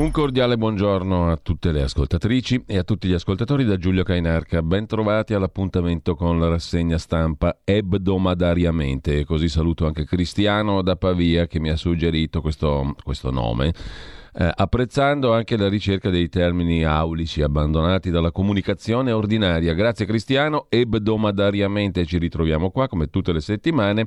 Un 0.00 0.12
cordiale 0.12 0.56
buongiorno 0.56 1.30
a 1.30 1.36
tutte 1.36 1.72
le 1.72 1.82
ascoltatrici 1.82 2.64
e 2.66 2.78
a 2.78 2.84
tutti 2.84 3.06
gli 3.06 3.12
ascoltatori 3.12 3.66
da 3.66 3.76
Giulio 3.76 4.02
Cainarca. 4.02 4.62
Ben 4.62 4.86
trovati 4.86 5.34
all'appuntamento 5.34 6.14
con 6.14 6.40
la 6.40 6.48
rassegna 6.48 6.96
stampa 6.96 7.58
ebdomadariamente. 7.64 9.18
E 9.18 9.24
così 9.26 9.50
saluto 9.50 9.84
anche 9.84 10.06
Cristiano 10.06 10.80
da 10.80 10.96
Pavia 10.96 11.46
che 11.46 11.60
mi 11.60 11.68
ha 11.68 11.76
suggerito 11.76 12.40
questo, 12.40 12.96
questo 13.04 13.30
nome. 13.30 13.74
Eh, 14.32 14.50
apprezzando 14.54 15.32
anche 15.32 15.56
la 15.56 15.68
ricerca 15.68 16.08
dei 16.08 16.28
termini 16.28 16.84
aulici 16.84 17.42
abbandonati 17.42 18.10
dalla 18.10 18.30
comunicazione 18.30 19.10
ordinaria. 19.12 19.74
Grazie 19.74 20.06
Cristiano, 20.06 20.66
ebdomadariamente 20.68 22.06
ci 22.06 22.18
ritroviamo 22.18 22.70
qua 22.70 22.86
come 22.86 23.08
tutte 23.08 23.32
le 23.32 23.40
settimane 23.40 24.06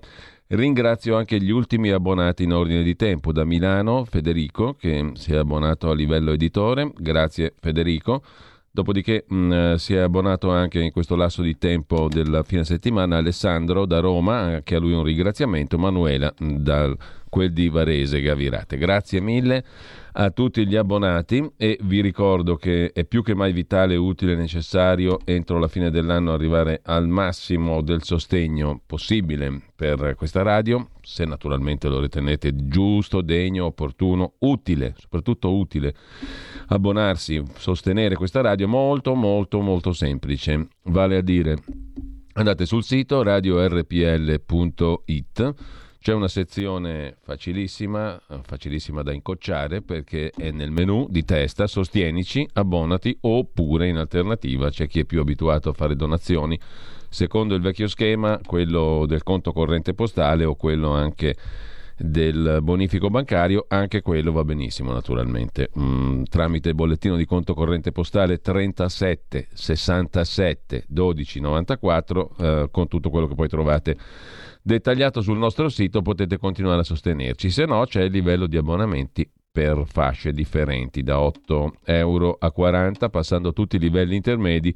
Ringrazio 0.56 1.16
anche 1.18 1.40
gli 1.42 1.50
ultimi 1.50 1.90
abbonati 1.90 2.44
in 2.44 2.54
ordine 2.54 2.84
di 2.84 2.96
tempo. 2.96 3.32
Da 3.32 3.44
Milano 3.44 4.06
Federico 4.06 4.76
che 4.76 5.12
si 5.16 5.34
è 5.34 5.38
abbonato 5.38 5.90
a 5.90 5.96
livello 5.96 6.32
editore. 6.32 6.92
Grazie 6.96 7.54
Federico. 7.60 8.22
Dopodiché 8.70 9.26
mh, 9.28 9.36
mm, 9.36 9.74
si 9.76 9.96
è 9.96 10.00
abbonato 10.00 10.52
anche 10.52 10.80
in 10.80 10.92
questo 10.92 11.16
lasso 11.16 11.42
di 11.42 11.58
tempo 11.58 12.08
della 12.08 12.44
fine 12.44 12.64
settimana 12.66 13.18
Alessandro 13.18 13.86
da 13.86 14.00
Roma, 14.00 14.38
anche 14.40 14.76
a 14.76 14.80
lui 14.80 14.94
un 14.94 15.04
ringraziamento. 15.04 15.80
Manuela 15.80 16.32
mm, 16.44 16.56
da 16.58 16.96
quel 17.30 17.52
di 17.52 17.70
Varese 17.70 18.22
Gavirate. 18.22 18.78
Grazie 18.78 19.22
mille 19.22 19.64
a 20.14 20.30
tutti 20.32 20.68
gli 20.68 20.76
abbonati 20.76 21.52
e 21.58 21.80
vi 21.84 22.02
ricordo 22.02 22.56
che 22.56 22.92
è 22.94 23.04
più 23.06 23.24
che 23.24 23.34
mai 23.34 23.52
vitale, 23.52 23.96
utile 23.96 24.34
e 24.34 24.36
necessario 24.36 25.20
entro 25.26 25.58
la 25.58 25.68
fine 25.68 25.90
dell'anno 25.90 26.34
arrivare 26.34 26.82
al 26.84 27.08
massimo 27.08 27.82
del 27.82 28.04
sostegno 28.04 28.82
possibile 28.86 29.62
per 29.76 30.14
questa 30.16 30.44
radio, 30.44 30.90
se 31.02 31.26
naturalmente 31.26 31.88
lo 31.88 32.00
ritenete 32.00 32.54
giusto, 32.68 33.22
degno, 33.22 33.66
opportuno, 33.66 34.34
utile, 34.40 34.94
soprattutto 34.98 35.56
utile. 35.56 35.96
Abbonarsi, 36.68 37.42
sostenere 37.58 38.16
questa 38.16 38.42
radio 38.42 38.68
molto 38.68 39.16
molto 39.16 39.62
molto 39.62 39.94
semplice, 39.94 40.68
vale 40.84 41.18
a 41.18 41.22
dire 41.22 41.58
andate 42.36 42.66
sul 42.66 42.84
sito 42.84 43.22
radiorpl.it 43.22 44.42
c'è 46.04 46.12
una 46.12 46.28
sezione 46.28 47.16
facilissima, 47.22 48.22
facilissima 48.42 49.04
da 49.04 49.14
incocciare 49.14 49.82
perché 49.82 50.32
è 50.36 50.52
nel 50.52 50.70
menu 50.70 51.08
di 51.10 51.24
testa 51.24 51.66
sostienici, 51.66 52.46
abbonati 52.56 53.18
oppure 53.22 53.88
in 53.88 53.96
alternativa 53.96 54.70
c'è 54.70 54.86
chi 54.86 55.00
è 55.00 55.06
più 55.06 55.22
abituato 55.22 55.70
a 55.70 55.74
fare 55.74 55.96
donazioni 55.96 56.60
secondo 57.08 57.56
il 57.56 57.62
vecchio 57.62 57.88
schema, 57.88 58.38
quello 58.46 59.06
del 59.08 59.24
conto 59.24 59.54
corrente 59.54 59.94
postale 59.94 60.44
o 60.44 60.56
quello 60.56 60.92
anche 60.92 61.38
del 61.96 62.60
bonifico 62.62 63.10
bancario, 63.10 63.64
anche 63.70 64.02
quello 64.02 64.34
va 64.34 64.44
benissimo 64.44 64.92
naturalmente. 64.92 65.70
Mm, 65.80 66.24
tramite 66.24 66.68
il 66.68 66.76
bollettino 66.76 67.16
di 67.16 67.24
conto 67.24 67.54
corrente 67.54 67.94
postale 67.94 68.42
37 68.42 69.48
67 69.54 70.84
12 70.86 71.40
94 71.40 72.36
eh, 72.38 72.68
con 72.72 72.90
tutto 72.90 73.10
quello 73.10 73.28
che 73.28 73.36
poi 73.36 73.48
trovate 73.48 73.98
dettagliato 74.64 75.22
sul 75.22 75.38
nostro 75.38 75.70
sito, 75.70 76.02
potete 76.02 76.38
continuare 76.38 76.80
a 76.80 76.84
sostenerci. 76.84 77.50
Se 77.50 77.66
no, 77.66 77.86
c'è 77.86 78.04
il 78.04 78.12
livello 78.12 78.48
di 78.48 78.58
abbonamenti 78.58 79.30
per 79.54 79.84
fasce 79.86 80.32
differenti, 80.32 81.04
da 81.04 81.20
8 81.20 81.74
euro 81.84 82.38
a 82.40 82.52
40, 82.52 83.10
passando 83.10 83.54
tutti 83.54 83.76
i 83.76 83.80
livelli 83.80 84.16
intermedi 84.16 84.76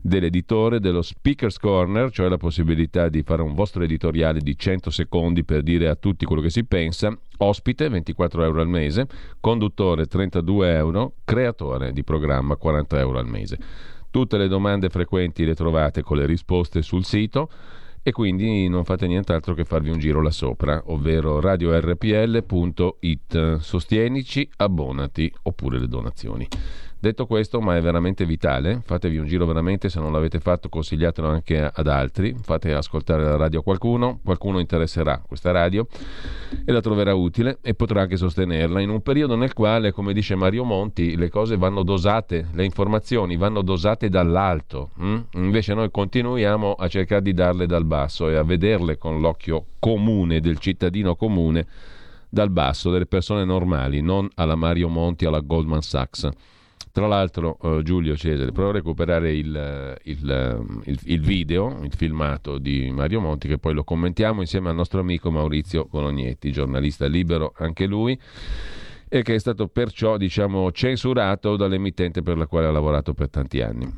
dell'editore, 0.00 0.78
dello 0.78 1.02
Speaker's 1.02 1.58
Corner, 1.58 2.12
cioè 2.12 2.28
la 2.28 2.36
possibilità 2.36 3.08
di 3.08 3.24
fare 3.24 3.42
un 3.42 3.54
vostro 3.54 3.82
editoriale 3.82 4.38
di 4.38 4.56
100 4.56 4.90
secondi 4.90 5.42
per 5.42 5.62
dire 5.62 5.88
a 5.88 5.96
tutti 5.96 6.26
quello 6.26 6.42
che 6.42 6.50
si 6.50 6.64
pensa, 6.64 7.12
ospite 7.38 7.88
24 7.88 8.44
euro 8.44 8.60
al 8.60 8.68
mese, 8.68 9.08
conduttore 9.40 10.06
32 10.06 10.72
euro, 10.76 11.14
creatore 11.24 11.92
di 11.92 12.04
programma 12.04 12.54
40 12.54 13.00
euro 13.00 13.18
al 13.18 13.26
mese. 13.26 13.58
Tutte 14.10 14.38
le 14.38 14.46
domande 14.46 14.90
frequenti 14.90 15.44
le 15.44 15.56
trovate 15.56 16.02
con 16.02 16.18
le 16.18 16.26
risposte 16.26 16.82
sul 16.82 17.04
sito 17.04 17.50
e 18.06 18.12
quindi 18.12 18.68
non 18.68 18.84
fate 18.84 19.06
nient'altro 19.06 19.54
che 19.54 19.64
farvi 19.64 19.88
un 19.88 19.98
giro 19.98 20.20
là 20.20 20.30
sopra, 20.30 20.82
ovvero 20.88 21.40
radiorpl.it. 21.40 22.42
Sostienici, 23.60 24.46
abbonati 24.56 25.32
oppure 25.44 25.78
le 25.78 25.88
donazioni. 25.88 26.46
Detto 27.04 27.26
questo, 27.26 27.60
ma 27.60 27.76
è 27.76 27.82
veramente 27.82 28.24
vitale, 28.24 28.80
fatevi 28.82 29.18
un 29.18 29.26
giro 29.26 29.44
veramente, 29.44 29.90
se 29.90 30.00
non 30.00 30.10
l'avete 30.10 30.40
fatto 30.40 30.70
consigliatelo 30.70 31.28
anche 31.28 31.70
ad 31.70 31.86
altri, 31.86 32.34
fate 32.40 32.72
ascoltare 32.72 33.22
la 33.22 33.36
radio 33.36 33.60
a 33.60 33.62
qualcuno, 33.62 34.20
qualcuno 34.24 34.58
interesserà 34.58 35.20
questa 35.20 35.50
radio 35.50 35.86
e 36.64 36.72
la 36.72 36.80
troverà 36.80 37.12
utile 37.12 37.58
e 37.60 37.74
potrà 37.74 38.00
anche 38.00 38.16
sostenerla 38.16 38.80
in 38.80 38.88
un 38.88 39.02
periodo 39.02 39.36
nel 39.36 39.52
quale, 39.52 39.92
come 39.92 40.14
dice 40.14 40.34
Mario 40.34 40.64
Monti, 40.64 41.14
le 41.14 41.28
cose 41.28 41.58
vanno 41.58 41.82
dosate, 41.82 42.46
le 42.54 42.64
informazioni 42.64 43.36
vanno 43.36 43.60
dosate 43.60 44.08
dall'alto, 44.08 44.92
hm? 44.96 45.18
invece 45.32 45.74
noi 45.74 45.90
continuiamo 45.90 46.72
a 46.72 46.88
cercare 46.88 47.20
di 47.20 47.34
darle 47.34 47.66
dal 47.66 47.84
basso 47.84 48.30
e 48.30 48.36
a 48.36 48.42
vederle 48.44 48.96
con 48.96 49.20
l'occhio 49.20 49.66
comune 49.78 50.40
del 50.40 50.56
cittadino 50.56 51.16
comune 51.16 51.66
dal 52.30 52.48
basso, 52.48 52.90
delle 52.90 53.04
persone 53.04 53.44
normali, 53.44 54.00
non 54.00 54.26
alla 54.36 54.54
Mario 54.54 54.88
Monti, 54.88 55.26
alla 55.26 55.40
Goldman 55.40 55.82
Sachs. 55.82 56.30
Tra 56.94 57.08
l'altro, 57.08 57.56
uh, 57.60 57.82
Giulio 57.82 58.16
Cesare, 58.16 58.52
provo 58.52 58.68
a 58.68 58.74
recuperare 58.74 59.32
il, 59.32 59.98
il, 60.04 60.80
il, 60.84 60.98
il, 61.06 61.20
video, 61.22 61.80
il 61.82 61.92
filmato 61.92 62.58
di 62.58 62.88
Mario 62.92 63.18
Monti, 63.18 63.48
che 63.48 63.58
poi 63.58 63.74
lo 63.74 63.82
commentiamo 63.82 64.42
insieme 64.42 64.68
al 64.68 64.76
nostro 64.76 65.00
amico 65.00 65.28
Maurizio 65.32 65.86
Colognetti, 65.86 66.52
giornalista 66.52 67.06
libero 67.06 67.52
anche 67.56 67.86
lui, 67.86 68.16
e 69.08 69.22
che 69.22 69.34
è 69.34 69.38
stato 69.40 69.66
perciò 69.66 70.16
diciamo, 70.16 70.70
censurato 70.70 71.56
dall'emittente 71.56 72.22
per 72.22 72.36
la 72.36 72.46
quale 72.46 72.68
ha 72.68 72.70
lavorato 72.70 73.12
per 73.12 73.28
tanti 73.28 73.60
anni. 73.60 73.92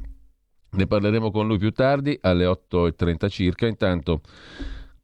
Ne 0.70 0.86
parleremo 0.86 1.30
con 1.30 1.46
lui 1.46 1.58
più 1.58 1.72
tardi, 1.72 2.18
alle 2.22 2.46
8.30 2.46 3.28
circa. 3.28 3.66
Intanto 3.66 4.22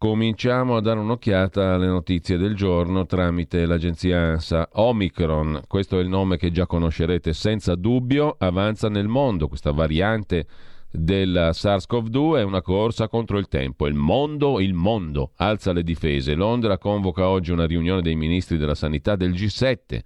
Cominciamo 0.03 0.75
a 0.75 0.81
dare 0.81 0.99
un'occhiata 0.99 1.75
alle 1.75 1.87
notizie 1.87 2.37
del 2.37 2.57
giorno 2.57 3.07
tramite 3.07 3.65
l'agenzia 3.67 4.33
ANSA. 4.33 4.71
Omicron, 4.73 5.63
questo 5.69 5.97
è 5.97 6.03
il 6.03 6.09
nome 6.09 6.39
che 6.39 6.51
già 6.51 6.67
conoscerete 6.67 7.33
senza 7.33 7.77
dubbio, 7.77 8.35
avanza 8.37 8.89
nel 8.89 9.07
mondo. 9.07 9.47
Questa 9.47 9.71
variante 9.71 10.47
del 10.91 11.51
SARS-CoV-2 11.53 12.39
è 12.39 12.43
una 12.43 12.63
corsa 12.63 13.07
contro 13.07 13.39
il 13.39 13.47
tempo. 13.47 13.87
Il 13.87 13.95
mondo, 13.95 14.59
il 14.59 14.75
mondo, 14.75 15.35
alza 15.37 15.71
le 15.71 15.85
difese. 15.85 16.35
Londra 16.35 16.79
convoca 16.79 17.29
oggi 17.29 17.53
una 17.53 17.67
riunione 17.67 18.03
dei 18.03 18.17
ministri 18.17 18.59
della 18.59 18.75
sanità 18.75 19.15
del 19.15 19.31
G7. 19.31 20.01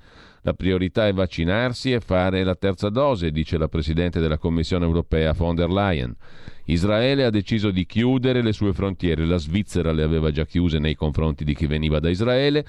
La 0.47 0.55
priorità 0.55 1.09
è 1.09 1.13
vaccinarsi 1.13 1.91
e 1.91 1.99
fare 1.99 2.45
la 2.45 2.55
terza 2.55 2.89
dose, 2.89 3.33
dice 3.33 3.59
la 3.59 3.67
Presidente 3.67 4.21
della 4.21 4.39
Commissione 4.39 4.85
europea 4.85 5.33
von 5.33 5.57
der 5.57 5.69
Leyen. 5.69 6.15
Israele 6.67 7.25
ha 7.25 7.31
deciso 7.31 7.73
di 7.73 7.85
chiudere 7.85 8.43
le 8.43 8.53
sue 8.53 8.73
frontiere, 8.73 9.27
la 9.27 9.39
Svizzera 9.39 9.91
le 9.91 10.05
aveva 10.05 10.31
già 10.31 10.47
chiuse 10.47 10.79
nei 10.79 10.95
confronti 10.95 11.43
di 11.43 11.53
chi 11.53 11.67
veniva 11.67 11.99
da 11.99 12.11
Israele, 12.11 12.65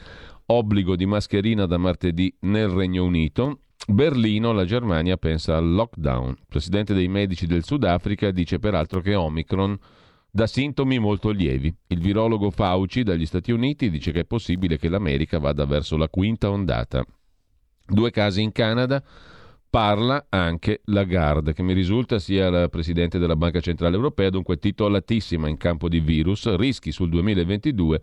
obbligo 0.48 0.96
di 0.96 1.06
mascherina 1.06 1.68
da 1.68 1.78
martedì 1.78 2.36
nel 2.40 2.70
Regno 2.70 3.04
Unito, 3.04 3.60
Berlino, 3.88 4.54
la 4.54 4.66
Germania 4.66 5.18
pensa 5.18 5.56
al 5.56 5.72
lockdown. 5.72 6.30
Il 6.30 6.46
presidente 6.50 6.96
dei 6.96 7.08
medici 7.08 7.46
del 7.46 7.64
Sudafrica 7.64 8.32
dice 8.32 8.58
peraltro 8.58 9.02
che 9.02 9.14
Omicron 9.14 9.78
dà 10.32 10.48
sintomi 10.48 10.98
molto 10.98 11.30
lievi. 11.30 11.72
Il 11.86 12.00
virologo 12.00 12.50
Fauci 12.50 13.04
dagli 13.04 13.28
Stati 13.28 13.52
Uniti 13.52 13.92
dice 13.92 14.12
che 14.12 14.22
è 14.22 14.26
possibile 14.26 14.80
che 14.80 14.90
l'America 14.90 15.38
vada 15.38 15.66
verso 15.66 15.96
la 15.96 16.10
quinta 16.10 16.50
ondata. 16.50 17.06
Due 17.88 18.12
casi 18.12 18.42
in 18.42 18.52
Canada, 18.52 19.02
parla 19.70 20.26
anche 20.30 20.82
Lagarde, 20.86 21.54
che 21.54 21.64
mi 21.64 21.74
risulta 21.74 22.20
sia 22.20 22.50
la 22.50 22.68
Presidente 22.68 23.18
della 23.18 23.36
Banca 23.36 23.60
Centrale 23.60 23.96
Europea, 23.96 24.30
dunque 24.30 24.58
titolatissima 24.58 25.48
in 25.48 25.58
campo 25.58 25.88
di 25.88 26.00
virus, 26.00 26.54
rischi 26.56 26.92
sul 26.92 27.10
2022, 27.10 28.02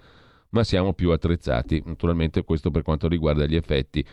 ma 0.51 0.65
siamo 0.65 0.95
più 0.95 1.11
attrezzati. 1.11 1.83
Naturalmente 1.85 2.45
questo 2.45 2.71
per 2.71 2.83
quanto 2.83 3.09
riguarda 3.09 3.45
gli 3.45 3.57
effetti 3.57 4.05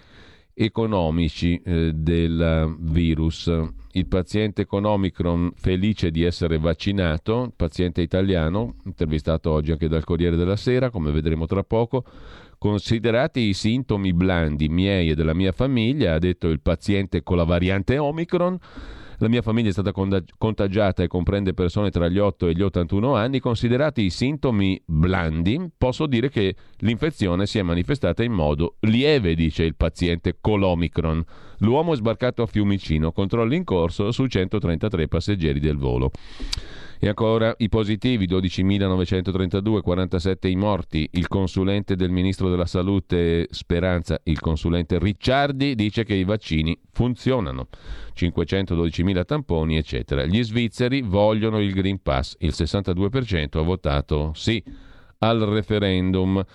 economici 0.54 1.62
eh, 1.64 1.92
del 1.94 2.76
virus. 2.80 3.52
Il 3.94 4.08
paziente 4.08 4.66
con 4.66 4.86
Omicron 4.86 5.52
felice 5.56 6.12
di 6.12 6.24
essere 6.24 6.58
vaccinato, 6.58 7.52
paziente 7.56 8.02
italiano, 8.02 8.76
intervistato 8.86 9.52
oggi 9.52 9.72
anche 9.72 9.88
dal 9.88 10.04
Corriere 10.04 10.36
della 10.36 10.56
Sera, 10.56 10.90
come 10.90 11.12
vedremo 11.12 11.46
tra 11.46 11.64
poco, 11.64 12.04
Considerati 12.62 13.40
i 13.40 13.54
sintomi 13.56 14.14
blandi 14.14 14.70
miei 14.70 15.10
e 15.10 15.16
della 15.16 15.34
mia 15.34 15.52
famiglia, 15.52 16.14
ha 16.14 16.20
detto 16.20 16.48
il 16.48 16.62
paziente 16.62 17.24
con 17.24 17.36
la 17.36 17.44
variante 17.44 17.98
Omicron, 17.98 18.56
la 19.18 19.28
mia 19.30 19.42
famiglia 19.42 19.70
è 19.70 19.72
stata 19.72 19.92
contagiata 19.92 21.02
e 21.02 21.08
comprende 21.08 21.56
persone 21.56 21.90
tra 21.90 22.08
gli 22.08 22.20
8 22.20 22.50
e 22.50 22.54
gli 22.54 22.62
81 22.62 23.16
anni. 23.16 23.40
Considerati 23.40 24.04
i 24.04 24.12
sintomi 24.12 24.80
blandi, 24.86 25.72
posso 25.76 26.06
dire 26.06 26.30
che 26.30 26.54
l'infezione 26.82 27.48
si 27.48 27.58
è 27.58 27.64
manifestata 27.64 28.24
in 28.24 28.32
modo 28.32 28.76
lieve, 28.82 29.34
dice 29.34 29.64
il 29.64 29.76
paziente 29.76 30.38
con 30.40 30.60
l'Omicron. 30.60 31.24
L'uomo 31.62 31.94
è 31.94 31.96
sbarcato 31.96 32.44
a 32.44 32.46
Fiumicino, 32.46 33.12
controllo 33.12 33.56
in 33.56 33.64
corso 33.64 34.12
su 34.12 34.28
133 34.28 35.08
passeggeri 35.08 35.60
del 35.60 35.78
volo. 35.78 36.12
E 37.04 37.08
ancora 37.08 37.56
i 37.58 37.68
positivi, 37.68 38.28
12.932, 38.28 39.82
47 39.82 40.48
i 40.48 40.56
morti. 40.56 41.10
Il 41.14 41.28
consulente 41.28 41.96
del 41.96 42.12
ministro 42.12 42.48
della 42.48 42.68
Salute 42.68 43.48
Speranza, 43.50 44.20
il 44.26 44.40
consulente 44.40 45.00
Ricciardi, 45.00 45.74
dice 45.74 46.04
che 46.04 46.14
i 46.14 46.24
vaccini 46.24 46.80
funzionano. 46.92 47.70
512.000 48.16 49.26
tamponi, 49.26 49.78
eccetera. 49.78 50.26
Gli 50.26 50.44
svizzeri 50.44 51.02
vogliono 51.02 51.60
il 51.60 51.74
Green 51.74 52.04
Pass. 52.04 52.36
Il 52.38 52.54
62% 52.56 53.58
ha 53.58 53.64
votato 53.64 54.34
sì 54.36 54.64
al 55.18 55.40
referendum. 55.40 56.46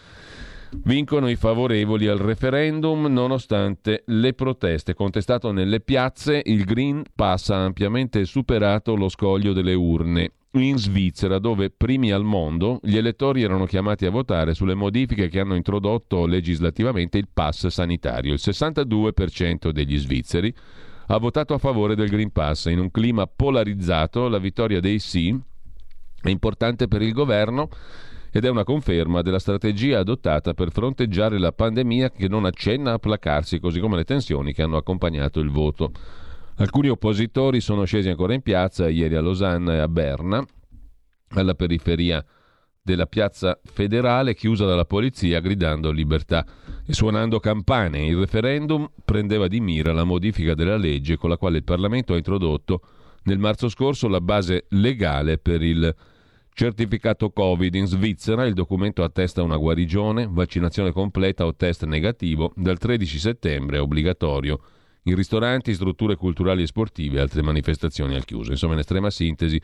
Vincono 0.70 1.28
i 1.28 1.36
favorevoli 1.36 2.06
al 2.06 2.18
referendum 2.18 3.06
nonostante 3.06 4.02
le 4.06 4.32
proteste. 4.34 4.94
Contestato 4.94 5.52
nelle 5.52 5.80
piazze, 5.80 6.42
il 6.44 6.64
Green 6.64 7.02
Pass 7.14 7.50
ha 7.50 7.64
ampiamente 7.64 8.24
superato 8.24 8.94
lo 8.96 9.08
scoglio 9.08 9.52
delle 9.52 9.74
urne. 9.74 10.32
In 10.52 10.78
Svizzera, 10.78 11.38
dove 11.38 11.70
primi 11.70 12.10
al 12.10 12.24
mondo, 12.24 12.80
gli 12.82 12.96
elettori 12.96 13.42
erano 13.42 13.66
chiamati 13.66 14.06
a 14.06 14.10
votare 14.10 14.54
sulle 14.54 14.74
modifiche 14.74 15.28
che 15.28 15.40
hanno 15.40 15.54
introdotto 15.54 16.24
legislativamente 16.24 17.18
il 17.18 17.28
pass 17.32 17.66
sanitario. 17.66 18.32
Il 18.32 18.40
62% 18.42 19.70
degli 19.70 19.98
svizzeri 19.98 20.52
ha 21.08 21.18
votato 21.18 21.54
a 21.54 21.58
favore 21.58 21.94
del 21.94 22.08
Green 22.08 22.32
Pass. 22.32 22.66
In 22.66 22.78
un 22.78 22.90
clima 22.90 23.26
polarizzato, 23.26 24.28
la 24.28 24.38
vittoria 24.38 24.80
dei 24.80 24.98
sì 24.98 25.38
è 26.22 26.30
importante 26.30 26.88
per 26.88 27.02
il 27.02 27.12
governo 27.12 27.68
ed 28.36 28.44
è 28.44 28.50
una 28.50 28.64
conferma 28.64 29.22
della 29.22 29.38
strategia 29.38 30.00
adottata 30.00 30.52
per 30.52 30.70
fronteggiare 30.70 31.38
la 31.38 31.52
pandemia 31.52 32.10
che 32.10 32.28
non 32.28 32.44
accenna 32.44 32.92
a 32.92 32.98
placarsi, 32.98 33.58
così 33.58 33.80
come 33.80 33.96
le 33.96 34.04
tensioni 34.04 34.52
che 34.52 34.60
hanno 34.60 34.76
accompagnato 34.76 35.40
il 35.40 35.48
voto. 35.48 35.90
Alcuni 36.56 36.90
oppositori 36.90 37.62
sono 37.62 37.84
scesi 37.84 38.10
ancora 38.10 38.34
in 38.34 38.42
piazza 38.42 38.90
ieri 38.90 39.14
a 39.14 39.22
Losanna 39.22 39.72
e 39.72 39.78
a 39.78 39.88
Berna, 39.88 40.44
alla 41.30 41.54
periferia 41.54 42.22
della 42.82 43.06
piazza 43.06 43.58
federale 43.64 44.34
chiusa 44.34 44.66
dalla 44.66 44.84
polizia 44.84 45.40
gridando 45.40 45.90
libertà 45.90 46.44
e 46.86 46.92
suonando 46.92 47.40
campane. 47.40 48.04
Il 48.04 48.18
referendum 48.18 48.86
prendeva 49.02 49.48
di 49.48 49.60
mira 49.60 49.94
la 49.94 50.04
modifica 50.04 50.52
della 50.52 50.76
legge 50.76 51.16
con 51.16 51.30
la 51.30 51.38
quale 51.38 51.56
il 51.56 51.64
Parlamento 51.64 52.12
ha 52.12 52.18
introdotto 52.18 52.82
nel 53.22 53.38
marzo 53.38 53.70
scorso 53.70 54.08
la 54.08 54.20
base 54.20 54.66
legale 54.68 55.38
per 55.38 55.62
il 55.62 55.94
Certificato 56.58 57.32
Covid 57.32 57.74
in 57.74 57.84
Svizzera, 57.84 58.46
il 58.46 58.54
documento 58.54 59.04
attesta 59.04 59.42
una 59.42 59.58
guarigione, 59.58 60.26
vaccinazione 60.26 60.90
completa 60.90 61.44
o 61.44 61.54
test 61.54 61.84
negativo, 61.84 62.50
dal 62.56 62.78
13 62.78 63.18
settembre 63.18 63.76
è 63.76 63.80
obbligatorio 63.82 64.58
in 65.02 65.16
ristoranti, 65.16 65.74
strutture 65.74 66.16
culturali 66.16 66.62
e 66.62 66.66
sportive 66.66 67.18
e 67.18 67.20
altre 67.20 67.42
manifestazioni 67.42 68.14
al 68.14 68.24
chiuso. 68.24 68.52
Insomma, 68.52 68.72
in 68.72 68.78
estrema 68.78 69.10
sintesi, 69.10 69.60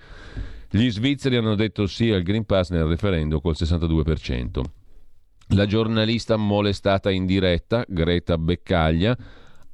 gli 0.68 0.90
svizzeri 0.90 1.36
hanno 1.36 1.54
detto 1.54 1.86
sì 1.86 2.10
al 2.10 2.20
Green 2.20 2.44
Pass 2.44 2.68
nel 2.68 2.84
referendum 2.84 3.40
col 3.40 3.54
62%. 3.56 4.60
La 5.54 5.64
giornalista 5.64 6.36
molestata 6.36 7.10
in 7.10 7.24
diretta, 7.24 7.86
Greta 7.88 8.36
Beccaglia, 8.36 9.16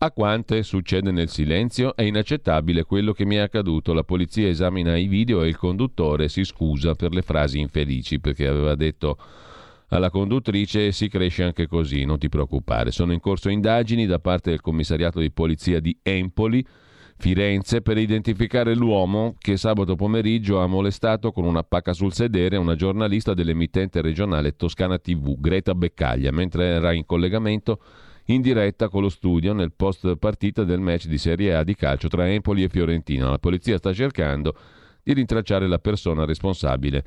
a 0.00 0.12
quante 0.12 0.62
succede 0.62 1.10
nel 1.10 1.28
silenzio? 1.28 1.96
È 1.96 2.02
inaccettabile 2.02 2.84
quello 2.84 3.12
che 3.12 3.24
mi 3.24 3.34
è 3.34 3.40
accaduto. 3.40 3.92
La 3.92 4.04
polizia 4.04 4.46
esamina 4.46 4.96
i 4.96 5.08
video 5.08 5.42
e 5.42 5.48
il 5.48 5.56
conduttore 5.56 6.28
si 6.28 6.44
scusa 6.44 6.94
per 6.94 7.12
le 7.12 7.22
frasi 7.22 7.58
infelici 7.58 8.20
perché 8.20 8.46
aveva 8.46 8.76
detto 8.76 9.18
alla 9.88 10.10
conduttrice 10.10 10.92
si 10.92 11.08
cresce 11.08 11.42
anche 11.42 11.66
così, 11.66 12.04
non 12.04 12.18
ti 12.18 12.28
preoccupare. 12.28 12.92
Sono 12.92 13.12
in 13.12 13.20
corso 13.20 13.48
indagini 13.48 14.06
da 14.06 14.20
parte 14.20 14.50
del 14.50 14.60
commissariato 14.60 15.18
di 15.18 15.32
polizia 15.32 15.80
di 15.80 15.98
Empoli, 16.02 16.64
Firenze, 17.16 17.80
per 17.80 17.98
identificare 17.98 18.76
l'uomo 18.76 19.34
che 19.36 19.56
sabato 19.56 19.96
pomeriggio 19.96 20.60
ha 20.60 20.68
molestato 20.68 21.32
con 21.32 21.44
una 21.44 21.64
pacca 21.64 21.92
sul 21.92 22.12
sedere 22.12 22.56
una 22.56 22.76
giornalista 22.76 23.34
dell'emittente 23.34 24.00
regionale 24.00 24.54
Toscana 24.54 24.98
TV, 24.98 25.40
Greta 25.40 25.74
Beccaglia, 25.74 26.30
mentre 26.30 26.66
era 26.66 26.92
in 26.92 27.04
collegamento 27.04 27.80
in 28.30 28.42
diretta 28.42 28.88
con 28.88 29.02
lo 29.02 29.08
studio 29.08 29.52
nel 29.52 29.72
post 29.72 30.16
partita 30.16 30.64
del 30.64 30.80
match 30.80 31.06
di 31.06 31.18
Serie 31.18 31.54
A 31.54 31.64
di 31.64 31.74
calcio 31.74 32.08
tra 32.08 32.28
Empoli 32.28 32.62
e 32.62 32.68
Fiorentina. 32.68 33.30
La 33.30 33.38
polizia 33.38 33.78
sta 33.78 33.92
cercando 33.92 34.54
di 35.02 35.14
rintracciare 35.14 35.66
la 35.66 35.78
persona 35.78 36.24
responsabile 36.24 37.04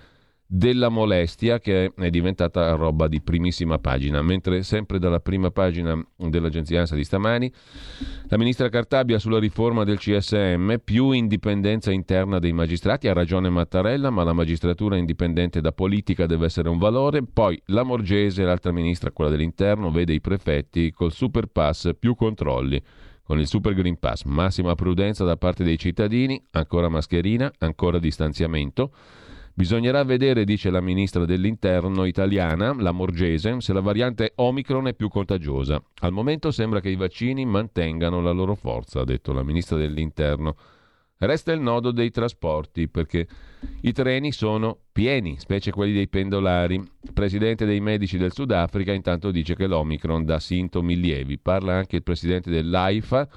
della 0.53 0.89
molestia 0.89 1.59
che 1.59 1.93
è 1.95 2.09
diventata 2.09 2.75
roba 2.75 3.07
di 3.07 3.21
primissima 3.21 3.79
pagina, 3.79 4.21
mentre 4.21 4.63
sempre 4.63 4.99
dalla 4.99 5.21
prima 5.21 5.49
pagina 5.49 5.97
dell'agenzia 6.17 6.81
ANSA 6.81 6.95
di 6.95 7.05
stamani 7.05 7.49
la 8.27 8.37
ministra 8.37 8.67
Cartabia 8.67 9.17
sulla 9.17 9.39
riforma 9.39 9.85
del 9.85 9.97
CSM, 9.97 10.75
più 10.83 11.11
indipendenza 11.11 11.91
interna 11.91 12.37
dei 12.37 12.51
magistrati, 12.51 13.07
ha 13.07 13.13
ragione 13.13 13.49
Mattarella, 13.49 14.09
ma 14.09 14.25
la 14.25 14.33
magistratura 14.33 14.97
indipendente 14.97 15.61
da 15.61 15.71
politica 15.71 16.25
deve 16.25 16.47
essere 16.47 16.67
un 16.67 16.79
valore, 16.79 17.23
poi 17.23 17.61
la 17.67 17.83
Morgese, 17.83 18.43
l'altra 18.43 18.73
ministra, 18.73 19.11
quella 19.11 19.31
dell'interno, 19.31 19.89
vede 19.89 20.11
i 20.11 20.19
prefetti 20.19 20.91
col 20.91 21.13
super 21.13 21.45
pass 21.45 21.91
più 21.97 22.13
controlli. 22.13 22.81
Con 23.23 23.39
il 23.39 23.47
Super 23.47 23.73
Green 23.73 23.97
Pass, 23.97 24.23
massima 24.23 24.75
prudenza 24.75 25.23
da 25.23 25.37
parte 25.37 25.63
dei 25.63 25.77
cittadini, 25.77 26.43
ancora 26.51 26.89
mascherina, 26.89 27.49
ancora 27.59 27.97
distanziamento. 27.97 28.91
Bisognerà 29.61 30.03
vedere, 30.03 30.43
dice 30.43 30.71
la 30.71 30.81
ministra 30.81 31.23
dell'Interno 31.23 32.05
italiana, 32.05 32.73
la 32.73 32.91
Morgese, 32.91 33.61
se 33.61 33.73
la 33.73 33.79
variante 33.79 34.31
Omicron 34.37 34.87
è 34.87 34.95
più 34.95 35.07
contagiosa. 35.07 35.79
Al 35.99 36.11
momento 36.11 36.49
sembra 36.49 36.79
che 36.79 36.89
i 36.89 36.95
vaccini 36.95 37.45
mantengano 37.45 38.21
la 38.21 38.31
loro 38.31 38.55
forza, 38.55 39.01
ha 39.01 39.03
detto 39.03 39.33
la 39.33 39.43
ministra 39.43 39.77
dell'Interno. 39.77 40.55
Resta 41.15 41.51
il 41.51 41.59
nodo 41.59 41.91
dei 41.91 42.09
trasporti, 42.09 42.87
perché 42.87 43.27
i 43.81 43.91
treni 43.91 44.31
sono 44.31 44.79
pieni, 44.91 45.37
specie 45.37 45.69
quelli 45.69 45.93
dei 45.93 46.07
pendolari. 46.07 46.77
Il 46.77 47.13
presidente 47.13 47.63
dei 47.63 47.81
medici 47.81 48.17
del 48.17 48.33
Sudafrica 48.33 48.93
intanto 48.93 49.29
dice 49.29 49.55
che 49.55 49.67
l'Omicron 49.67 50.25
dà 50.25 50.39
sintomi 50.39 50.99
lievi. 50.99 51.37
Parla 51.37 51.75
anche 51.75 51.97
il 51.97 52.03
presidente 52.03 52.49
dell'AIFA, 52.49 53.29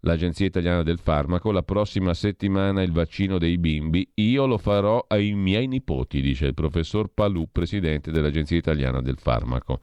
l'Agenzia 0.00 0.46
Italiana 0.46 0.82
del 0.82 0.98
Farmaco, 0.98 1.52
la 1.52 1.62
prossima 1.62 2.14
settimana 2.14 2.82
il 2.82 2.92
vaccino 2.92 3.38
dei 3.38 3.58
bimbi, 3.58 4.08
io 4.14 4.46
lo 4.46 4.58
farò 4.58 5.04
ai 5.08 5.32
miei 5.34 5.66
nipoti, 5.66 6.20
dice 6.20 6.46
il 6.46 6.54
professor 6.54 7.10
Palù, 7.12 7.48
presidente 7.50 8.10
dell'Agenzia 8.10 8.56
Italiana 8.56 9.00
del 9.00 9.18
Farmaco. 9.18 9.80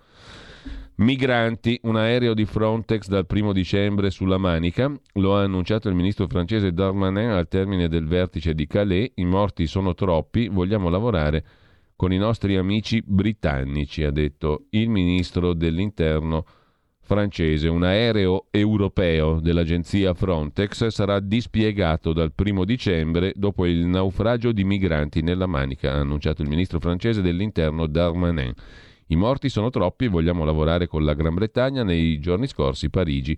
Migranti, 0.95 1.79
un 1.83 1.95
aereo 1.95 2.33
di 2.33 2.45
Frontex 2.45 3.07
dal 3.07 3.27
primo 3.27 3.53
dicembre 3.53 4.09
sulla 4.09 4.39
Manica, 4.39 4.91
lo 5.13 5.35
ha 5.35 5.43
annunciato 5.43 5.89
il 5.89 5.95
ministro 5.95 6.25
francese 6.27 6.73
Darmanin 6.73 7.29
al 7.29 7.47
termine 7.47 7.87
del 7.87 8.07
vertice 8.07 8.55
di 8.55 8.65
Calais, 8.65 9.11
i 9.15 9.25
morti 9.25 9.67
sono 9.67 9.93
troppi, 9.93 10.47
vogliamo 10.47 10.89
lavorare 10.89 11.45
con 11.95 12.11
i 12.11 12.17
nostri 12.17 12.55
amici 12.57 13.03
britannici, 13.05 14.03
ha 14.03 14.11
detto 14.11 14.65
il 14.71 14.89
ministro 14.89 15.53
dell'interno 15.53 16.45
francese, 17.07 17.69
un 17.69 17.83
aereo 17.83 18.47
europeo 18.51 19.39
dell'agenzia 19.39 20.13
Frontex 20.13 20.87
sarà 20.87 21.21
dispiegato 21.21 22.11
dal 22.11 22.33
primo 22.33 22.65
dicembre 22.65 23.31
dopo 23.33 23.65
il 23.65 23.85
naufragio 23.85 24.51
di 24.51 24.65
migranti 24.65 25.21
nella 25.21 25.47
Manica, 25.47 25.93
ha 25.93 25.99
annunciato 25.99 26.41
il 26.41 26.49
ministro 26.49 26.81
francese 26.81 27.21
dell'interno 27.21 27.87
Darmanin. 27.87 28.53
I 29.07 29.15
morti 29.15 29.47
sono 29.47 29.69
troppi 29.69 30.05
e 30.05 30.09
vogliamo 30.09 30.43
lavorare 30.43 30.87
con 30.87 31.05
la 31.05 31.13
Gran 31.13 31.33
Bretagna. 31.33 31.81
Nei 31.81 32.19
giorni 32.19 32.45
scorsi 32.45 32.89
Parigi 32.89 33.37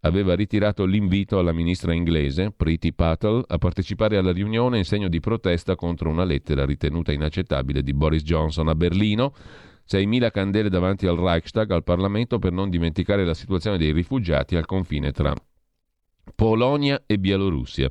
aveva 0.00 0.34
ritirato 0.34 0.84
l'invito 0.84 1.38
alla 1.38 1.52
ministra 1.52 1.94
inglese, 1.94 2.50
Priti 2.50 2.92
Patel, 2.92 3.44
a 3.46 3.58
partecipare 3.58 4.16
alla 4.16 4.32
riunione 4.32 4.78
in 4.78 4.84
segno 4.84 5.06
di 5.06 5.20
protesta 5.20 5.76
contro 5.76 6.10
una 6.10 6.24
lettera 6.24 6.66
ritenuta 6.66 7.12
inaccettabile 7.12 7.84
di 7.84 7.94
Boris 7.94 8.24
Johnson 8.24 8.66
a 8.66 8.74
Berlino 8.74 9.32
6.000 9.88 10.30
candele 10.30 10.68
davanti 10.68 11.06
al 11.06 11.16
Reichstag, 11.16 11.70
al 11.70 11.84
Parlamento, 11.84 12.38
per 12.38 12.52
non 12.52 12.70
dimenticare 12.70 13.24
la 13.24 13.34
situazione 13.34 13.78
dei 13.78 13.92
rifugiati 13.92 14.56
al 14.56 14.66
confine 14.66 15.12
tra 15.12 15.34
Polonia 16.34 17.02
e 17.06 17.18
Bielorussia. 17.18 17.90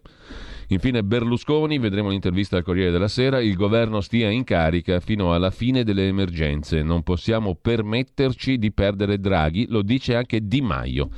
Infine 0.70 1.04
Berlusconi, 1.04 1.78
vedremo 1.78 2.10
l'intervista 2.10 2.58
al 2.58 2.64
Corriere 2.64 2.92
della 2.92 3.08
Sera, 3.08 3.42
il 3.42 3.56
governo 3.56 4.02
stia 4.02 4.30
in 4.30 4.44
carica 4.44 5.00
fino 5.00 5.34
alla 5.34 5.52
fine 5.52 5.84
delle 5.84 6.08
emergenze, 6.08 6.82
non 6.82 7.04
possiamo 7.04 7.56
permetterci 7.56 8.58
di 8.58 8.72
perdere 8.72 9.20
Draghi, 9.20 9.68
lo 9.70 9.82
dice 9.82 10.16
anche 10.16 10.48
Di 10.48 10.62
Maio 10.62 11.10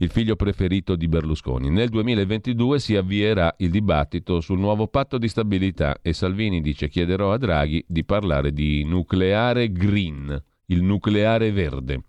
il 0.00 0.10
figlio 0.10 0.34
preferito 0.34 0.96
di 0.96 1.08
Berlusconi. 1.08 1.68
Nel 1.68 1.90
2022 1.90 2.78
si 2.78 2.96
avvierà 2.96 3.54
il 3.58 3.70
dibattito 3.70 4.40
sul 4.40 4.58
nuovo 4.58 4.88
patto 4.88 5.18
di 5.18 5.28
stabilità 5.28 5.98
e 6.00 6.14
Salvini 6.14 6.62
dice 6.62 6.88
chiederò 6.88 7.32
a 7.32 7.38
Draghi 7.38 7.84
di 7.86 8.04
parlare 8.04 8.52
di 8.52 8.82
nucleare 8.84 9.70
green, 9.70 10.42
il 10.66 10.82
nucleare 10.82 11.52
verde. 11.52 12.04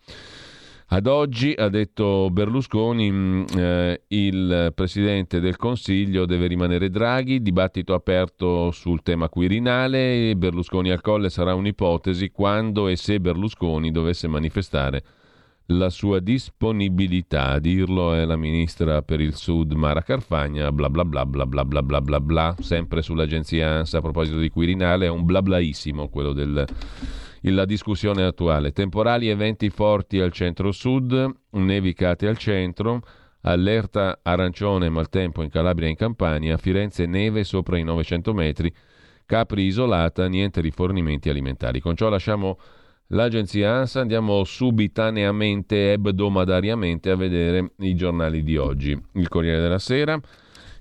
Ad 0.93 1.07
oggi, 1.07 1.53
ha 1.57 1.69
detto 1.69 2.29
Berlusconi, 2.31 3.11
mm, 3.11 3.43
eh, 3.57 4.01
il 4.07 4.71
Presidente 4.73 5.39
del 5.39 5.55
Consiglio 5.55 6.25
deve 6.25 6.47
rimanere 6.47 6.89
Draghi, 6.89 7.41
dibattito 7.41 7.93
aperto 7.93 8.71
sul 8.71 9.01
tema 9.01 9.29
Quirinale, 9.29 10.35
Berlusconi 10.35 10.91
al 10.91 11.01
colle 11.01 11.29
sarà 11.29 11.55
un'ipotesi 11.55 12.31
quando 12.31 12.87
e 12.87 12.95
se 12.95 13.19
Berlusconi 13.19 13.91
dovesse 13.91 14.27
manifestare 14.27 15.03
la 15.67 15.89
sua 15.89 16.19
disponibilità. 16.19 17.51
A 17.51 17.59
dirlo 17.59 18.13
è 18.13 18.25
la 18.25 18.35
ministra 18.35 19.01
per 19.01 19.21
il 19.21 19.35
Sud 19.35 19.71
Mara 19.73 20.01
Carfagna, 20.01 20.71
bla 20.71 20.89
bla 20.89 21.05
bla 21.05 21.25
bla 21.25 21.45
bla 21.45 21.65
bla 21.65 21.81
bla 21.81 22.01
bla 22.01 22.19
bla, 22.19 22.55
sempre 22.59 23.01
sull'agenzia 23.01 23.69
ANSA 23.69 23.99
a 23.99 24.01
proposito 24.01 24.37
di 24.37 24.49
Quirinale, 24.49 25.05
è 25.05 25.09
un 25.09 25.23
blablaissimo 25.23 26.09
quello 26.09 26.33
del 26.33 26.65
la 27.43 27.65
discussione 27.65 28.23
attuale. 28.23 28.71
Temporali 28.71 29.27
eventi 29.27 29.69
forti 29.69 30.19
al 30.19 30.31
centro-sud, 30.31 31.27
nevicate 31.51 32.27
al 32.27 32.37
centro, 32.37 33.01
allerta 33.41 34.19
arancione 34.21 34.89
maltempo 34.89 35.41
in 35.41 35.49
Calabria 35.49 35.87
e 35.87 35.91
in 35.91 35.95
Campania, 35.95 36.57
Firenze 36.57 37.07
neve 37.07 37.43
sopra 37.43 37.77
i 37.77 37.83
900 37.83 38.33
metri, 38.33 38.71
Capri 39.25 39.63
isolata, 39.63 40.27
niente 40.27 40.61
rifornimenti 40.61 41.29
alimentari. 41.29 41.79
Con 41.79 41.95
ciò 41.95 42.09
lasciamo 42.09 42.59
l'agenzia 43.11 43.73
ANSA, 43.75 44.01
andiamo 44.01 44.43
subitaneamente, 44.43 45.93
ebdomadariamente 45.93 47.09
a 47.09 47.15
vedere 47.15 47.71
i 47.79 47.95
giornali 47.95 48.43
di 48.43 48.57
oggi. 48.57 48.99
Il 49.13 49.27
Corriere 49.27 49.61
della 49.61 49.79
Sera. 49.79 50.19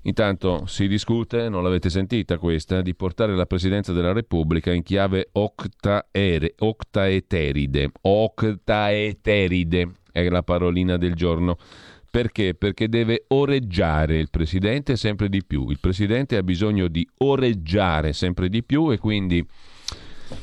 Intanto 0.03 0.65
si 0.65 0.87
discute, 0.87 1.47
non 1.47 1.61
l'avete 1.61 1.89
sentita 1.89 2.39
questa, 2.39 2.81
di 2.81 2.95
portare 2.95 3.35
la 3.35 3.45
Presidenza 3.45 3.93
della 3.93 4.13
Repubblica 4.13 4.71
in 4.71 4.81
chiave 4.81 5.29
octaere, 5.33 6.55
octaeteride. 6.57 7.91
Octaeteride 8.01 9.91
è 10.11 10.27
la 10.27 10.41
parolina 10.41 10.97
del 10.97 11.13
giorno. 11.13 11.57
Perché? 12.09 12.55
Perché 12.55 12.89
deve 12.89 13.25
oreggiare 13.27 14.17
il 14.17 14.29
Presidente 14.29 14.97
sempre 14.97 15.29
di 15.29 15.45
più. 15.45 15.69
Il 15.69 15.79
Presidente 15.79 16.35
ha 16.35 16.43
bisogno 16.43 16.87
di 16.87 17.07
oreggiare 17.19 18.11
sempre 18.11 18.49
di 18.49 18.63
più 18.63 18.91
e 18.91 18.97
quindi 18.97 19.45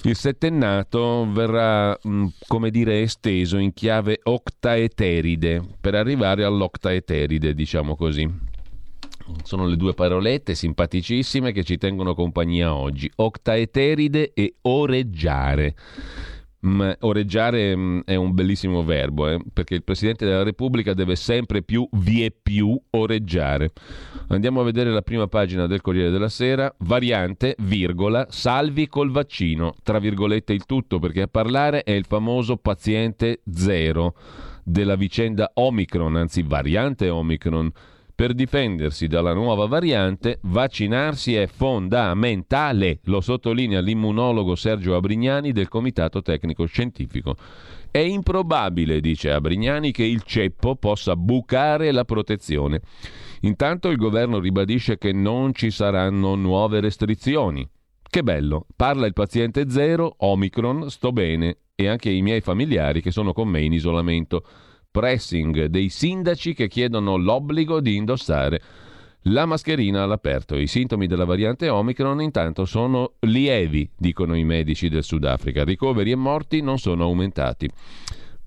il 0.02 0.16
settennato 0.16 1.26
verrà, 1.30 1.98
mm, 2.06 2.26
come 2.46 2.70
dire, 2.70 3.02
esteso 3.02 3.58
in 3.58 3.72
chiave 3.72 4.20
octaeteride 4.22 5.62
per 5.80 5.94
arrivare 5.94 6.44
all'octaeteride, 6.44 7.54
diciamo 7.54 7.96
così. 7.96 8.28
Sono 9.42 9.66
le 9.66 9.76
due 9.76 9.92
parolette 9.94 10.54
simpaticissime 10.54 11.52
che 11.52 11.62
ci 11.62 11.76
tengono 11.76 12.14
compagnia 12.14 12.74
oggi. 12.74 13.10
Octaeteride 13.14 14.32
e 14.32 14.54
oreggiare. 14.62 15.74
Mm, 16.66 16.90
oreggiare 17.00 17.76
mm, 17.76 18.00
è 18.04 18.16
un 18.16 18.34
bellissimo 18.34 18.82
verbo, 18.82 19.28
eh, 19.28 19.40
perché 19.52 19.74
il 19.74 19.84
Presidente 19.84 20.24
della 20.24 20.42
Repubblica 20.42 20.92
deve 20.92 21.14
sempre 21.14 21.62
più, 21.62 21.88
vie 21.92 22.32
più, 22.32 22.76
oreggiare. 22.90 23.70
Andiamo 24.28 24.60
a 24.60 24.64
vedere 24.64 24.90
la 24.90 25.02
prima 25.02 25.28
pagina 25.28 25.66
del 25.66 25.80
Corriere 25.80 26.10
della 26.10 26.28
Sera. 26.28 26.74
Variante, 26.78 27.54
virgola, 27.60 28.26
salvi 28.28 28.88
col 28.88 29.12
vaccino, 29.12 29.74
tra 29.84 30.00
virgolette 30.00 30.52
il 30.52 30.64
tutto, 30.64 30.98
perché 30.98 31.22
a 31.22 31.28
parlare 31.28 31.84
è 31.84 31.92
il 31.92 32.06
famoso 32.06 32.56
paziente 32.56 33.42
zero 33.52 34.14
della 34.64 34.96
vicenda 34.96 35.52
Omicron, 35.54 36.16
anzi 36.16 36.42
variante 36.42 37.08
Omicron 37.08 37.70
per 38.18 38.34
difendersi 38.34 39.06
dalla 39.06 39.32
nuova 39.32 39.66
variante, 39.66 40.40
vaccinarsi 40.42 41.36
è 41.36 41.46
fondamentale, 41.46 42.98
lo 43.04 43.20
sottolinea 43.20 43.78
l'immunologo 43.78 44.56
Sergio 44.56 44.96
Abrignani 44.96 45.52
del 45.52 45.68
Comitato 45.68 46.20
Tecnico 46.20 46.64
Scientifico. 46.64 47.36
È 47.92 47.98
improbabile, 47.98 49.00
dice 49.00 49.30
Abrignani, 49.30 49.92
che 49.92 50.02
il 50.02 50.24
ceppo 50.24 50.74
possa 50.74 51.14
bucare 51.14 51.92
la 51.92 52.04
protezione. 52.04 52.80
Intanto 53.42 53.88
il 53.88 53.96
governo 53.96 54.40
ribadisce 54.40 54.98
che 54.98 55.12
non 55.12 55.54
ci 55.54 55.70
saranno 55.70 56.34
nuove 56.34 56.80
restrizioni. 56.80 57.64
Che 58.02 58.22
bello, 58.24 58.66
parla 58.74 59.06
il 59.06 59.12
paziente 59.12 59.70
zero, 59.70 60.12
Omicron, 60.18 60.90
sto 60.90 61.12
bene, 61.12 61.58
e 61.76 61.86
anche 61.86 62.10
i 62.10 62.22
miei 62.22 62.40
familiari 62.40 63.00
che 63.00 63.12
sono 63.12 63.32
con 63.32 63.46
me 63.46 63.60
in 63.60 63.72
isolamento 63.72 64.42
pressing 64.90 65.66
dei 65.66 65.88
sindaci 65.88 66.54
che 66.54 66.68
chiedono 66.68 67.16
l'obbligo 67.16 67.80
di 67.80 67.96
indossare 67.96 68.60
la 69.22 69.46
mascherina 69.46 70.02
all'aperto. 70.02 70.56
I 70.56 70.66
sintomi 70.66 71.06
della 71.06 71.24
variante 71.24 71.68
Omicron 71.68 72.20
intanto 72.22 72.64
sono 72.64 73.14
lievi, 73.20 73.88
dicono 73.96 74.36
i 74.36 74.42
medici 74.44 74.88
del 74.88 75.04
Sudafrica. 75.04 75.62
Ricoveri 75.64 76.10
e 76.12 76.16
morti 76.16 76.62
non 76.62 76.78
sono 76.78 77.04
aumentati. 77.04 77.68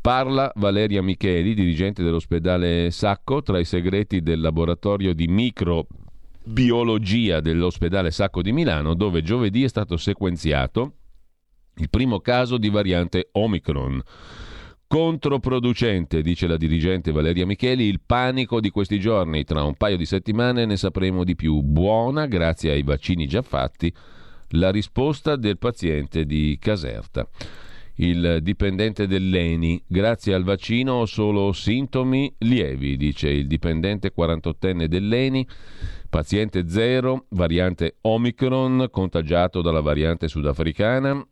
Parla 0.01 0.51
Valeria 0.55 1.03
Micheli, 1.03 1.53
dirigente 1.53 2.03
dell'ospedale 2.03 2.89
Sacco, 2.89 3.43
tra 3.43 3.59
i 3.59 3.65
segreti 3.65 4.21
del 4.21 4.41
laboratorio 4.41 5.13
di 5.13 5.27
microbiologia 5.27 7.39
dell'ospedale 7.39 8.09
Sacco 8.09 8.41
di 8.41 8.51
Milano, 8.51 8.95
dove 8.95 9.21
giovedì 9.21 9.63
è 9.63 9.67
stato 9.67 9.97
sequenziato 9.97 10.93
il 11.75 11.91
primo 11.91 12.19
caso 12.19 12.57
di 12.57 12.69
variante 12.69 13.29
Omicron. 13.33 14.01
Controproducente, 14.91 16.21
dice 16.21 16.47
la 16.47 16.57
dirigente 16.57 17.13
Valeria 17.13 17.45
Micheli, 17.45 17.85
il 17.85 18.01
panico 18.05 18.59
di 18.59 18.69
questi 18.71 18.99
giorni. 18.99 19.45
Tra 19.45 19.63
un 19.63 19.75
paio 19.75 19.95
di 19.95 20.05
settimane 20.05 20.65
ne 20.65 20.75
sapremo 20.75 21.23
di 21.23 21.33
più. 21.33 21.61
Buona, 21.61 22.25
grazie 22.25 22.71
ai 22.71 22.83
vaccini 22.83 23.25
già 23.25 23.41
fatti, 23.41 23.89
la 24.49 24.69
risposta 24.69 25.37
del 25.37 25.57
paziente 25.57 26.25
di 26.25 26.57
Caserta. 26.59 27.25
Il 27.95 28.39
dipendente 28.41 29.07
dell'ENI, 29.07 29.81
grazie 29.87 30.33
al 30.33 30.43
vaccino 30.43 30.95
ho 30.95 31.05
solo 31.05 31.53
sintomi 31.53 32.35
lievi, 32.39 32.97
dice 32.97 33.29
il 33.29 33.47
dipendente 33.47 34.11
48enne 34.13 34.87
dell'ENI. 34.87 35.47
Paziente 36.09 36.67
zero, 36.67 37.27
variante 37.29 37.95
Omicron, 38.01 38.89
contagiato 38.91 39.61
dalla 39.61 39.79
variante 39.79 40.27
sudafricana, 40.27 41.25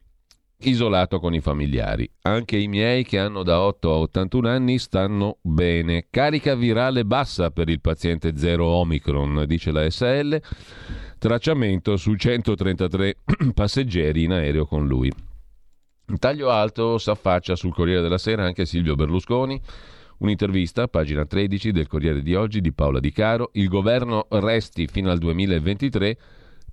isolato 0.62 1.20
con 1.20 1.34
i 1.34 1.40
familiari. 1.40 2.10
Anche 2.24 2.58
i 2.58 2.68
miei 2.68 3.04
che 3.04 3.20
hanno 3.20 3.44
da 3.44 3.62
8 3.62 3.92
a 3.92 3.98
81 3.98 4.50
anni 4.50 4.78
stanno 4.78 5.38
bene. 5.42 6.08
Carica 6.10 6.56
virale 6.56 7.06
bassa 7.06 7.52
per 7.52 7.70
il 7.70 7.80
paziente 7.80 8.36
0 8.36 8.66
Omicron, 8.66 9.46
dice 9.48 9.72
la 9.72 9.90
SL. 9.90 10.42
Tracciamento 11.18 11.98
su 11.98 12.16
133 12.16 13.18
passeggeri 13.54 14.24
in 14.24 14.34
aereo 14.34 14.66
con 14.66 14.88
lui. 14.88 15.12
Taglio 16.18 16.50
alto 16.50 16.98
s'affaccia 16.98 17.56
sul 17.56 17.74
Corriere 17.74 18.02
della 18.02 18.18
Sera 18.18 18.44
anche 18.44 18.66
Silvio 18.66 18.96
Berlusconi. 18.96 19.62
Un'intervista, 20.20 20.88
pagina 20.88 21.26
13 21.26 21.72
del 21.72 21.88
Corriere 21.88 22.22
di 22.22 22.36
oggi 22.36 22.60
di 22.60 22.74
Paola 22.74 23.00
Di 23.00 23.12
Caro. 23.12 23.52
Il 23.54 23.70
governo 23.70 24.26
resti 24.30 24.88
fino 24.88 25.12
al 25.12 25.20
2023 25.20 26.18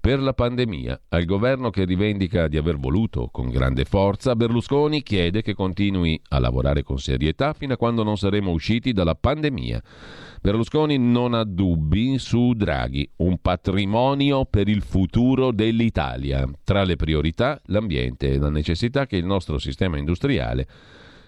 per 0.07 0.21
la 0.21 0.35
pandemia. 0.35 1.01
Al 1.09 1.25
governo 1.25 1.71
che 1.71 1.85
rivendica 1.85 2.47
di 2.47 2.57
aver 2.57 2.77
voluto 2.77 3.29
con 3.33 3.51
grande 3.51 3.85
forza, 3.85 4.37
Berlusconi 4.37 5.03
chiede 5.03 5.43
che 5.43 5.53
continui 5.53 6.23
a 6.29 6.39
lavorare 6.39 6.85
con 6.85 7.01
serietà 7.01 7.55
fino 7.55 7.73
a 7.73 7.77
quando 7.77 8.05
non 8.05 8.17
saremo 8.17 8.53
usciti 8.53 8.93
dalla 8.93 9.17
pandemia. 9.17 9.83
Berlusconi 10.41 10.97
non 10.97 11.35
ha 11.35 11.43
dubbi 11.43 12.19
su 12.19 12.53
Draghi, 12.53 13.11
un 13.17 13.39
patrimonio 13.39 14.45
per 14.45 14.69
il 14.69 14.83
futuro 14.83 15.51
dell'Italia. 15.51 16.49
Tra 16.63 16.85
le 16.85 16.95
priorità 16.95 17.61
l'ambiente 17.65 18.31
e 18.31 18.39
la 18.39 18.49
necessità 18.49 19.07
che 19.07 19.17
il 19.17 19.25
nostro 19.25 19.59
sistema 19.59 19.99
industriale 19.99 20.69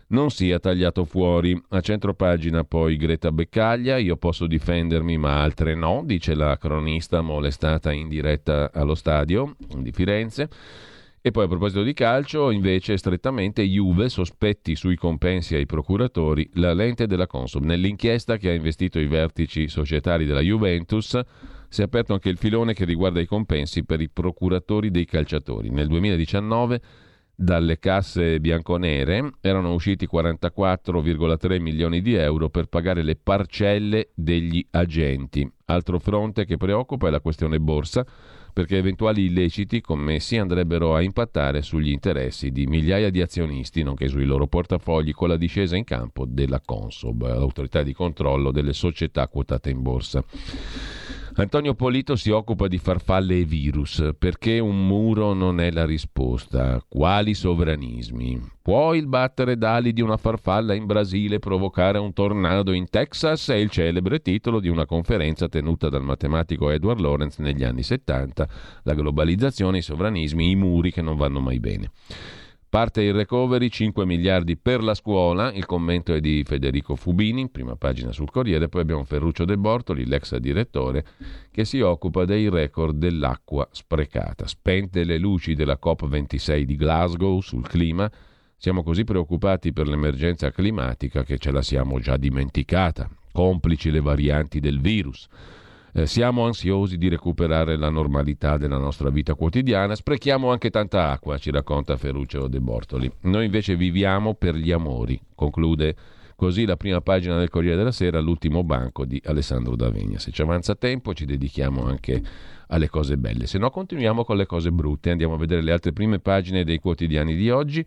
non 0.09 0.31
sia 0.31 0.59
tagliato 0.59 1.05
fuori. 1.05 1.61
A 1.71 1.81
centro 1.81 2.15
pagina 2.15 2.65
poi 2.65 2.97
Greta 2.97 3.33
Beccaglia, 3.33 3.97
io 3.97 4.17
posso 4.17 4.47
difendermi 4.47 5.19
ma 5.19 5.43
altre 5.43 5.75
no, 5.75 6.03
dice 6.05 6.35
la 6.35 6.57
cronista 6.57 7.21
molestata 7.21 7.93
in 7.93 8.09
diretta 8.09 8.71
allo 8.73 8.95
stadio 8.95 9.57
di 9.79 9.93
Firenze. 9.93 10.49
E 11.21 11.33
poi 11.33 11.45
a 11.45 11.49
proposito 11.49 11.83
di 11.83 11.93
calcio, 11.95 12.51
invece 12.51 12.97
strettamente 12.97 13.63
Juve, 13.63 14.09
sospetti 14.09 14.77
sui 14.77 14.97
compensi 14.97 15.57
ai 15.57 15.67
procuratori, 15.67 16.49
la 16.55 16.73
lente 16.73 17.07
della 17.07 17.27
Consum. 17.27 17.65
Nell'inchiesta 17.65 18.37
che 18.37 18.51
ha 18.51 18.55
investito 18.55 19.01
i 19.01 19.07
vertici 19.09 19.69
societari 19.69 20.25
della 20.25 20.41
Juventus 20.41 21.21
si 21.69 21.81
è 21.81 21.85
aperto 21.85 22.15
anche 22.15 22.31
il 22.31 22.39
filone 22.39 22.73
che 22.73 22.85
riguarda 22.85 23.21
i 23.21 23.27
compensi 23.27 23.85
per 23.85 24.01
i 24.01 24.09
procuratori 24.09 24.91
dei 24.91 25.05
calciatori. 25.05 25.71
Nel 25.71 25.89
2019 25.89 26.81
dalle 27.41 27.79
casse 27.79 28.41
bianconere 28.41 29.31
erano 29.41 29.73
usciti 29.73 30.09
44,3 30.13 31.61
milioni 31.61 32.03
di 32.03 32.15
euro 32.15 32.49
per 32.49 32.67
pagare 32.67 33.05
le 33.05 33.15
parcelle 33.15 34.09
degli 34.13 34.67
agenti. 34.73 35.49
Altro 35.67 36.01
fronte 36.01 36.45
che 36.45 36.57
preoccupa 36.57 37.07
è 37.07 37.11
la 37.11 37.21
questione 37.21 37.61
borsa, 37.61 38.05
perché 38.53 38.79
eventuali 38.79 39.27
illeciti 39.27 39.81
commessi 39.81 40.37
andrebbero 40.37 40.97
a 40.97 41.01
impattare 41.01 41.63
sugli 41.63 41.91
interessi 41.91 42.51
di 42.51 42.67
migliaia 42.67 43.09
di 43.09 43.21
azionisti, 43.21 43.85
nonché 43.85 44.09
sui 44.09 44.25
loro 44.25 44.49
portafogli 44.49 45.13
con 45.13 45.29
la 45.29 45.37
discesa 45.37 45.77
in 45.77 45.85
campo 45.85 46.25
della 46.27 46.61
Consob, 46.61 47.25
l'autorità 47.25 47.85
di 47.85 47.93
controllo 47.93 48.51
delle 48.51 48.73
società 48.73 49.29
quotate 49.29 49.71
in 49.71 49.81
borsa. 49.81 50.25
Antonio 51.41 51.75
Polito 51.75 52.17
si 52.17 52.31
occupa 52.31 52.67
di 52.67 52.79
farfalle 52.79 53.39
e 53.39 53.45
virus 53.45 54.11
perché 54.19 54.59
un 54.59 54.85
muro 54.85 55.35
non 55.35 55.61
è 55.61 55.71
la 55.71 55.87
risposta. 55.87 56.83
Quali 56.89 57.33
sovranismi? 57.33 58.41
Può 58.61 58.93
il 58.93 59.07
battere 59.07 59.57
d'ali 59.57 59.93
di 59.93 60.01
una 60.01 60.17
farfalla 60.17 60.75
in 60.75 60.85
Brasile 60.85 61.39
provocare 61.39 61.99
un 61.99 62.13
tornado 62.13 62.73
in 62.73 62.91
Texas? 62.91 63.51
È 63.51 63.55
il 63.55 63.71
celebre 63.71 64.21
titolo 64.21 64.59
di 64.59 64.69
una 64.69 64.85
conferenza 64.85 65.49
tenuta 65.49 65.89
dal 65.89 66.03
matematico 66.03 66.71
Edward 66.71 66.99
Lorenz 66.99 67.39
negli 67.39 67.63
anni 67.63 67.85
70. 67.85 68.49
La 68.83 68.95
globalizzazione, 68.95 69.79
i 69.79 69.83
sovranismi, 69.83 70.51
i 70.51 70.57
muri 70.57 70.91
che 70.91 71.03
non 71.03 71.17
vanno 71.17 71.39
mai 71.39 71.61
bene. 71.61 71.93
Parte 72.71 73.01
il 73.01 73.15
recovery, 73.15 73.71
5 73.71 74.05
miliardi 74.05 74.59
per 74.59 74.83
la 74.83 74.93
scuola, 74.93 75.51
il 75.55 75.65
commento 75.65 76.13
è 76.13 76.21
di 76.21 76.45
Federico 76.45 76.97
Fubini, 76.97 77.49
prima 77.49 77.77
pagina 77.77 78.13
sul 78.13 78.31
Corriere, 78.31 78.69
poi 78.69 78.83
abbiamo 78.83 79.05
Ferruccio 79.05 79.47
De 79.47 79.57
Bortoli, 79.57 80.05
l'ex 80.05 80.37
direttore, 80.37 81.03
che 81.51 81.65
si 81.65 81.81
occupa 81.81 82.27
dei 82.27 82.51
record 82.51 82.99
dell'acqua 82.99 83.67
sprecata. 83.73 84.47
Spente 84.47 85.05
le 85.05 85.17
luci 85.17 85.55
della 85.55 85.79
COP26 85.83 86.61
di 86.61 86.77
Glasgow 86.77 87.41
sul 87.41 87.67
clima, 87.67 88.11
siamo 88.59 88.83
così 88.83 89.05
preoccupati 89.05 89.73
per 89.73 89.89
l'emergenza 89.89 90.51
climatica 90.51 91.25
che 91.25 91.39
ce 91.39 91.51
la 91.51 91.63
siamo 91.63 91.99
già 92.01 92.19
dimenticata, 92.19 93.09
complici 93.33 93.91
le 93.91 94.01
varianti 94.01 94.61
del 94.61 94.79
virus. 94.79 95.27
Eh, 95.93 96.07
siamo 96.07 96.45
ansiosi 96.45 96.99
di 96.99 97.09
recuperare 97.09 97.77
la 97.77 97.89
normalità 97.89 98.57
della 98.57 98.77
nostra 98.77 99.11
vita 99.11 99.35
quotidiana, 99.35 99.95
sprechiamo 99.95 100.51
anche 100.51 100.71
tanta 100.71 101.11
acqua, 101.11 101.39
ci 101.39 101.51
racconta 101.51 101.97
Ferruccio 101.97 102.47
De 102.47 102.61
Bortoli. 102.61 103.11
Noi 103.23 103.47
invece 103.47 103.75
viviamo 103.75 104.35
per 104.35 104.55
gli 104.55 104.71
amori, 104.71 105.21
conclude 105.35 105.97
così 106.37 106.67
la 106.67 106.77
prima 106.77 107.01
pagina 107.01 107.37
del 107.37 107.51
Corriere 107.51 107.77
della 107.77 107.91
Sera, 107.91 108.21
l'ultimo 108.21 108.63
banco 108.63 109.05
di 109.05 109.21
Alessandro 109.25 109.75
D'Avegna. 109.75 110.19
Se 110.19 110.31
ci 110.31 110.43
avanza 110.43 110.75
tempo 110.77 111.13
ci 111.15 111.25
dedichiamo 111.25 111.85
anche 111.85 112.23
alle 112.69 112.89
cose 112.89 113.17
belle, 113.17 113.47
se 113.47 113.59
no 113.59 113.71
continuiamo 113.71 114.25
con 114.25 114.37
le 114.37 114.47
cose 114.47 114.71
brutte, 114.71 115.11
andiamo 115.11 115.35
a 115.35 115.39
vedere 115.39 115.63
le 115.63 115.73
altre 115.73 115.93
prime 115.93 116.19
pagine 116.19 116.65
dei 116.65 116.79
quotidiani 116.79 117.35
di 117.35 117.51
oggi. 117.51 117.85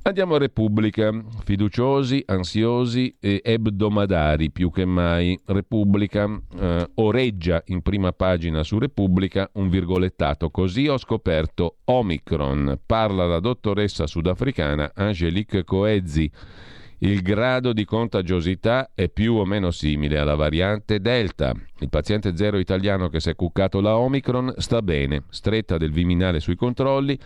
Andiamo 0.00 0.36
a 0.36 0.38
Repubblica, 0.38 1.12
fiduciosi, 1.44 2.22
ansiosi 2.24 3.14
e 3.20 3.42
ebdomadari 3.44 4.50
più 4.50 4.70
che 4.70 4.86
mai. 4.86 5.38
Repubblica 5.44 6.40
eh, 6.58 6.90
oreggia 6.94 7.62
in 7.66 7.82
prima 7.82 8.12
pagina 8.12 8.62
su 8.62 8.78
Repubblica 8.78 9.50
un 9.54 9.68
virgolettato. 9.68 10.48
Così 10.48 10.88
ho 10.88 10.96
scoperto 10.96 11.78
Omicron. 11.84 12.78
Parla 12.86 13.26
la 13.26 13.40
dottoressa 13.40 14.06
sudafricana 14.06 14.92
Angelique 14.94 15.64
Coezzi. 15.64 16.30
Il 17.00 17.22
grado 17.22 17.72
di 17.72 17.84
contagiosità 17.84 18.90
è 18.92 19.08
più 19.08 19.34
o 19.34 19.44
meno 19.44 19.70
simile 19.70 20.18
alla 20.18 20.34
variante 20.34 21.00
Delta. 21.00 21.54
Il 21.78 21.90
paziente 21.90 22.36
zero 22.36 22.58
italiano 22.58 23.08
che 23.08 23.20
si 23.20 23.30
è 23.30 23.36
cuccato 23.36 23.80
la 23.80 23.96
Omicron 23.96 24.54
sta 24.56 24.82
bene, 24.82 25.22
stretta 25.28 25.76
del 25.76 25.92
Viminale 25.92 26.40
sui 26.40 26.56
controlli 26.56 27.16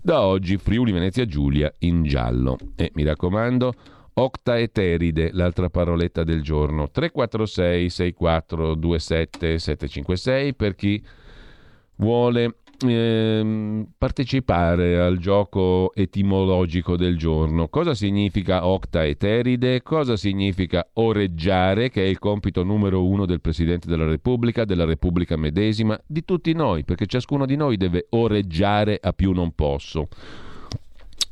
da 0.00 0.22
oggi 0.22 0.56
Friuli 0.56 0.92
Venezia 0.92 1.26
Giulia 1.26 1.72
in 1.78 2.04
giallo. 2.04 2.58
E 2.76 2.92
mi 2.94 3.02
raccomando, 3.02 3.72
octaeteride, 4.14 5.30
l'altra 5.32 5.68
paroletta 5.68 6.22
del 6.22 6.40
giorno. 6.40 6.88
346 6.88 7.90
6427 7.90 9.58
756 9.58 10.54
per 10.54 10.76
chi 10.76 11.04
vuole 11.96 12.54
eh, 12.86 13.86
partecipare 13.96 15.00
al 15.00 15.18
gioco 15.18 15.92
etimologico 15.94 16.96
del 16.96 17.16
giorno. 17.16 17.68
Cosa 17.68 17.94
significa 17.94 18.66
octaeteride? 18.66 19.82
Cosa 19.82 20.16
significa 20.16 20.86
oreggiare, 20.94 21.90
che 21.90 22.04
è 22.04 22.06
il 22.06 22.18
compito 22.18 22.62
numero 22.62 23.06
uno 23.06 23.26
del 23.26 23.40
Presidente 23.40 23.88
della 23.88 24.06
Repubblica, 24.06 24.64
della 24.64 24.84
Repubblica 24.84 25.36
medesima, 25.36 25.98
di 26.06 26.24
tutti 26.24 26.52
noi, 26.52 26.84
perché 26.84 27.06
ciascuno 27.06 27.46
di 27.46 27.56
noi 27.56 27.76
deve 27.76 28.06
oreggiare 28.10 28.98
a 29.02 29.12
più 29.12 29.32
non 29.32 29.52
posso. 29.54 30.08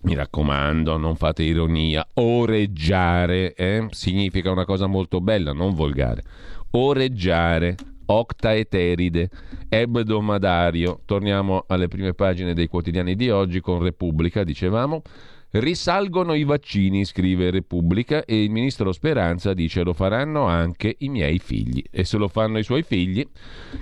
Mi 0.03 0.15
raccomando, 0.15 0.97
non 0.97 1.17
fate 1.17 1.43
ironia. 1.43 2.07
Oreggiare 2.15 3.55
eh? 3.55 3.87
significa 3.91 4.51
una 4.51 4.65
cosa 4.65 4.87
molto 4.87 5.21
bella, 5.21 5.53
non 5.53 5.75
volgare. 5.75 6.23
Oreggiare 6.71 7.75
octaeteride, 8.07 9.31
ebdomadario. 9.69 11.01
Torniamo 11.05 11.65
alle 11.67 11.89
prime 11.89 12.15
pagine 12.15 12.55
dei 12.55 12.69
quotidiani 12.69 13.15
di 13.15 13.31
oggi 13.31 13.61
con 13.61 13.83
Repubblica, 13.83 14.45
dicevamo. 14.45 15.03
Risalgono 15.49 16.35
i 16.35 16.45
vaccini, 16.45 17.05
scrive 17.05 17.51
Repubblica, 17.51 18.25
e 18.25 18.43
il 18.43 18.51
ministro 18.51 18.93
Speranza 18.93 19.55
dice 19.55 19.83
lo 19.85 19.95
faranno 19.95 20.45
anche 20.45 20.97
i 20.99 21.09
miei 21.09 21.39
figli. 21.39 21.83
E 21.91 22.05
se 22.05 22.19
lo 22.19 22.29
fanno 22.29 22.59
i 22.59 22.63
suoi 22.63 22.83
figli, 22.83 23.27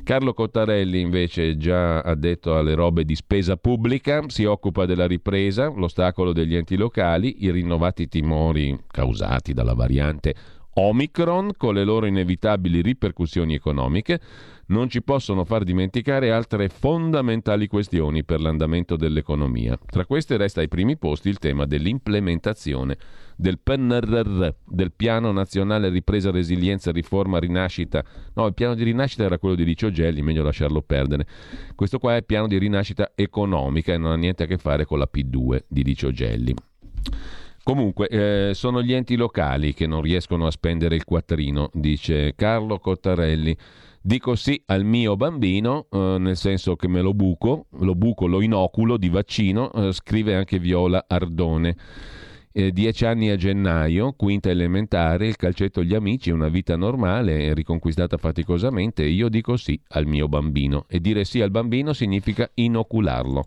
Carlo 0.04 0.34
Cottarelli 0.34 1.00
invece 1.00 1.56
già 1.56 2.00
ha 2.00 2.14
detto 2.14 2.56
alle 2.56 2.74
robe 2.74 3.04
di 3.04 3.16
spesa 3.16 3.56
pubblica, 3.56 4.22
si 4.28 4.44
occupa 4.44 4.86
della 4.86 5.06
ripresa, 5.06 5.72
l'ostacolo 5.74 6.32
degli 6.32 6.54
enti 6.54 6.76
locali, 6.76 7.44
i 7.44 7.50
rinnovati 7.50 8.08
timori 8.08 8.78
causati 8.86 9.52
dalla 9.52 9.74
variante 9.74 10.34
Omicron, 10.74 11.52
con 11.56 11.74
le 11.74 11.84
loro 11.84 12.06
inevitabili 12.06 12.82
ripercussioni 12.82 13.54
economiche, 13.54 14.20
non 14.66 14.88
ci 14.88 15.02
possono 15.02 15.44
far 15.44 15.62
dimenticare 15.62 16.30
altre 16.30 16.68
fondamentali 16.68 17.66
questioni 17.66 18.24
per 18.24 18.40
l'andamento 18.40 18.96
dell'economia. 18.96 19.78
Tra 19.84 20.06
queste 20.06 20.37
resta 20.37 20.60
ai 20.60 20.68
primi 20.68 20.96
posti 20.96 21.28
il 21.28 21.38
tema 21.38 21.66
dell'implementazione 21.66 22.96
del 23.37 23.58
PNRR, 23.58 24.48
del 24.64 24.92
Piano 24.92 25.32
Nazionale 25.32 25.88
Ripresa, 25.90 26.30
Resilienza, 26.30 26.92
Riforma, 26.92 27.38
Rinascita. 27.38 28.04
No, 28.34 28.46
il 28.46 28.54
piano 28.54 28.74
di 28.74 28.84
rinascita 28.84 29.24
era 29.24 29.38
quello 29.38 29.54
di 29.54 29.64
Licio 29.64 29.90
Gelli, 29.90 30.22
meglio 30.22 30.42
lasciarlo 30.42 30.82
perdere. 30.82 31.26
Questo 31.74 31.98
qua 31.98 32.14
è 32.14 32.18
il 32.18 32.24
piano 32.24 32.46
di 32.46 32.58
rinascita 32.58 33.12
economica 33.14 33.92
e 33.92 33.98
non 33.98 34.12
ha 34.12 34.16
niente 34.16 34.44
a 34.44 34.46
che 34.46 34.56
fare 34.56 34.84
con 34.84 34.98
la 34.98 35.08
P2 35.12 35.64
di 35.68 35.84
Licio 35.84 36.10
Gelli. 36.10 36.54
Comunque, 37.64 38.09
eh, 38.09 38.50
sono 38.53 38.83
gli 38.83 38.92
enti 38.92 39.16
locali 39.16 39.72
che 39.72 39.87
non 39.87 40.03
riescono 40.03 40.46
a 40.46 40.50
spendere 40.50 40.96
il 40.96 41.05
quattrino, 41.05 41.70
dice 41.72 42.35
Carlo 42.37 42.79
Cottarelli. 42.79 43.57
Dico 44.03 44.35
sì 44.35 44.62
al 44.66 44.85
mio 44.85 45.16
bambino, 45.16 45.87
eh, 45.90 46.16
nel 46.18 46.37
senso 46.37 46.77
che 46.77 46.88
me 46.88 47.00
lo 47.00 47.14
buco, 47.14 47.68
lo 47.79 47.94
buco, 47.94 48.27
lo 48.27 48.42
inoculo 48.42 48.98
di 48.98 49.09
vaccino, 49.09 49.72
eh, 49.72 49.92
scrive 49.92 50.35
anche 50.35 50.59
Viola 50.59 51.07
Ardone. 51.09 51.74
Eh, 52.53 52.70
dieci 52.70 53.07
anni 53.07 53.31
a 53.31 53.37
gennaio, 53.37 54.12
quinta 54.12 54.50
elementare, 54.50 55.27
il 55.27 55.37
calcetto 55.37 55.81
agli 55.81 55.94
amici, 55.94 56.31
una 56.31 56.48
vita 56.48 56.77
normale, 56.77 57.55
riconquistata 57.55 58.18
faticosamente, 58.18 59.05
io 59.05 59.31
dico 59.31 59.57
sì 59.57 59.81
al 59.88 60.07
mio 60.07 60.29
bambino. 60.29 60.85
E 60.87 61.00
dire 61.00 61.24
sì 61.24 61.40
al 61.40 61.50
bambino 61.50 61.94
significa 61.94 62.46
inocularlo. 62.53 63.42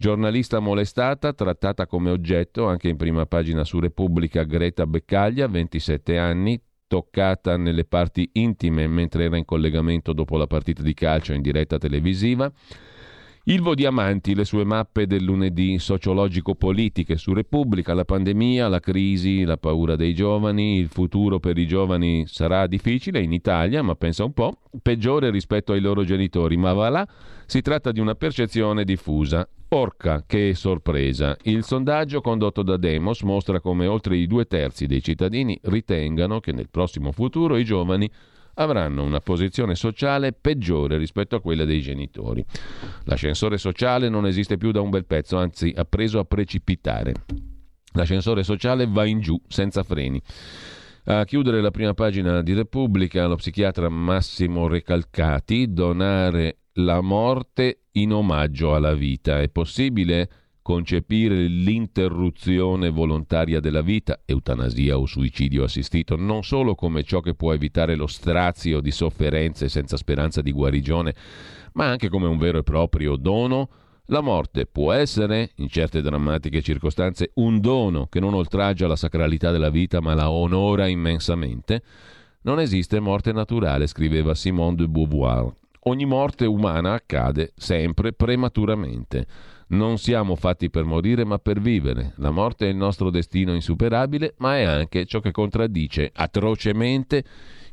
Giornalista 0.00 0.60
molestata, 0.60 1.32
trattata 1.32 1.88
come 1.88 2.10
oggetto, 2.10 2.68
anche 2.68 2.88
in 2.88 2.96
prima 2.96 3.26
pagina 3.26 3.64
su 3.64 3.80
Repubblica, 3.80 4.44
Greta 4.44 4.86
Beccaglia, 4.86 5.48
27 5.48 6.16
anni, 6.16 6.62
toccata 6.86 7.56
nelle 7.56 7.84
parti 7.84 8.30
intime 8.34 8.86
mentre 8.86 9.24
era 9.24 9.36
in 9.36 9.44
collegamento 9.44 10.12
dopo 10.12 10.36
la 10.36 10.46
partita 10.46 10.82
di 10.82 10.94
calcio 10.94 11.32
in 11.32 11.42
diretta 11.42 11.78
televisiva. 11.78 12.48
Ilvo 13.50 13.74
Diamanti, 13.74 14.34
le 14.34 14.44
sue 14.44 14.62
mappe 14.62 15.06
del 15.06 15.22
lunedì 15.22 15.78
sociologico-politiche 15.78 17.16
su 17.16 17.32
Repubblica, 17.32 17.94
la 17.94 18.04
pandemia, 18.04 18.68
la 18.68 18.78
crisi, 18.78 19.44
la 19.44 19.56
paura 19.56 19.96
dei 19.96 20.12
giovani, 20.12 20.76
il 20.76 20.88
futuro 20.88 21.38
per 21.38 21.56
i 21.56 21.66
giovani 21.66 22.26
sarà 22.26 22.66
difficile 22.66 23.22
in 23.22 23.32
Italia, 23.32 23.80
ma 23.80 23.94
pensa 23.94 24.22
un 24.22 24.34
po', 24.34 24.58
peggiore 24.82 25.30
rispetto 25.30 25.72
ai 25.72 25.80
loro 25.80 26.04
genitori, 26.04 26.58
ma 26.58 26.74
va 26.74 26.90
là, 26.90 27.08
si 27.46 27.62
tratta 27.62 27.90
di 27.90 28.00
una 28.00 28.14
percezione 28.14 28.84
diffusa. 28.84 29.48
Orca, 29.70 30.24
che 30.26 30.52
sorpresa! 30.54 31.34
Il 31.44 31.64
sondaggio 31.64 32.20
condotto 32.20 32.62
da 32.62 32.76
Demos 32.76 33.22
mostra 33.22 33.60
come 33.60 33.86
oltre 33.86 34.18
i 34.18 34.26
due 34.26 34.44
terzi 34.44 34.86
dei 34.86 35.02
cittadini 35.02 35.58
ritengano 35.62 36.40
che 36.40 36.52
nel 36.52 36.68
prossimo 36.68 37.12
futuro 37.12 37.56
i 37.56 37.64
giovani 37.64 38.10
avranno 38.58 39.02
una 39.02 39.20
posizione 39.20 39.74
sociale 39.74 40.32
peggiore 40.32 40.98
rispetto 40.98 41.36
a 41.36 41.40
quella 41.40 41.64
dei 41.64 41.80
genitori. 41.80 42.44
L'ascensore 43.04 43.58
sociale 43.58 44.08
non 44.08 44.26
esiste 44.26 44.56
più 44.56 44.70
da 44.70 44.80
un 44.80 44.90
bel 44.90 45.06
pezzo, 45.06 45.36
anzi 45.38 45.72
ha 45.76 45.84
preso 45.84 46.18
a 46.18 46.24
precipitare. 46.24 47.14
L'ascensore 47.92 48.42
sociale 48.42 48.86
va 48.86 49.04
in 49.04 49.20
giù, 49.20 49.40
senza 49.48 49.82
freni. 49.82 50.20
A 51.04 51.24
chiudere 51.24 51.62
la 51.62 51.70
prima 51.70 51.94
pagina 51.94 52.42
di 52.42 52.52
Repubblica, 52.52 53.26
lo 53.26 53.36
psichiatra 53.36 53.88
Massimo 53.88 54.68
Recalcati, 54.68 55.72
donare 55.72 56.58
la 56.74 57.00
morte 57.00 57.84
in 57.92 58.12
omaggio 58.12 58.74
alla 58.74 58.94
vita. 58.94 59.40
È 59.40 59.48
possibile 59.48 60.28
concepire 60.68 61.46
l'interruzione 61.46 62.90
volontaria 62.90 63.58
della 63.58 63.80
vita, 63.80 64.20
eutanasia 64.26 64.98
o 64.98 65.06
suicidio 65.06 65.64
assistito, 65.64 66.14
non 66.14 66.44
solo 66.44 66.74
come 66.74 67.04
ciò 67.04 67.20
che 67.20 67.32
può 67.32 67.54
evitare 67.54 67.94
lo 67.94 68.06
strazio 68.06 68.80
di 68.80 68.90
sofferenze 68.90 69.70
senza 69.70 69.96
speranza 69.96 70.42
di 70.42 70.52
guarigione, 70.52 71.14
ma 71.72 71.86
anche 71.86 72.10
come 72.10 72.26
un 72.26 72.36
vero 72.36 72.58
e 72.58 72.64
proprio 72.64 73.16
dono? 73.16 73.70
La 74.08 74.20
morte 74.20 74.66
può 74.66 74.92
essere, 74.92 75.52
in 75.54 75.68
certe 75.68 76.02
drammatiche 76.02 76.60
circostanze, 76.60 77.30
un 77.36 77.60
dono 77.60 78.06
che 78.08 78.20
non 78.20 78.34
oltraggia 78.34 78.86
la 78.86 78.96
sacralità 78.96 79.50
della 79.50 79.70
vita 79.70 80.02
ma 80.02 80.12
la 80.12 80.30
onora 80.30 80.86
immensamente. 80.86 81.82
Non 82.42 82.60
esiste 82.60 83.00
morte 83.00 83.32
naturale, 83.32 83.86
scriveva 83.86 84.34
Simone 84.34 84.76
de 84.76 84.86
Beauvoir. 84.86 85.50
Ogni 85.84 86.04
morte 86.04 86.44
umana 86.44 86.92
accade 86.92 87.52
sempre 87.56 88.12
prematuramente. 88.12 89.26
Non 89.70 89.98
siamo 89.98 90.34
fatti 90.34 90.70
per 90.70 90.84
morire 90.84 91.24
ma 91.24 91.38
per 91.38 91.60
vivere. 91.60 92.14
La 92.16 92.30
morte 92.30 92.66
è 92.66 92.70
il 92.70 92.76
nostro 92.76 93.10
destino 93.10 93.54
insuperabile, 93.54 94.34
ma 94.38 94.56
è 94.56 94.62
anche 94.62 95.04
ciò 95.04 95.20
che 95.20 95.30
contraddice 95.30 96.10
atrocemente 96.14 97.22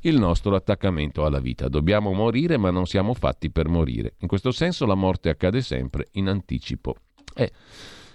il 0.01 0.19
nostro 0.19 0.55
attaccamento 0.55 1.23
alla 1.25 1.39
vita. 1.39 1.69
Dobbiamo 1.69 2.11
morire 2.11 2.57
ma 2.57 2.69
non 2.69 2.85
siamo 2.85 3.13
fatti 3.13 3.49
per 3.49 3.69
morire. 3.69 4.15
In 4.19 4.27
questo 4.27 4.51
senso 4.51 4.85
la 4.85 4.95
morte 4.95 5.29
accade 5.29 5.61
sempre 5.61 6.09
in 6.13 6.27
anticipo. 6.27 6.95
Eh, 7.33 7.51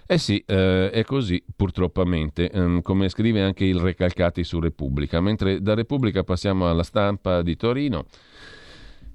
Eh 0.07 0.19
sì, 0.19 0.43
eh, 0.45 0.91
è 0.91 1.05
così 1.05 1.41
purtroppamente, 1.55 2.51
um, 2.53 2.83
come 2.83 3.09
scrive 3.09 3.43
anche 3.43 3.65
il 3.65 3.79
Recalcati 3.79 4.43
su 4.43 4.59
Repubblica. 4.59 5.21
Mentre 5.21 5.63
da 5.63 5.75
Repubblica 5.75 6.25
passiamo 6.25 6.69
alla 6.69 6.83
stampa 6.83 7.43
di 7.43 7.55
Torino. 7.55 8.07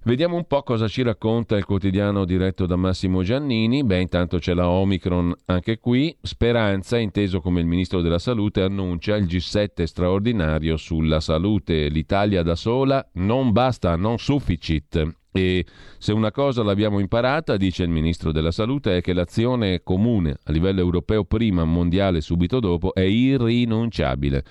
Vediamo 0.05 0.35
un 0.35 0.45
po' 0.45 0.61
cosa 0.61 0.87
ci 0.87 1.01
racconta 1.01 1.57
il 1.57 1.65
quotidiano 1.65 2.25
diretto 2.25 2.67
da 2.67 2.75
Massimo 2.75 3.23
Giannini. 3.23 3.83
Beh, 3.83 4.01
intanto 4.01 4.37
c'è 4.37 4.53
la 4.53 4.69
Omicron 4.69 5.33
anche 5.45 5.79
qui. 5.79 6.15
Speranza, 6.21 6.99
inteso 6.99 7.41
come 7.41 7.59
il 7.59 7.65
ministro 7.65 8.01
della 8.01 8.19
Salute, 8.19 8.61
annuncia 8.61 9.15
il 9.15 9.25
G7 9.25 9.85
straordinario 9.85 10.77
sulla 10.77 11.19
salute. 11.19 11.89
L'Italia 11.89 12.43
da 12.43 12.53
sola 12.53 13.03
non 13.13 13.51
basta, 13.51 13.95
non 13.95 14.19
sufficit. 14.19 15.15
E 15.31 15.65
se 15.97 16.13
una 16.13 16.29
cosa 16.29 16.61
l'abbiamo 16.61 16.99
imparata, 16.99 17.57
dice 17.57 17.81
il 17.81 17.89
ministro 17.89 18.31
della 18.31 18.51
Salute, 18.51 18.97
è 18.97 19.01
che 19.01 19.13
l'azione 19.13 19.81
comune 19.81 20.37
a 20.43 20.51
livello 20.51 20.81
europeo 20.81 21.25
prima, 21.25 21.63
mondiale 21.63 22.21
subito 22.21 22.59
dopo, 22.59 22.93
è 22.93 23.01
irrinunciabile. 23.01 24.43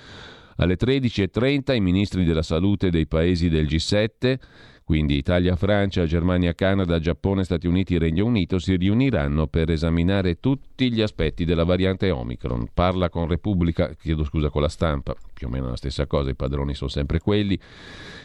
Alle 0.56 0.76
13.30 0.76 1.74
i 1.74 1.80
ministri 1.80 2.24
della 2.24 2.42
salute 2.42 2.90
dei 2.90 3.06
paesi 3.06 3.48
del 3.48 3.66
G7 3.66 4.38
quindi 4.84 5.16
Italia, 5.16 5.56
Francia, 5.56 6.04
Germania, 6.04 6.54
Canada, 6.54 6.98
Giappone, 6.98 7.44
Stati 7.44 7.66
Uniti 7.66 7.94
e 7.94 7.98
Regno 7.98 8.26
Unito 8.26 8.58
si 8.58 8.76
riuniranno 8.76 9.46
per 9.46 9.70
esaminare 9.70 10.40
tutti 10.40 10.92
gli 10.92 11.00
aspetti 11.00 11.46
della 11.46 11.64
variante 11.64 12.10
Omicron. 12.10 12.68
Parla 12.74 13.08
con 13.08 13.26
Repubblica, 13.26 13.94
chiedo 13.94 14.24
scusa 14.24 14.50
con 14.50 14.60
la 14.60 14.68
stampa, 14.68 15.16
più 15.32 15.46
o 15.46 15.50
meno 15.50 15.70
la 15.70 15.76
stessa 15.76 16.06
cosa, 16.06 16.28
i 16.28 16.34
padroni 16.34 16.74
sono 16.74 16.90
sempre 16.90 17.18
quelli. 17.18 17.58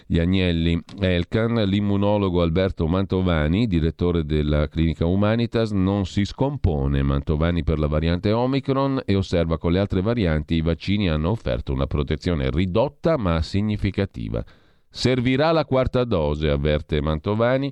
Gli 0.05 0.19
Agnelli 0.19 0.77
Elkan, 0.99 1.53
l'immunologo 1.63 2.41
Alberto 2.41 2.87
Mantovani, 2.87 3.65
direttore 3.65 4.25
della 4.25 4.67
clinica 4.67 5.05
Humanitas, 5.05 5.71
non 5.71 6.05
si 6.05 6.25
scompone 6.25 7.01
Mantovani 7.03 7.63
per 7.63 7.79
la 7.79 7.87
variante 7.87 8.33
Omicron 8.33 9.03
e 9.05 9.15
osserva 9.15 9.57
con 9.57 9.71
le 9.71 9.79
altre 9.79 10.01
varianti 10.01 10.55
i 10.55 10.61
vaccini 10.61 11.07
hanno 11.07 11.29
offerto 11.29 11.71
una 11.71 11.87
protezione 11.87 12.49
ridotta 12.49 13.15
ma 13.15 13.41
significativa. 13.41 14.43
Servirà 14.89 15.51
la 15.51 15.65
quarta 15.65 16.03
dose, 16.03 16.49
avverte 16.49 17.01
Mantovani. 17.01 17.71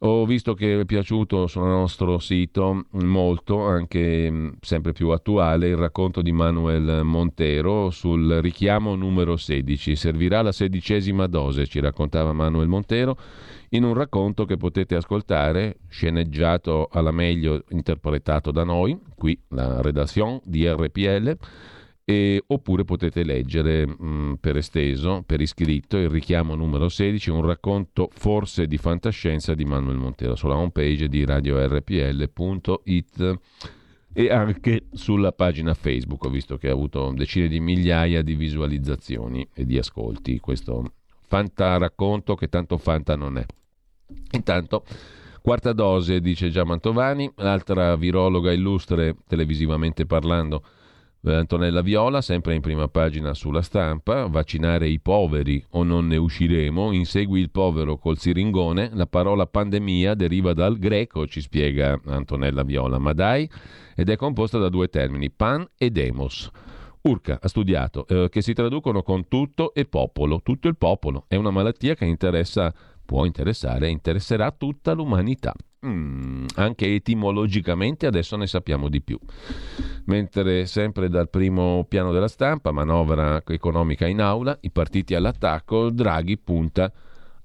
Ho 0.00 0.26
visto 0.26 0.52
che 0.52 0.78
è 0.78 0.84
piaciuto 0.84 1.46
sul 1.46 1.64
nostro 1.64 2.18
sito 2.18 2.84
molto, 2.90 3.62
anche 3.62 4.30
mm, 4.30 4.48
sempre 4.60 4.92
più 4.92 5.08
attuale, 5.08 5.68
il 5.68 5.76
racconto 5.76 6.20
di 6.20 6.32
Manuel 6.32 7.02
Montero 7.02 7.88
sul 7.88 8.40
richiamo 8.42 8.94
numero 8.94 9.38
16. 9.38 9.96
Servirà 9.96 10.42
la 10.42 10.52
sedicesima 10.52 11.26
dose, 11.26 11.66
ci 11.66 11.80
raccontava 11.80 12.34
Manuel 12.34 12.68
Montero, 12.68 13.16
in 13.70 13.84
un 13.84 13.94
racconto 13.94 14.44
che 14.44 14.58
potete 14.58 14.96
ascoltare, 14.96 15.78
sceneggiato 15.88 16.88
alla 16.92 17.10
meglio, 17.10 17.64
interpretato 17.70 18.50
da 18.50 18.64
noi, 18.64 19.00
qui 19.14 19.40
la 19.48 19.80
redazione 19.80 20.42
di 20.44 20.68
RPL 20.68 21.38
e, 22.08 22.40
oppure 22.46 22.84
potete 22.84 23.24
leggere 23.24 23.84
mh, 23.84 23.96
mm, 24.00 24.34
per 24.34 24.56
esteso, 24.56 25.24
per 25.26 25.40
iscritto, 25.40 25.96
il 25.96 26.08
richiamo 26.08 26.54
numero 26.54 26.88
16, 26.88 27.30
un 27.30 27.44
racconto 27.44 28.08
forse 28.12 28.68
di 28.68 28.78
fantascienza 28.78 29.54
di 29.54 29.64
Manuel 29.64 29.96
Montero 29.96 30.36
sulla 30.36 30.54
homepage 30.54 31.08
di 31.08 31.24
radiorpl.it 31.24 31.80
e 34.12 34.30
anche 34.30 34.84
sulla 34.92 35.32
pagina 35.32 35.74
Facebook, 35.74 36.22
ho 36.24 36.30
visto 36.30 36.56
che 36.58 36.68
ha 36.68 36.72
avuto 36.72 37.12
decine 37.12 37.48
di 37.48 37.58
migliaia 37.58 38.22
di 38.22 38.36
visualizzazioni 38.36 39.48
e 39.52 39.66
di 39.66 39.76
ascolti 39.76 40.38
questo 40.38 40.92
fanta 41.26 41.76
racconto 41.76 42.36
che 42.36 42.48
tanto 42.48 42.78
fanta 42.78 43.16
non 43.16 43.36
è. 43.36 43.44
Intanto 44.30 44.84
Quarta 45.46 45.72
dose, 45.72 46.20
dice 46.20 46.50
già 46.50 46.64
Mantovani, 46.64 47.30
l'altra 47.36 47.94
virologa 47.94 48.50
illustre 48.50 49.14
televisivamente 49.28 50.04
parlando 50.04 50.60
Antonella 51.34 51.80
Viola, 51.80 52.20
sempre 52.20 52.54
in 52.54 52.60
prima 52.60 52.88
pagina 52.88 53.34
sulla 53.34 53.62
stampa, 53.62 54.26
vaccinare 54.26 54.88
i 54.88 55.00
poveri 55.00 55.64
o 55.70 55.82
non 55.82 56.06
ne 56.06 56.16
usciremo, 56.16 56.92
insegui 56.92 57.40
il 57.40 57.50
povero 57.50 57.96
col 57.98 58.18
siringone, 58.18 58.90
la 58.92 59.06
parola 59.06 59.46
pandemia 59.46 60.14
deriva 60.14 60.52
dal 60.52 60.78
greco, 60.78 61.26
ci 61.26 61.40
spiega 61.40 62.00
Antonella 62.06 62.62
Viola, 62.62 62.98
ma 62.98 63.12
dai, 63.12 63.50
ed 63.96 64.08
è 64.08 64.16
composta 64.16 64.58
da 64.58 64.68
due 64.68 64.88
termini, 64.88 65.30
pan 65.30 65.66
e 65.76 65.90
demos. 65.90 66.50
Urca 67.02 67.38
ha 67.40 67.48
studiato 67.48 68.06
eh, 68.06 68.28
che 68.28 68.42
si 68.42 68.52
traducono 68.52 69.02
con 69.02 69.28
tutto 69.28 69.74
e 69.74 69.84
popolo, 69.84 70.42
tutto 70.42 70.68
il 70.68 70.76
popolo, 70.76 71.24
è 71.28 71.36
una 71.36 71.50
malattia 71.50 71.94
che 71.94 72.04
interessa, 72.04 72.72
può 73.04 73.24
interessare 73.24 73.88
interesserà 73.88 74.50
tutta 74.50 74.92
l'umanità. 74.92 75.54
Mm, 75.86 76.46
anche 76.56 76.94
etimologicamente 76.94 78.06
adesso 78.06 78.36
ne 78.36 78.46
sappiamo 78.46 78.88
di 78.88 79.02
più. 79.02 79.18
Mentre 80.06 80.66
sempre 80.66 81.08
dal 81.08 81.30
primo 81.30 81.84
piano 81.88 82.12
della 82.12 82.28
stampa, 82.28 82.72
manovra 82.72 83.42
economica 83.46 84.06
in 84.06 84.20
aula, 84.20 84.56
i 84.62 84.70
partiti 84.70 85.14
all'attacco, 85.14 85.90
Draghi 85.90 86.38
punta 86.38 86.92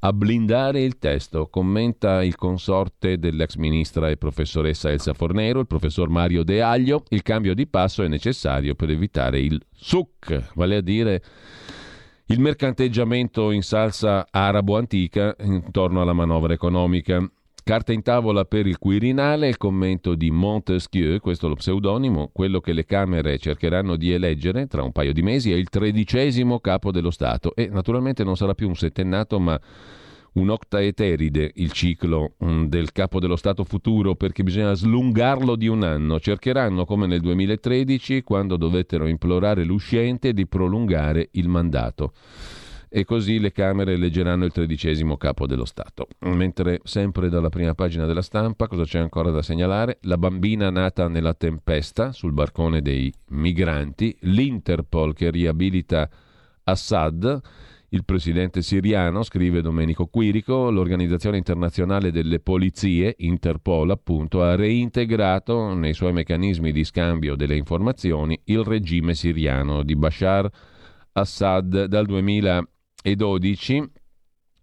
a 0.04 0.14
blindare 0.14 0.82
il 0.82 0.98
testo, 0.98 1.48
commenta 1.48 2.24
il 2.24 2.36
consorte 2.36 3.20
dell'ex 3.20 3.56
ministra 3.58 4.10
e 4.10 4.18
professoressa 4.18 4.90
Elsa 4.90 5.14
Fornero, 5.14 5.60
il 5.60 5.68
professor 5.68 6.10
Mario 6.10 6.44
De 6.44 6.64
Aglio, 6.64 7.04
il 7.10 7.22
cambio 7.22 7.54
di 7.54 7.68
passo 7.68 8.02
è 8.02 8.08
necessario 8.08 8.74
per 8.74 8.90
evitare 8.90 9.40
il 9.40 9.62
SUC, 9.72 10.54
vale 10.56 10.78
a 10.78 10.82
dire 10.82 11.22
il 12.28 12.40
mercanteggiamento 12.40 13.52
in 13.52 13.62
salsa 13.62 14.26
arabo-antica 14.32 15.36
intorno 15.42 16.02
alla 16.02 16.14
manovra 16.14 16.54
economica. 16.54 17.24
Carta 17.64 17.94
in 17.94 18.02
tavola 18.02 18.44
per 18.44 18.66
il 18.66 18.80
Quirinale, 18.80 19.48
il 19.48 19.58
commento 19.58 20.16
di 20.16 20.32
Montesquieu, 20.32 21.20
questo 21.20 21.46
è 21.46 21.50
lo 21.50 21.56
pseudonimo, 21.56 22.32
quello 22.34 22.60
che 22.60 22.74
le 22.74 22.86
Camere 22.86 23.38
cercheranno 23.38 23.98
di 23.98 24.12
eleggere 24.12 24.66
tra 24.66 24.82
un 24.82 24.92
paio 24.92 25.14
di 25.14 25.22
mesi 25.22 25.52
è 25.52 25.56
il 25.56 25.70
tredicesimo 25.70 26.60
capo 26.60 26.92
dello 26.92 27.12
Stato 27.12 27.54
e 27.54 27.68
naturalmente 27.68 28.24
non 28.24 28.36
sarà 28.36 28.56
più 28.56 28.68
un 28.68 28.76
settennato 28.76 29.40
ma 29.40 29.62
un 30.34 30.50
octaeteride 30.50 31.52
il 31.56 31.72
ciclo 31.72 32.34
mm, 32.44 32.66
del 32.66 32.92
capo 32.92 33.20
dello 33.20 33.36
Stato 33.36 33.64
futuro 33.64 34.16
perché 34.16 34.42
bisogna 34.42 34.74
slungarlo 34.74 35.56
di 35.56 35.68
un 35.68 35.84
anno. 35.84 36.20
Cercheranno 36.20 36.86
come 36.86 37.06
nel 37.06 37.22
2013 37.22 38.24
quando 38.24 38.58
dovettero 38.58 39.06
implorare 39.06 39.64
l'usciente 39.66 40.34
di 40.34 40.48
prolungare 40.48 41.30
il 41.34 41.48
mandato 41.48 42.14
e 42.94 43.06
così 43.06 43.40
le 43.40 43.54
Camere 43.54 43.94
eleggeranno 43.94 44.44
il 44.44 44.52
tredicesimo 44.52 45.16
capo 45.16 45.48
dello 45.48 45.64
Stato. 45.64 46.08
Mentre 46.20 46.82
sempre 46.84 47.30
dalla 47.30 47.48
prima 47.48 47.74
pagina 47.74 48.06
della 48.06 48.22
stampa, 48.22 48.68
cosa 48.68 48.84
c'è 48.84 49.00
ancora 49.00 49.32
da 49.32 49.42
segnalare? 49.42 50.00
La 50.02 50.18
bambina 50.18 50.70
nata 50.70 51.08
nella 51.08 51.34
tempesta 51.34 52.12
sul 52.12 52.34
barcone 52.34 52.82
dei 52.82 53.12
migranti, 53.30 54.14
l'Interpol 54.24 55.14
che 55.14 55.32
riabilita 55.32 56.10
Assad, 56.66 57.40
il 57.94 58.04
presidente 58.04 58.62
siriano, 58.62 59.24
scrive 59.24 59.62
Domenico 59.62 60.08
Quirico, 60.08 60.70
l'Organizzazione 60.70 61.38
internazionale 61.38 62.12
delle 62.12 62.42
polizie, 62.42 63.16
Interpol 63.20 63.90
appunto, 63.90 64.44
ha 64.44 64.56
reintegrato 64.56 65.74
nei 65.74 65.94
suoi 65.94 66.12
meccanismi 66.12 66.74
di 66.74 66.84
scambio 66.84 67.36
delle 67.36 67.56
informazioni 67.56 68.38
il 68.46 68.66
regime 68.66 69.14
siriano 69.14 69.82
di 69.84 69.96
Bashar 69.96 70.50
Assad 71.14 71.86
dal 71.86 72.06
2000 72.06 72.66
e 73.02 73.16
12, 73.16 73.90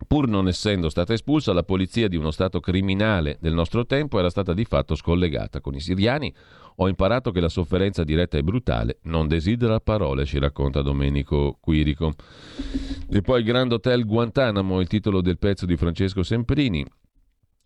pur 0.07 0.29
non 0.29 0.49
essendo 0.49 0.89
stata 0.89 1.13
espulsa, 1.13 1.53
la 1.53 1.65
polizia 1.65 2.09
di 2.09 2.17
uno 2.17 2.31
Stato 2.31 2.61
criminale 2.61 3.37
del 3.41 3.53
nostro 3.53 3.85
tempo 3.85 4.19
era 4.19 4.31
stata 4.31 4.55
di 4.55 4.65
fatto 4.65 4.95
scollegata. 4.95 5.61
Con 5.61 5.75
i 5.75 5.81
siriani 5.81 6.33
ho 6.77 6.89
imparato 6.89 7.31
che 7.31 7.41
la 7.41 7.49
sofferenza 7.49 8.05
diretta 8.05 8.39
e 8.39 8.43
brutale 8.43 8.99
non 9.03 9.27
desidera 9.27 9.81
parole, 9.81 10.25
ci 10.25 10.39
racconta 10.39 10.83
Domenico 10.83 11.59
Quirico. 11.61 12.13
E 13.11 13.21
poi 13.21 13.41
il 13.41 13.45
Grand 13.45 13.73
Hotel 13.73 14.05
Guantanamo, 14.05 14.81
il 14.81 14.87
titolo 14.87 15.21
del 15.21 15.39
pezzo 15.39 15.67
di 15.67 15.77
Francesco 15.77 16.23
Semprini. 16.23 16.87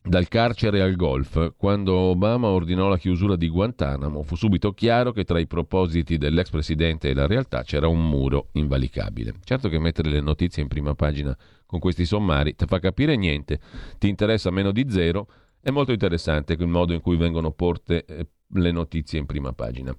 Dal 0.05 0.27
carcere 0.27 0.83
al 0.83 0.97
golf, 0.97 1.55
quando 1.57 1.95
Obama 1.95 2.49
ordinò 2.49 2.89
la 2.89 2.99
chiusura 2.99 3.37
di 3.37 3.49
Guantanamo, 3.49 4.25
fu 4.25 4.35
subito 4.35 4.73
chiaro 4.73 5.13
che 5.13 5.23
tra 5.23 5.39
i 5.39 5.47
propositi 5.47 6.19
dell'ex 6.19 6.51
presidente 6.51 7.09
e 7.09 7.15
la 7.15 7.29
realtà 7.29 7.63
c'era 7.63 7.87
un 7.87 8.09
muro 8.09 8.49
invalicabile. 8.55 9.35
Certo 9.45 9.69
che 9.69 9.79
mettere 9.79 10.11
le 10.11 10.21
notizie 10.21 10.61
in 10.61 10.69
prima 10.69 10.95
pagina 10.95 11.37
con 11.65 11.79
questi 11.79 12.05
sommari 12.05 12.57
ti 12.57 12.67
fa 12.67 12.81
capire 12.81 13.17
niente, 13.17 13.61
ti 13.99 14.09
interessa 14.09 14.51
meno 14.51 14.73
di 14.73 14.87
zero, 14.91 15.29
è 15.61 15.71
molto 15.71 15.93
interessante 15.93 16.55
il 16.55 16.67
modo 16.67 16.93
in 16.93 17.01
cui 17.01 17.17
vengono 17.17 17.53
porte 17.53 18.05
eh, 18.05 18.27
le 18.55 18.73
notizie 18.73 19.21
in 19.21 19.27
prima 19.27 19.53
pagina. 19.53 19.97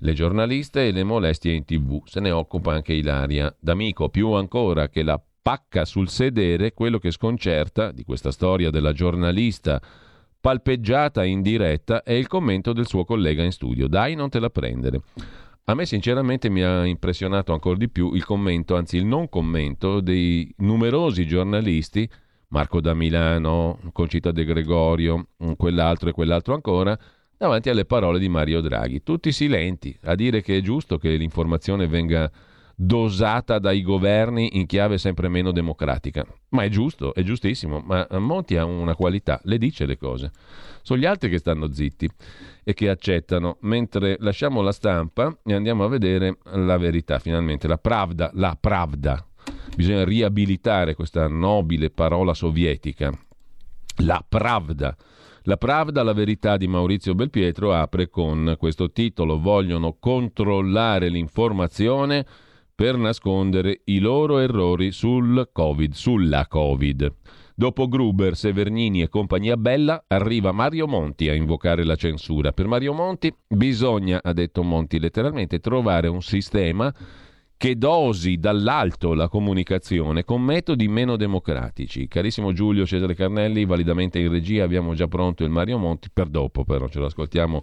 Le 0.00 0.12
giornaliste 0.12 0.86
e 0.86 0.92
le 0.92 1.02
molestie 1.02 1.54
in 1.54 1.64
tv, 1.64 2.02
se 2.04 2.20
ne 2.20 2.30
occupa 2.30 2.74
anche 2.74 2.92
Ilaria 2.92 3.52
D'Amico, 3.58 4.10
più 4.10 4.32
ancora 4.32 4.90
che 4.90 5.02
la 5.02 5.20
pacca 5.46 5.84
sul 5.84 6.08
sedere 6.08 6.74
quello 6.74 6.98
che 6.98 7.12
sconcerta 7.12 7.92
di 7.92 8.02
questa 8.02 8.32
storia 8.32 8.68
della 8.68 8.92
giornalista 8.92 9.80
palpeggiata 10.40 11.22
in 11.22 11.40
diretta 11.40 12.02
è 12.02 12.14
il 12.14 12.26
commento 12.26 12.72
del 12.72 12.88
suo 12.88 13.04
collega 13.04 13.44
in 13.44 13.52
studio. 13.52 13.86
Dai, 13.86 14.16
non 14.16 14.28
te 14.28 14.40
la 14.40 14.50
prendere. 14.50 15.02
A 15.66 15.74
me 15.74 15.86
sinceramente 15.86 16.50
mi 16.50 16.62
ha 16.64 16.84
impressionato 16.84 17.52
ancora 17.52 17.76
di 17.76 17.88
più 17.88 18.12
il 18.14 18.24
commento, 18.24 18.74
anzi 18.74 18.96
il 18.96 19.04
non 19.04 19.28
commento 19.28 20.00
dei 20.00 20.52
numerosi 20.58 21.28
giornalisti, 21.28 22.10
Marco 22.48 22.80
da 22.80 22.94
Milano, 22.94 23.78
Concita 23.92 24.32
De 24.32 24.44
Gregorio, 24.44 25.28
quell'altro 25.56 26.08
e 26.08 26.12
quell'altro 26.12 26.54
ancora, 26.54 26.98
davanti 27.36 27.70
alle 27.70 27.84
parole 27.84 28.18
di 28.18 28.28
Mario 28.28 28.60
Draghi. 28.60 29.04
Tutti 29.04 29.30
silenti 29.30 29.96
a 30.06 30.16
dire 30.16 30.42
che 30.42 30.56
è 30.56 30.60
giusto 30.60 30.98
che 30.98 31.14
l'informazione 31.14 31.86
venga 31.86 32.28
dosata 32.78 33.58
dai 33.58 33.80
governi 33.80 34.58
in 34.58 34.66
chiave 34.66 34.98
sempre 34.98 35.28
meno 35.28 35.50
democratica. 35.50 36.26
Ma 36.50 36.62
è 36.62 36.68
giusto, 36.68 37.14
è 37.14 37.22
giustissimo, 37.22 37.80
ma 37.80 38.06
Monti 38.18 38.56
ha 38.56 38.64
una 38.66 38.94
qualità, 38.94 39.40
le 39.44 39.56
dice 39.56 39.86
le 39.86 39.96
cose. 39.96 40.30
Sono 40.82 41.00
gli 41.00 41.06
altri 41.06 41.30
che 41.30 41.38
stanno 41.38 41.72
zitti 41.72 42.08
e 42.62 42.74
che 42.74 42.90
accettano, 42.90 43.56
mentre 43.62 44.16
lasciamo 44.20 44.60
la 44.60 44.72
stampa 44.72 45.36
e 45.42 45.54
andiamo 45.54 45.84
a 45.84 45.88
vedere 45.88 46.38
la 46.44 46.76
verità, 46.76 47.18
finalmente, 47.18 47.66
la 47.66 47.78
pravda, 47.78 48.30
la 48.34 48.56
pravda. 48.60 49.26
Bisogna 49.74 50.04
riabilitare 50.04 50.94
questa 50.94 51.26
nobile 51.28 51.90
parola 51.90 52.34
sovietica, 52.34 53.10
la 54.04 54.24
pravda. 54.26 54.94
La 55.48 55.56
Pravda, 55.56 56.02
la 56.02 56.12
verità 56.12 56.56
di 56.56 56.66
Maurizio 56.66 57.14
Belpietro, 57.14 57.72
apre 57.72 58.08
con 58.08 58.56
questo 58.58 58.90
titolo 58.90 59.38
Vogliono 59.38 59.96
controllare 59.96 61.08
l'informazione 61.08 62.26
per 62.76 62.98
nascondere 62.98 63.80
i 63.84 64.00
loro 64.00 64.38
errori 64.38 64.92
sul 64.92 65.48
Covid, 65.50 65.94
sulla 65.94 66.46
Covid. 66.46 67.10
Dopo 67.54 67.88
Gruber, 67.88 68.36
Severnini 68.36 69.00
e 69.00 69.08
compagnia 69.08 69.56
bella, 69.56 70.04
arriva 70.06 70.52
Mario 70.52 70.86
Monti 70.86 71.30
a 71.30 71.34
invocare 71.34 71.84
la 71.84 71.96
censura. 71.96 72.52
Per 72.52 72.66
Mario 72.66 72.92
Monti 72.92 73.34
bisogna, 73.48 74.20
ha 74.22 74.34
detto 74.34 74.62
Monti 74.62 75.00
letteralmente, 75.00 75.58
trovare 75.58 76.08
un 76.08 76.20
sistema 76.20 76.94
che 77.56 77.78
dosi 77.78 78.36
dall'alto 78.36 79.14
la 79.14 79.28
comunicazione 79.28 80.24
con 80.24 80.42
metodi 80.42 80.86
meno 80.86 81.16
democratici. 81.16 82.08
Carissimo 82.08 82.52
Giulio 82.52 82.84
Cesare 82.84 83.14
Carnelli, 83.14 83.64
validamente 83.64 84.18
in 84.18 84.30
regia 84.30 84.64
abbiamo 84.64 84.92
già 84.92 85.08
pronto 85.08 85.42
il 85.42 85.50
Mario 85.50 85.78
Monti, 85.78 86.10
per 86.12 86.26
dopo 86.26 86.64
però 86.64 86.88
ce 86.88 86.98
lo 86.98 87.06
ascoltiamo 87.06 87.62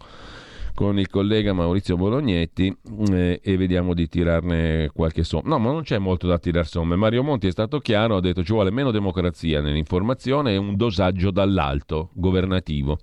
con 0.73 0.97
il 0.97 1.09
collega 1.09 1.53
Maurizio 1.53 1.95
Bolognetti 1.95 2.75
eh, 3.11 3.39
e 3.43 3.57
vediamo 3.57 3.93
di 3.93 4.07
tirarne 4.07 4.89
qualche 4.93 5.23
somma. 5.23 5.49
No, 5.49 5.59
ma 5.59 5.71
non 5.71 5.83
c'è 5.83 5.99
molto 5.99 6.27
da 6.27 6.39
tirare 6.39 6.65
somme. 6.65 6.95
Mario 6.95 7.23
Monti 7.23 7.47
è 7.47 7.51
stato 7.51 7.79
chiaro, 7.79 8.17
ha 8.17 8.21
detto 8.21 8.43
ci 8.43 8.53
vuole 8.53 8.71
meno 8.71 8.91
democrazia 8.91 9.61
nell'informazione 9.61 10.53
e 10.53 10.57
un 10.57 10.75
dosaggio 10.75 11.31
dall'alto, 11.31 12.09
governativo. 12.13 12.97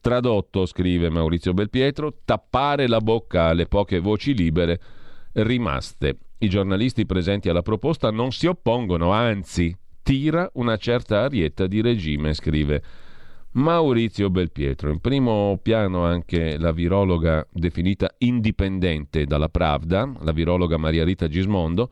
Tradotto, 0.00 0.64
scrive 0.66 1.10
Maurizio 1.10 1.52
Belpietro, 1.52 2.14
tappare 2.24 2.86
la 2.86 3.00
bocca 3.00 3.46
alle 3.46 3.66
poche 3.66 3.98
voci 3.98 4.34
libere 4.34 4.80
rimaste. 5.32 6.18
I 6.38 6.48
giornalisti 6.48 7.04
presenti 7.04 7.48
alla 7.48 7.62
proposta 7.62 8.10
non 8.10 8.30
si 8.30 8.46
oppongono, 8.46 9.10
anzi 9.10 9.76
tira 10.02 10.48
una 10.54 10.76
certa 10.76 11.22
arietta 11.22 11.66
di 11.66 11.80
regime, 11.80 12.32
scrive 12.32 12.82
Maurizio 13.58 14.30
Belpietro. 14.30 14.88
In 14.92 15.00
primo 15.00 15.58
piano 15.60 16.04
anche 16.04 16.56
la 16.58 16.70
virologa 16.70 17.44
definita 17.50 18.14
indipendente 18.18 19.24
dalla 19.24 19.48
Pravda, 19.48 20.08
la 20.20 20.30
virologa 20.30 20.76
Maria 20.76 21.02
Rita 21.02 21.26
Gismondo. 21.26 21.90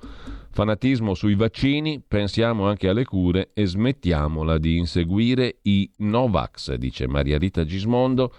Fanatismo 0.52 1.14
sui 1.14 1.34
vaccini, 1.34 2.00
pensiamo 2.06 2.68
anche 2.68 2.88
alle 2.88 3.04
cure 3.04 3.50
e 3.52 3.66
smettiamola 3.66 4.58
di 4.58 4.78
inseguire 4.78 5.58
i 5.62 5.90
Novax, 5.98 6.74
dice 6.74 7.08
Maria 7.08 7.36
Rita 7.36 7.64
Gismondo, 7.64 8.32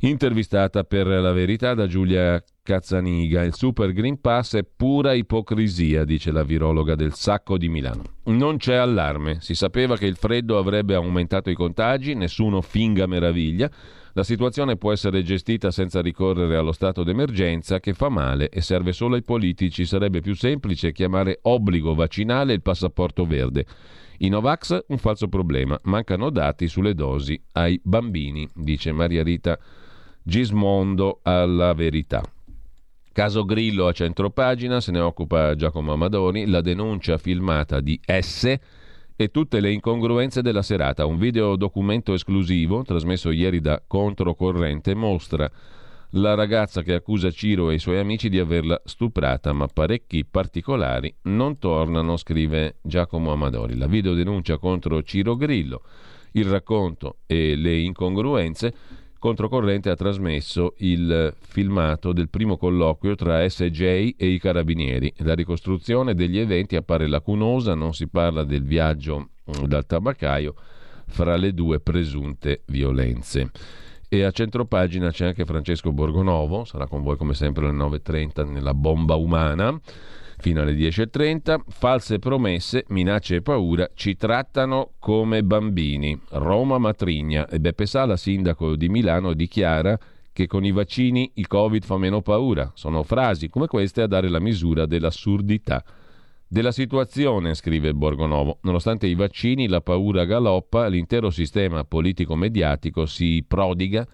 intervistata 0.00 0.84
per 0.84 1.06
la 1.06 1.32
verità 1.32 1.74
da 1.74 1.86
Giulia 1.86 2.42
Cazzaniga. 2.62 3.42
Il 3.42 3.54
Super 3.54 3.92
Green 3.92 4.20
Pass 4.20 4.56
è 4.56 4.64
pura 4.64 5.12
ipocrisia, 5.12 6.04
dice 6.04 6.30
la 6.30 6.42
virologa 6.42 6.94
del 6.94 7.14
Sacco 7.14 7.56
di 7.56 7.68
Milano. 7.68 8.02
Non 8.24 8.58
c'è 8.58 8.74
allarme, 8.74 9.38
si 9.40 9.54
sapeva 9.54 9.96
che 9.96 10.06
il 10.06 10.16
freddo 10.16 10.58
avrebbe 10.58 10.94
aumentato 10.94 11.50
i 11.50 11.54
contagi, 11.54 12.14
nessuno 12.14 12.60
finga 12.60 13.06
meraviglia. 13.06 13.70
La 14.12 14.24
situazione 14.24 14.76
può 14.76 14.92
essere 14.92 15.22
gestita 15.22 15.70
senza 15.70 16.00
ricorrere 16.00 16.56
allo 16.56 16.72
stato 16.72 17.04
d'emergenza 17.04 17.78
che 17.78 17.92
fa 17.92 18.08
male 18.08 18.48
e 18.48 18.60
serve 18.60 18.92
solo 18.92 19.14
ai 19.14 19.22
politici. 19.22 19.84
Sarebbe 19.84 20.20
più 20.20 20.34
semplice 20.34 20.92
chiamare 20.92 21.38
obbligo 21.42 21.94
vaccinale 21.94 22.52
il 22.52 22.62
passaporto 22.62 23.24
verde. 23.24 23.64
I 24.20 24.28
Novax 24.28 24.84
un 24.88 24.98
falso 24.98 25.28
problema, 25.28 25.78
mancano 25.84 26.30
dati 26.30 26.66
sulle 26.66 26.94
dosi 26.94 27.40
ai 27.52 27.80
bambini, 27.82 28.48
dice 28.52 28.90
Maria 28.90 29.22
Rita 29.22 29.56
Gismondo 30.22 31.20
alla 31.22 31.72
verità. 31.72 32.22
Caso 33.12 33.44
Grillo 33.44 33.86
a 33.86 33.92
centropagina, 33.92 34.80
se 34.80 34.90
ne 34.90 35.00
occupa 35.00 35.54
Giacomo 35.54 35.92
Amadoni, 35.92 36.46
la 36.46 36.60
denuncia 36.60 37.16
filmata 37.16 37.80
di 37.80 38.00
S 38.04 38.56
e 39.14 39.30
tutte 39.30 39.60
le 39.60 39.72
incongruenze 39.72 40.42
della 40.42 40.62
serata. 40.62 41.06
Un 41.06 41.18
video 41.18 41.56
documento 41.56 42.12
esclusivo, 42.12 42.82
trasmesso 42.82 43.30
ieri 43.30 43.60
da 43.60 43.82
Controcorrente, 43.86 44.94
mostra 44.94 45.50
la 46.12 46.34
ragazza 46.34 46.82
che 46.82 46.94
accusa 46.94 47.30
Ciro 47.30 47.70
e 47.70 47.74
i 47.74 47.78
suoi 47.78 47.98
amici 47.98 48.28
di 48.28 48.38
averla 48.38 48.80
stuprata, 48.84 49.52
ma 49.52 49.66
parecchi 49.66 50.24
particolari 50.24 51.14
non 51.22 51.58
tornano, 51.58 52.16
scrive 52.16 52.76
Giacomo 52.82 53.32
Amadori. 53.32 53.76
La 53.76 53.86
videodenuncia 53.86 54.58
contro 54.58 55.02
Ciro 55.02 55.36
Grillo, 55.36 55.82
il 56.32 56.46
racconto 56.46 57.18
e 57.26 57.56
le 57.56 57.76
incongruenze 57.78 58.74
Controcorrente 59.18 59.90
ha 59.90 59.96
trasmesso 59.96 60.74
il 60.78 61.34
filmato 61.36 62.12
del 62.12 62.28
primo 62.28 62.56
colloquio 62.56 63.16
tra 63.16 63.48
SJ 63.48 64.14
e 64.16 64.28
i 64.28 64.38
carabinieri. 64.38 65.12
La 65.18 65.34
ricostruzione 65.34 66.14
degli 66.14 66.38
eventi 66.38 66.76
appare 66.76 67.08
lacunosa, 67.08 67.74
non 67.74 67.94
si 67.94 68.06
parla 68.06 68.44
del 68.44 68.62
viaggio 68.62 69.30
mm, 69.50 69.64
dal 69.64 69.86
tabaccaio 69.86 70.54
fra 71.08 71.34
le 71.34 71.52
due 71.52 71.80
presunte 71.80 72.62
violenze. 72.66 73.50
E 74.10 74.22
a 74.22 74.30
centropagina 74.30 75.10
c'è 75.10 75.26
anche 75.26 75.44
Francesco 75.44 75.92
Borgonovo, 75.92 76.64
sarà 76.64 76.86
con 76.86 77.02
voi 77.02 77.18
come 77.18 77.34
sempre 77.34 77.66
alle 77.66 77.76
9.30 77.76 78.50
nella 78.50 78.72
bomba 78.72 79.16
umana 79.16 79.78
fino 80.38 80.62
alle 80.62 80.72
10.30. 80.72 81.60
False 81.68 82.18
promesse, 82.18 82.86
minacce 82.88 83.36
e 83.36 83.42
paura 83.42 83.86
ci 83.92 84.16
trattano 84.16 84.92
come 84.98 85.42
bambini. 85.42 86.18
Roma 86.30 86.78
Matrigna 86.78 87.46
e 87.48 87.60
Beppe 87.60 87.84
Sala, 87.84 88.16
sindaco 88.16 88.76
di 88.76 88.88
Milano, 88.88 89.34
dichiara 89.34 89.98
che 90.32 90.46
con 90.46 90.64
i 90.64 90.72
vaccini 90.72 91.30
il 91.34 91.46
Covid 91.46 91.84
fa 91.84 91.98
meno 91.98 92.22
paura. 92.22 92.70
Sono 92.74 93.02
frasi 93.02 93.50
come 93.50 93.66
queste 93.66 94.00
a 94.00 94.06
dare 94.06 94.30
la 94.30 94.40
misura 94.40 94.86
dell'assurdità 94.86 95.84
della 96.48 96.72
situazione, 96.72 97.54
scrive 97.54 97.92
Borgonovo. 97.92 98.58
Nonostante 98.62 99.06
i 99.06 99.14
vaccini, 99.14 99.68
la 99.68 99.82
paura 99.82 100.24
galoppa, 100.24 100.86
l'intero 100.86 101.30
sistema 101.30 101.84
politico-mediatico 101.84 103.04
si 103.04 103.44
prodiga 103.46 104.06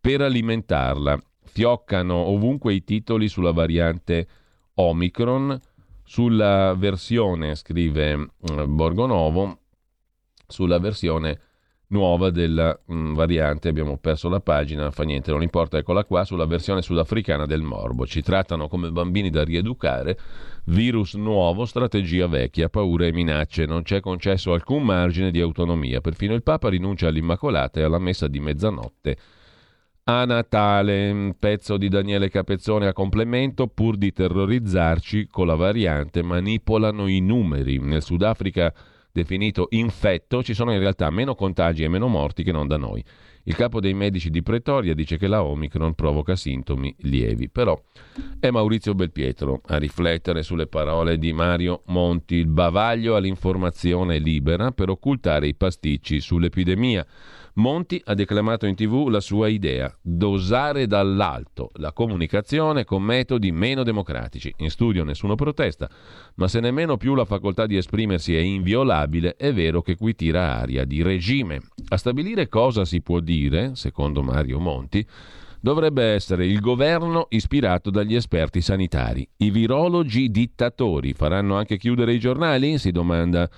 per 0.00 0.20
alimentarla. 0.22 1.18
Fioccano 1.44 2.14
ovunque 2.14 2.74
i 2.74 2.82
titoli 2.82 3.28
sulla 3.28 3.52
variante 3.52 4.26
Omicron. 4.74 5.58
Sulla 6.02 6.74
versione, 6.74 7.54
scrive 7.54 8.16
mm, 8.16 8.28
Borgonovo, 8.74 9.58
sulla 10.46 10.78
versione 10.78 11.38
nuova 11.88 12.30
della 12.30 12.78
mm, 12.90 13.14
variante, 13.14 13.68
abbiamo 13.68 13.98
perso 13.98 14.28
la 14.28 14.40
pagina, 14.40 14.90
fa 14.90 15.04
niente, 15.04 15.30
non 15.30 15.42
importa, 15.42 15.78
eccola 15.78 16.04
qua, 16.04 16.24
sulla 16.24 16.46
versione 16.46 16.82
sudafricana 16.82 17.46
del 17.46 17.62
morbo. 17.62 18.06
Ci 18.06 18.22
trattano 18.22 18.68
come 18.68 18.90
bambini 18.90 19.30
da 19.30 19.44
rieducare, 19.44 20.18
virus 20.68 21.14
nuovo, 21.14 21.64
strategia 21.64 22.26
vecchia, 22.26 22.68
paure 22.68 23.08
e 23.08 23.12
minacce, 23.12 23.64
non 23.64 23.82
c'è 23.82 24.00
concesso 24.00 24.52
alcun 24.52 24.82
margine 24.82 25.30
di 25.30 25.40
autonomia, 25.40 26.00
perfino 26.00 26.34
il 26.34 26.42
Papa 26.42 26.68
rinuncia 26.68 27.08
all'Immacolata 27.08 27.80
e 27.80 27.82
alla 27.82 27.98
messa 27.98 28.28
di 28.28 28.40
mezzanotte 28.40 29.16
a 30.10 30.24
Natale, 30.24 31.10
un 31.10 31.34
pezzo 31.38 31.76
di 31.76 31.88
Daniele 31.88 32.30
Capezzone 32.30 32.86
a 32.86 32.94
complemento, 32.94 33.66
pur 33.66 33.98
di 33.98 34.10
terrorizzarci 34.10 35.26
con 35.26 35.46
la 35.46 35.54
variante, 35.54 36.22
manipolano 36.22 37.08
i 37.08 37.20
numeri. 37.20 37.78
Nel 37.78 38.02
Sudafrica 38.02 38.72
definito 39.12 39.66
infetto 39.70 40.42
ci 40.42 40.54
sono 40.54 40.72
in 40.72 40.78
realtà 40.78 41.10
meno 41.10 41.34
contagi 41.34 41.82
e 41.82 41.88
meno 41.88 42.08
morti 42.08 42.42
che 42.42 42.52
non 42.52 42.66
da 42.66 42.78
noi. 42.78 43.04
Il 43.48 43.56
capo 43.56 43.80
dei 43.80 43.94
medici 43.94 44.28
di 44.28 44.42
Pretoria 44.42 44.92
dice 44.92 45.16
che 45.16 45.26
la 45.26 45.42
Omicron 45.42 45.94
provoca 45.94 46.36
sintomi 46.36 46.94
lievi, 46.98 47.48
però 47.48 47.82
è 48.38 48.50
Maurizio 48.50 48.94
Belpietro 48.94 49.62
a 49.68 49.78
riflettere 49.78 50.42
sulle 50.42 50.66
parole 50.66 51.16
di 51.16 51.32
Mario 51.32 51.80
Monti, 51.86 52.34
il 52.34 52.46
bavaglio 52.46 53.16
all'informazione 53.16 54.18
libera 54.18 54.70
per 54.70 54.90
occultare 54.90 55.46
i 55.46 55.54
pasticci 55.54 56.20
sull'epidemia. 56.20 57.06
Monti 57.58 58.00
ha 58.04 58.14
declamato 58.14 58.66
in 58.66 58.76
tv 58.76 59.08
la 59.08 59.18
sua 59.18 59.48
idea, 59.48 59.92
dosare 60.00 60.86
dall'alto 60.86 61.70
la 61.74 61.92
comunicazione 61.92 62.84
con 62.84 63.02
metodi 63.02 63.50
meno 63.50 63.82
democratici. 63.82 64.54
In 64.58 64.70
studio 64.70 65.02
nessuno 65.02 65.34
protesta, 65.34 65.90
ma 66.36 66.46
se 66.46 66.60
nemmeno 66.60 66.96
più 66.96 67.16
la 67.16 67.24
facoltà 67.24 67.66
di 67.66 67.76
esprimersi 67.76 68.36
è 68.36 68.38
inviolabile, 68.38 69.34
è 69.34 69.52
vero 69.52 69.82
che 69.82 69.96
qui 69.96 70.14
tira 70.14 70.56
aria 70.56 70.84
di 70.84 71.02
regime. 71.02 71.60
A 71.88 71.96
stabilire 71.96 72.48
cosa 72.48 72.84
si 72.84 73.02
può 73.02 73.18
dire, 73.18 73.72
secondo 73.74 74.22
Mario 74.22 74.60
Monti, 74.60 75.04
dovrebbe 75.60 76.04
essere 76.04 76.46
il 76.46 76.60
governo 76.60 77.26
ispirato 77.30 77.90
dagli 77.90 78.14
esperti 78.14 78.60
sanitari. 78.60 79.28
I 79.38 79.50
virologi 79.50 80.30
dittatori 80.30 81.12
faranno 81.12 81.56
anche 81.56 81.76
chiudere 81.76 82.12
i 82.12 82.20
giornali? 82.20 82.78
Si 82.78 82.92
domanda 82.92 83.50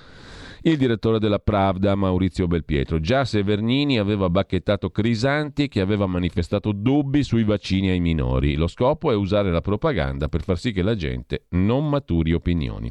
il 0.63 0.77
direttore 0.77 1.19
della 1.19 1.39
Pravda 1.39 1.95
Maurizio 1.95 2.47
Belpietro. 2.47 3.01
Già 3.01 3.25
Severnini 3.25 3.99
aveva 3.99 4.29
bacchettato 4.29 4.91
Crisanti 4.91 5.69
che 5.69 5.81
aveva 5.81 6.07
manifestato 6.07 6.73
dubbi 6.73 7.23
sui 7.23 7.45
vaccini 7.45 7.91
ai 7.91 8.01
minori. 8.01 8.57
Lo 8.57 8.67
scopo 8.67 9.11
è 9.11 9.15
usare 9.15 9.51
la 9.51 9.61
propaganda 9.61 10.29
per 10.29 10.43
far 10.43 10.59
sì 10.59 10.73
che 10.73 10.83
la 10.83 10.95
gente 10.95 11.47
non 11.51 11.89
maturi 11.89 12.33
opinioni. 12.33 12.91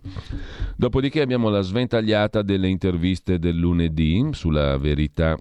Dopodiché 0.76 1.22
abbiamo 1.22 1.50
la 1.50 1.62
sventagliata 1.62 2.42
delle 2.42 2.68
interviste 2.68 3.40
del 3.40 3.56
lunedì 3.56 4.28
sulla 4.32 4.78
verità 4.78 5.38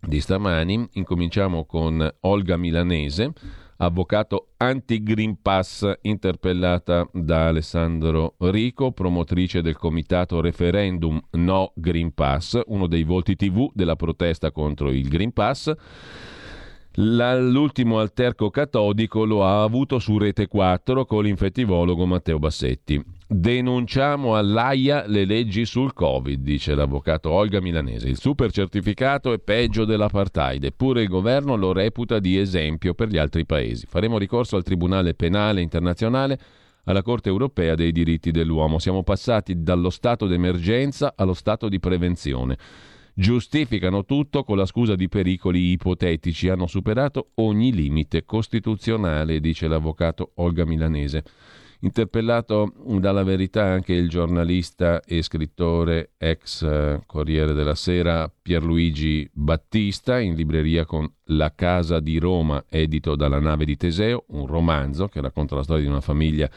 di 0.00 0.20
stamani. 0.20 0.88
Incominciamo 0.92 1.64
con 1.64 2.08
Olga 2.20 2.56
Milanese 2.56 3.32
avvocato 3.78 4.52
anti-Green 4.56 5.40
Pass, 5.42 5.98
interpellata 6.02 7.08
da 7.12 7.48
Alessandro 7.48 8.34
Rico, 8.38 8.92
promotrice 8.92 9.62
del 9.62 9.76
comitato 9.76 10.40
referendum 10.40 11.20
No 11.32 11.72
Green 11.74 12.14
Pass, 12.14 12.60
uno 12.66 12.86
dei 12.86 13.02
volti 13.02 13.36
TV 13.36 13.70
della 13.74 13.96
protesta 13.96 14.50
contro 14.50 14.90
il 14.90 15.08
Green 15.08 15.32
Pass. 15.32 15.72
L'ultimo 16.98 17.98
alterco 17.98 18.48
catodico 18.48 19.24
lo 19.24 19.44
ha 19.44 19.62
avuto 19.62 19.98
su 19.98 20.16
Rete 20.16 20.46
4 20.46 21.04
con 21.04 21.24
l'infettivologo 21.24 22.06
Matteo 22.06 22.38
Bassetti. 22.38 23.04
Denunciamo 23.28 24.34
all'AIA 24.34 25.04
le 25.06 25.26
leggi 25.26 25.66
sul 25.66 25.92
Covid, 25.92 26.40
dice 26.40 26.74
l'avvocato 26.74 27.28
Olga 27.28 27.60
Milanese. 27.60 28.08
Il 28.08 28.18
super 28.18 28.50
certificato 28.50 29.34
è 29.34 29.38
peggio 29.38 29.84
dell'apartheid, 29.84 30.64
eppure 30.64 31.02
il 31.02 31.08
governo 31.08 31.54
lo 31.56 31.74
reputa 31.74 32.18
di 32.18 32.38
esempio 32.38 32.94
per 32.94 33.08
gli 33.08 33.18
altri 33.18 33.44
paesi. 33.44 33.84
Faremo 33.84 34.16
ricorso 34.16 34.56
al 34.56 34.62
Tribunale 34.62 35.12
Penale 35.12 35.60
Internazionale 35.60 36.38
alla 36.84 37.02
Corte 37.02 37.28
europea 37.28 37.74
dei 37.74 37.92
diritti 37.92 38.30
dell'uomo. 38.30 38.78
Siamo 38.78 39.02
passati 39.02 39.62
dallo 39.62 39.90
stato 39.90 40.26
d'emergenza 40.26 41.12
allo 41.14 41.34
stato 41.34 41.68
di 41.68 41.78
prevenzione 41.78 42.56
giustificano 43.18 44.04
tutto 44.04 44.44
con 44.44 44.58
la 44.58 44.66
scusa 44.66 44.94
di 44.94 45.08
pericoli 45.08 45.70
ipotetici, 45.70 46.50
hanno 46.50 46.66
superato 46.66 47.30
ogni 47.36 47.72
limite 47.72 48.26
costituzionale, 48.26 49.40
dice 49.40 49.66
l'avvocato 49.68 50.32
Olga 50.34 50.66
Milanese. 50.66 51.24
Interpellato 51.80 52.72
dalla 52.98 53.22
verità 53.22 53.64
anche 53.64 53.94
il 53.94 54.08
giornalista 54.08 55.00
e 55.02 55.22
scrittore 55.22 56.12
ex 56.18 56.62
eh, 56.62 57.00
Corriere 57.06 57.52
della 57.52 57.74
Sera 57.74 58.30
Pierluigi 58.30 59.28
Battista 59.32 60.18
in 60.18 60.34
libreria 60.34 60.84
con 60.84 61.10
La 61.24 61.54
Casa 61.54 62.00
di 62.00 62.18
Roma, 62.18 62.64
edito 62.68 63.14
dalla 63.14 63.40
nave 63.40 63.64
di 63.64 63.76
Teseo, 63.76 64.24
un 64.28 64.46
romanzo 64.46 65.08
che 65.08 65.20
racconta 65.20 65.54
la 65.54 65.62
storia 65.62 65.84
di 65.84 65.90
una 65.90 66.00
famiglia 66.00 66.50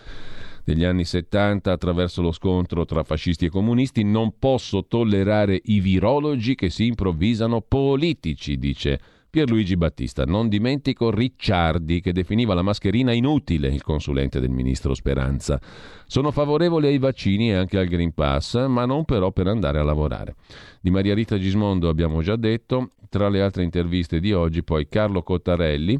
degli 0.70 0.84
anni 0.84 1.04
70 1.04 1.72
attraverso 1.72 2.22
lo 2.22 2.32
scontro 2.32 2.86
tra 2.86 3.04
fascisti 3.04 3.46
e 3.46 3.50
comunisti, 3.50 4.04
non 4.04 4.34
posso 4.38 4.86
tollerare 4.86 5.60
i 5.66 5.80
virologi 5.80 6.54
che 6.54 6.70
si 6.70 6.86
improvvisano 6.86 7.62
politici, 7.62 8.60
dice 8.60 9.00
Pierluigi 9.32 9.76
Battista. 9.78 10.26
Non 10.26 10.48
dimentico 10.48 11.10
Ricciardi 11.10 12.02
che 12.02 12.14
definiva 12.14 12.54
la 12.54 12.62
mascherina 12.62 13.14
inutile, 13.14 13.70
il 13.70 13.82
consulente 13.82 14.40
del 14.40 14.52
ministro 14.52 14.94
Speranza. 14.94 15.60
Sono 16.06 16.30
favorevole 16.30 16.90
ai 16.90 17.00
vaccini 17.00 17.50
e 17.50 17.56
anche 17.56 17.80
al 17.80 17.88
Green 17.88 18.14
Pass, 18.14 18.68
ma 18.68 18.86
non 18.86 19.06
però 19.06 19.32
per 19.32 19.48
andare 19.48 19.80
a 19.80 19.84
lavorare. 19.84 20.36
Di 20.80 20.92
Maria 20.92 21.16
Rita 21.16 21.40
Gismondo 21.40 21.90
abbiamo 21.90 22.22
già 22.22 22.36
detto, 22.36 22.92
tra 23.10 23.28
le 23.28 23.42
altre 23.42 23.64
interviste 23.64 24.20
di 24.20 24.34
oggi 24.34 24.64
poi 24.64 24.88
Carlo 24.88 25.24
Cottarelli 25.24 26.00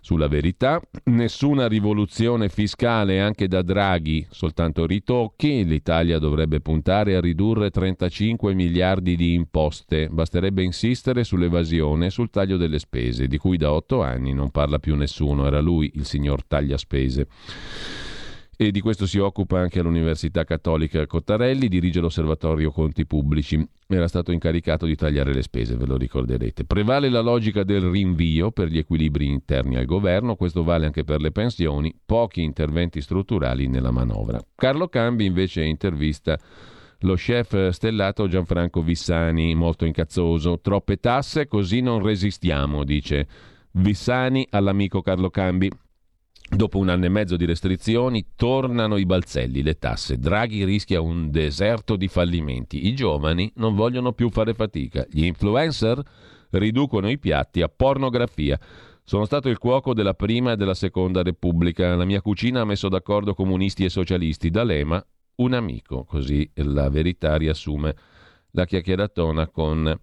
sulla 0.00 0.28
verità. 0.28 0.80
Nessuna 1.04 1.68
rivoluzione 1.68 2.48
fiscale 2.48 3.20
anche 3.20 3.48
da 3.48 3.62
Draghi, 3.62 4.26
soltanto 4.30 4.86
ritocchi. 4.86 5.64
L'Italia 5.64 6.18
dovrebbe 6.18 6.60
puntare 6.60 7.16
a 7.16 7.20
ridurre 7.20 7.70
35 7.70 8.54
miliardi 8.54 9.16
di 9.16 9.34
imposte. 9.34 10.08
Basterebbe 10.08 10.62
insistere 10.62 11.24
sull'evasione 11.24 12.06
e 12.06 12.10
sul 12.10 12.30
taglio 12.30 12.56
delle 12.56 12.78
spese, 12.78 13.26
di 13.26 13.38
cui 13.38 13.56
da 13.56 13.72
otto 13.72 14.02
anni 14.02 14.32
non 14.32 14.50
parla 14.50 14.78
più 14.78 14.96
nessuno. 14.96 15.46
Era 15.46 15.60
lui 15.60 15.90
il 15.94 16.04
signor 16.04 16.44
taglia 16.44 16.76
spese 16.76 17.26
e 18.60 18.72
di 18.72 18.80
questo 18.80 19.06
si 19.06 19.18
occupa 19.18 19.60
anche 19.60 19.78
all'Università 19.78 20.42
Cattolica 20.42 21.06
Cottarelli, 21.06 21.68
dirige 21.68 22.00
l'Osservatorio 22.00 22.72
Conti 22.72 23.06
Pubblici. 23.06 23.64
Era 23.86 24.08
stato 24.08 24.32
incaricato 24.32 24.84
di 24.84 24.96
tagliare 24.96 25.32
le 25.32 25.42
spese, 25.42 25.76
ve 25.76 25.86
lo 25.86 25.96
ricorderete. 25.96 26.64
Prevale 26.64 27.08
la 27.08 27.20
logica 27.20 27.62
del 27.62 27.82
rinvio 27.82 28.50
per 28.50 28.66
gli 28.66 28.78
equilibri 28.78 29.28
interni 29.28 29.76
al 29.76 29.84
governo, 29.84 30.34
questo 30.34 30.64
vale 30.64 30.86
anche 30.86 31.04
per 31.04 31.20
le 31.20 31.30
pensioni, 31.30 31.94
pochi 32.04 32.42
interventi 32.42 33.00
strutturali 33.00 33.68
nella 33.68 33.92
manovra. 33.92 34.40
Carlo 34.56 34.88
Cambi 34.88 35.24
invece 35.24 35.62
intervista 35.62 36.36
lo 37.02 37.14
chef 37.14 37.68
stellato 37.68 38.26
Gianfranco 38.26 38.82
Vissani, 38.82 39.54
molto 39.54 39.84
incazzoso. 39.84 40.58
Troppe 40.60 40.96
tasse, 40.96 41.46
così 41.46 41.80
non 41.80 42.02
resistiamo, 42.02 42.82
dice 42.82 43.28
Vissani 43.70 44.44
all'amico 44.50 45.00
Carlo 45.00 45.30
Cambi. 45.30 45.70
Dopo 46.50 46.78
un 46.78 46.88
anno 46.88 47.04
e 47.04 47.10
mezzo 47.10 47.36
di 47.36 47.44
restrizioni 47.44 48.28
tornano 48.34 48.96
i 48.96 49.04
balzelli, 49.04 49.62
le 49.62 49.78
tasse. 49.78 50.18
Draghi 50.18 50.64
rischia 50.64 50.98
un 50.98 51.30
deserto 51.30 51.94
di 51.94 52.08
fallimenti. 52.08 52.86
I 52.86 52.94
giovani 52.94 53.52
non 53.56 53.74
vogliono 53.74 54.12
più 54.12 54.30
fare 54.30 54.54
fatica. 54.54 55.04
Gli 55.10 55.24
influencer 55.24 56.02
riducono 56.50 57.10
i 57.10 57.18
piatti 57.18 57.60
a 57.60 57.68
pornografia. 57.68 58.58
Sono 59.04 59.26
stato 59.26 59.50
il 59.50 59.58
cuoco 59.58 59.92
della 59.92 60.14
prima 60.14 60.52
e 60.52 60.56
della 60.56 60.72
seconda 60.72 61.22
Repubblica. 61.22 61.94
La 61.94 62.06
mia 62.06 62.22
cucina 62.22 62.62
ha 62.62 62.64
messo 62.64 62.88
d'accordo 62.88 63.34
comunisti 63.34 63.84
e 63.84 63.90
socialisti. 63.90 64.48
D'Alema, 64.48 65.04
un 65.36 65.52
amico. 65.52 66.04
Così 66.04 66.50
la 66.54 66.88
verità 66.88 67.36
riassume 67.36 67.94
la 68.52 68.64
chiacchieratona 68.64 69.48
con 69.48 69.98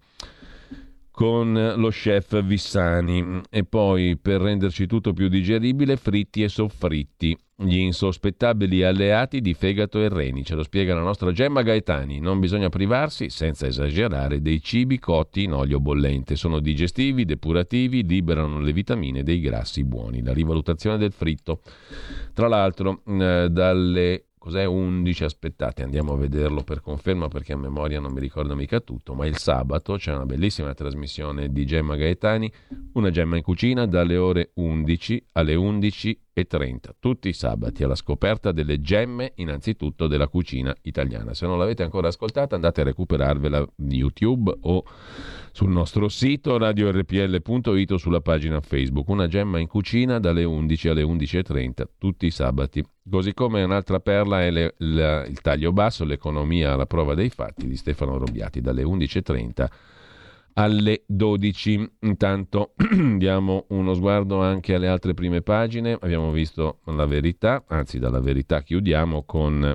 con 1.16 1.72
lo 1.76 1.88
chef 1.88 2.44
Vissani. 2.44 3.40
E 3.48 3.64
poi 3.64 4.18
per 4.18 4.42
renderci 4.42 4.86
tutto 4.86 5.14
più 5.14 5.28
digeribile 5.28 5.96
fritti 5.96 6.42
e 6.42 6.50
soffritti. 6.50 7.34
Gli 7.58 7.78
insospettabili 7.78 8.82
alleati 8.82 9.40
di 9.40 9.54
fegato 9.54 9.98
e 10.02 10.10
reni. 10.10 10.44
Ce 10.44 10.54
lo 10.54 10.62
spiega 10.62 10.94
la 10.94 11.00
nostra 11.00 11.32
Gemma 11.32 11.62
Gaetani. 11.62 12.20
Non 12.20 12.38
bisogna 12.38 12.68
privarsi 12.68 13.30
senza 13.30 13.66
esagerare 13.66 14.42
dei 14.42 14.60
cibi 14.60 14.98
cotti 14.98 15.44
in 15.44 15.54
olio 15.54 15.80
bollente. 15.80 16.36
Sono 16.36 16.60
digestivi, 16.60 17.24
depurativi 17.24 18.06
liberano 18.06 18.60
le 18.60 18.74
vitamine 18.74 19.22
dei 19.22 19.40
grassi 19.40 19.84
buoni. 19.84 20.22
La 20.22 20.34
rivalutazione 20.34 20.98
del 20.98 21.12
fritto. 21.12 21.62
Tra 22.34 22.46
l'altro 22.46 23.00
eh, 23.06 23.48
dalle 23.50 24.25
Cos'è 24.46 24.64
11? 24.64 25.24
Aspettate, 25.24 25.82
andiamo 25.82 26.12
a 26.12 26.16
vederlo 26.16 26.62
per 26.62 26.80
conferma 26.80 27.26
perché 27.26 27.54
a 27.54 27.56
memoria 27.56 27.98
non 27.98 28.12
mi 28.12 28.20
ricordo 28.20 28.54
mica 28.54 28.78
tutto, 28.78 29.12
ma 29.12 29.26
il 29.26 29.38
sabato 29.38 29.96
c'è 29.96 30.14
una 30.14 30.24
bellissima 30.24 30.72
trasmissione 30.72 31.50
di 31.50 31.66
Gemma 31.66 31.96
Gaetani, 31.96 32.48
una 32.92 33.10
gemma 33.10 33.38
in 33.38 33.42
cucina 33.42 33.86
dalle 33.86 34.16
ore 34.16 34.52
11 34.54 35.30
alle 35.32 35.56
11.30, 35.56 36.78
tutti 37.00 37.28
i 37.28 37.32
sabati 37.32 37.82
alla 37.82 37.96
scoperta 37.96 38.52
delle 38.52 38.80
gemme 38.80 39.32
innanzitutto 39.34 40.06
della 40.06 40.28
cucina 40.28 40.72
italiana. 40.82 41.34
Se 41.34 41.44
non 41.44 41.58
l'avete 41.58 41.82
ancora 41.82 42.06
ascoltata 42.06 42.54
andate 42.54 42.82
a 42.82 42.84
recuperarvela 42.84 43.66
YouTube 43.78 44.56
o 44.60 44.84
sul 45.56 45.70
nostro 45.70 46.10
sito 46.10 46.58
radiorpl.it 46.58 47.90
o 47.90 47.96
sulla 47.96 48.20
pagina 48.20 48.60
Facebook. 48.60 49.08
Una 49.08 49.26
gemma 49.26 49.58
in 49.58 49.66
cucina 49.66 50.18
dalle 50.18 50.44
11 50.44 50.88
alle 50.90 51.02
11.30 51.02 51.84
tutti 51.96 52.26
i 52.26 52.30
sabati. 52.30 52.84
Così 53.08 53.32
come 53.32 53.62
un'altra 53.62 53.98
perla 53.98 54.42
è 54.42 54.50
le, 54.50 54.74
la, 54.76 55.24
il 55.24 55.40
taglio 55.40 55.72
basso, 55.72 56.04
l'economia 56.04 56.74
alla 56.74 56.84
prova 56.84 57.14
dei 57.14 57.30
fatti 57.30 57.66
di 57.66 57.76
Stefano 57.76 58.18
Robbiati 58.18 58.60
dalle 58.60 58.82
11.30 58.82 59.66
alle 60.52 61.04
12. 61.06 61.90
Intanto 62.00 62.74
diamo 63.16 63.64
uno 63.70 63.94
sguardo 63.94 64.42
anche 64.42 64.74
alle 64.74 64.88
altre 64.88 65.14
prime 65.14 65.40
pagine. 65.40 65.96
Abbiamo 65.98 66.32
visto 66.32 66.80
la 66.84 67.06
verità, 67.06 67.64
anzi 67.66 67.98
dalla 67.98 68.20
verità 68.20 68.60
chiudiamo 68.60 69.24
con 69.24 69.74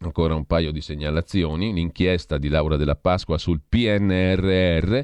Ancora 0.00 0.34
un 0.34 0.44
paio 0.44 0.72
di 0.72 0.80
segnalazioni. 0.80 1.72
L'inchiesta 1.72 2.38
di 2.38 2.48
Laura 2.48 2.76
della 2.76 2.96
Pasqua 2.96 3.38
sul 3.38 3.60
PNRR. 3.66 5.00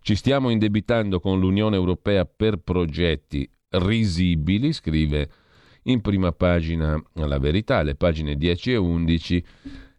Ci 0.00 0.14
stiamo 0.14 0.50
indebitando 0.50 1.20
con 1.20 1.38
l'Unione 1.38 1.76
Europea 1.76 2.24
per 2.24 2.58
progetti 2.58 3.48
risibili, 3.70 4.72
scrive 4.72 5.30
in 5.84 6.00
prima 6.00 6.32
pagina 6.32 7.00
la 7.14 7.38
verità, 7.38 7.82
le 7.82 7.94
pagine 7.94 8.36
10 8.36 8.72
e 8.72 8.76
11. 8.76 9.44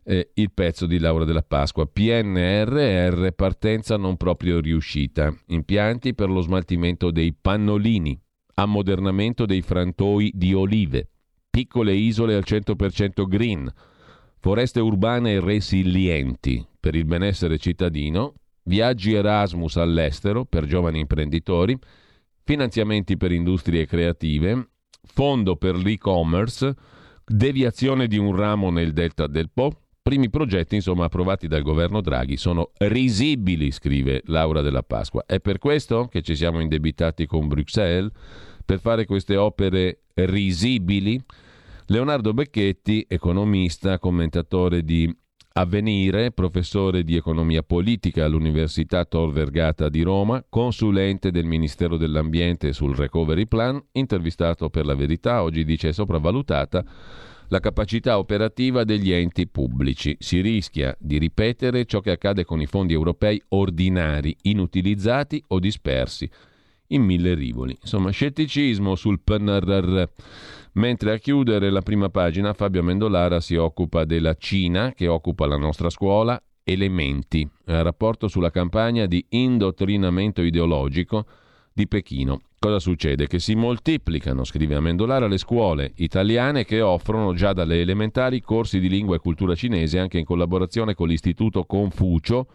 Eh, 0.03 0.31
il 0.33 0.51
pezzo 0.51 0.87
di 0.87 0.97
Laura 0.97 1.25
della 1.25 1.43
Pasqua. 1.43 1.85
PNRR, 1.85 3.27
partenza 3.35 3.97
non 3.97 4.17
proprio 4.17 4.59
riuscita. 4.59 5.31
Impianti 5.47 6.15
per 6.15 6.29
lo 6.29 6.41
smaltimento 6.41 7.11
dei 7.11 7.33
pannolini, 7.39 8.19
ammodernamento 8.55 9.45
dei 9.45 9.61
frantoi 9.61 10.31
di 10.33 10.53
olive, 10.53 11.09
piccole 11.49 11.93
isole 11.93 12.33
al 12.33 12.43
100% 12.45 13.27
green, 13.27 13.71
foreste 14.39 14.79
urbane 14.79 15.39
resilienti 15.39 16.65
per 16.79 16.95
il 16.95 17.05
benessere 17.05 17.57
cittadino, 17.57 18.33
viaggi 18.63 19.13
Erasmus 19.13 19.77
all'estero 19.77 20.45
per 20.45 20.65
giovani 20.65 20.99
imprenditori, 20.99 21.77
finanziamenti 22.43 23.17
per 23.17 23.31
industrie 23.31 23.85
creative, 23.85 24.69
fondo 25.03 25.55
per 25.55 25.75
l'e-commerce, 25.75 26.73
deviazione 27.25 28.07
di 28.07 28.17
un 28.17 28.35
ramo 28.35 28.69
nel 28.69 28.93
delta 28.93 29.27
del 29.27 29.49
Po, 29.53 29.71
Primi 30.01 30.29
progetti, 30.31 30.73
insomma, 30.73 31.05
approvati 31.05 31.47
dal 31.47 31.61
governo 31.61 32.01
Draghi 32.01 32.35
sono 32.35 32.71
risibili, 32.77 33.69
scrive 33.69 34.23
Laura 34.25 34.61
della 34.61 34.81
Pasqua. 34.81 35.23
È 35.23 35.39
per 35.39 35.59
questo 35.59 36.07
che 36.07 36.23
ci 36.23 36.35
siamo 36.35 36.61
indebitati 36.61 37.27
con 37.27 37.47
Bruxelles? 37.47 38.09
Per 38.65 38.79
fare 38.79 39.05
queste 39.05 39.35
opere 39.35 40.05
risibili? 40.15 41.23
Leonardo 41.91 42.33
Becchetti, 42.35 43.03
economista, 43.09 43.97
commentatore 43.97 44.83
di 44.83 45.11
Avvenire, 45.53 46.31
professore 46.31 47.03
di 47.03 47.15
economia 47.15 47.63
politica 47.63 48.25
all'Università 48.25 49.05
Tor 49.05 49.31
Vergata 49.31 49.89
di 49.89 50.03
Roma, 50.03 50.45
consulente 50.47 51.31
del 51.31 51.45
Ministero 51.45 51.97
dell'Ambiente 51.97 52.73
sul 52.73 52.95
Recovery 52.95 53.47
Plan, 53.47 53.83
intervistato 53.93 54.69
per 54.69 54.85
la 54.85 54.93
verità, 54.93 55.41
oggi 55.41 55.65
dice 55.65 55.91
sopravvalutata 55.91 56.85
la 57.47 57.59
capacità 57.59 58.19
operativa 58.19 58.83
degli 58.83 59.11
enti 59.11 59.47
pubblici. 59.47 60.15
Si 60.19 60.41
rischia 60.41 60.95
di 60.99 61.17
ripetere 61.17 61.85
ciò 61.85 62.01
che 62.01 62.11
accade 62.11 62.45
con 62.45 62.61
i 62.61 62.67
fondi 62.67 62.93
europei 62.93 63.41
ordinari, 63.47 64.37
inutilizzati 64.43 65.43
o 65.47 65.57
dispersi 65.57 66.29
in 66.89 67.01
mille 67.01 67.33
rivoli. 67.33 67.75
Insomma, 67.81 68.11
scetticismo 68.11 68.93
sul 68.93 69.21
PNRR. 69.21 70.03
Mentre 70.73 71.13
a 71.13 71.17
chiudere 71.17 71.69
la 71.69 71.81
prima 71.81 72.09
pagina 72.09 72.53
Fabio 72.53 72.83
Mendolara 72.83 73.39
si 73.39 73.55
occupa 73.55 74.05
della 74.05 74.35
Cina 74.35 74.93
che 74.93 75.07
occupa 75.07 75.45
la 75.47 75.57
nostra 75.57 75.89
scuola, 75.89 76.41
Elementi, 76.63 77.39
il 77.39 77.83
rapporto 77.83 78.27
sulla 78.27 78.51
campagna 78.51 79.07
di 79.07 79.25
indottrinamento 79.29 80.43
ideologico 80.43 81.25
di 81.73 81.87
Pechino. 81.87 82.41
Cosa 82.59 82.77
succede? 82.77 83.25
Che 83.25 83.39
si 83.39 83.55
moltiplicano, 83.55 84.43
scrive 84.43 84.75
Amendolara, 84.75 85.25
le 85.25 85.39
scuole 85.39 85.93
italiane 85.95 86.65
che 86.65 86.81
offrono 86.81 87.33
già 87.33 87.53
dalle 87.53 87.79
elementari 87.79 88.41
corsi 88.41 88.79
di 88.79 88.89
lingua 88.89 89.15
e 89.15 89.19
cultura 89.19 89.55
cinese 89.55 89.97
anche 89.97 90.19
in 90.19 90.25
collaborazione 90.25 90.93
con 90.93 91.07
l'Istituto 91.07 91.63
Confucio, 91.63 92.47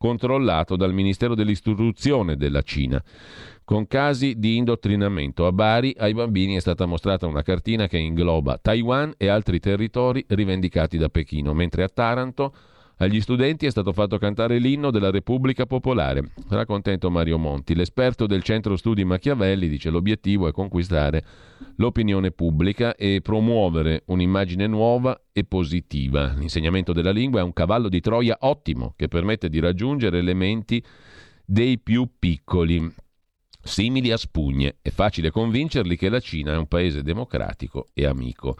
controllato 0.00 0.76
dal 0.76 0.94
Ministero 0.94 1.34
dell'Istruzione 1.34 2.36
della 2.36 2.62
Cina. 2.62 3.04
Con 3.62 3.86
casi 3.86 4.38
di 4.38 4.56
indottrinamento 4.56 5.46
a 5.46 5.52
Bari 5.52 5.94
ai 5.98 6.14
bambini 6.14 6.56
è 6.56 6.60
stata 6.60 6.86
mostrata 6.86 7.26
una 7.26 7.42
cartina 7.42 7.86
che 7.86 7.98
ingloba 7.98 8.56
Taiwan 8.56 9.12
e 9.18 9.28
altri 9.28 9.60
territori 9.60 10.24
rivendicati 10.26 10.96
da 10.96 11.10
Pechino, 11.10 11.52
mentre 11.52 11.82
a 11.82 11.88
Taranto 11.88 12.54
agli 13.02 13.20
studenti 13.22 13.64
è 13.64 13.70
stato 13.70 13.94
fatto 13.94 14.18
cantare 14.18 14.58
l'inno 14.58 14.90
della 14.90 15.10
Repubblica 15.10 15.64
Popolare. 15.64 16.32
Sarà 16.46 16.66
contento 16.66 17.10
Mario 17.10 17.38
Monti. 17.38 17.74
L'esperto 17.74 18.26
del 18.26 18.42
centro 18.42 18.76
studi 18.76 19.04
Machiavelli 19.04 19.68
dice 19.68 19.88
l'obiettivo 19.88 20.48
è 20.48 20.52
conquistare 20.52 21.24
l'opinione 21.76 22.30
pubblica 22.30 22.94
e 22.94 23.20
promuovere 23.22 24.02
un'immagine 24.06 24.66
nuova 24.66 25.18
e 25.32 25.44
positiva. 25.44 26.34
L'insegnamento 26.36 26.92
della 26.92 27.10
lingua 27.10 27.40
è 27.40 27.42
un 27.42 27.54
cavallo 27.54 27.88
di 27.88 28.00
Troia 28.00 28.36
ottimo 28.40 28.92
che 28.96 29.08
permette 29.08 29.48
di 29.48 29.60
raggiungere 29.60 30.18
elementi 30.18 30.84
dei 31.42 31.78
più 31.78 32.06
piccoli 32.18 32.86
simili 33.62 34.12
a 34.12 34.18
spugne. 34.18 34.76
È 34.82 34.90
facile 34.90 35.30
convincerli 35.30 35.96
che 35.96 36.10
la 36.10 36.20
Cina 36.20 36.52
è 36.52 36.58
un 36.58 36.66
paese 36.66 37.02
democratico 37.02 37.86
e 37.94 38.04
amico. 38.04 38.58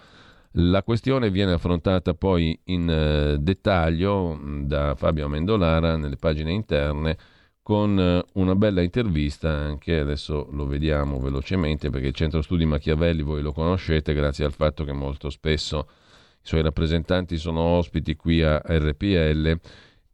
La 0.54 0.82
questione 0.82 1.30
viene 1.30 1.52
affrontata 1.52 2.12
poi 2.14 2.58
in 2.64 2.90
eh, 2.90 3.38
dettaglio 3.38 4.34
mm, 4.34 4.62
da 4.64 4.96
Fabio 4.96 5.26
Amendolara 5.26 5.96
nelle 5.96 6.16
pagine 6.16 6.50
interne 6.50 7.16
con 7.62 7.96
eh, 8.00 8.24
una 8.32 8.56
bella 8.56 8.82
intervista, 8.82 9.48
anche 9.48 10.00
adesso 10.00 10.48
lo 10.50 10.66
vediamo 10.66 11.20
velocemente 11.20 11.88
perché 11.90 12.08
il 12.08 12.14
Centro 12.14 12.42
Studi 12.42 12.64
Machiavelli 12.64 13.22
voi 13.22 13.42
lo 13.42 13.52
conoscete 13.52 14.12
grazie 14.12 14.44
al 14.44 14.52
fatto 14.52 14.82
che 14.82 14.92
molto 14.92 15.30
spesso 15.30 15.86
i 16.42 16.46
suoi 16.46 16.62
rappresentanti 16.62 17.36
sono 17.36 17.60
ospiti 17.60 18.16
qui 18.16 18.42
a 18.42 18.60
RPL 18.60 19.56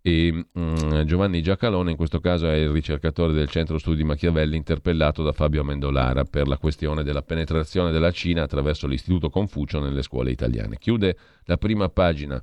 e 0.07 0.47
mm, 0.57 1.01
Giovanni 1.03 1.43
Giacalone 1.43 1.91
in 1.91 1.97
questo 1.97 2.21
caso 2.21 2.49
è 2.49 2.55
il 2.55 2.69
ricercatore 2.69 3.33
del 3.33 3.49
centro 3.49 3.77
studi 3.77 4.05
Machiavelli 4.05 4.55
interpellato 4.57 5.25
da 5.25 5.33
Fabio 5.33 5.63
Amendolara 5.63 6.23
per 6.23 6.47
la 6.47 6.59
questione 6.59 7.03
della 7.03 7.23
penetrazione 7.23 7.91
della 7.91 8.13
Cina 8.13 8.45
attraverso 8.45 8.87
l'Istituto 8.87 9.31
Confucio 9.31 9.81
nelle 9.81 10.03
scuole 10.03 10.31
italiane. 10.31 10.79
Chiude 10.79 11.17
la 11.47 11.57
prima 11.57 11.89
pagina 11.89 12.41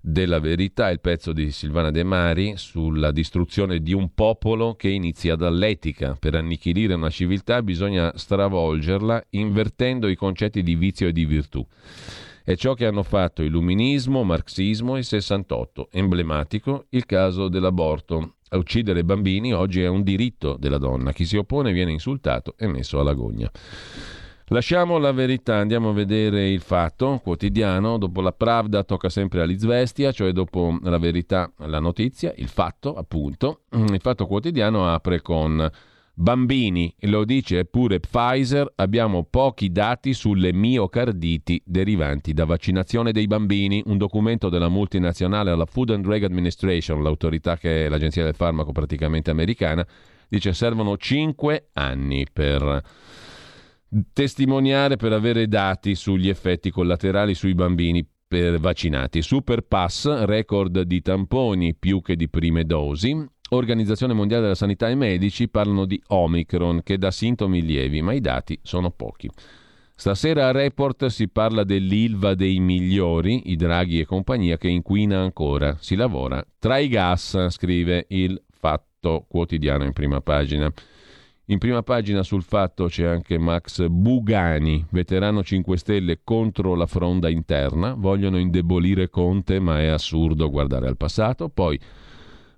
della 0.00 0.38
verità 0.38 0.90
il 0.90 1.00
pezzo 1.00 1.32
di 1.32 1.50
Silvana 1.50 1.90
De 1.90 2.04
Mari 2.04 2.52
sulla 2.56 3.10
distruzione 3.10 3.80
di 3.80 3.92
un 3.92 4.14
popolo 4.14 4.74
che 4.74 4.88
inizia 4.88 5.34
dall'etica. 5.34 6.16
Per 6.16 6.36
annichilire 6.36 6.94
una 6.94 7.10
civiltà 7.10 7.64
bisogna 7.64 8.12
stravolgerla 8.14 9.24
invertendo 9.30 10.06
i 10.06 10.14
concetti 10.14 10.62
di 10.62 10.76
vizio 10.76 11.08
e 11.08 11.12
di 11.12 11.24
virtù. 11.24 11.66
È 12.44 12.56
ciò 12.56 12.74
che 12.74 12.86
hanno 12.86 13.04
fatto 13.04 13.44
illuminismo, 13.44 14.24
marxismo 14.24 14.96
e 14.96 15.04
68. 15.04 15.90
Emblematico 15.92 16.86
il 16.88 17.06
caso 17.06 17.46
dell'aborto. 17.46 18.34
A 18.48 18.56
uccidere 18.56 19.04
bambini 19.04 19.54
oggi 19.54 19.80
è 19.80 19.86
un 19.86 20.02
diritto 20.02 20.56
della 20.58 20.78
donna. 20.78 21.12
Chi 21.12 21.24
si 21.24 21.36
oppone 21.36 21.72
viene 21.72 21.92
insultato 21.92 22.54
e 22.58 22.66
messo 22.66 22.98
alla 22.98 23.14
gogna. 23.14 23.48
Lasciamo 24.48 24.98
la 24.98 25.12
verità, 25.12 25.54
andiamo 25.54 25.90
a 25.90 25.92
vedere 25.92 26.50
il 26.50 26.62
fatto 26.62 27.20
quotidiano. 27.22 27.96
Dopo 27.96 28.20
la 28.20 28.32
Pravda 28.32 28.82
tocca 28.82 29.08
sempre 29.08 29.40
all'Izvestia, 29.40 30.10
cioè 30.10 30.32
dopo 30.32 30.76
la 30.82 30.98
verità, 30.98 31.48
la 31.58 31.78
notizia, 31.78 32.34
il 32.36 32.48
fatto, 32.48 32.96
appunto. 32.96 33.60
Il 33.70 34.00
fatto 34.00 34.26
quotidiano 34.26 34.92
apre 34.92 35.22
con 35.22 35.70
Bambini, 36.14 36.94
lo 37.00 37.24
dice 37.24 37.64
pure 37.64 37.98
Pfizer, 37.98 38.70
abbiamo 38.76 39.24
pochi 39.24 39.72
dati 39.72 40.12
sulle 40.12 40.52
miocarditi 40.52 41.62
derivanti 41.64 42.34
da 42.34 42.44
vaccinazione 42.44 43.12
dei 43.12 43.26
bambini. 43.26 43.82
Un 43.86 43.96
documento 43.96 44.50
della 44.50 44.68
multinazionale 44.68 45.50
alla 45.50 45.64
Food 45.64 45.90
and 45.90 46.04
Drug 46.04 46.22
Administration, 46.22 47.02
l'autorità 47.02 47.56
che 47.56 47.86
è 47.86 47.88
l'agenzia 47.88 48.24
del 48.24 48.34
farmaco 48.34 48.72
praticamente 48.72 49.30
americana, 49.30 49.86
dice 50.28 50.52
servono 50.52 50.98
5 50.98 51.70
anni 51.72 52.26
per 52.30 52.82
testimoniare, 54.12 54.96
per 54.96 55.12
avere 55.14 55.48
dati 55.48 55.94
sugli 55.94 56.28
effetti 56.28 56.70
collaterali 56.70 57.34
sui 57.34 57.54
bambini 57.54 58.06
per 58.28 58.60
vaccinati. 58.60 59.22
Super 59.22 59.62
Pass, 59.62 60.24
record 60.24 60.82
di 60.82 61.00
tamponi 61.00 61.74
più 61.74 62.02
che 62.02 62.16
di 62.16 62.28
prime 62.28 62.64
dosi, 62.64 63.14
Organizzazione 63.54 64.14
Mondiale 64.14 64.42
della 64.42 64.54
Sanità 64.54 64.88
e 64.88 64.94
medici 64.94 65.48
parlano 65.48 65.84
di 65.84 66.00
Omicron 66.08 66.82
che 66.82 66.96
dà 66.96 67.10
sintomi 67.10 67.62
lievi, 67.62 68.00
ma 68.00 68.14
i 68.14 68.20
dati 68.20 68.58
sono 68.62 68.90
pochi. 68.90 69.30
Stasera 69.94 70.48
a 70.48 70.52
Report 70.52 71.06
si 71.06 71.28
parla 71.28 71.62
dell'Ilva 71.62 72.34
dei 72.34 72.58
migliori, 72.60 73.50
i 73.50 73.56
draghi 73.56 74.00
e 74.00 74.06
compagnia, 74.06 74.56
che 74.56 74.68
inquina 74.68 75.20
ancora. 75.20 75.76
Si 75.80 75.96
lavora 75.96 76.42
tra 76.58 76.78
i 76.78 76.88
gas, 76.88 77.48
scrive 77.50 78.06
il 78.08 78.42
Fatto 78.48 79.26
Quotidiano 79.28 79.84
in 79.84 79.92
prima 79.92 80.22
pagina. 80.22 80.72
In 81.46 81.58
prima 81.58 81.82
pagina 81.82 82.22
sul 82.22 82.42
fatto 82.42 82.86
c'è 82.86 83.04
anche 83.04 83.36
Max 83.36 83.86
Bugani, 83.86 84.86
veterano 84.90 85.42
5 85.42 85.76
Stelle 85.76 86.20
contro 86.24 86.74
la 86.74 86.86
fronda 86.86 87.28
interna, 87.28 87.92
vogliono 87.94 88.38
indebolire 88.38 89.10
Conte 89.10 89.60
ma 89.60 89.80
è 89.80 89.88
assurdo 89.88 90.48
guardare 90.48 90.88
al 90.88 90.96
passato. 90.96 91.50
Poi 91.50 91.78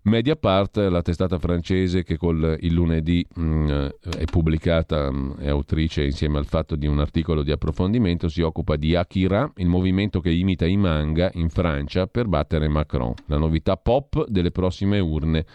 Mediapart, 0.06 0.76
la 0.76 1.00
testata 1.00 1.38
francese 1.38 2.02
che 2.02 2.18
col, 2.18 2.58
il 2.60 2.74
lunedì 2.74 3.26
mh, 3.36 3.42
mm, 3.42 3.86
è 4.18 4.24
pubblicata, 4.24 5.10
mh, 5.10 5.16
mm, 5.16 5.32
è 5.38 5.48
autrice 5.48 6.04
insieme 6.04 6.36
al 6.36 6.44
fatto 6.44 6.76
di 6.76 6.86
un 6.86 6.98
articolo 6.98 7.42
di 7.42 7.50
approfondimento, 7.50 8.28
si 8.28 8.42
occupa 8.42 8.76
di 8.76 8.94
Akira, 8.94 9.50
il 9.56 9.66
movimento 9.66 10.20
che 10.20 10.30
imita 10.30 10.66
i 10.66 10.76
manga 10.76 11.30
in 11.34 11.48
Francia 11.48 12.06
per 12.06 12.26
battere 12.26 12.68
Macron. 12.68 13.14
La 13.28 13.38
novità 13.38 13.78
pop 13.78 14.26
delle 14.28 14.50
prossime 14.50 14.98
urne 14.98 15.46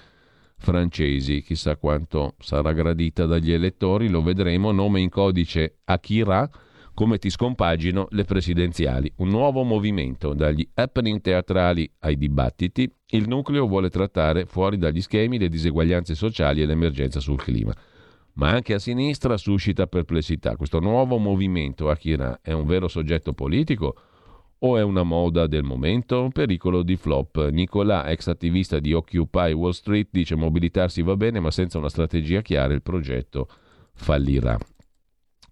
francesi, 0.57 1.43
chissà 1.43 1.77
quanto 1.77 2.33
sarà 2.39 2.73
gradita 2.73 3.27
dagli 3.27 3.51
elettori, 3.51 4.09
lo 4.09 4.23
vedremo, 4.23 4.71
nome 4.71 4.99
in 4.99 5.09
codice 5.09 5.77
Akira 5.85 6.49
come 6.99 7.17
ti 7.17 7.29
scompagino 7.29 8.07
le 8.09 8.25
presidenziali. 8.25 9.09
Un 9.19 9.29
nuovo 9.29 9.63
movimento, 9.63 10.33
dagli 10.33 10.67
happening 10.73 11.21
teatrali 11.21 11.89
ai 11.99 12.17
dibattiti, 12.17 12.93
il 13.11 13.25
nucleo 13.25 13.69
vuole 13.69 13.89
trattare 13.89 14.45
fuori 14.45 14.77
dagli 14.77 14.99
schemi 14.99 15.37
le 15.37 15.47
diseguaglianze 15.47 16.13
sociali 16.13 16.61
e 16.61 16.65
l'emergenza 16.65 17.21
sul 17.21 17.37
clima. 17.37 17.73
Ma 18.33 18.49
anche 18.49 18.73
a 18.73 18.79
sinistra 18.79 19.37
suscita 19.37 19.87
perplessità. 19.87 20.57
Questo 20.57 20.81
nuovo 20.81 21.17
movimento, 21.19 21.89
Akira, 21.89 22.41
è 22.41 22.51
un 22.51 22.65
vero 22.65 22.89
soggetto 22.89 23.31
politico 23.31 23.95
o 24.57 24.77
è 24.77 24.83
una 24.83 25.03
moda 25.03 25.47
del 25.47 25.63
momento? 25.63 26.27
Pericolo 26.33 26.83
di 26.83 26.97
flop. 26.97 27.47
Nicolà, 27.47 28.09
ex 28.09 28.27
attivista 28.27 28.79
di 28.79 28.91
Occupy 28.91 29.53
Wall 29.53 29.71
Street, 29.71 30.09
dice 30.11 30.35
mobilitarsi 30.35 31.01
va 31.01 31.15
bene, 31.15 31.39
ma 31.39 31.49
senza 31.49 31.77
una 31.77 31.87
strategia 31.87 32.41
chiara 32.41 32.73
il 32.73 32.81
progetto 32.81 33.47
fallirà. 33.93 34.57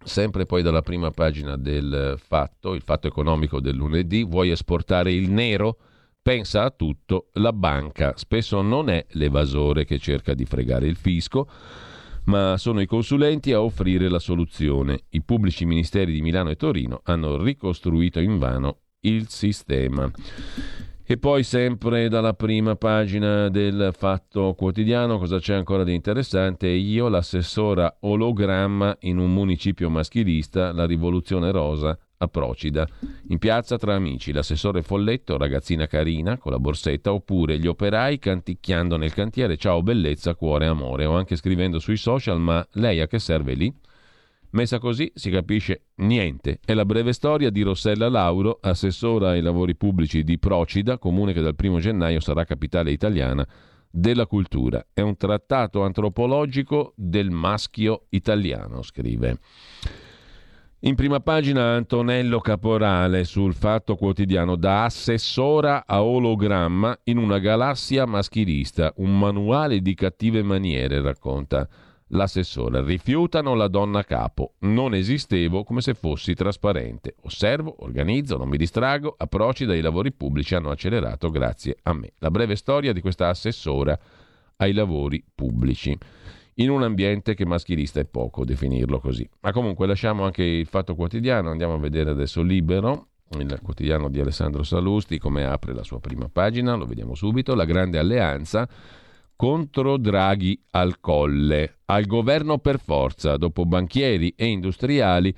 Sempre 0.04 0.46
poi 0.46 0.62
dalla 0.62 0.82
prima 0.82 1.10
pagina 1.10 1.56
del 1.56 2.18
fatto, 2.18 2.74
il 2.74 2.82
fatto 2.82 3.06
economico 3.06 3.60
del 3.60 3.76
lunedì, 3.76 4.24
vuoi 4.24 4.50
esportare 4.50 5.12
il 5.12 5.30
nero? 5.30 5.78
Pensa 6.22 6.64
a 6.64 6.70
tutto 6.70 7.28
la 7.34 7.52
banca. 7.52 8.14
Spesso 8.16 8.60
non 8.62 8.90
è 8.90 9.04
l'evasore 9.10 9.84
che 9.84 9.98
cerca 9.98 10.34
di 10.34 10.44
fregare 10.44 10.86
il 10.86 10.96
fisco, 10.96 11.48
ma 12.24 12.56
sono 12.58 12.80
i 12.80 12.86
consulenti 12.86 13.52
a 13.52 13.62
offrire 13.62 14.08
la 14.08 14.18
soluzione. 14.18 15.04
I 15.10 15.22
pubblici 15.22 15.64
ministeri 15.64 16.12
di 16.12 16.20
Milano 16.20 16.50
e 16.50 16.56
Torino 16.56 17.00
hanno 17.04 17.42
ricostruito 17.42 18.20
invano 18.20 18.80
il 19.00 19.28
sistema. 19.28 20.10
E 21.10 21.16
poi 21.16 21.42
sempre 21.42 22.10
dalla 22.10 22.34
prima 22.34 22.76
pagina 22.76 23.48
del 23.48 23.94
Fatto 23.96 24.52
Quotidiano, 24.52 25.16
cosa 25.16 25.38
c'è 25.38 25.54
ancora 25.54 25.82
di 25.82 25.94
interessante? 25.94 26.66
Io, 26.66 27.08
l'assessora 27.08 27.96
ologramma 28.00 28.94
in 29.00 29.16
un 29.16 29.32
municipio 29.32 29.88
maschilista, 29.88 30.70
la 30.70 30.84
rivoluzione 30.84 31.50
rosa 31.50 31.98
a 32.18 32.28
Procida. 32.28 32.86
In 33.28 33.38
piazza 33.38 33.78
tra 33.78 33.94
amici, 33.94 34.32
l'assessore 34.32 34.82
Folletto, 34.82 35.38
ragazzina 35.38 35.86
carina 35.86 36.36
con 36.36 36.52
la 36.52 36.58
borsetta, 36.58 37.10
oppure 37.10 37.58
gli 37.58 37.66
operai 37.66 38.18
canticchiando 38.18 38.98
nel 38.98 39.14
cantiere 39.14 39.56
ciao 39.56 39.82
bellezza, 39.82 40.34
cuore, 40.34 40.66
amore, 40.66 41.06
o 41.06 41.16
anche 41.16 41.36
scrivendo 41.36 41.78
sui 41.78 41.96
social 41.96 42.38
ma 42.38 42.62
lei 42.72 43.00
a 43.00 43.06
che 43.06 43.18
serve 43.18 43.54
lì? 43.54 43.74
Messa 44.50 44.78
così 44.78 45.10
si 45.14 45.30
capisce 45.30 45.88
niente. 45.96 46.60
È 46.64 46.72
la 46.72 46.86
breve 46.86 47.12
storia 47.12 47.50
di 47.50 47.60
Rossella 47.60 48.08
Lauro, 48.08 48.58
assessora 48.62 49.30
ai 49.30 49.42
lavori 49.42 49.76
pubblici 49.76 50.24
di 50.24 50.38
Procida, 50.38 50.96
comune 50.96 51.34
che 51.34 51.42
dal 51.42 51.54
1 51.60 51.78
gennaio 51.78 52.20
sarà 52.20 52.44
capitale 52.44 52.90
italiana 52.90 53.46
della 53.90 54.26
cultura. 54.26 54.86
È 54.94 55.02
un 55.02 55.16
trattato 55.18 55.82
antropologico 55.82 56.94
del 56.96 57.30
maschio 57.30 58.06
italiano, 58.08 58.82
scrive. 58.82 59.38
In 60.82 60.94
prima 60.94 61.20
pagina 61.20 61.74
Antonello 61.74 62.38
Caporale 62.38 63.24
sul 63.24 63.52
Fatto 63.52 63.96
Quotidiano 63.96 64.54
da 64.54 64.84
assessora 64.84 65.84
a 65.84 66.02
ologramma 66.04 66.96
in 67.04 67.18
una 67.18 67.38
galassia 67.38 68.06
maschilista, 68.06 68.92
un 68.96 69.18
manuale 69.18 69.80
di 69.80 69.94
cattive 69.94 70.42
maniere, 70.42 71.02
racconta 71.02 71.68
l'assessore. 72.08 72.82
Rifiutano 72.84 73.54
la 73.54 73.68
donna 73.68 74.04
capo. 74.04 74.54
Non 74.60 74.94
esistevo 74.94 75.64
come 75.64 75.80
se 75.80 75.94
fossi 75.94 76.34
trasparente. 76.34 77.16
Osservo, 77.22 77.76
organizzo, 77.80 78.36
non 78.36 78.48
mi 78.48 78.56
distrago. 78.56 79.14
Approcci 79.16 79.64
dai 79.64 79.80
lavori 79.80 80.12
pubblici 80.12 80.54
hanno 80.54 80.70
accelerato 80.70 81.30
grazie 81.30 81.76
a 81.82 81.92
me. 81.92 82.12
La 82.18 82.30
breve 82.30 82.56
storia 82.56 82.92
di 82.92 83.00
questa 83.00 83.28
assessora 83.28 83.98
ai 84.56 84.72
lavori 84.72 85.22
pubblici. 85.34 85.96
In 86.54 86.70
un 86.70 86.82
ambiente 86.82 87.34
che 87.34 87.46
maschilista 87.46 88.00
è 88.00 88.04
poco 88.04 88.44
definirlo 88.44 88.98
così. 88.98 89.28
Ma 89.40 89.52
comunque 89.52 89.86
lasciamo 89.86 90.24
anche 90.24 90.42
il 90.42 90.66
fatto 90.66 90.96
quotidiano, 90.96 91.50
andiamo 91.50 91.74
a 91.74 91.78
vedere 91.78 92.10
adesso 92.10 92.42
Libero, 92.42 93.06
il 93.38 93.60
quotidiano 93.62 94.08
di 94.08 94.18
Alessandro 94.18 94.64
Salusti, 94.64 95.18
come 95.18 95.44
apre 95.44 95.72
la 95.72 95.84
sua 95.84 96.00
prima 96.00 96.28
pagina, 96.28 96.74
lo 96.74 96.84
vediamo 96.84 97.14
subito, 97.14 97.54
la 97.54 97.64
grande 97.64 97.98
alleanza 97.98 98.68
contro 99.38 99.98
Draghi 99.98 100.60
al 100.72 100.98
colle. 100.98 101.76
Al 101.84 102.06
governo 102.06 102.58
per 102.58 102.80
forza, 102.80 103.36
dopo 103.36 103.64
banchieri 103.66 104.34
e 104.36 104.46
industriali, 104.46 105.32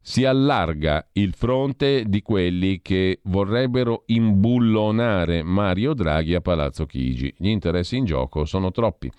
si 0.00 0.24
allarga 0.24 1.10
il 1.12 1.34
fronte 1.34 2.04
di 2.06 2.22
quelli 2.22 2.80
che 2.80 3.20
vorrebbero 3.24 4.04
imbullonare 4.06 5.42
Mario 5.42 5.92
Draghi 5.92 6.34
a 6.34 6.40
Palazzo 6.40 6.86
Chigi. 6.86 7.34
Gli 7.36 7.48
interessi 7.48 7.98
in 7.98 8.06
gioco 8.06 8.46
sono 8.46 8.70
troppi. 8.70 9.12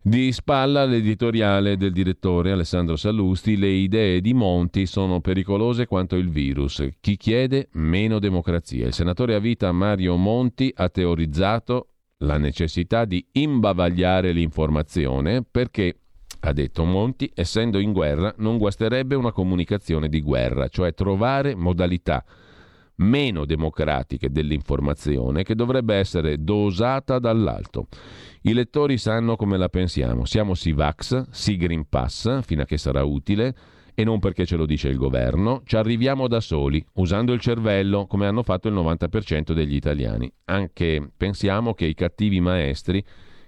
Di 0.00 0.30
spalla 0.30 0.84
l'editoriale 0.84 1.76
del 1.76 1.90
direttore 1.90 2.52
Alessandro 2.52 2.94
Sallusti, 2.94 3.56
le 3.56 3.70
idee 3.70 4.20
di 4.20 4.34
Monti 4.34 4.86
sono 4.86 5.20
pericolose 5.20 5.86
quanto 5.86 6.14
il 6.14 6.30
virus. 6.30 6.86
Chi 7.00 7.16
chiede 7.16 7.70
meno 7.72 8.20
democrazia. 8.20 8.86
Il 8.86 8.92
senatore 8.92 9.34
a 9.34 9.40
vita 9.40 9.72
Mario 9.72 10.14
Monti 10.14 10.72
ha 10.76 10.88
teorizzato 10.88 11.88
la 12.18 12.38
necessità 12.38 13.04
di 13.04 13.26
imbavagliare 13.32 14.32
l'informazione 14.32 15.42
perché, 15.42 15.98
ha 16.40 16.52
detto 16.52 16.84
Monti, 16.84 17.30
essendo 17.34 17.78
in 17.78 17.92
guerra 17.92 18.34
non 18.38 18.56
guasterebbe 18.56 19.14
una 19.14 19.32
comunicazione 19.32 20.08
di 20.08 20.22
guerra, 20.22 20.68
cioè 20.68 20.94
trovare 20.94 21.54
modalità 21.54 22.24
meno 22.98 23.44
democratiche 23.44 24.30
dell'informazione 24.30 25.42
che 25.42 25.54
dovrebbe 25.54 25.96
essere 25.96 26.42
dosata 26.42 27.18
dall'alto. 27.18 27.88
I 28.42 28.54
lettori 28.54 28.96
sanno 28.96 29.36
come 29.36 29.58
la 29.58 29.68
pensiamo, 29.68 30.24
siamo 30.24 30.54
sì 30.54 30.72
Vax, 30.72 31.28
sì 31.30 31.56
Green 31.56 31.86
Pass, 31.88 32.40
fino 32.42 32.62
a 32.62 32.64
che 32.64 32.78
sarà 32.78 33.04
utile, 33.04 33.54
e 33.98 34.04
non 34.04 34.18
perché 34.18 34.44
ce 34.44 34.56
lo 34.56 34.66
dice 34.66 34.88
il 34.88 34.98
governo, 34.98 35.62
ci 35.64 35.74
arriviamo 35.74 36.28
da 36.28 36.40
soli, 36.40 36.84
usando 36.96 37.32
il 37.32 37.40
cervello 37.40 38.06
come 38.06 38.26
hanno 38.26 38.42
fatto 38.42 38.68
il 38.68 38.74
90% 38.74 39.52
degli 39.54 39.74
italiani. 39.74 40.30
Anche 40.44 41.10
pensiamo 41.16 41.72
che 41.72 41.86
i 41.86 41.94
cattivi 41.94 42.38
maestri 42.38 43.02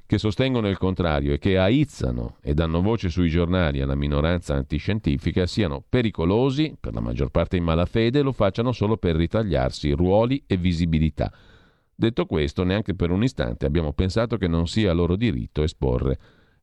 che 0.07 0.17
sostengono 0.17 0.71
il 0.71 0.79
contrario 0.79 1.35
e 1.35 1.39
che 1.39 1.59
aizzano 1.59 2.39
e 2.41 2.55
danno 2.55 2.81
voce 2.81 3.11
sui 3.11 3.29
giornali 3.29 3.83
alla 3.83 3.95
minoranza 3.95 4.55
antiscientifica 4.55 5.47
siano 5.47 5.85
pericolosi, 5.87 6.75
per 6.81 6.95
la 6.95 7.01
maggior 7.01 7.29
parte 7.29 7.59
in 7.59 7.65
malafede, 7.65 8.21
e 8.21 8.23
lo 8.23 8.33
facciano 8.33 8.73
solo 8.73 8.97
per 8.97 9.17
ritagliarsi 9.17 9.91
ruoli 9.91 10.43
e 10.47 10.57
visibilità. 10.57 11.31
Detto 11.95 12.25
questo, 12.25 12.65
neanche 12.65 12.95
per 12.95 13.11
un 13.11 13.23
istante 13.23 13.67
abbiamo 13.67 13.93
pensato 13.93 14.39
che 14.39 14.49
non 14.49 14.67
sia 14.67 14.95
loro 14.95 15.15
diritto 15.15 15.63
esporre 15.63 16.19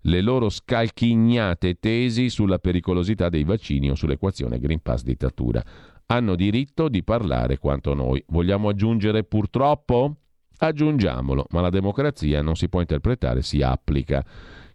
le 0.05 0.21
loro 0.21 0.49
scalchignate 0.49 1.79
tesi 1.79 2.29
sulla 2.29 2.59
pericolosità 2.59 3.29
dei 3.29 3.43
vaccini 3.43 3.89
o 3.89 3.95
sull'equazione 3.95 4.59
Green 4.59 4.81
Pass 4.81 5.03
dittatura. 5.03 5.63
Hanno 6.07 6.35
diritto 6.35 6.89
di 6.89 7.03
parlare 7.03 7.57
quanto 7.57 7.93
noi. 7.93 8.23
Vogliamo 8.27 8.69
aggiungere 8.69 9.23
purtroppo? 9.23 10.17
Aggiungiamolo, 10.57 11.47
ma 11.49 11.61
la 11.61 11.69
democrazia 11.69 12.41
non 12.41 12.55
si 12.55 12.69
può 12.69 12.79
interpretare, 12.79 13.41
si 13.41 13.61
applica. 13.61 14.23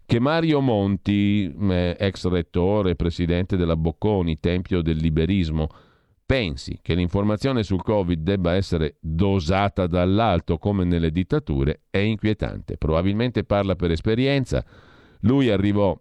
Che 0.05 0.19
Mario 0.19 0.59
Monti, 0.59 1.55
eh, 1.69 1.95
ex 1.97 2.27
rettore, 2.27 2.95
presidente 2.95 3.55
della 3.55 3.77
Bocconi, 3.77 4.39
tempio 4.39 4.81
del 4.81 4.97
liberismo, 4.97 5.69
pensi 6.25 6.79
che 6.81 6.93
l'informazione 6.93 7.63
sul 7.63 7.81
Covid 7.81 8.21
debba 8.21 8.55
essere 8.55 8.97
dosata 8.99 9.87
dall'alto 9.87 10.57
come 10.57 10.83
nelle 10.83 11.11
dittature 11.11 11.83
è 11.89 11.99
inquietante. 11.99 12.75
Probabilmente 12.75 13.45
parla 13.45 13.75
per 13.75 13.91
esperienza 13.91 14.63
lui 15.21 15.49
arrivò 15.49 15.97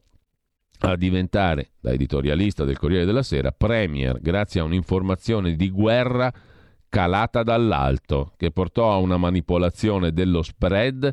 a 0.83 0.97
diventare, 0.97 1.73
da 1.81 1.93
editorialista 1.93 2.65
del 2.65 2.79
Corriere 2.79 3.05
della 3.05 3.23
Sera, 3.23 3.53
premier 3.53 4.19
grazie 4.21 4.61
a 4.61 4.65
un'informazione 4.65 5.55
di 5.55 5.71
guerra 5.71 6.33
calata 6.89 7.43
dall'alto, 7.43 8.33
che 8.37 8.51
portò 8.51 8.93
a 8.93 8.97
una 8.97 9.17
manipolazione 9.17 10.13
dello 10.13 10.43
spread 10.43 11.13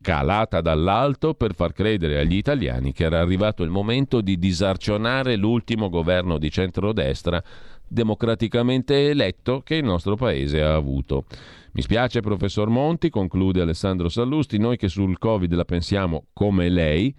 calata 0.00 0.60
dall'alto 0.60 1.34
per 1.34 1.54
far 1.54 1.72
credere 1.72 2.20
agli 2.20 2.36
italiani 2.36 2.92
che 2.92 3.04
era 3.04 3.18
arrivato 3.18 3.64
il 3.64 3.70
momento 3.70 4.20
di 4.20 4.38
disarcionare 4.38 5.34
l'ultimo 5.34 5.88
governo 5.88 6.38
di 6.38 6.48
centrodestra 6.48 7.42
democraticamente 7.88 9.08
eletto 9.10 9.62
che 9.62 9.76
il 9.76 9.84
nostro 9.84 10.14
paese 10.14 10.62
ha 10.62 10.74
avuto. 10.74 11.24
Mi 11.72 11.82
spiace, 11.82 12.20
professor 12.20 12.68
Monti, 12.68 13.10
conclude 13.10 13.60
Alessandro 13.60 14.08
Sallusti, 14.08 14.58
noi 14.58 14.76
che 14.76 14.88
sul 14.88 15.18
Covid 15.18 15.52
la 15.54 15.64
pensiamo 15.64 16.26
come 16.32 16.68
lei, 16.68 17.14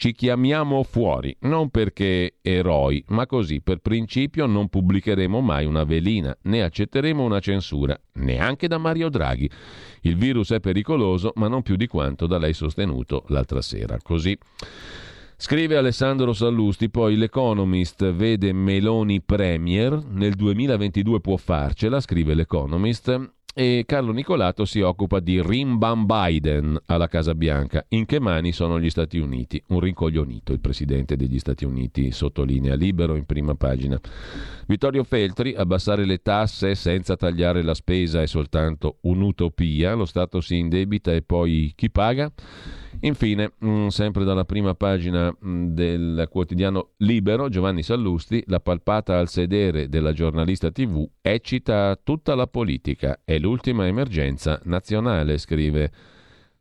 ci 0.00 0.12
chiamiamo 0.12 0.82
fuori, 0.82 1.36
non 1.40 1.68
perché 1.68 2.38
eroi, 2.40 3.04
ma 3.08 3.26
così 3.26 3.60
per 3.60 3.80
principio 3.80 4.46
non 4.46 4.70
pubblicheremo 4.70 5.42
mai 5.42 5.66
una 5.66 5.84
velina, 5.84 6.34
né 6.44 6.62
accetteremo 6.62 7.22
una 7.22 7.38
censura, 7.38 8.00
neanche 8.14 8.66
da 8.66 8.78
Mario 8.78 9.10
Draghi. 9.10 9.50
Il 10.00 10.16
virus 10.16 10.52
è 10.52 10.60
pericoloso, 10.60 11.32
ma 11.34 11.48
non 11.48 11.60
più 11.60 11.76
di 11.76 11.86
quanto 11.86 12.26
da 12.26 12.38
lei 12.38 12.54
sostenuto 12.54 13.24
l'altra 13.26 13.60
sera. 13.60 13.98
Così. 14.02 14.38
Scrive 15.36 15.76
Alessandro 15.76 16.32
Sallusti, 16.32 16.88
poi 16.88 17.16
l'Economist 17.16 18.10
vede 18.10 18.54
Meloni 18.54 19.20
Premier, 19.20 20.02
nel 20.02 20.32
2022 20.34 21.20
può 21.20 21.36
farcela, 21.36 22.00
scrive 22.00 22.32
l'Economist, 22.32 23.32
e 23.54 23.84
Carlo 23.86 24.12
Nicolato 24.12 24.64
si 24.64 24.80
occupa 24.80 25.20
di 25.20 25.42
Rimban 25.42 26.06
Biden 26.06 26.78
alla 26.86 27.08
Casa 27.08 27.34
Bianca. 27.34 27.84
In 27.88 28.06
che 28.06 28.20
mani 28.20 28.52
sono 28.52 28.78
gli 28.78 28.90
Stati 28.90 29.18
Uniti? 29.18 29.62
Un 29.68 29.80
rincoglionito 29.80 30.52
il 30.52 30.60
presidente 30.60 31.16
degli 31.16 31.38
Stati 31.38 31.64
Uniti, 31.64 32.10
sottolinea 32.12 32.74
libero 32.74 33.16
in 33.16 33.24
prima 33.26 33.54
pagina. 33.54 33.98
Vittorio 34.66 35.04
Feltri, 35.04 35.54
abbassare 35.54 36.04
le 36.04 36.22
tasse 36.22 36.74
senza 36.74 37.16
tagliare 37.16 37.62
la 37.62 37.74
spesa 37.74 38.22
è 38.22 38.26
soltanto 38.26 38.98
un'utopia, 39.02 39.94
lo 39.94 40.04
Stato 40.04 40.40
si 40.40 40.56
indebita 40.56 41.12
e 41.12 41.22
poi 41.22 41.72
chi 41.74 41.90
paga? 41.90 42.32
Infine, 43.00 43.52
mm, 43.64 43.86
sempre 43.86 44.24
dalla 44.24 44.44
prima 44.44 44.74
pagina 44.74 45.32
mm, 45.32 45.66
del 45.68 46.26
quotidiano 46.28 46.90
Libero, 46.98 47.48
Giovanni 47.48 47.82
Sallusti, 47.82 48.42
la 48.46 48.60
palpata 48.60 49.18
al 49.18 49.28
sedere 49.28 49.88
della 49.88 50.12
giornalista 50.12 50.70
TV 50.70 51.08
eccita 51.22 51.98
tutta 52.02 52.34
la 52.34 52.46
politica, 52.46 53.20
è 53.24 53.38
l'ultima 53.38 53.86
emergenza 53.86 54.60
nazionale, 54.64 55.38
scrive 55.38 55.90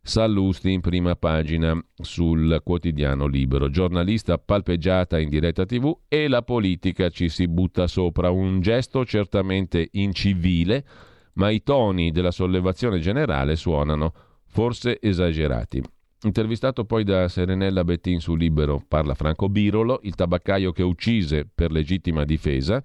Sallusti 0.02 0.72
in 0.72 0.82
prima 0.82 1.16
pagina 1.16 1.78
sul 1.96 2.62
quotidiano 2.64 3.26
Libero. 3.26 3.70
Giornalista 3.70 4.38
palpeggiata 4.38 5.20
in 5.20 5.30
diretta 5.30 5.66
TV 5.66 5.96
e 6.08 6.28
la 6.28 6.42
politica 6.42 7.10
ci 7.10 7.28
si 7.28 7.48
butta 7.48 7.86
sopra, 7.88 8.30
un 8.30 8.62
gesto 8.62 9.04
certamente 9.04 9.90
incivile, 9.92 10.86
ma 11.34 11.50
i 11.50 11.64
toni 11.64 12.12
della 12.12 12.32
sollevazione 12.32 13.00
generale 13.00 13.56
suonano 13.56 14.14
forse 14.48 15.00
esagerati. 15.02 15.84
Intervistato 16.24 16.84
poi 16.84 17.06
da 17.06 17.30
Serenella 17.30 17.86
Bettin 17.86 18.20
su 18.20 18.36
Libero, 18.36 18.84
parla 18.86 19.14
Franco 19.14 19.48
Birolo, 19.48 20.02
il 20.04 20.16
tabaccaio 20.16 20.74
che 20.74 20.84
uccise 20.84 21.48
per 21.54 21.72
legittima 21.72 22.26
difesa 22.26 22.84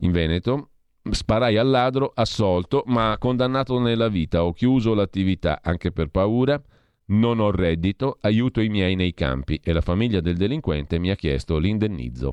in 0.00 0.12
Veneto. 0.12 0.68
Sparai 1.10 1.56
al 1.56 1.68
ladro, 1.68 2.12
assolto, 2.14 2.84
ma 2.86 3.16
condannato 3.18 3.80
nella 3.80 4.06
vita. 4.06 4.44
Ho 4.44 4.52
chiuso 4.52 4.94
l'attività 4.94 5.58
anche 5.60 5.90
per 5.90 6.10
paura. 6.10 6.62
Non 7.06 7.40
ho 7.40 7.50
reddito, 7.50 8.18
aiuto 8.20 8.60
i 8.60 8.68
miei 8.68 8.94
nei 8.94 9.12
campi 9.12 9.60
e 9.60 9.72
la 9.72 9.80
famiglia 9.80 10.20
del 10.20 10.36
delinquente 10.36 11.00
mi 11.00 11.10
ha 11.10 11.16
chiesto 11.16 11.58
l'indennizzo. 11.58 12.32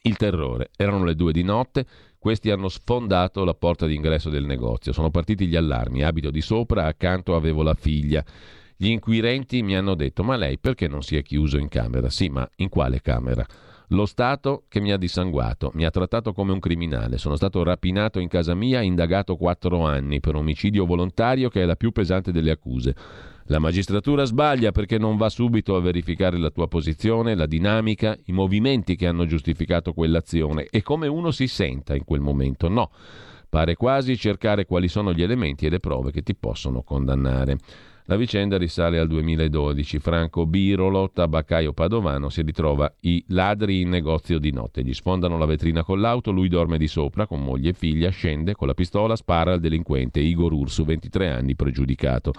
Il 0.00 0.16
terrore. 0.16 0.70
Erano 0.74 1.04
le 1.04 1.14
due 1.14 1.32
di 1.32 1.42
notte, 1.42 1.86
questi 2.18 2.50
hanno 2.50 2.70
sfondato 2.70 3.44
la 3.44 3.54
porta 3.54 3.84
d'ingresso 3.84 4.30
del 4.30 4.46
negozio. 4.46 4.94
Sono 4.94 5.10
partiti 5.10 5.46
gli 5.46 5.56
allarmi, 5.56 6.02
abito 6.02 6.30
di 6.30 6.40
sopra, 6.40 6.86
accanto 6.86 7.34
avevo 7.34 7.62
la 7.62 7.74
figlia. 7.74 8.24
Gli 8.76 8.88
inquirenti 8.88 9.62
mi 9.62 9.76
hanno 9.76 9.94
detto: 9.94 10.22
Ma 10.24 10.36
lei 10.36 10.58
perché 10.58 10.88
non 10.88 11.02
si 11.02 11.16
è 11.16 11.22
chiuso 11.22 11.58
in 11.58 11.68
camera? 11.68 12.10
Sì, 12.10 12.28
ma 12.28 12.48
in 12.56 12.68
quale 12.68 13.00
camera? 13.00 13.46
Lo 13.88 14.06
Stato 14.06 14.64
che 14.68 14.80
mi 14.80 14.92
ha 14.92 14.96
dissanguato, 14.96 15.70
mi 15.74 15.84
ha 15.84 15.90
trattato 15.90 16.32
come 16.32 16.52
un 16.52 16.58
criminale. 16.58 17.18
Sono 17.18 17.36
stato 17.36 17.62
rapinato 17.62 18.18
in 18.18 18.28
casa 18.28 18.54
mia 18.54 18.80
e 18.80 18.84
indagato 18.84 19.36
quattro 19.36 19.84
anni 19.84 20.20
per 20.20 20.34
omicidio 20.34 20.86
volontario, 20.86 21.48
che 21.48 21.62
è 21.62 21.64
la 21.64 21.76
più 21.76 21.92
pesante 21.92 22.32
delle 22.32 22.50
accuse. 22.50 22.96
La 23.48 23.58
magistratura 23.58 24.24
sbaglia 24.24 24.72
perché 24.72 24.96
non 24.96 25.18
va 25.18 25.28
subito 25.28 25.76
a 25.76 25.80
verificare 25.80 26.38
la 26.38 26.50
tua 26.50 26.66
posizione, 26.66 27.34
la 27.34 27.44
dinamica, 27.44 28.16
i 28.24 28.32
movimenti 28.32 28.96
che 28.96 29.06
hanno 29.06 29.26
giustificato 29.26 29.92
quell'azione 29.92 30.66
e 30.70 30.82
come 30.82 31.06
uno 31.06 31.30
si 31.30 31.46
senta 31.46 31.94
in 31.94 32.04
quel 32.04 32.20
momento. 32.20 32.70
No, 32.70 32.90
pare 33.50 33.76
quasi 33.76 34.16
cercare 34.16 34.64
quali 34.64 34.88
sono 34.88 35.12
gli 35.12 35.22
elementi 35.22 35.66
e 35.66 35.68
le 35.68 35.78
prove 35.78 36.10
che 36.10 36.22
ti 36.22 36.34
possono 36.34 36.82
condannare. 36.82 37.58
La 38.06 38.16
vicenda 38.16 38.58
risale 38.58 38.98
al 38.98 39.08
2012. 39.08 39.98
Franco 39.98 40.44
Birolo, 40.44 41.10
tabaccaio 41.10 41.72
padovano, 41.72 42.28
si 42.28 42.42
ritrova 42.42 42.94
i 43.00 43.24
ladri 43.28 43.80
in 43.80 43.88
negozio 43.88 44.38
di 44.38 44.52
notte. 44.52 44.82
Gli 44.82 44.92
sfondano 44.92 45.38
la 45.38 45.46
vetrina 45.46 45.82
con 45.82 46.02
l'auto, 46.02 46.30
lui 46.30 46.48
dorme 46.48 46.76
di 46.76 46.86
sopra 46.86 47.26
con 47.26 47.42
moglie 47.42 47.70
e 47.70 47.72
figlia, 47.72 48.10
scende 48.10 48.54
con 48.54 48.66
la 48.66 48.74
pistola, 48.74 49.16
spara 49.16 49.54
al 49.54 49.60
delinquente 49.60 50.20
Igor 50.20 50.52
Ursu, 50.52 50.84
23 50.84 51.30
anni, 51.30 51.56
pregiudicato. 51.56 52.34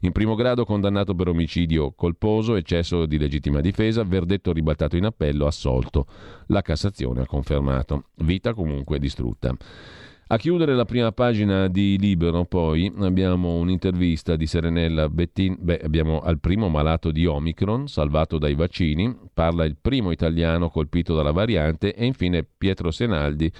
In 0.00 0.10
primo 0.10 0.34
grado 0.34 0.64
condannato 0.64 1.14
per 1.14 1.28
omicidio 1.28 1.92
colposo, 1.92 2.56
eccesso 2.56 3.06
di 3.06 3.16
legittima 3.16 3.60
difesa, 3.60 4.02
verdetto 4.02 4.52
ribaltato 4.52 4.96
in 4.96 5.04
appello, 5.04 5.46
assolto. 5.46 6.06
La 6.48 6.60
Cassazione 6.60 7.20
ha 7.20 7.26
confermato. 7.26 8.06
Vita 8.16 8.52
comunque 8.52 8.98
distrutta. 8.98 9.54
A 10.26 10.38
chiudere 10.38 10.74
la 10.74 10.86
prima 10.86 11.12
pagina 11.12 11.68
di 11.68 11.98
Libero, 11.98 12.46
poi 12.46 12.90
abbiamo 13.00 13.56
un'intervista 13.56 14.36
di 14.36 14.46
Serenella 14.46 15.10
Bettin. 15.10 15.58
Beh, 15.60 15.80
abbiamo 15.84 16.20
al 16.20 16.40
primo 16.40 16.70
malato 16.70 17.10
di 17.10 17.26
Omicron, 17.26 17.88
salvato 17.88 18.38
dai 18.38 18.54
vaccini. 18.54 19.14
Parla 19.34 19.66
il 19.66 19.76
primo 19.78 20.10
italiano 20.12 20.70
colpito 20.70 21.14
dalla 21.14 21.30
variante. 21.30 21.94
E 21.94 22.06
infine 22.06 22.42
Pietro 22.42 22.90
Senaldi 22.90 23.52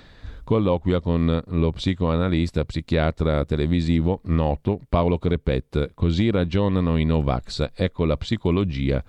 colloquia 0.42 1.00
con 1.00 1.42
lo 1.46 1.70
psicoanalista, 1.70 2.64
psichiatra 2.64 3.44
televisivo 3.44 4.20
noto 4.24 4.80
Paolo 4.88 5.18
Crepet. 5.18 5.90
Così 5.92 6.30
ragionano 6.30 6.96
i 6.96 7.04
Novax. 7.04 7.72
Ecco 7.74 8.06
la 8.06 8.16
psicologia 8.16 9.04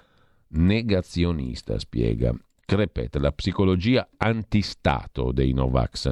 negazionista, 0.50 1.80
spiega. 1.80 2.36
Crepet, 2.66 3.18
la 3.18 3.32
psicologia 3.32 4.10
antistato 4.18 5.32
dei 5.32 5.54
Novax. 5.54 6.12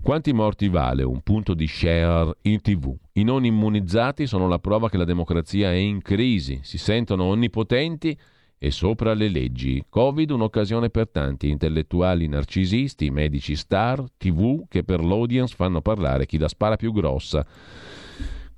Quanti 0.00 0.32
morti 0.32 0.68
vale 0.68 1.02
un 1.02 1.20
punto 1.22 1.52
di 1.52 1.66
share 1.66 2.36
in 2.42 2.60
tv? 2.60 2.96
I 3.14 3.24
non 3.24 3.44
immunizzati 3.44 4.28
sono 4.28 4.46
la 4.46 4.60
prova 4.60 4.88
che 4.88 4.96
la 4.96 5.04
democrazia 5.04 5.72
è 5.72 5.74
in 5.74 6.00
crisi, 6.00 6.60
si 6.62 6.78
sentono 6.78 7.24
onnipotenti 7.24 8.16
e 8.56 8.70
sopra 8.70 9.14
le 9.14 9.28
leggi. 9.28 9.84
Covid 9.88 10.30
un'occasione 10.30 10.90
per 10.90 11.08
tanti, 11.08 11.48
intellettuali 11.48 12.28
narcisisti, 12.28 13.10
medici 13.10 13.56
star, 13.56 14.04
tv 14.16 14.68
che 14.68 14.84
per 14.84 15.02
l'audience 15.02 15.56
fanno 15.56 15.80
parlare 15.80 16.24
chi 16.24 16.38
la 16.38 16.46
spara 16.46 16.76
più 16.76 16.92
grossa. 16.92 17.44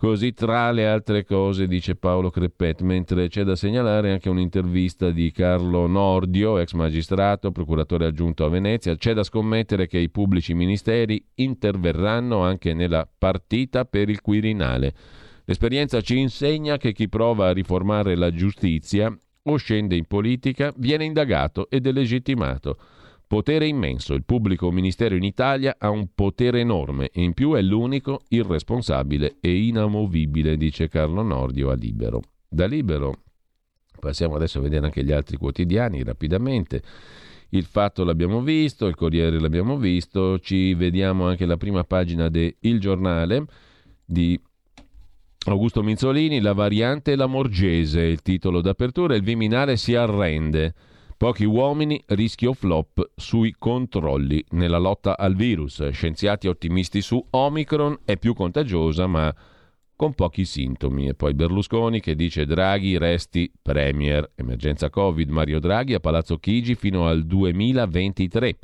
Così 0.03 0.33
tra 0.33 0.73
le 0.73 0.85
altre 0.89 1.25
cose 1.25 1.69
dice 1.69 1.95
Paolo 1.95 2.29
Creppet, 2.29 2.81
mentre 2.81 3.29
c'è 3.29 3.45
da 3.45 3.55
segnalare 3.55 4.11
anche 4.11 4.29
un'intervista 4.29 5.13
di 5.13 5.31
Carlo 5.31 5.87
Nordio, 5.87 6.59
ex 6.59 6.73
magistrato, 6.73 7.53
procuratore 7.53 8.07
aggiunto 8.07 8.45
a 8.45 8.49
Venezia, 8.49 8.97
c'è 8.97 9.15
da 9.15 9.23
scommettere 9.23 9.87
che 9.87 9.99
i 9.99 10.11
pubblici 10.11 10.55
ministeri 10.55 11.25
interverranno 11.37 12.43
anche 12.43 12.75
nella 12.75 13.09
partita 13.17 13.85
per 13.85 14.09
il 14.09 14.21
Quirinale. 14.21 14.93
L'esperienza 15.45 16.01
ci 16.01 16.19
insegna 16.19 16.79
che 16.79 16.93
chi 16.93 17.09
prova 17.09 17.47
a 17.47 17.53
riformare 17.53 18.17
la 18.17 18.33
giustizia 18.33 19.17
o 19.45 19.57
scende 19.57 19.95
in 19.95 20.07
politica 20.07 20.73
viene 20.79 21.05
indagato 21.05 21.71
ed 21.71 21.87
è 21.87 21.93
legittimato. 21.93 22.77
Potere 23.33 23.67
immenso. 23.67 24.13
Il 24.13 24.25
pubblico 24.25 24.71
ministero 24.71 25.15
in 25.15 25.25
Italia 25.25 25.77
ha 25.79 25.89
un 25.89 26.09
potere 26.15 26.61
enorme 26.61 27.09
e 27.11 27.23
in 27.23 27.33
più 27.33 27.55
è 27.55 27.63
l'unico, 27.63 28.25
irresponsabile 28.29 29.37
e 29.41 29.57
inamovibile, 29.57 30.59
dice 30.59 30.91
Carlo 30.91 31.23
Nordio 31.23 31.71
a 31.71 31.75
Libero. 31.75 32.21
Da 32.47 32.67
Libero 32.67 33.21
passiamo 33.99 34.35
adesso 34.35 34.59
a 34.59 34.61
vedere 34.61 34.85
anche 34.85 35.03
gli 35.03 35.13
altri 35.13 35.39
quotidiani 35.39 36.05
rapidamente. 36.05 36.83
Il 37.49 37.65
Fatto 37.65 38.05
l'abbiamo 38.05 38.43
visto, 38.43 38.87
il 38.87 38.97
Corriere 38.97 39.41
l'abbiamo 39.41 39.79
visto, 39.79 40.39
ci 40.39 40.75
vediamo 40.75 41.27
anche 41.27 41.47
la 41.47 41.57
prima 41.57 41.85
pagina 41.85 42.29
de 42.29 42.57
Il 42.61 42.81
Giornale 42.81 43.47
di 44.05 44.39
Augusto 45.47 45.83
Minzolini, 45.83 46.39
la 46.39 46.53
variante 46.53 47.17
la 47.17 47.25
Morgese, 47.25 48.03
il 48.03 48.21
titolo 48.21 48.61
d'apertura, 48.61 49.15
il 49.15 49.23
Viminale 49.23 49.79
si 49.79 49.95
arrende. 49.95 50.75
Pochi 51.23 51.45
uomini, 51.45 52.03
rischio 52.09 52.53
flop 52.53 53.13
sui 53.15 53.55
controlli 53.57 54.45
nella 54.51 54.79
lotta 54.79 55.17
al 55.17 55.37
virus. 55.37 55.91
Scienziati 55.91 56.49
ottimisti 56.49 57.01
su 57.01 57.25
Omicron 57.31 58.01
è 58.05 58.17
più 58.17 58.35
contagiosa 58.35 59.07
ma 59.07 59.33
con 59.95 60.15
pochi 60.15 60.45
sintomi. 60.45 61.07
E 61.07 61.15
poi 61.15 61.33
Berlusconi 61.35 62.01
che 62.01 62.17
dice 62.17 62.45
Draghi 62.45 62.99
resti 62.99 63.49
premier. 63.63 64.33
Emergenza 64.35 64.91
Covid, 64.91 65.31
Mario 65.31 65.61
Draghi 65.61 65.95
a 65.95 66.01
Palazzo 66.01 66.39
Chigi 66.39 66.75
fino 66.75 67.07
al 67.07 67.25
2023. 67.25 68.59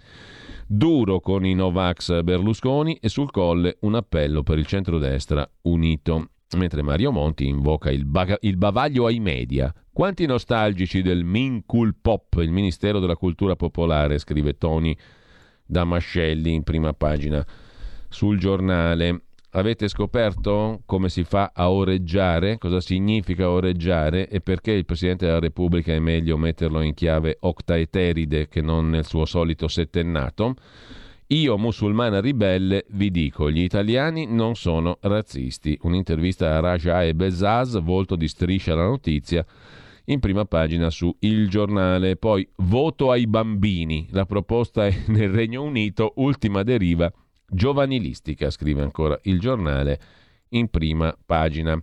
Duro 0.67 1.21
con 1.21 1.47
i 1.47 1.55
Novax 1.55 2.25
Berlusconi 2.25 2.99
e 3.01 3.09
sul 3.09 3.31
colle 3.31 3.77
un 3.83 3.95
appello 3.95 4.43
per 4.43 4.59
il 4.59 4.67
centrodestra 4.67 5.49
unito. 5.63 6.31
Mentre 6.57 6.83
Mario 6.83 7.13
Monti 7.13 7.47
invoca 7.47 7.91
il, 7.91 8.05
baga- 8.05 8.39
il 8.41 8.57
bavaglio 8.57 9.07
ai 9.07 9.21
media. 9.21 9.73
Quanti 9.99 10.27
nostalgici 10.27 11.03
del 11.03 11.25
Mincul 11.25 11.97
Pop, 12.01 12.35
il 12.39 12.53
Ministero 12.53 13.01
della 13.01 13.17
Cultura 13.17 13.57
Popolare, 13.57 14.19
scrive 14.19 14.57
Tony 14.57 14.97
Damascelli 15.67 16.55
in 16.55 16.63
prima 16.63 16.93
pagina 16.93 17.45
sul 18.09 18.39
giornale. 18.39 19.23
Avete 19.51 19.89
scoperto 19.89 20.83
come 20.87 21.09
si 21.09 21.25
fa 21.25 21.51
a 21.53 21.73
oreggiare, 21.73 22.59
cosa 22.59 22.81
significa 22.81 23.51
oreggiare 23.51 24.29
e 24.29 24.41
perché 24.41 24.71
il 24.71 24.85
Presidente 24.85 25.27
della 25.27 25.41
Repubblica 25.41 25.93
è 25.93 25.99
meglio 25.99 26.37
metterlo 26.37 26.81
in 26.81 26.95
chiave 26.95 27.37
octaeteride 27.41 28.47
che 28.47 28.61
non 28.61 28.91
nel 28.91 29.05
suo 29.05 29.25
solito 29.25 29.67
settennato? 29.67 30.55
Io, 31.31 31.59
musulmana 31.59 32.21
ribelle, 32.21 32.85
vi 32.91 33.11
dico, 33.11 33.51
gli 33.51 33.63
italiani 33.63 34.27
non 34.27 34.55
sono 34.55 34.99
razzisti. 35.01 35.77
Un'intervista 35.83 36.57
a 36.57 36.61
Raja 36.61 37.03
e 37.03 37.17
Bezaz, 37.17 37.81
volto 37.81 38.15
di 38.15 38.29
striscia 38.29 38.77
la 38.77 38.87
notizia, 38.87 39.45
in 40.09 40.21
prima 40.21 40.45
pagina 40.45 40.91
su 40.91 41.15
Il 41.21 41.49
Giornale. 41.49 42.17
Poi 42.17 42.47
voto 42.57 43.11
ai 43.11 43.27
bambini. 43.27 44.09
La 44.11 44.27
proposta 44.27 44.87
è 44.87 44.95
nel 45.09 45.31
Regno 45.31 45.63
Unito, 45.63 46.13
ultima 46.17 46.63
deriva 46.63 47.13
giovanilistica, 47.51 48.51
scrive 48.51 48.83
ancora 48.83 49.19
Il 49.23 49.41
Giornale 49.41 50.01
in 50.51 50.69
prima 50.69 51.17
pagina. 51.25 51.81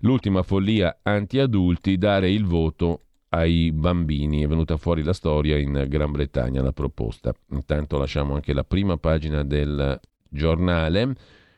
L'ultima 0.00 0.42
follia 0.42 0.98
anti-adulti, 1.02 1.96
dare 1.96 2.30
il 2.30 2.44
voto 2.44 3.00
ai 3.30 3.72
bambini. 3.72 4.42
È 4.42 4.46
venuta 4.46 4.76
fuori 4.76 5.02
la 5.02 5.12
storia 5.12 5.56
in 5.56 5.86
Gran 5.88 6.12
Bretagna, 6.12 6.62
la 6.62 6.72
proposta. 6.72 7.34
Intanto 7.50 7.98
lasciamo 7.98 8.34
anche 8.34 8.52
la 8.52 8.64
prima 8.64 8.96
pagina 8.96 9.42
del 9.42 9.98
giornale 10.28 11.14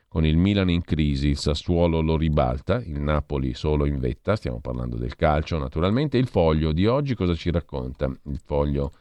con 0.09 0.24
il 0.24 0.38
Milan 0.38 0.70
in 0.70 0.82
crisi, 0.82 1.28
il 1.28 1.36
Sassuolo 1.36 2.00
lo 2.00 2.16
ribalta, 2.16 2.82
il 2.82 2.98
Napoli 2.98 3.52
solo 3.52 3.84
in 3.84 3.98
vetta, 3.98 4.36
stiamo 4.36 4.59
parlando 4.59 4.96
del 4.96 5.14
calcio 5.14 5.59
naturalmente. 5.59 6.16
Il 6.16 6.26
foglio 6.26 6.72
di 6.72 6.86
oggi 6.86 7.14
cosa 7.14 7.34
ci 7.34 7.50
racconta? 7.50 8.06
Il 8.06 8.40
foglio 8.42 8.92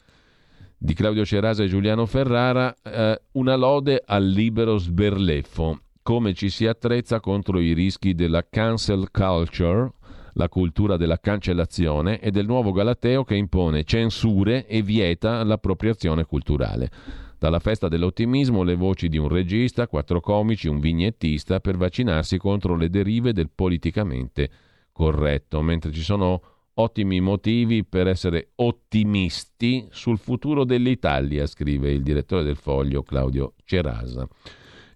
di 0.77 0.93
Claudio 0.93 1.25
Cerasa 1.25 1.63
e 1.63 1.67
Giuliano 1.67 2.05
Ferrara, 2.05 2.75
eh, 2.83 3.21
una 3.31 3.55
lode 3.55 4.03
al 4.05 4.27
libero 4.27 4.77
sberleffo, 4.77 5.79
come 6.03 6.33
ci 6.33 6.49
si 6.49 6.67
attrezza 6.67 7.19
contro 7.19 7.59
i 7.59 7.73
rischi 7.73 8.13
della 8.13 8.45
cancel 8.47 9.09
culture, 9.09 9.91
la 10.33 10.49
cultura 10.49 10.97
della 10.97 11.19
cancellazione 11.19 12.19
e 12.19 12.31
del 12.31 12.45
nuovo 12.45 12.71
Galateo 12.71 13.23
che 13.23 13.35
impone 13.35 13.85
censure 13.85 14.67
e 14.67 14.81
vieta 14.81 15.43
l'appropriazione 15.43 16.25
culturale. 16.25 16.91
Dalla 17.39 17.59
festa 17.59 17.87
dell'ottimismo 17.87 18.63
le 18.63 18.75
voci 18.75 19.09
di 19.09 19.17
un 19.17 19.27
regista, 19.27 19.87
quattro 19.87 20.19
comici, 20.19 20.67
un 20.67 20.79
vignettista 20.79 21.59
per 21.59 21.77
vaccinarsi 21.77 22.37
contro 22.39 22.75
le 22.75 22.89
derive 22.89 23.31
del 23.31 23.49
politicamente 23.53 24.49
corretto, 24.91 25.61
mentre 25.61 25.91
ci 25.91 26.01
sono 26.01 26.41
ottimi 26.79 27.19
motivi 27.19 27.83
per 27.83 28.07
essere 28.07 28.49
ottimisti 28.55 29.87
sul 29.91 30.17
futuro 30.17 30.63
dell'Italia, 30.63 31.45
scrive 31.45 31.91
il 31.91 32.01
direttore 32.01 32.43
del 32.43 32.55
foglio 32.55 33.03
Claudio 33.03 33.53
Cerasa. 33.63 34.27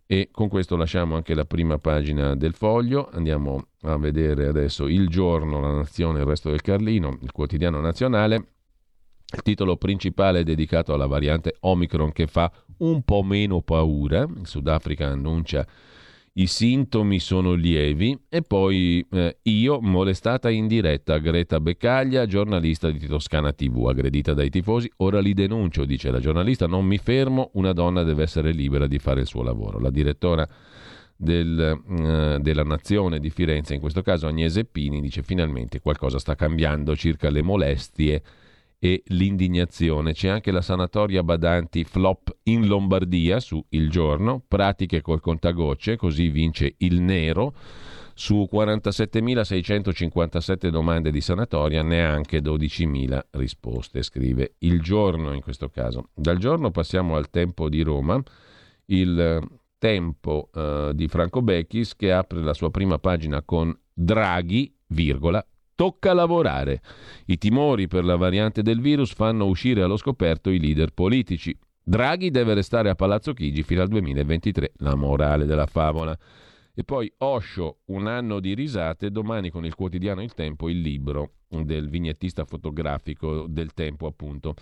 E 0.08 0.30
con 0.32 0.50
questo 0.50 0.76
lasciamo 0.76 1.16
anche 1.16 1.36
la 1.36 1.46
prima 1.46 1.78
pagina 1.78 2.36
del 2.36 2.54
foglio. 2.54 3.10
Andiamo 3.14 3.68
a 3.84 3.98
vedere 3.98 4.48
adesso 4.48 4.88
il 4.88 5.08
giorno, 5.08 5.62
la 5.62 5.72
nazione, 5.72 6.20
il 6.20 6.26
resto 6.26 6.50
del 6.50 6.62
Carlino, 6.62 7.18
il 7.22 7.32
quotidiano 7.32 7.80
nazionale. 7.80 8.48
Il 9.34 9.42
titolo 9.44 9.78
principale 9.78 10.40
è 10.40 10.44
dedicato 10.44 10.94
alla 10.94 11.08
variante 11.08 11.56
Omicron 11.62 12.12
che 12.12 12.28
fa 12.28 12.52
un 12.78 13.04
po' 13.04 13.24
meno 13.24 13.62
paura. 13.62 14.22
Il 14.22 14.46
Sudafrica 14.46 15.08
annuncia 15.08 15.66
i 16.34 16.48
sintomi 16.48 17.20
sono 17.20 17.54
lievi 17.54 18.18
e 18.30 18.42
poi 18.42 19.06
eh, 19.12 19.38
io 19.44 19.82
molestata 19.82 20.50
in 20.50 20.68
diretta 20.68 21.18
Greta 21.18 21.60
Beccaglia, 21.60 22.26
giornalista 22.26 22.90
di 22.90 23.06
Toscana 23.06 23.52
TV, 23.52 23.88
aggredita 23.88 24.34
dai 24.34 24.50
tifosi, 24.50 24.90
ora 24.98 25.20
li 25.20 25.34
denuncio, 25.34 25.84
dice 25.84 26.10
la 26.10 26.22
giornalista, 26.22 26.68
non 26.68 26.86
mi 26.86 26.98
fermo, 26.98 27.50
una 27.56 27.74
donna 27.74 28.04
deve 28.04 28.24
essere 28.24 28.52
libera 28.52 28.88
di 28.88 28.98
fare 28.98 29.22
il 29.22 29.28
suo 29.28 29.44
lavoro. 29.44 29.80
La 29.80 29.90
direttora 29.90 30.48
del, 31.18 31.82
uh, 31.86 32.42
della 32.42 32.64
Nazione 32.64 33.20
di 33.20 33.30
Firenze, 33.30 33.74
in 33.74 33.82
questo 33.82 34.02
caso 34.02 34.28
Agnese 34.28 34.64
Pini, 34.64 35.02
dice 35.02 35.24
finalmente 35.24 35.82
qualcosa 35.82 36.18
sta 36.18 36.36
cambiando 36.36 36.96
circa 36.96 37.30
le 37.30 37.42
molestie 37.42 38.24
e 38.84 39.04
l'indignazione. 39.10 40.14
C'è 40.14 40.28
anche 40.28 40.50
la 40.50 40.64
sanatoria 40.64 41.22
badanti 41.22 41.84
flop 41.84 42.36
in 42.46 42.66
Lombardia 42.66 43.40
su 43.40 43.64
Il 43.70 43.92
Giorno, 43.92 44.42
pratiche 44.48 45.02
col 45.02 45.22
contagocce, 45.22 45.98
così 45.98 46.30
vince 46.30 46.74
il 46.78 47.00
nero. 47.00 47.54
Su 48.16 48.50
47.657 48.52 50.70
domande 50.70 51.12
di 51.12 51.22
sanatoria, 51.22 51.84
neanche 51.84 52.40
12.000 52.40 53.20
risposte, 53.32 54.02
scrive 54.02 54.56
Il 54.60 54.82
Giorno 54.82 55.34
in 55.34 55.42
questo 55.42 55.70
caso. 55.70 56.10
Dal 56.16 56.38
giorno 56.38 56.72
passiamo 56.72 57.16
al 57.16 57.30
tempo 57.30 57.70
di 57.70 57.84
Roma, 57.84 58.20
il 58.86 59.48
tempo 59.78 60.50
uh, 60.54 60.92
di 60.92 61.08
Franco 61.08 61.44
Becchis 61.44 61.96
che 61.96 62.12
apre 62.12 62.42
la 62.42 62.56
sua 62.56 62.72
prima 62.72 62.98
pagina 62.98 63.44
con 63.44 63.78
Draghi, 63.94 64.76
virgola, 64.88 65.46
Tocca 65.82 66.14
lavorare. 66.14 66.80
I 67.26 67.40
timori 67.40 67.88
per 67.88 68.06
la 68.06 68.16
variante 68.16 68.62
del 68.62 68.80
virus 68.80 69.16
fanno 69.16 69.48
uscire 69.48 69.82
allo 69.82 69.98
scoperto 69.98 70.52
i 70.52 70.60
leader 70.60 70.94
politici. 70.94 71.58
Draghi 71.82 72.30
deve 72.30 72.54
restare 72.54 72.92
a 72.92 72.94
Palazzo 72.94 73.34
Chigi 73.34 73.64
fino 73.64 73.82
al 73.82 73.88
2023, 73.88 74.74
la 74.76 74.94
morale 74.94 75.46
della 75.46 75.66
favola. 75.66 76.16
E 76.76 76.84
poi 76.84 77.12
Osho, 77.18 77.80
un 77.86 78.06
anno 78.06 78.40
di 78.40 78.54
risate, 78.54 79.10
domani 79.10 79.50
con 79.50 79.66
il 79.66 79.74
quotidiano 79.74 80.22
Il 80.22 80.36
Tempo, 80.36 80.70
il 80.70 80.82
libro 80.82 81.38
del 81.48 81.90
vignettista 81.90 82.46
fotografico 82.46 83.48
del 83.48 83.74
Tempo, 83.74 84.06
appunto. 84.06 84.54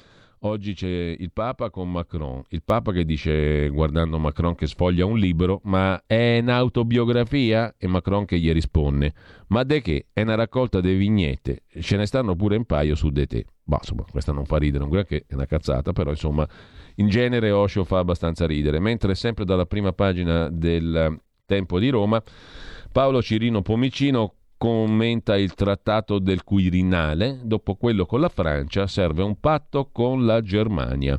Oggi 0.44 0.74
c'è 0.74 0.88
il 0.88 1.32
Papa 1.34 1.70
con 1.70 1.92
Macron, 1.92 2.42
il 2.50 2.64
Papa 2.64 2.94
che 2.94 3.04
dice, 3.04 3.68
guardando 3.68 4.18
Macron 4.20 4.56
che 4.56 4.68
sfoglia 4.68 5.06
un 5.06 5.18
libro, 5.18 5.60
ma 5.66 6.02
è 6.06 6.40
un'autobiografia? 6.42 7.76
E 7.78 7.88
Macron 7.88 8.24
che 8.24 8.40
gli 8.40 8.50
risponde, 8.54 9.14
ma 9.48 9.64
de 9.64 9.82
che? 9.82 10.06
È 10.14 10.22
una 10.22 10.36
raccolta 10.36 10.80
di 10.80 10.94
vignette, 10.94 11.64
ce 11.82 11.98
ne 11.98 12.06
stanno 12.06 12.38
pure 12.38 12.56
un 12.56 12.64
paio 12.64 12.96
su 12.96 13.10
de 13.10 13.28
te. 13.28 13.46
Bah, 13.66 13.80
insomma, 13.82 14.06
questa 14.10 14.32
non 14.32 14.46
fa 14.46 14.56
ridere, 14.56 14.86
un 14.86 14.90
granché, 14.90 15.26
è 15.28 15.34
una 15.34 15.46
cazzata, 15.46 15.92
però 15.92 16.12
insomma, 16.12 16.48
in 16.96 17.10
genere 17.10 17.52
Osho 17.52 17.84
fa 17.84 17.98
abbastanza 17.98 18.48
ridere. 18.48 18.80
Mentre 18.80 19.16
sempre 19.16 19.44
dalla 19.44 19.66
prima 19.66 19.92
pagina 19.92 20.48
del 20.50 21.20
Tempo 21.46 21.80
di 21.80 21.90
Roma, 21.90 22.24
Paolo 22.94 23.22
Cirino 23.22 23.62
Pomicino 23.62 24.36
commenta 24.60 25.38
il 25.38 25.54
trattato 25.54 26.20
del 26.20 26.44
Quirinale, 26.44 27.40
dopo 27.44 27.76
quello 27.76 28.06
con 28.06 28.20
la 28.20 28.28
Francia 28.28 28.88
serve 28.88 29.24
un 29.24 29.40
patto 29.40 29.88
con 29.90 30.26
la 30.26 30.42
Germania. 30.42 31.18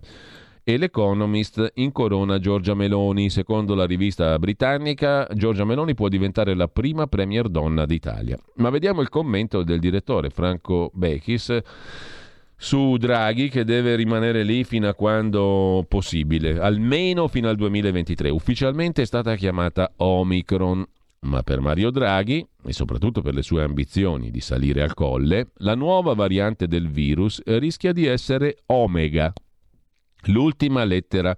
E 0.62 0.76
l'Economist 0.76 1.72
incorona 1.76 2.38
Giorgia 2.38 2.74
Meloni. 2.74 3.30
Secondo 3.30 3.74
la 3.74 3.86
rivista 3.86 4.38
britannica, 4.38 5.26
Giorgia 5.32 5.64
Meloni 5.64 5.94
può 5.94 6.08
diventare 6.08 6.54
la 6.54 6.68
prima 6.68 7.06
premier 7.06 7.48
donna 7.48 7.86
d'Italia. 7.86 8.38
Ma 8.56 8.68
vediamo 8.68 9.00
il 9.00 9.08
commento 9.08 9.62
del 9.62 9.80
direttore 9.80 10.28
Franco 10.28 10.90
Bechis 10.92 11.60
su 12.56 12.98
Draghi 12.98 13.48
che 13.48 13.64
deve 13.64 13.96
rimanere 13.96 14.42
lì 14.42 14.64
fino 14.64 14.86
a 14.86 14.94
quando 14.94 15.82
possibile, 15.88 16.60
almeno 16.60 17.26
fino 17.26 17.48
al 17.48 17.56
2023. 17.56 18.28
Ufficialmente 18.28 19.00
è 19.00 19.06
stata 19.06 19.34
chiamata 19.34 19.90
Omicron. 19.96 20.86
Ma 21.22 21.42
per 21.42 21.60
Mario 21.60 21.90
Draghi, 21.90 22.46
e 22.64 22.72
soprattutto 22.72 23.20
per 23.20 23.34
le 23.34 23.42
sue 23.42 23.62
ambizioni 23.62 24.30
di 24.30 24.40
salire 24.40 24.82
al 24.82 24.94
colle, 24.94 25.50
la 25.56 25.74
nuova 25.74 26.14
variante 26.14 26.66
del 26.66 26.88
virus 26.88 27.42
rischia 27.44 27.92
di 27.92 28.06
essere 28.06 28.62
Omega, 28.66 29.30
l'ultima 30.24 30.82
lettera 30.84 31.36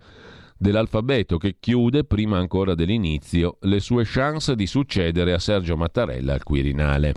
dell'alfabeto 0.56 1.36
che 1.36 1.56
chiude, 1.58 2.04
prima 2.04 2.38
ancora 2.38 2.76
dell'inizio, 2.76 3.58
le 3.62 3.80
sue 3.80 4.04
chance 4.06 4.54
di 4.54 4.68
succedere 4.68 5.32
a 5.32 5.40
Sergio 5.40 5.76
Mattarella 5.76 6.34
al 6.34 6.44
Quirinale. 6.44 7.14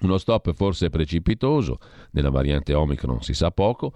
Uno 0.00 0.18
stop 0.18 0.52
forse 0.54 0.90
precipitoso, 0.90 1.78
nella 2.10 2.30
variante 2.30 2.74
Omicron 2.74 3.22
si 3.22 3.34
sa 3.34 3.52
poco, 3.52 3.94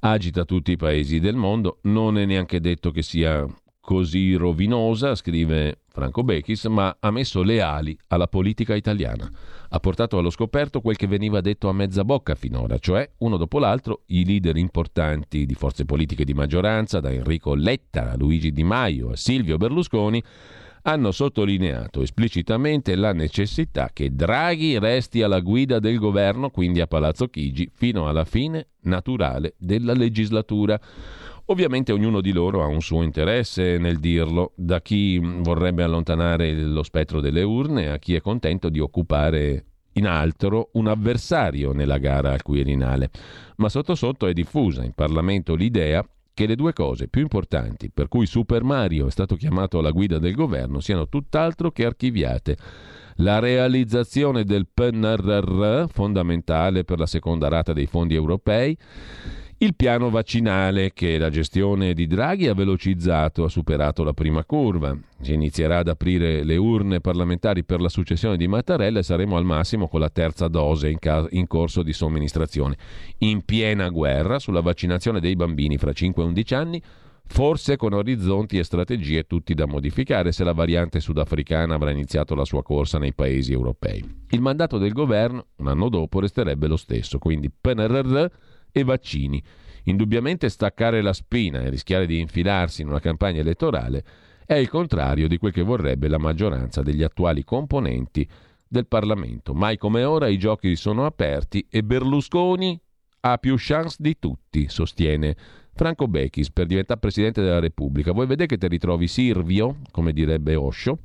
agita 0.00 0.44
tutti 0.44 0.70
i 0.70 0.76
paesi 0.76 1.18
del 1.18 1.34
mondo, 1.34 1.78
non 1.82 2.16
è 2.16 2.24
neanche 2.24 2.60
detto 2.60 2.92
che 2.92 3.02
sia 3.02 3.44
così 3.88 4.34
rovinosa, 4.34 5.14
scrive 5.14 5.78
Franco 5.88 6.22
Bechis, 6.22 6.66
ma 6.66 6.94
ha 7.00 7.10
messo 7.10 7.42
le 7.42 7.62
ali 7.62 7.96
alla 8.08 8.26
politica 8.26 8.74
italiana. 8.74 9.26
Ha 9.70 9.80
portato 9.80 10.18
allo 10.18 10.28
scoperto 10.28 10.82
quel 10.82 10.98
che 10.98 11.06
veniva 11.06 11.40
detto 11.40 11.70
a 11.70 11.72
mezza 11.72 12.04
bocca 12.04 12.34
finora, 12.34 12.76
cioè 12.78 13.10
uno 13.20 13.38
dopo 13.38 13.58
l'altro 13.58 14.02
i 14.08 14.26
leader 14.26 14.58
importanti 14.58 15.46
di 15.46 15.54
forze 15.54 15.86
politiche 15.86 16.26
di 16.26 16.34
maggioranza, 16.34 17.00
da 17.00 17.10
Enrico 17.10 17.54
Letta 17.54 18.10
a 18.10 18.16
Luigi 18.18 18.52
Di 18.52 18.62
Maio 18.62 19.12
a 19.12 19.16
Silvio 19.16 19.56
Berlusconi, 19.56 20.22
hanno 20.82 21.10
sottolineato 21.10 22.02
esplicitamente 22.02 22.94
la 22.94 23.14
necessità 23.14 23.88
che 23.90 24.14
Draghi 24.14 24.78
resti 24.78 25.22
alla 25.22 25.40
guida 25.40 25.78
del 25.78 25.98
governo, 25.98 26.50
quindi 26.50 26.82
a 26.82 26.86
Palazzo 26.86 27.28
Chigi, 27.28 27.70
fino 27.72 28.06
alla 28.06 28.26
fine 28.26 28.66
naturale 28.82 29.54
della 29.56 29.94
legislatura. 29.94 30.78
Ovviamente 31.50 31.92
ognuno 31.92 32.20
di 32.20 32.32
loro 32.32 32.62
ha 32.62 32.66
un 32.66 32.82
suo 32.82 33.02
interesse 33.02 33.78
nel 33.78 34.00
dirlo, 34.00 34.52
da 34.54 34.82
chi 34.82 35.18
vorrebbe 35.18 35.82
allontanare 35.82 36.52
lo 36.52 36.82
spettro 36.82 37.20
delle 37.20 37.42
urne 37.42 37.90
a 37.90 37.98
chi 37.98 38.14
è 38.14 38.20
contento 38.20 38.68
di 38.68 38.80
occupare 38.80 39.64
in 39.92 40.06
altro 40.06 40.68
un 40.74 40.88
avversario 40.88 41.72
nella 41.72 41.96
gara 41.96 42.32
al 42.32 42.42
Quirinale. 42.42 43.08
Ma 43.56 43.70
sotto 43.70 43.94
sotto 43.94 44.26
è 44.26 44.34
diffusa 44.34 44.84
in 44.84 44.92
Parlamento 44.92 45.54
l'idea 45.54 46.06
che 46.34 46.44
le 46.46 46.54
due 46.54 46.74
cose 46.74 47.08
più 47.08 47.22
importanti 47.22 47.90
per 47.90 48.08
cui 48.08 48.26
Super 48.26 48.62
Mario 48.62 49.06
è 49.06 49.10
stato 49.10 49.34
chiamato 49.34 49.78
alla 49.78 49.90
guida 49.90 50.18
del 50.18 50.34
governo 50.34 50.80
siano 50.80 51.08
tutt'altro 51.08 51.70
che 51.70 51.86
archiviate. 51.86 52.58
La 53.20 53.38
realizzazione 53.38 54.44
del 54.44 54.68
PNRR, 54.72 55.86
fondamentale 55.88 56.84
per 56.84 56.98
la 56.98 57.06
seconda 57.06 57.48
rata 57.48 57.72
dei 57.72 57.86
fondi 57.86 58.14
europei, 58.14 58.76
il 59.60 59.74
piano 59.74 60.08
vaccinale 60.08 60.92
che 60.92 61.18
la 61.18 61.30
gestione 61.30 61.92
di 61.92 62.06
Draghi 62.06 62.46
ha 62.46 62.54
velocizzato, 62.54 63.42
ha 63.42 63.48
superato 63.48 64.04
la 64.04 64.12
prima 64.12 64.44
curva. 64.44 64.96
Si 65.20 65.32
inizierà 65.32 65.78
ad 65.78 65.88
aprire 65.88 66.44
le 66.44 66.56
urne 66.56 67.00
parlamentari 67.00 67.64
per 67.64 67.80
la 67.80 67.88
successione 67.88 68.36
di 68.36 68.46
Mattarella 68.46 69.00
e 69.00 69.02
saremo 69.02 69.36
al 69.36 69.44
massimo 69.44 69.88
con 69.88 69.98
la 69.98 70.10
terza 70.10 70.46
dose 70.46 70.88
in, 70.88 71.00
ca- 71.00 71.26
in 71.30 71.48
corso 71.48 71.82
di 71.82 71.92
somministrazione. 71.92 72.76
In 73.18 73.44
piena 73.44 73.88
guerra 73.88 74.38
sulla 74.38 74.60
vaccinazione 74.60 75.18
dei 75.18 75.34
bambini 75.34 75.76
fra 75.76 75.92
5 75.92 76.22
e 76.22 76.26
11 76.26 76.54
anni, 76.54 76.82
forse 77.26 77.76
con 77.76 77.94
orizzonti 77.94 78.58
e 78.58 78.62
strategie 78.62 79.24
tutti 79.24 79.54
da 79.54 79.66
modificare 79.66 80.30
se 80.30 80.44
la 80.44 80.52
variante 80.52 81.00
sudafricana 81.00 81.74
avrà 81.74 81.90
iniziato 81.90 82.36
la 82.36 82.44
sua 82.44 82.62
corsa 82.62 82.98
nei 82.98 83.12
paesi 83.12 83.52
europei. 83.52 84.04
Il 84.30 84.40
mandato 84.40 84.78
del 84.78 84.92
governo 84.92 85.46
un 85.56 85.66
anno 85.66 85.88
dopo 85.88 86.20
resterebbe 86.20 86.68
lo 86.68 86.76
stesso, 86.76 87.18
quindi 87.18 87.50
PNRR 87.50 88.26
e 88.72 88.84
vaccini. 88.84 89.42
Indubbiamente 89.84 90.48
staccare 90.48 91.00
la 91.02 91.12
spina 91.12 91.60
e 91.60 91.70
rischiare 91.70 92.06
di 92.06 92.18
infilarsi 92.18 92.82
in 92.82 92.88
una 92.88 93.00
campagna 93.00 93.40
elettorale 93.40 94.04
è 94.44 94.54
il 94.54 94.68
contrario 94.68 95.28
di 95.28 95.36
quel 95.36 95.52
che 95.52 95.62
vorrebbe 95.62 96.08
la 96.08 96.18
maggioranza 96.18 96.82
degli 96.82 97.02
attuali 97.02 97.44
componenti 97.44 98.26
del 98.66 98.86
Parlamento. 98.86 99.54
Mai 99.54 99.76
come 99.76 100.04
ora 100.04 100.28
i 100.28 100.38
giochi 100.38 100.74
sono 100.76 101.06
aperti 101.06 101.66
e 101.70 101.82
Berlusconi 101.82 102.80
ha 103.20 103.38
più 103.38 103.56
chance 103.58 103.96
di 103.98 104.18
tutti, 104.18 104.68
sostiene 104.68 105.36
Franco 105.78 106.08
Bechis 106.08 106.50
per 106.50 106.66
diventare 106.66 106.98
Presidente 106.98 107.40
della 107.40 107.60
Repubblica. 107.60 108.10
Voi 108.10 108.26
vedete 108.26 108.56
che 108.56 108.58
ti 108.58 108.66
ritrovi 108.66 109.06
Sirvio, 109.06 109.76
come 109.92 110.12
direbbe 110.12 110.56
Osho, 110.56 110.98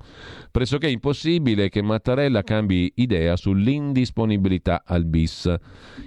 pressoché 0.49 0.89
impossibile 0.89 1.69
che 1.69 1.83
Mattarella 1.83 2.41
cambi 2.41 2.91
idea 2.95 3.35
sull'indisponibilità 3.35 4.81
al 4.83 5.05
bis. 5.05 5.45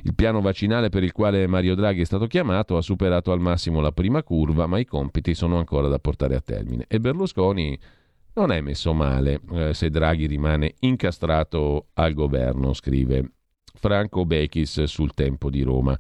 Il 0.03 0.17
piano 0.17 0.41
vaccinale 0.41 0.89
per 0.89 1.05
il 1.05 1.13
quale 1.13 1.47
Mario 1.47 1.77
Draghi 1.77 2.01
è 2.01 2.05
stato 2.05 2.27
chiamato 2.27 2.77
ha 2.77 2.83
superato 2.83 3.31
al 3.31 3.39
massimo 3.39 3.81
la 3.81 3.93
prima 3.93 4.25
curva, 4.25 4.67
ma 4.67 4.81
i 4.81 4.85
compiti 4.85 5.33
sono 5.35 5.59
ancora 5.59 5.87
da 5.87 6.01
portare 6.01 6.35
a 6.35 6.41
termine. 6.41 6.87
E 6.89 6.99
Berlusconi 6.99 7.79
non 8.35 8.51
è 8.51 8.61
messo 8.63 8.93
male 8.93 9.43
eh, 9.53 9.75
se 9.75 9.91
Draghi 9.91 10.27
rimane 10.27 10.75
incastrato 10.81 11.91
al 11.95 12.15
governo, 12.15 12.73
scrive 12.73 13.31
Franco 13.75 14.27
Bechis 14.27 14.83
sul 14.83 15.15
Tempo 15.15 15.51
di 15.51 15.63
Roma. 15.63 15.97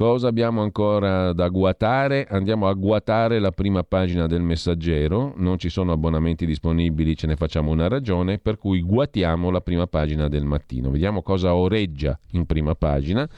Cosa 0.00 0.28
abbiamo 0.28 0.62
ancora 0.62 1.34
da 1.34 1.48
guatare? 1.48 2.26
Andiamo 2.30 2.68
a 2.68 2.72
guatare 2.72 3.38
la 3.38 3.50
prima 3.50 3.82
pagina 3.82 4.26
del 4.26 4.40
messaggero, 4.40 5.34
non 5.36 5.58
ci 5.58 5.68
sono 5.68 5.92
abbonamenti 5.92 6.46
disponibili, 6.46 7.14
ce 7.14 7.26
ne 7.26 7.36
facciamo 7.36 7.70
una 7.70 7.86
ragione, 7.86 8.38
per 8.38 8.56
cui 8.56 8.80
guatiamo 8.80 9.50
la 9.50 9.60
prima 9.60 9.86
pagina 9.86 10.26
del 10.28 10.46
mattino. 10.46 10.90
Vediamo 10.90 11.20
cosa 11.20 11.54
oreggia 11.54 12.18
in 12.30 12.46
prima 12.46 12.74
pagina 12.74 13.28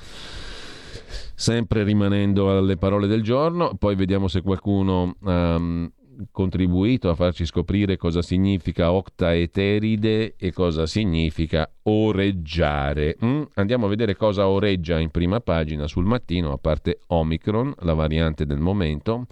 sempre 1.35 1.83
rimanendo 1.83 2.57
alle 2.57 2.77
parole 2.77 3.09
del 3.09 3.23
giorno, 3.23 3.75
poi 3.77 3.97
vediamo 3.97 4.29
se 4.29 4.41
qualcuno 4.41 5.17
um, 5.19 5.91
contribuito 6.31 7.09
a 7.09 7.15
farci 7.15 7.45
scoprire 7.45 7.97
cosa 7.97 8.23
significa 8.23 8.93
octaeteride 8.93 10.37
e 10.37 10.53
cosa 10.53 10.87
significa 10.87 11.71
oreggiare. 11.83 13.17
Mm? 13.25 13.43
Andiamo 13.55 13.87
a 13.87 13.89
vedere 13.89 14.17
cosa 14.17 14.49
oreggia 14.49 14.99
in 14.99 15.11
prima 15.11 15.41
pagina 15.41 15.87
sul 15.87 16.05
mattino, 16.05 16.53
a 16.53 16.59
parte 16.59 17.01
Omicron, 17.09 17.75
la 17.81 17.95
variante 17.95 18.47
del 18.47 18.61
momento, 18.61 19.27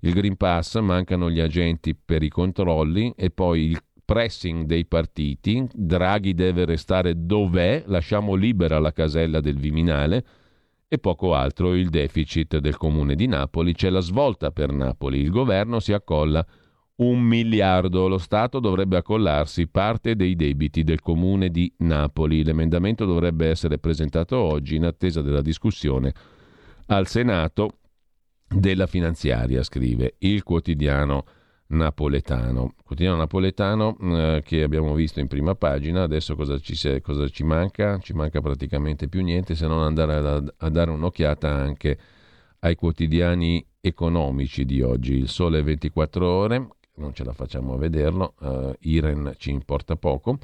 il 0.00 0.12
Green 0.12 0.36
Pass, 0.36 0.80
mancano 0.80 1.30
gli 1.30 1.40
agenti 1.40 1.94
per 1.94 2.22
i 2.22 2.28
controlli 2.28 3.12
e 3.16 3.30
poi 3.30 3.66
il 3.66 3.82
pressing 4.04 4.66
dei 4.66 4.84
partiti, 4.84 5.66
Draghi 5.72 6.34
deve 6.34 6.64
restare 6.64 7.24
dov'è, 7.24 7.84
lasciamo 7.86 8.34
libera 8.34 8.78
la 8.78 8.92
casella 8.92 9.40
del 9.40 9.56
Viminale, 9.56 10.24
e 10.92 10.98
poco 10.98 11.34
altro 11.34 11.74
il 11.74 11.88
deficit 11.88 12.58
del 12.58 12.76
comune 12.76 13.14
di 13.14 13.26
Napoli. 13.26 13.72
C'è 13.72 13.88
la 13.88 14.00
svolta 14.00 14.50
per 14.50 14.72
Napoli, 14.72 15.20
il 15.20 15.30
governo 15.30 15.80
si 15.80 15.94
accolla 15.94 16.46
un 16.96 17.18
miliardo, 17.18 18.08
lo 18.08 18.18
Stato 18.18 18.60
dovrebbe 18.60 18.98
accollarsi 18.98 19.68
parte 19.68 20.14
dei 20.16 20.36
debiti 20.36 20.84
del 20.84 21.00
comune 21.00 21.48
di 21.48 21.72
Napoli. 21.78 22.44
L'emendamento 22.44 23.06
dovrebbe 23.06 23.48
essere 23.48 23.78
presentato 23.78 24.36
oggi 24.36 24.76
in 24.76 24.84
attesa 24.84 25.22
della 25.22 25.40
discussione 25.40 26.12
al 26.88 27.06
Senato 27.06 27.78
della 28.46 28.86
finanziaria, 28.86 29.62
scrive 29.62 30.16
il 30.18 30.42
quotidiano 30.42 31.24
napoletano. 31.68 32.74
Quotidiano 32.92 33.20
napoletano 33.20 33.96
eh, 34.02 34.42
che 34.44 34.62
abbiamo 34.62 34.92
visto 34.92 35.18
in 35.18 35.26
prima 35.26 35.54
pagina, 35.54 36.02
adesso 36.02 36.36
cosa 36.36 36.58
ci, 36.58 37.00
cosa 37.00 37.26
ci, 37.28 37.42
manca? 37.42 37.98
Ci 37.98 38.12
manca 38.12 38.42
praticamente 38.42 39.08
più 39.08 39.22
niente 39.22 39.54
se 39.54 39.66
non 39.66 39.82
andare 39.82 40.14
a, 40.14 40.44
a, 40.58 40.68
dare 40.68 40.90
un'occhiata 40.90 41.48
anche 41.48 41.98
ai 42.58 42.74
quotidiani 42.74 43.64
economici 43.80 44.66
di 44.66 44.82
oggi. 44.82 45.14
Il 45.14 45.28
Sole 45.28 45.62
24 45.62 46.28
ore, 46.28 46.68
non 46.96 47.14
ce 47.14 47.24
la 47.24 47.32
facciamo 47.32 47.72
a 47.72 47.78
vederlo, 47.78 48.34
uh, 48.40 48.74
Iren 48.80 49.36
ci 49.38 49.48
importa 49.48 49.96
poco. 49.96 50.38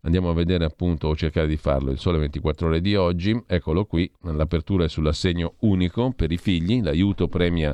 Andiamo 0.00 0.30
a 0.30 0.34
vedere 0.34 0.64
appunto 0.64 1.06
o 1.06 1.14
cercare 1.14 1.46
di 1.46 1.56
farlo 1.56 1.92
il 1.92 2.00
Sole 2.00 2.18
24 2.18 2.66
ore 2.66 2.80
di 2.80 2.96
oggi. 2.96 3.40
Eccolo 3.46 3.84
qui, 3.84 4.10
l'apertura 4.22 4.86
è 4.86 4.88
sull'assegno 4.88 5.54
unico 5.60 6.10
per 6.10 6.32
i 6.32 6.36
figli, 6.36 6.82
l'aiuto 6.82 7.28
premia 7.28 7.72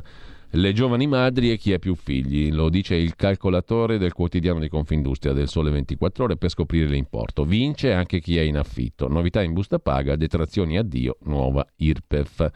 le 0.53 0.73
giovani 0.73 1.05
madri 1.05 1.51
e 1.51 1.57
chi 1.57 1.73
ha 1.73 1.77
più 1.77 1.93
figli, 1.93 2.51
lo 2.51 2.69
dice 2.69 2.95
il 2.95 3.15
calcolatore 3.15 3.99
del 3.99 4.13
quotidiano 4.13 4.59
di 4.59 4.67
Confindustria 4.67 5.31
del 5.31 5.47
Sole 5.47 5.69
24 5.69 6.23
ore 6.23 6.37
per 6.37 6.49
scoprire 6.49 6.87
l'importo. 6.87 7.45
Vince 7.45 7.93
anche 7.93 8.19
chi 8.19 8.35
è 8.35 8.41
in 8.41 8.57
affitto. 8.57 9.07
Novità 9.07 9.43
in 9.43 9.53
busta 9.53 9.77
paga, 9.77 10.15
detrazioni 10.15 10.77
addio, 10.77 11.17
nuova 11.25 11.63
IRPEF. 11.75 12.49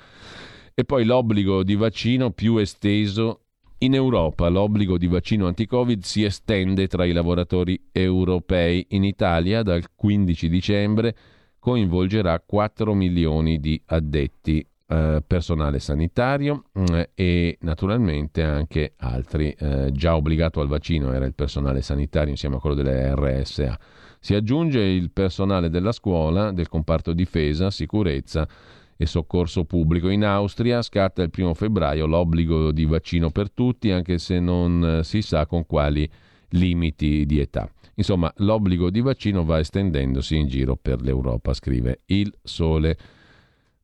E 0.73 0.83
poi 0.85 1.05
l'obbligo 1.05 1.63
di 1.63 1.75
vaccino 1.75 2.31
più 2.31 2.57
esteso 2.57 3.41
in 3.79 3.93
Europa. 3.93 4.47
L'obbligo 4.49 4.97
di 4.97 5.05
vaccino 5.05 5.45
anti-Covid 5.45 6.01
si 6.01 6.23
estende 6.23 6.87
tra 6.87 7.05
i 7.05 7.11
lavoratori 7.11 7.79
europei. 7.91 8.87
In 8.89 9.03
Italia 9.03 9.61
dal 9.61 9.83
15 9.93 10.49
dicembre 10.49 11.15
coinvolgerà 11.59 12.39
4 12.39 12.93
milioni 12.95 13.59
di 13.59 13.79
addetti 13.85 14.65
eh, 14.93 15.23
personale 15.25 15.79
sanitario 15.79 16.65
eh, 16.73 17.09
e 17.15 17.57
naturalmente 17.61 18.43
anche 18.43 18.93
altri. 18.97 19.49
Eh, 19.57 19.91
già 19.91 20.15
obbligato 20.15 20.61
al 20.61 20.67
vaccino 20.67 21.11
era 21.11 21.25
il 21.25 21.33
personale 21.33 21.81
sanitario 21.81 22.29
insieme 22.29 22.57
a 22.57 22.59
quello 22.59 22.75
delle 22.75 23.13
RSA. 23.15 23.79
Si 24.19 24.35
aggiunge 24.35 24.79
il 24.79 25.09
personale 25.11 25.69
della 25.69 25.91
scuola, 25.91 26.51
del 26.51 26.69
comparto 26.69 27.13
difesa, 27.13 27.71
sicurezza 27.71 28.47
e 28.95 29.05
soccorso 29.05 29.65
pubblico. 29.65 30.09
In 30.09 30.23
Austria 30.23 30.81
scatta 30.81 31.23
il 31.23 31.31
primo 31.31 31.53
febbraio 31.53 32.05
l'obbligo 32.05 32.71
di 32.71 32.85
vaccino 32.85 33.31
per 33.31 33.51
tutti, 33.51 33.89
anche 33.89 34.19
se 34.19 34.39
non 34.39 34.99
eh, 34.99 35.03
si 35.03 35.21
sa 35.21 35.45
con 35.45 35.65
quali 35.65 36.09
limiti 36.49 37.25
di 37.25 37.39
età. 37.39 37.67
Insomma, 37.95 38.31
l'obbligo 38.37 38.89
di 38.89 39.01
vaccino 39.01 39.43
va 39.43 39.59
estendendosi 39.59 40.37
in 40.37 40.47
giro 40.47 40.75
per 40.75 41.01
l'Europa, 41.01 41.53
scrive 41.53 42.01
il 42.05 42.31
Sole 42.43 42.97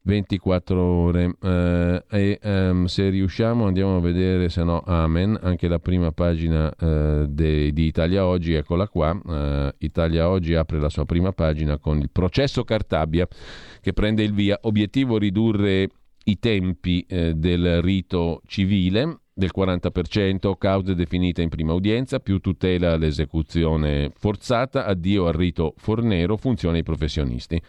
24 0.10 0.82
ore. 0.82 1.36
Eh, 1.39 2.03
e 2.10 2.39
um, 2.43 2.86
se 2.86 3.10
riusciamo 3.10 3.68
andiamo 3.68 3.97
a 3.97 3.99
vedere 3.99 4.49
se 4.49 4.64
no 4.64 4.82
amen 4.82 5.38
anche 5.41 5.68
la 5.68 5.78
prima 5.78 6.12
pagina 6.12 6.74
eh, 6.76 7.26
de, 7.30 7.72
di 7.72 7.86
Italia 7.86 8.26
Oggi 8.26 8.53
eccola 8.53 8.88
qua. 8.88 9.18
Eh, 9.24 9.76
Italia 9.80 10.28
Oggi 10.28 10.55
apre 10.55 10.80
la 10.80 10.89
sua 10.89 11.05
prima 11.05 11.32
pagina 11.32 11.78
con 11.78 11.99
il 11.99 12.10
processo 12.12 12.64
Cartabia 12.64 13.28
che 13.82 13.93
prende 13.93 14.24
il 14.24 14.34
via. 14.34 14.57
Obiettivo 14.64 15.18
ridurre 15.18 15.89
i 16.26 16.39
tempi 16.39 17.05
eh, 17.07 17.36
del 17.36 17.82
rito 17.82 18.41
civile 18.47 19.20
del 19.39 19.51
40%, 19.55 20.57
cause 20.57 20.95
definite 20.95 21.41
in 21.41 21.47
prima 21.47 21.72
udienza, 21.72 22.20
più 22.20 22.39
tutela 22.39 22.91
all'esecuzione 22.91 24.12
forzata, 24.14 24.86
addio 24.86 25.28
al 25.28 25.34
rito 25.34 25.76
fornero, 25.78 26.36
funzione 26.36 26.78
ai 26.78 26.84
professionisti. 26.84 27.62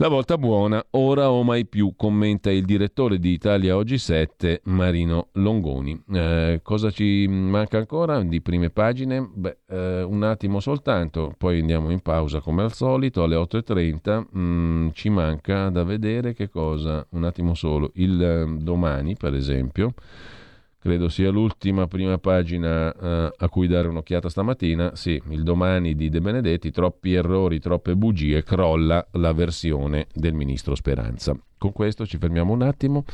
La 0.00 0.08
volta 0.08 0.38
buona, 0.38 0.82
ora 0.92 1.30
o 1.30 1.42
mai 1.42 1.66
più, 1.66 1.92
commenta 1.94 2.50
il 2.50 2.64
direttore 2.64 3.18
di 3.18 3.32
Italia 3.32 3.76
Oggi 3.76 3.98
7, 3.98 4.62
Marino 4.64 5.28
Longoni. 5.32 6.02
Eh, 6.10 6.60
cosa 6.62 6.90
ci 6.90 7.26
manca 7.28 7.76
ancora 7.76 8.22
di 8.22 8.40
prime 8.40 8.70
pagine? 8.70 9.30
Beh, 9.30 9.58
eh, 9.68 10.00
un 10.00 10.22
attimo 10.22 10.58
soltanto, 10.60 11.34
poi 11.36 11.60
andiamo 11.60 11.90
in 11.90 12.00
pausa 12.00 12.40
come 12.40 12.62
al 12.62 12.72
solito 12.72 13.22
alle 13.22 13.36
8.30. 13.36 14.26
Mm, 14.38 14.88
ci 14.94 15.10
manca 15.10 15.68
da 15.68 15.84
vedere 15.84 16.32
che 16.32 16.48
cosa, 16.48 17.06
un 17.10 17.24
attimo 17.24 17.52
solo, 17.52 17.90
il 17.96 18.22
eh, 18.22 18.46
domani 18.58 19.16
per 19.18 19.34
esempio 19.34 19.92
credo 20.80 21.08
sia 21.08 21.30
l'ultima 21.30 21.86
prima 21.86 22.16
pagina 22.18 22.92
eh, 22.92 23.32
a 23.36 23.48
cui 23.48 23.68
dare 23.68 23.88
un'occhiata 23.88 24.28
stamattina. 24.28 24.96
Sì, 24.96 25.20
il 25.28 25.42
domani 25.42 25.94
di 25.94 26.08
De 26.08 26.20
Benedetti, 26.20 26.70
troppi 26.70 27.12
errori, 27.12 27.60
troppe 27.60 27.94
bugie, 27.94 28.42
crolla 28.42 29.06
la 29.12 29.32
versione 29.32 30.06
del 30.12 30.32
ministro 30.32 30.74
Speranza. 30.74 31.38
Con 31.58 31.72
questo 31.72 32.06
ci 32.06 32.16
fermiamo 32.16 32.52
un 32.52 32.62
attimo. 32.62 33.04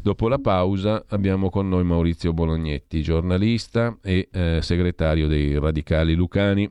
Dopo 0.00 0.28
la 0.28 0.38
pausa 0.38 1.04
abbiamo 1.08 1.50
con 1.50 1.68
noi 1.68 1.84
Maurizio 1.84 2.32
Bolognetti, 2.32 3.02
giornalista 3.02 3.96
e 4.02 4.28
eh, 4.32 4.58
segretario 4.62 5.26
dei 5.28 5.58
Radicali 5.58 6.14
Lucani. 6.14 6.70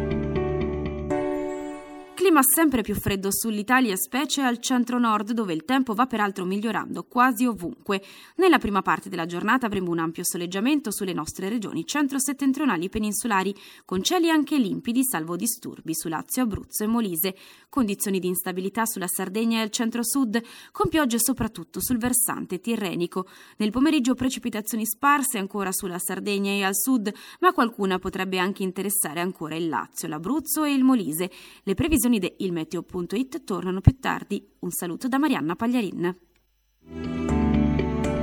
Clima 2.13 2.41
sempre 2.43 2.83
più 2.83 2.93
freddo 2.93 3.29
sull'Italia, 3.31 3.95
specie 3.95 4.41
al 4.41 4.59
centro-nord, 4.59 5.31
dove 5.31 5.53
il 5.53 5.65
tempo 5.65 5.95
va 5.95 6.05
peraltro 6.05 6.45
migliorando 6.45 7.03
quasi 7.03 7.47
ovunque. 7.47 8.03
Nella 8.35 8.59
prima 8.59 8.83
parte 8.83 9.09
della 9.09 9.25
giornata 9.25 9.65
avremo 9.65 9.89
un 9.89 9.97
ampio 9.97 10.23
soleggiamento 10.23 10.91
sulle 10.91 11.13
nostre 11.13 11.49
regioni 11.49 11.83
centro-settentrionali 11.83 12.89
peninsulari, 12.89 13.55
con 13.85 14.03
cieli 14.03 14.29
anche 14.29 14.57
limpidi, 14.57 15.03
salvo 15.03 15.35
disturbi 15.35 15.95
su 15.95 16.09
Lazio, 16.09 16.43
Abruzzo 16.43 16.83
e 16.83 16.87
Molise. 16.87 17.35
Condizioni 17.69 18.19
di 18.19 18.27
instabilità 18.27 18.85
sulla 18.85 19.07
Sardegna 19.07 19.61
e 19.61 19.63
il 19.63 19.71
centro-sud, 19.71 20.41
con 20.71 20.89
piogge 20.89 21.17
soprattutto 21.19 21.81
sul 21.81 21.97
versante 21.97 22.59
tirrenico. 22.59 23.27
Nel 23.57 23.71
pomeriggio 23.71 24.13
precipitazioni 24.13 24.85
sparse 24.85 25.39
ancora 25.39 25.71
sulla 25.71 25.97
Sardegna 25.97 26.51
e 26.51 26.63
al 26.63 26.75
sud, 26.75 27.11
ma 27.39 27.51
qualcuna 27.51 27.97
potrebbe 27.97 28.37
anche 28.37 28.63
interessare 28.63 29.21
ancora 29.21 29.55
il 29.55 29.69
Lazio, 29.69 30.07
l'Abruzzo 30.07 30.65
e 30.65 30.73
il 30.73 30.83
Molise. 30.83 31.31
Le 31.63 31.73
previsioni 31.73 32.10
di 32.19 32.33
ilmeteo.it 32.37 33.43
tornano 33.43 33.81
più 33.81 33.97
tardi. 33.99 34.45
Un 34.59 34.71
saluto 34.71 35.07
da 35.07 35.17
Marianna 35.17 35.55
Pagliarin. 35.55 36.17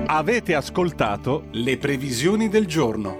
Avete 0.06 0.54
ascoltato 0.54 1.44
le 1.52 1.76
previsioni 1.76 2.48
del 2.48 2.66
giorno. 2.66 3.16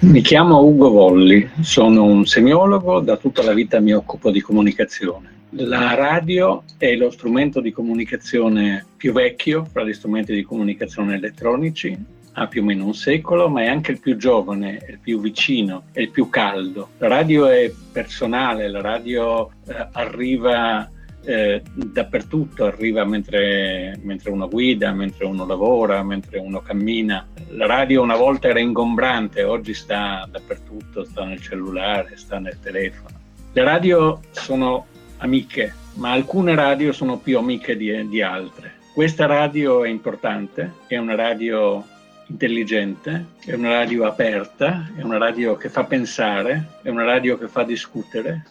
Mi 0.00 0.20
chiamo 0.20 0.62
Ugo 0.62 0.90
Volli, 0.90 1.48
sono 1.60 2.04
un 2.04 2.26
semiologo, 2.26 3.00
da 3.00 3.16
tutta 3.16 3.42
la 3.42 3.52
vita 3.52 3.80
mi 3.80 3.92
occupo 3.92 4.30
di 4.30 4.40
comunicazione. 4.40 5.34
La 5.50 5.94
radio 5.94 6.64
è 6.76 6.94
lo 6.96 7.10
strumento 7.10 7.60
di 7.60 7.72
comunicazione 7.72 8.84
più 8.96 9.12
vecchio 9.12 9.64
fra 9.64 9.84
gli 9.84 9.92
strumenti 9.92 10.34
di 10.34 10.42
comunicazione 10.42 11.14
elettronici 11.14 11.96
ha 12.38 12.46
più 12.48 12.62
o 12.62 12.64
meno 12.64 12.84
un 12.84 12.94
secolo, 12.94 13.48
ma 13.48 13.62
è 13.62 13.66
anche 13.66 13.92
il 13.92 14.00
più 14.00 14.16
giovane, 14.16 14.84
il 14.88 14.98
più 14.98 15.20
vicino, 15.20 15.84
il 15.94 16.10
più 16.10 16.28
caldo. 16.28 16.90
La 16.98 17.08
radio 17.08 17.46
è 17.46 17.72
personale, 17.92 18.68
la 18.68 18.82
radio 18.82 19.50
eh, 19.66 19.88
arriva 19.92 20.88
eh, 21.24 21.62
dappertutto, 21.74 22.66
arriva 22.66 23.04
mentre, 23.04 23.98
mentre, 24.02 24.30
uno 24.30 24.48
guida, 24.48 24.92
mentre 24.92 25.24
uno 25.24 25.46
lavora, 25.46 26.02
mentre 26.02 26.38
uno 26.38 26.60
cammina. 26.60 27.26
La 27.48 27.66
radio 27.66 28.02
una 28.02 28.16
volta 28.16 28.48
era 28.48 28.60
ingombrante, 28.60 29.42
oggi 29.42 29.72
sta 29.72 30.28
dappertutto, 30.30 31.04
sta 31.04 31.24
nel 31.24 31.40
cellulare, 31.40 32.18
sta 32.18 32.38
nel 32.38 32.58
telefono. 32.60 33.18
Le 33.52 33.64
radio 33.64 34.20
sono 34.32 34.84
amiche, 35.18 35.74
ma 35.94 36.12
alcune 36.12 36.54
radio 36.54 36.92
sono 36.92 37.16
più 37.16 37.38
amiche 37.38 37.78
di, 37.78 38.06
di 38.08 38.20
altre. 38.20 38.74
Questa 38.92 39.24
radio 39.24 39.84
è 39.84 39.88
importante, 39.88 40.72
è 40.86 40.98
una 40.98 41.14
radio 41.14 41.82
intelligente, 42.26 43.26
è 43.44 43.54
una 43.54 43.70
radio 43.70 44.06
aperta, 44.06 44.90
è 44.96 45.02
una 45.02 45.18
radio 45.18 45.56
che 45.56 45.68
fa 45.68 45.84
pensare, 45.84 46.78
è 46.82 46.88
una 46.88 47.04
radio 47.04 47.38
che 47.38 47.48
fa 47.48 47.62
discutere. 47.62 48.46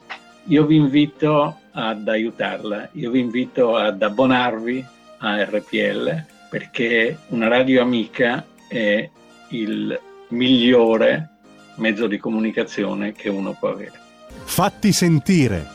Io 0.46 0.66
vi 0.66 0.76
invito 0.76 1.60
ad 1.72 2.08
aiutarla, 2.08 2.90
io 2.94 3.12
vi 3.12 3.20
invito 3.20 3.76
ad 3.76 4.02
abbonarvi 4.02 4.86
a 5.20 5.44
RPL 5.44 6.24
perché 6.50 7.18
una 7.30 7.48
radio 7.48 7.82
amica 7.82 8.46
è 8.68 9.10
il 9.50 10.00
migliore 10.30 11.30
mezzo 11.76 12.08
di 12.08 12.18
comunicazione 12.18 13.12
che 13.12 13.30
uno 13.30 13.56
può 13.60 13.70
avere. 13.70 14.00
Fatti 14.44 14.92
sentire 14.94 15.75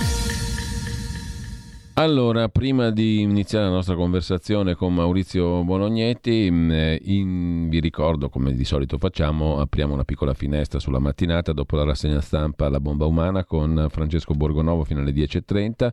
Allora, 1.95 2.47
prima 2.47 2.89
di 2.89 3.19
iniziare 3.19 3.65
la 3.65 3.71
nostra 3.71 3.95
conversazione 3.95 4.75
con 4.75 4.93
Maurizio 4.93 5.61
Bolognetti, 5.63 6.49
mm, 6.49 6.71
eh, 6.71 6.99
in, 7.03 7.67
vi 7.67 7.81
ricordo, 7.81 8.29
come 8.29 8.53
di 8.53 8.63
solito 8.63 8.97
facciamo, 8.97 9.59
apriamo 9.59 9.93
una 9.93 10.05
piccola 10.05 10.33
finestra 10.33 10.79
sulla 10.79 10.99
mattinata 10.99 11.51
dopo 11.51 11.75
la 11.75 11.83
rassegna 11.83 12.21
stampa 12.21 12.69
La 12.69 12.79
bomba 12.79 13.05
umana 13.05 13.43
con 13.43 13.87
Francesco 13.89 14.33
Borgonovo 14.33 14.85
fino 14.85 15.01
alle 15.01 15.11
10.30. 15.11 15.89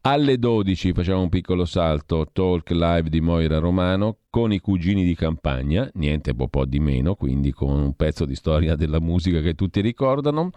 Alle 0.00 0.38
12 0.38 0.92
facciamo 0.94 1.20
un 1.20 1.28
piccolo 1.28 1.66
salto, 1.66 2.28
talk 2.32 2.70
live 2.70 3.10
di 3.10 3.20
Moira 3.20 3.58
Romano 3.58 4.20
con 4.30 4.52
i 4.52 4.60
cugini 4.60 5.04
di 5.04 5.14
campagna, 5.14 5.90
niente 5.94 6.34
po', 6.34 6.48
po' 6.48 6.64
di 6.64 6.78
meno, 6.78 7.14
quindi 7.14 7.52
con 7.52 7.70
un 7.70 7.94
pezzo 7.94 8.24
di 8.24 8.34
storia 8.34 8.76
della 8.76 9.00
musica 9.00 9.40
che 9.40 9.54
tutti 9.54 9.80
ricordano. 9.80 10.50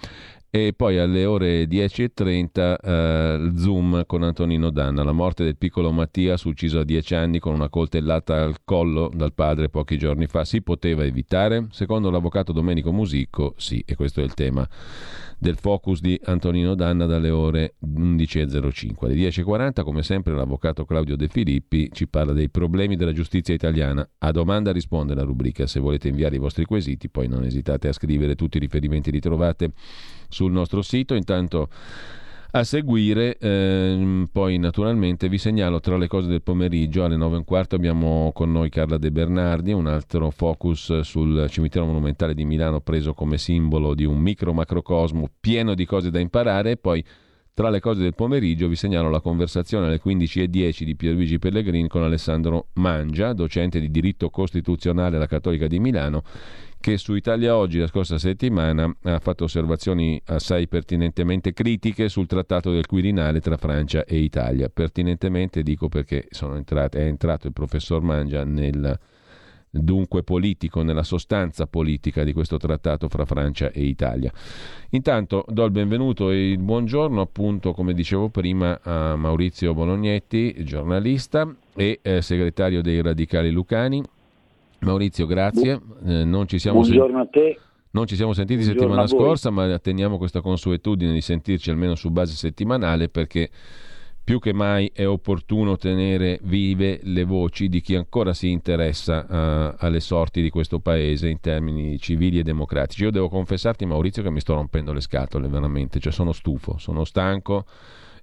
E 0.53 0.73
poi 0.75 0.97
alle 0.97 1.23
ore 1.23 1.63
10.30 1.63 2.75
eh, 2.81 3.51
Zoom 3.55 4.03
con 4.05 4.21
Antonino 4.23 4.69
Danna, 4.69 5.01
la 5.01 5.13
morte 5.13 5.45
del 5.45 5.55
piccolo 5.55 5.93
Mattias 5.93 6.43
ucciso 6.43 6.79
a 6.79 6.83
10 6.83 7.15
anni 7.15 7.39
con 7.39 7.53
una 7.53 7.69
coltellata 7.69 8.43
al 8.43 8.57
collo 8.65 9.09
dal 9.13 9.31
padre 9.31 9.69
pochi 9.69 9.97
giorni 9.97 10.27
fa. 10.27 10.43
Si 10.43 10.61
poteva 10.61 11.05
evitare? 11.05 11.67
Secondo 11.71 12.09
l'avvocato 12.09 12.51
Domenico 12.51 12.91
Musico, 12.91 13.53
sì, 13.55 13.81
e 13.85 13.95
questo 13.95 14.19
è 14.19 14.25
il 14.25 14.33
tema 14.33 14.67
del 15.41 15.55
focus 15.55 16.01
di 16.01 16.19
Antonino 16.25 16.75
Danna 16.75 17.05
dalle 17.05 17.29
ore 17.29 17.75
11.05. 17.83 19.05
Alle 19.05 19.15
10.40, 19.15 19.83
come 19.83 20.03
sempre, 20.03 20.33
l'avvocato 20.33 20.85
Claudio 20.85 21.15
De 21.15 21.29
Filippi 21.29 21.89
ci 21.91 22.07
parla 22.07 22.31
dei 22.33 22.49
problemi 22.49 22.95
della 22.95 23.11
giustizia 23.11 23.53
italiana. 23.53 24.07
A 24.19 24.31
domanda 24.31 24.71
risponde 24.71 25.15
la 25.15 25.23
rubrica. 25.23 25.65
Se 25.65 25.79
volete 25.79 26.09
inviare 26.09 26.35
i 26.35 26.39
vostri 26.39 26.65
quesiti, 26.65 27.09
poi 27.09 27.27
non 27.27 27.43
esitate 27.43 27.87
a 27.87 27.93
scrivere, 27.93 28.35
tutti 28.35 28.57
i 28.57 28.59
riferimenti 28.59 29.09
li 29.09 29.19
trovate 29.19 29.71
sul 30.31 30.51
nostro 30.51 30.81
sito. 30.81 31.13
Intanto 31.13 31.69
a 32.53 32.65
seguire, 32.65 33.37
ehm, 33.37 34.27
poi 34.29 34.57
naturalmente 34.57 35.29
vi 35.29 35.37
segnalo 35.37 35.79
tra 35.79 35.95
le 35.95 36.07
cose 36.07 36.27
del 36.27 36.41
pomeriggio 36.41 37.05
alle 37.05 37.15
9 37.15 37.35
e 37.35 37.37
un 37.37 37.45
quarto 37.45 37.75
abbiamo 37.75 38.31
con 38.33 38.51
noi 38.51 38.69
Carla 38.69 38.97
De 38.97 39.09
Bernardi, 39.11 39.71
un 39.71 39.87
altro 39.87 40.31
focus 40.31 40.99
sul 40.99 41.47
cimitero 41.49 41.85
monumentale 41.85 42.33
di 42.33 42.43
Milano 42.43 42.81
preso 42.81 43.13
come 43.13 43.37
simbolo 43.37 43.93
di 43.93 44.03
un 44.03 44.17
micro 44.17 44.51
macrocosmo 44.51 45.29
pieno 45.39 45.75
di 45.75 45.85
cose 45.85 46.09
da 46.09 46.19
imparare. 46.19 46.75
Poi 46.75 47.03
Tra 47.53 47.69
le 47.69 47.81
cose 47.81 48.01
del 48.01 48.15
pomeriggio 48.15 48.69
vi 48.69 48.77
segnalo 48.77 49.09
la 49.09 49.19
conversazione 49.19 49.87
alle 49.87 49.99
15.10 50.01 50.83
di 50.83 50.95
Pierluigi 50.95 51.37
Pellegrini 51.37 51.89
con 51.89 52.01
Alessandro 52.01 52.67
Mangia, 52.75 53.33
docente 53.33 53.81
di 53.81 53.91
diritto 53.91 54.29
costituzionale 54.29 55.17
alla 55.17 55.27
Cattolica 55.27 55.67
di 55.67 55.77
Milano, 55.77 56.23
che 56.81 56.97
su 56.97 57.13
Italia 57.13 57.55
Oggi 57.55 57.79
la 57.79 57.87
scorsa 57.87 58.17
settimana 58.17 58.93
ha 59.03 59.19
fatto 59.19 59.45
osservazioni 59.45 60.21
assai 60.25 60.67
pertinentemente 60.67 61.53
critiche 61.53 62.09
sul 62.09 62.27
trattato 62.27 62.71
del 62.71 62.87
Quirinale 62.87 63.39
tra 63.39 63.55
Francia 63.55 64.03
e 64.03 64.17
Italia. 64.17 64.67
Pertinentemente 64.67 65.63
dico 65.63 65.87
perché 65.87 66.27
entrate, 66.41 66.99
è 66.99 67.05
entrato 67.05 67.47
il 67.47 67.53
professor 67.53 68.01
Mangia 68.01 68.43
nel 68.43 68.99
dunque 69.71 70.23
politico, 70.23 70.81
nella 70.81 71.03
sostanza 71.03 71.65
politica 71.65 72.23
di 72.23 72.33
questo 72.33 72.57
trattato 72.57 73.07
fra 73.07 73.25
Francia 73.25 73.71
e 73.71 73.83
Italia. 73.83 74.31
Intanto 74.89 75.45
do 75.47 75.63
il 75.63 75.71
benvenuto 75.71 76.29
e 76.29 76.51
il 76.51 76.59
buongiorno, 76.59 77.21
appunto, 77.21 77.71
come 77.71 77.93
dicevo 77.93 78.29
prima, 78.29 78.79
a 78.81 79.15
Maurizio 79.15 79.73
Bolognetti, 79.73 80.63
giornalista 80.65 81.49
e 81.73 81.99
eh, 82.01 82.21
segretario 82.21 82.81
dei 82.81 83.01
Radicali 83.01 83.51
Lucani. 83.51 84.03
Maurizio, 84.81 85.25
grazie. 85.25 85.79
Eh, 86.05 86.23
non 86.23 86.47
ci 86.47 86.59
sen- 86.59 86.75
a 86.75 87.27
te. 87.29 87.59
Non 87.93 88.07
ci 88.07 88.15
siamo 88.15 88.31
sentiti 88.31 88.63
Buongiorno 88.63 88.89
settimana 88.89 89.07
scorsa, 89.07 89.49
ma 89.49 89.77
teniamo 89.79 90.17
questa 90.17 90.39
consuetudine 90.39 91.11
di 91.11 91.19
sentirci 91.19 91.69
almeno 91.69 91.95
su 91.95 92.09
base 92.09 92.33
settimanale 92.33 93.09
perché 93.09 93.49
più 94.23 94.39
che 94.39 94.53
mai 94.53 94.89
è 94.93 95.05
opportuno 95.05 95.75
tenere 95.75 96.39
vive 96.43 97.01
le 97.03 97.25
voci 97.25 97.67
di 97.67 97.81
chi 97.81 97.95
ancora 97.95 98.33
si 98.33 98.49
interessa 98.49 99.25
uh, 99.27 99.75
alle 99.79 99.99
sorti 99.99 100.41
di 100.41 100.49
questo 100.49 100.79
paese 100.79 101.27
in 101.27 101.41
termini 101.41 101.99
civili 101.99 102.39
e 102.39 102.43
democratici. 102.43 103.03
Io 103.03 103.11
devo 103.11 103.27
confessarti, 103.27 103.85
Maurizio, 103.85 104.23
che 104.23 104.29
mi 104.29 104.39
sto 104.39 104.53
rompendo 104.53 104.93
le 104.93 105.01
scatole 105.01 105.49
veramente, 105.49 105.99
cioè 105.99 106.13
sono 106.13 106.31
stufo, 106.31 106.77
sono 106.77 107.03
stanco 107.03 107.65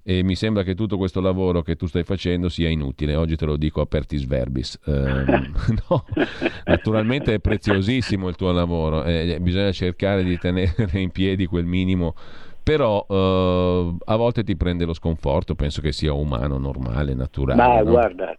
e 0.03 0.23
mi 0.23 0.35
sembra 0.35 0.63
che 0.63 0.75
tutto 0.75 0.97
questo 0.97 1.21
lavoro 1.21 1.61
che 1.61 1.75
tu 1.75 1.85
stai 1.87 2.03
facendo 2.03 2.49
sia 2.49 2.69
inutile. 2.69 3.15
Oggi 3.15 3.35
te 3.35 3.45
lo 3.45 3.57
dico 3.57 3.81
apertis 3.81 4.25
verbis. 4.25 4.79
Eh, 4.85 4.91
no, 5.89 6.05
naturalmente 6.65 7.35
è 7.35 7.39
preziosissimo 7.39 8.27
il 8.27 8.35
tuo 8.35 8.51
lavoro, 8.51 9.03
eh, 9.03 9.37
bisogna 9.41 9.71
cercare 9.71 10.23
di 10.23 10.37
tenere 10.37 10.89
in 10.93 11.11
piedi 11.11 11.45
quel 11.45 11.65
minimo 11.65 12.15
però 12.61 13.03
eh, 13.09 13.95
a 14.05 14.15
volte 14.15 14.43
ti 14.43 14.55
prende 14.55 14.85
lo 14.85 14.93
sconforto, 14.93 15.55
penso 15.55 15.81
che 15.81 15.91
sia 15.91 16.13
umano, 16.13 16.59
normale, 16.59 17.15
naturale. 17.15 17.59
Ma 17.59 17.81
no? 17.81 17.89
guarda, 17.89 18.37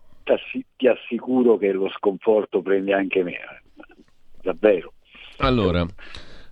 ti 0.77 0.87
assicuro 0.87 1.57
che 1.57 1.73
lo 1.73 1.89
sconforto 1.89 2.63
prende 2.63 2.93
anche 2.93 3.25
me, 3.25 3.39
davvero. 4.41 4.93
Allora, 5.39 5.85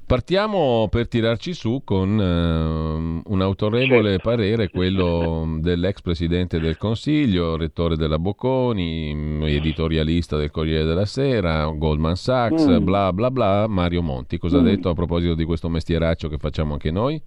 Partiamo 0.08 0.88
per 0.90 1.06
tirarci 1.06 1.52
su 1.52 1.82
con 1.84 2.16
uh, 2.16 3.30
un 3.30 3.42
autorevole 3.42 4.12
certo. 4.12 4.30
parere, 4.30 4.70
quello 4.70 5.58
dell'ex 5.60 6.00
presidente 6.00 6.58
del 6.58 6.78
Consiglio, 6.78 7.58
rettore 7.58 7.94
della 7.94 8.18
Bocconi, 8.18 9.44
editorialista 9.44 10.38
del 10.38 10.50
Corriere 10.50 10.84
della 10.84 11.04
Sera, 11.04 11.66
Goldman 11.66 12.16
Sachs, 12.16 12.66
mm. 12.66 12.84
bla 12.84 13.12
bla 13.12 13.30
bla, 13.30 13.66
Mario 13.66 14.00
Monti. 14.00 14.38
Cosa 14.38 14.56
mm. 14.56 14.60
ha 14.60 14.62
detto 14.62 14.88
a 14.88 14.94
proposito 14.94 15.34
di 15.34 15.44
questo 15.44 15.68
mestieraccio 15.68 16.30
che 16.30 16.38
facciamo 16.38 16.72
anche 16.72 16.90
noi? 16.90 17.20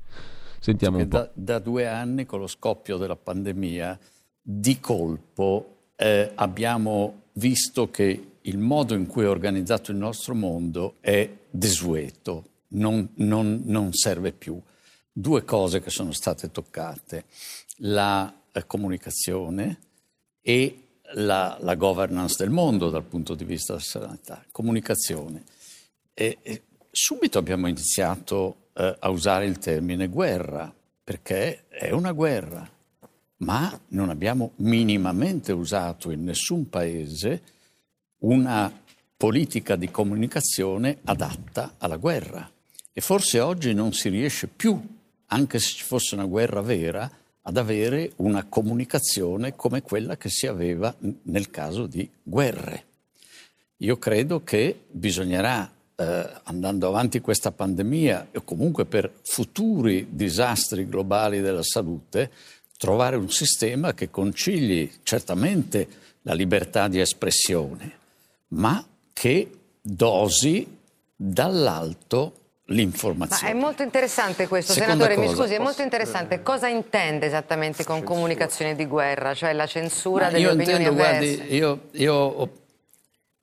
Sentiamo 0.60 0.98
un 0.98 1.08
po'. 1.08 1.18
Da, 1.18 1.30
da, 1.36 1.60
due 1.60 1.86
anni, 1.86 2.26
con 2.26 2.40
lo 2.40 2.48
scoppio 2.48 2.98
della 2.98 3.16
pandemia, 3.16 4.00
di 4.42 4.80
colpo 4.80 5.76
eh, 5.96 6.32
abbiamo 6.34 7.26
visto 7.34 7.92
che 7.92 8.24
il 8.42 8.58
modo 8.58 8.96
in 8.96 9.06
cui 9.06 9.26
è 9.26 9.30
organizzato 9.30 9.92
il 9.92 9.98
nostro 9.98 10.34
mondo 10.34 10.96
è 11.00 11.30
desueto 11.52 12.46
non, 12.72 13.10
non, 13.16 13.62
non 13.66 13.94
serve 13.94 14.32
più. 14.32 14.60
Due 15.12 15.44
cose 15.44 15.82
che 15.82 15.90
sono 15.90 16.12
state 16.12 16.52
toccate, 16.52 17.26
la, 17.78 18.34
la 18.52 18.64
comunicazione 18.66 19.80
e 20.42 20.84
la, 21.14 21.58
la, 21.60 21.76
governance 21.76 22.36
del 22.38 22.50
mondo 22.50 22.90
dal 22.90 23.04
punto 23.04 23.36
di 23.36 23.44
vista 23.44 23.74
della 23.74 23.86
sanità. 23.86 24.44
Comunicazione. 24.52 25.44
E, 26.14 26.38
e 26.42 26.62
subito 26.90 27.38
abbiamo 27.38 27.68
iniziato 27.68 28.70
eh, 28.74 28.96
a 29.00 29.10
usare 29.10 29.46
il 29.46 29.58
termine 29.58 30.08
guerra, 30.08 30.74
perché 31.04 31.68
è 31.68 31.92
una 31.92 32.12
guerra, 32.12 32.70
ma 33.38 33.80
non 33.90 34.10
abbiamo 34.10 34.52
minimamente 34.58 35.52
usato 35.52 36.12
in 36.12 36.24
nessun 36.24 36.70
paese 36.70 37.42
una 38.20 38.72
politica 39.18 39.76
di 39.76 39.92
comunicazione 39.92 41.00
adatta 41.04 41.76
alla 41.78 41.98
guerra. 41.98 42.50
E 42.94 43.02
forse 43.02 43.40
oggi 43.40 43.74
non 43.74 43.94
si 43.94 44.10
riesce 44.10 44.48
più, 44.48 44.80
anche 45.28 45.60
se 45.60 45.70
ci 45.76 45.84
fosse 45.84 46.16
una 46.16 46.26
guerra 46.26 46.62
vera, 46.62 47.10
ad 47.44 47.58
avere 47.58 48.12
una 48.18 48.46
comunicazione 48.46 49.56
come 49.56 49.82
quella 49.82 50.18
che 50.18 50.30
si 50.30 50.46
aveva 50.46 50.94
nel 51.24 51.50
caso 51.50 51.88
di 51.88 52.08
guerre. 52.22 52.86
Io 53.78 53.98
credo 53.98 54.44
che 54.44 54.82
bisognerà, 54.92 55.72
eh, 55.96 56.30
andando 56.44 56.88
avanti 56.88 57.20
questa 57.20 57.52
pandemia 57.52 58.28
e 58.32 58.44
comunque 58.44 58.86
per 58.86 59.12
futuri 59.24 60.10
disastri 60.12 60.88
globali 60.88 61.42
della 61.42 61.64
salute, 61.64 62.30
trovare 62.78 63.16
un 63.16 63.30
sistema 63.30 63.94
che 63.94 64.12
concili 64.12 64.92
certamente 65.02 65.88
la 66.24 66.34
libertà 66.34 66.88
di 66.88 67.00
espressione, 67.00 67.92
ma 68.50 68.86
che 69.14 69.50
dosi 69.82 70.78
dall'alto 71.16 72.41
l'informazione. 72.72 73.54
Ma 73.54 73.60
è 73.60 73.62
molto 73.62 73.84
interessante 73.84 74.48
questo, 74.48 74.74
Seconda 74.74 75.06
senatore, 75.06 75.16
cosa, 75.16 75.30
mi 75.30 75.36
scusi, 75.36 75.54
è 75.54 75.60
molto 75.60 75.82
interessante. 75.82 76.42
Cosa 76.42 76.68
intende 76.68 77.26
esattamente 77.26 77.84
con 77.84 77.98
censura. 77.98 78.16
comunicazione 78.16 78.76
di 78.76 78.86
guerra, 78.86 79.34
cioè 79.34 79.54
la 79.54 79.68
censura 79.68 80.26
Ma 80.26 80.32
delle 80.32 80.44
io 80.44 80.52
opinioni 80.52 80.84
intendo, 80.84 81.02
avverse? 81.02 81.36
Guardi, 81.36 81.56
io, 81.56 81.80
io 81.92 82.14
ho, 82.14 82.50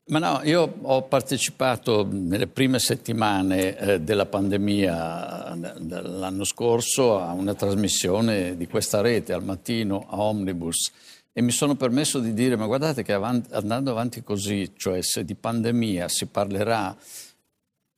ma 0.09 0.19
no, 0.19 0.41
io 0.45 0.75
ho 0.83 1.03
partecipato 1.03 2.09
nelle 2.11 2.47
prime 2.47 2.79
settimane 2.79 3.77
eh, 3.77 4.01
della 4.01 4.27
pandemia 4.27 5.77
dell'anno 5.77 6.45
scorso 6.45 7.21
a 7.21 7.33
una 7.33 7.55
trasmissione 7.55 8.57
di 8.57 8.67
questa 8.67 9.03
rete 9.03 9.35
al 9.35 9.45
mattino 9.45 10.07
a 10.09 10.21
Omnibus 10.21 10.91
e 11.31 11.43
mi 11.43 11.51
sono 11.53 11.75
permesso 11.77 12.21
di 12.21 12.33
dire 12.33 12.57
ma 12.57 12.67
guardate 12.67 13.03
che 13.03 13.13
avanti, 13.13 13.53
andando 13.53 13.91
avanti 13.91 14.23
così, 14.23 14.73
cioè 14.77 15.03
se 15.03 15.25
di 15.25 15.35
pandemia 15.35 16.09
si 16.09 16.27
parlerà 16.27 16.97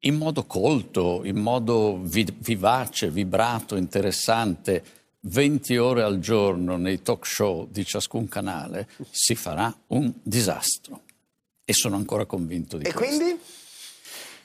in 0.01 0.16
modo 0.16 0.44
colto, 0.44 1.22
in 1.24 1.36
modo 1.36 1.98
vi- 2.01 2.34
vivace, 2.38 3.11
vibrato, 3.11 3.76
interessante, 3.76 4.82
20 5.20 5.76
ore 5.76 6.03
al 6.03 6.18
giorno 6.18 6.76
nei 6.76 7.03
talk 7.03 7.26
show 7.26 7.66
di 7.70 7.84
ciascun 7.84 8.28
canale, 8.28 8.88
si 9.11 9.34
farà 9.34 9.74
un 9.88 10.12
disastro. 10.22 11.03
E 11.64 11.72
sono 11.72 11.96
ancora 11.96 12.24
convinto 12.24 12.78
di 12.78 12.86
e 12.86 12.92
questo. 12.92 13.14
E 13.14 13.18
quindi? 13.18 13.40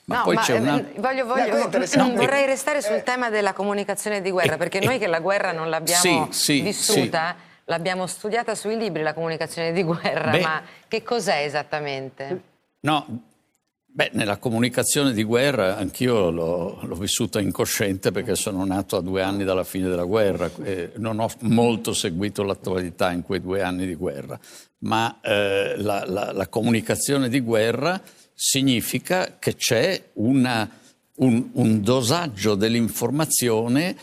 Ma 0.04 0.18
no, 0.18 0.22
poi 0.24 0.34
ma 0.36 0.40
c'è 0.42 0.58
una... 0.58 0.78
Eh, 0.78 1.00
voglio, 1.00 1.26
voglio, 1.26 1.68
no, 1.96 2.12
vorrei 2.12 2.46
restare 2.46 2.80
sul 2.80 3.02
tema 3.02 3.28
della 3.28 3.52
comunicazione 3.52 4.20
di 4.20 4.30
guerra, 4.30 4.56
perché 4.56 4.78
noi 4.78 4.98
che 4.98 5.08
la 5.08 5.18
guerra 5.18 5.50
non 5.50 5.68
l'abbiamo 5.68 6.28
sì, 6.30 6.58
sì, 6.58 6.60
vissuta, 6.60 7.34
sì. 7.36 7.62
l'abbiamo 7.64 8.06
studiata 8.06 8.54
sui 8.54 8.76
libri, 8.76 9.02
la 9.02 9.14
comunicazione 9.14 9.72
di 9.72 9.82
guerra, 9.82 10.30
Beh, 10.30 10.40
ma 10.40 10.62
che 10.86 11.02
cos'è 11.02 11.42
esattamente? 11.42 12.42
No, 12.80 13.04
Beh, 13.96 14.10
nella 14.12 14.36
comunicazione 14.36 15.14
di 15.14 15.22
guerra 15.22 15.78
anch'io 15.78 16.28
l'ho, 16.28 16.80
l'ho, 16.82 16.94
vissuta 16.96 17.40
incosciente 17.40 18.12
perché 18.12 18.34
sono 18.34 18.62
nato 18.66 18.98
a 18.98 19.00
due 19.00 19.22
anni 19.22 19.42
dalla 19.42 19.64
fine 19.64 19.88
della 19.88 20.04
guerra 20.04 20.50
e 20.62 20.90
non 20.96 21.18
ho 21.18 21.30
molto 21.40 21.94
seguito 21.94 22.42
l'attualità 22.42 23.10
in 23.10 23.22
quei 23.22 23.40
due 23.40 23.62
anni 23.62 23.86
di 23.86 23.94
guerra, 23.94 24.38
ma 24.80 25.18
eh, 25.22 25.76
la, 25.78 26.04
la, 26.06 26.32
la, 26.32 26.46
comunicazione 26.48 27.30
di 27.30 27.40
guerra 27.40 27.98
significa 28.34 29.38
che 29.38 29.54
c'è 29.54 30.10
una, 30.16 30.70
un, 31.14 31.48
un, 31.52 31.80
dosaggio 31.80 32.54
dell'informazione 32.54 33.96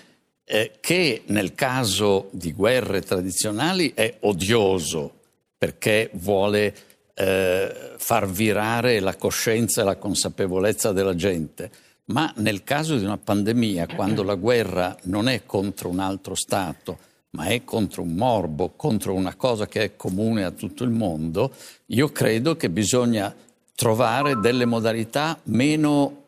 eh, 0.43 0.71
che 0.79 1.21
nel 1.27 1.53
caso 1.53 2.29
di 2.31 2.51
guerre 2.51 3.01
tradizionali 3.01 3.91
è 3.93 4.17
odioso 4.21 5.19
perché 5.55 6.09
vuole 6.13 6.73
eh, 7.13 7.93
far 7.97 8.29
virare 8.29 8.99
la 8.99 9.15
coscienza 9.15 9.81
e 9.81 9.85
la 9.85 9.97
consapevolezza 9.97 10.91
della 10.91 11.15
gente, 11.15 11.71
ma 12.05 12.31
nel 12.37 12.63
caso 12.63 12.97
di 12.97 13.05
una 13.05 13.17
pandemia, 13.17 13.87
quando 13.95 14.23
la 14.23 14.35
guerra 14.35 14.95
non 15.03 15.27
è 15.27 15.43
contro 15.45 15.89
un 15.89 15.99
altro 15.99 16.35
Stato, 16.35 16.97
ma 17.31 17.45
è 17.45 17.63
contro 17.63 18.01
un 18.01 18.13
morbo, 18.13 18.73
contro 18.75 19.13
una 19.13 19.35
cosa 19.35 19.67
che 19.67 19.83
è 19.83 19.95
comune 19.95 20.43
a 20.43 20.51
tutto 20.51 20.83
il 20.83 20.91
mondo, 20.91 21.51
io 21.87 22.11
credo 22.11 22.55
che 22.55 22.69
bisogna 22.69 23.33
trovare 23.75 24.39
delle 24.39 24.65
modalità 24.65 25.39
meno, 25.45 26.23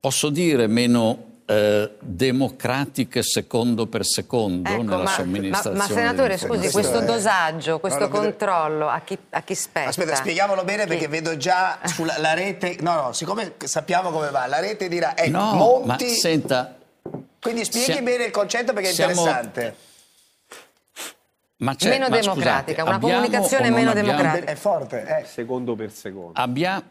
posso 0.00 0.30
dire, 0.30 0.66
meno 0.66 1.25
eh, 1.46 1.92
democratiche 2.00 3.22
secondo 3.22 3.86
per 3.86 4.04
secondo 4.04 4.68
ecco, 4.68 4.82
nella 4.82 5.02
ma, 5.04 5.10
somministrazione. 5.10 5.76
Ma, 5.76 5.86
ma 5.86 5.94
senatore, 5.94 6.38
scusi, 6.38 6.70
questo 6.70 7.00
dosaggio, 7.00 7.78
questo 7.78 8.04
allora, 8.04 8.20
controllo 8.20 8.88
a 8.88 9.00
chi, 9.00 9.16
a 9.30 9.42
chi, 9.42 9.54
spetta? 9.54 9.88
Aspetta, 9.88 10.16
spieghiamolo 10.16 10.64
bene 10.64 10.82
chi? 10.82 10.88
perché 10.88 11.08
vedo 11.08 11.36
già 11.36 11.78
sulla 11.86 12.18
la 12.18 12.34
rete. 12.34 12.76
No, 12.80 12.94
no, 12.94 13.12
siccome 13.12 13.54
sappiamo 13.58 14.10
come 14.10 14.30
va, 14.30 14.46
la 14.46 14.58
rete 14.58 14.88
dirà 14.88 15.16
ecco, 15.16 15.30
no, 15.30 15.52
Monti. 15.54 16.04
Ma 16.04 16.10
senta. 16.10 16.76
Quindi 17.40 17.64
spieghi 17.64 17.92
siamo, 17.92 18.02
bene 18.02 18.24
il 18.24 18.32
concetto 18.32 18.72
perché 18.72 18.88
è 18.88 18.92
siamo, 18.92 19.12
interessante. 19.12 19.76
Ma 21.58 21.74
c'è, 21.74 21.88
meno 21.88 22.08
ma 22.08 22.16
democratica, 22.16 22.82
scusate, 22.82 22.82
una 22.82 22.94
abbiamo 22.96 23.14
comunicazione 23.14 23.70
meno 23.70 23.90
abbiamo- 23.90 24.08
democratica. 24.08 24.50
È 24.50 24.54
forte, 24.56 25.06
eh. 25.20 25.24
Secondo 25.24 25.74
per 25.76 25.92
secondo. 25.92 26.32
Abbia- 26.34 26.82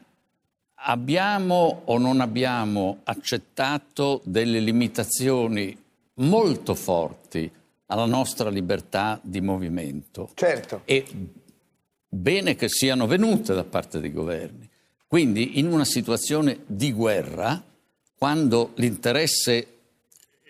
abbiamo 0.76 1.82
o 1.86 1.98
non 1.98 2.22
abbiamo 2.22 3.00
accettato 3.04 4.22
delle 4.24 4.60
limitazioni 4.60 5.78
molto 6.16 6.76
forti 6.76 7.52
alla 7.88 8.06
nostra 8.06 8.50
libertà 8.50 9.20
di 9.24 9.42
movimento. 9.42 10.32
Certo. 10.34 10.82
E 10.86 11.06
bene 12.08 12.56
che 12.56 12.70
siano 12.70 13.08
venute 13.08 13.54
da 13.54 13.64
parte 13.64 14.00
dei 14.00 14.12
governi. 14.12 14.70
Quindi 15.08 15.60
in 15.60 15.72
una 15.72 15.86
situazione 15.86 16.62
di 16.66 16.92
guerra, 16.92 17.64
quando 18.18 18.72
l'interesse 18.76 19.68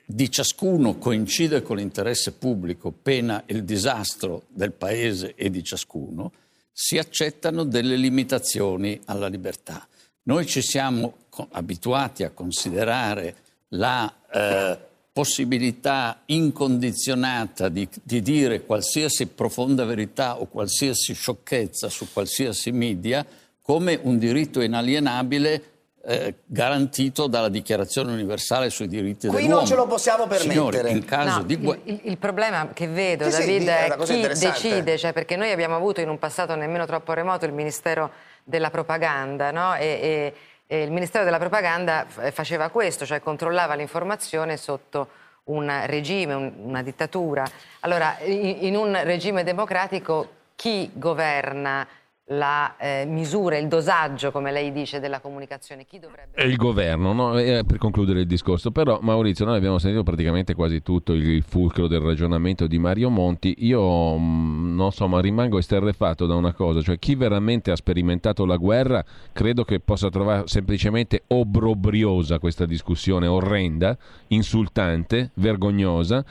di 0.06 0.30
ciascuno 0.30 0.97
coincide 0.97 1.61
con 1.61 1.77
l'interesse 1.77 2.34
pubblico, 2.34 2.91
pena 2.91 3.43
il 3.47 3.64
disastro 3.64 4.43
del 4.49 4.72
paese 4.72 5.34
e 5.35 5.49
di 5.49 5.64
ciascuno, 5.64 6.31
si 6.72 6.97
accettano 6.97 7.64
delle 7.64 7.95
limitazioni 7.95 8.99
alla 9.06 9.27
libertà. 9.27 9.88
Noi 10.27 10.45
ci 10.47 10.61
siamo 10.64 11.14
abituati 11.52 12.23
a 12.23 12.31
considerare 12.31 13.35
la 13.69 14.11
eh, 14.31 14.77
possibilità 15.14 16.22
incondizionata 16.26 17.69
di, 17.69 17.88
di 18.02 18.22
dire 18.22 18.64
qualsiasi 18.65 19.27
profonda 19.27 19.85
verità 19.85 20.39
o 20.39 20.45
qualsiasi 20.47 21.14
sciocchezza 21.14 21.89
su 21.89 22.11
qualsiasi 22.11 22.72
media 22.72 23.23
come 23.61 23.99
un 24.02 24.18
diritto 24.18 24.61
inalienabile 24.61 25.64
eh, 26.07 26.35
garantito 26.45 27.27
dalla 27.27 27.49
Dichiarazione 27.49 28.11
universale 28.11 28.69
sui 28.69 28.88
diritti 28.88 29.27
Qui 29.27 29.38
dell'uomo. 29.38 29.56
non 29.60 29.65
ce 29.68 29.76
lo 29.76 29.88
possiamo 29.88 30.27
Signori, 30.38 30.77
permettere. 30.77 30.89
in 30.89 31.06
caso 31.06 31.38
No, 31.39 31.43
di 31.43 31.53
il, 31.85 31.99
il- 32.03 32.18
problema 32.18 32.69
che 32.73 32.88
vedo, 32.88 33.26
Sì, 33.30 33.31
sì, 33.31 33.38
David, 33.39 33.60
di- 33.61 33.68
è 33.68 33.97
chi 34.03 34.22
decide, 34.45 34.97
cioè 34.99 35.14
perché 35.14 35.35
noi 35.35 35.52
abbiamo 35.52 35.76
avuto 35.76 36.02
in 36.02 36.10
un 36.10 36.19
passato 36.19 36.53
nemmeno 36.56 36.85
troppo 36.85 37.14
remoto 37.14 37.45
il 37.45 37.53
Ministero 37.53 38.11
della 38.46 38.70
Propaganda, 38.70 39.52
no? 39.52 39.76
e, 39.76 39.86
e- 39.86 40.34
e 40.68 40.82
il 40.84 40.92
Ministero 40.92 41.24
della 41.24 41.38
Propaganda 41.38 42.06
f- 42.08 42.32
faceva 42.32 42.70
questo, 42.70 43.06
cioè 43.06 43.20
controllava 43.20 43.74
l'informazione 43.76 44.56
sotto 44.58 45.10
un 45.46 45.72
regime, 45.86 46.34
un- 46.34 46.52
una 46.58 46.82
dittatura. 46.82 47.44
Allora, 47.82 48.18
in, 48.24 48.58
in 48.62 48.76
un 48.76 48.98
regime 49.04 49.44
democratico 49.44 50.30
chi 50.56 50.90
governa 50.94 51.86
la 52.30 52.76
eh, 52.77 53.06
misura, 53.06 53.57
il 53.57 53.68
dosaggio, 53.68 54.31
come 54.31 54.52
lei 54.52 54.72
dice, 54.72 54.99
della 54.99 55.19
comunicazione? 55.19 55.85
Chi 55.85 55.99
dovrebbe... 55.99 56.41
Il 56.43 56.56
governo, 56.56 57.14
no? 57.14 57.38
Eh, 57.38 57.64
per 57.65 57.77
concludere 57.77 58.22
il 58.22 58.26
discorso, 58.26 58.72
però 58.72 58.99
Maurizio, 59.02 59.45
noi 59.45 59.57
abbiamo 59.57 59.77
sentito 59.77 60.02
praticamente 60.02 60.56
quasi 60.56 60.81
tutto 60.81 61.14
il 61.14 61.43
fulcro 61.43 61.88
del 61.88 61.99
ragionamento 61.99 62.65
di 62.65 62.80
Mario 62.80 63.10
Monti, 63.10 63.56
io 63.60 64.18
mh, 64.18 64.73
non 64.76 64.91
so, 64.91 65.07
ma 65.07 65.22
rimango 65.22 65.60
esterrefatto 65.60 66.26
da 66.26 66.34
una 66.34 66.53
cosa, 66.53 66.81
cioè 66.81 66.97
chi 66.97 67.14
veramente 67.14 67.69
ha 67.69 67.76
sperimentato 67.76 68.45
la 68.45 68.57
guerra 68.57 69.06
credo 69.31 69.64
che 69.64 69.80
possa 69.80 70.10
trovare 70.10 70.47
semplicemente 70.47 71.23
obbrobriosa 71.27 72.39
questa 72.39 72.65
discussione 72.65 73.27
orrenda, 73.27 73.95
insultante, 74.27 75.30
vergognosa, 75.35 76.26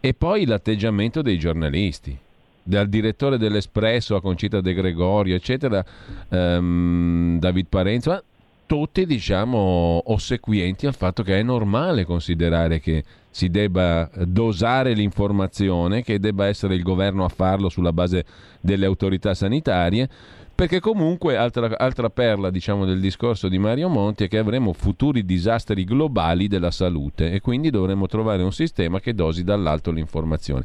e 0.00 0.14
poi 0.14 0.46
l'atteggiamento 0.46 1.20
dei 1.20 1.38
giornalisti 1.38 2.18
dal 2.64 2.88
direttore 2.88 3.38
dell'Espresso 3.38 4.16
a 4.16 4.20
Concita 4.20 4.60
De 4.60 4.74
Gregorio, 4.74 5.36
eccetera, 5.36 5.84
ehm, 6.28 7.38
David 7.38 7.66
Parenzo, 7.68 8.22
tutti 8.66 9.04
diciamo 9.04 10.02
ossequienti 10.06 10.86
al 10.86 10.94
fatto 10.94 11.22
che 11.22 11.38
è 11.38 11.42
normale 11.42 12.04
considerare 12.04 12.80
che 12.80 13.04
si 13.30 13.50
debba 13.50 14.08
dosare 14.24 14.94
l'informazione, 14.94 16.02
che 16.02 16.18
debba 16.18 16.46
essere 16.46 16.74
il 16.74 16.82
governo 16.82 17.24
a 17.24 17.28
farlo 17.28 17.68
sulla 17.68 17.92
base 17.92 18.24
delle 18.60 18.86
autorità 18.86 19.34
sanitarie, 19.34 20.08
perché 20.54 20.78
comunque 20.78 21.36
altra, 21.36 21.76
altra 21.76 22.10
perla 22.10 22.48
diciamo, 22.48 22.84
del 22.84 23.00
discorso 23.00 23.48
di 23.48 23.58
Mario 23.58 23.88
Monti 23.88 24.24
è 24.24 24.28
che 24.28 24.38
avremo 24.38 24.72
futuri 24.72 25.24
disastri 25.24 25.82
globali 25.84 26.46
della 26.46 26.70
salute 26.70 27.32
e 27.32 27.40
quindi 27.40 27.70
dovremo 27.70 28.06
trovare 28.06 28.42
un 28.44 28.52
sistema 28.52 29.00
che 29.00 29.14
dosi 29.14 29.42
dall'alto 29.42 29.90
l'informazione. 29.90 30.64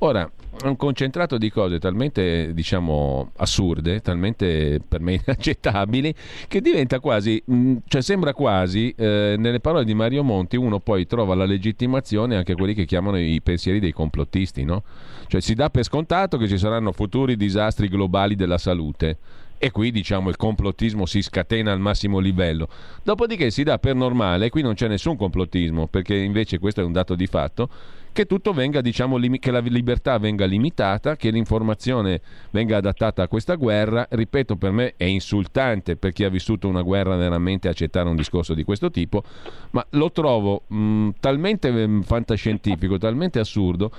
Ora, 0.00 0.30
un 0.68 0.76
concentrato 0.76 1.38
di 1.38 1.50
cose 1.50 1.78
talmente, 1.78 2.52
diciamo, 2.52 3.32
assurde, 3.36 4.00
talmente 4.00 4.80
per 4.86 5.00
me 5.00 5.20
inaccettabili, 5.24 6.14
che 6.48 6.60
diventa 6.60 7.00
quasi, 7.00 7.42
mh, 7.44 7.76
cioè 7.86 8.02
sembra 8.02 8.34
quasi, 8.34 8.92
eh, 8.96 9.36
nelle 9.38 9.60
parole 9.60 9.84
di 9.84 9.94
Mario 9.94 10.22
Monti, 10.22 10.56
uno 10.56 10.80
poi 10.80 11.06
trova 11.06 11.34
la 11.34 11.44
legittimazione 11.44 12.36
anche 12.36 12.52
a 12.52 12.54
quelli 12.54 12.74
che 12.74 12.84
chiamano 12.84 13.18
i 13.18 13.40
pensieri 13.42 13.80
dei 13.80 13.92
complottisti, 13.92 14.64
no? 14.64 14.82
Cioè 15.26 15.40
si 15.40 15.54
dà 15.54 15.70
per 15.70 15.84
scontato 15.84 16.36
che 16.36 16.48
ci 16.48 16.58
saranno 16.58 16.92
futuri 16.92 17.36
disastri 17.36 17.88
globali 17.88 18.34
della 18.34 18.58
salute. 18.58 19.18
E 19.62 19.70
qui 19.72 19.90
diciamo 19.90 20.30
il 20.30 20.36
complottismo 20.36 21.04
si 21.04 21.20
scatena 21.20 21.70
al 21.70 21.80
massimo 21.80 22.18
livello. 22.18 22.66
Dopodiché 23.02 23.50
si 23.50 23.62
dà 23.62 23.78
per 23.78 23.94
normale, 23.94 24.48
qui 24.48 24.62
non 24.62 24.72
c'è 24.72 24.88
nessun 24.88 25.16
complottismo, 25.16 25.86
perché 25.86 26.16
invece 26.16 26.58
questo 26.58 26.80
è 26.80 26.84
un 26.84 26.92
dato 26.92 27.14
di 27.14 27.26
fatto, 27.26 27.68
che 28.12 28.26
venga, 28.52 28.80
diciamo, 28.80 29.16
limi- 29.16 29.38
che 29.38 29.50
la 29.50 29.60
libertà 29.60 30.18
venga 30.18 30.44
limitata, 30.44 31.16
che 31.16 31.30
l'informazione 31.30 32.20
venga 32.50 32.78
adattata 32.78 33.22
a 33.22 33.28
questa 33.28 33.54
guerra. 33.54 34.06
Ripeto, 34.08 34.56
per 34.56 34.72
me 34.72 34.94
è 34.96 35.04
insultante 35.04 35.96
per 35.96 36.12
chi 36.12 36.24
ha 36.24 36.28
vissuto 36.28 36.68
una 36.68 36.82
guerra 36.82 37.16
veramente 37.16 37.68
accettare 37.68 38.08
un 38.08 38.16
discorso 38.16 38.54
di 38.54 38.64
questo 38.64 38.90
tipo, 38.90 39.22
ma 39.70 39.84
lo 39.90 40.10
trovo 40.10 40.62
mh, 40.66 41.10
talmente 41.20 41.70
mh, 41.70 42.02
fantascientifico, 42.02 42.98
talmente 42.98 43.38
assurdo 43.38 43.90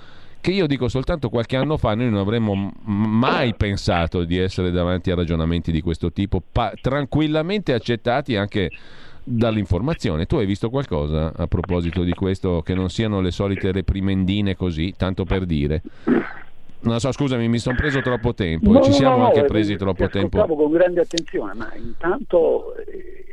che 0.42 0.52
io 0.52 0.66
dico 0.66 0.90
soltanto 0.90 1.30
qualche 1.30 1.56
anno 1.56 1.78
fa 1.78 1.94
noi 1.94 2.10
non 2.10 2.20
avremmo 2.20 2.74
mai 2.86 3.54
pensato 3.54 4.24
di 4.24 4.38
essere 4.40 4.72
davanti 4.72 5.12
a 5.12 5.16
ragionamenti 5.16 5.72
di 5.72 5.82
questo 5.82 6.12
tipo, 6.12 6.42
pa- 6.52 6.74
tranquillamente 6.82 7.74
accettati 7.74 8.36
anche 8.36 8.72
dall'informazione. 9.24 10.26
Tu 10.26 10.38
hai 10.38 10.46
visto 10.46 10.70
qualcosa 10.70 11.32
a 11.36 11.48
proposito 11.48 12.04
di 12.04 12.14
questo 12.14 12.62
che 12.62 12.74
non 12.74 12.90
siano 12.90 13.22
le 13.22 13.32
solite 13.32 13.72
reprimendine 13.72 14.56
così, 14.56 14.94
tanto 14.98 15.26
per 15.26 15.46
dire? 15.46 15.82
Non 16.82 17.00
so, 17.00 17.12
scusami, 17.12 17.48
mi 17.48 17.60
sono 17.60 17.76
preso 17.76 18.02
troppo 18.02 18.34
tempo 18.34 18.80
e 18.80 18.84
ci 18.84 18.92
siamo 18.92 19.26
anche 19.26 19.46
presi 19.46 19.76
troppo 19.78 20.08
tempo. 20.10 20.44
Con 20.46 20.72
grande 20.72 21.02
attenzione, 21.02 21.54
ma 21.54 21.72
intanto 21.76 22.76
eh, 22.78 23.26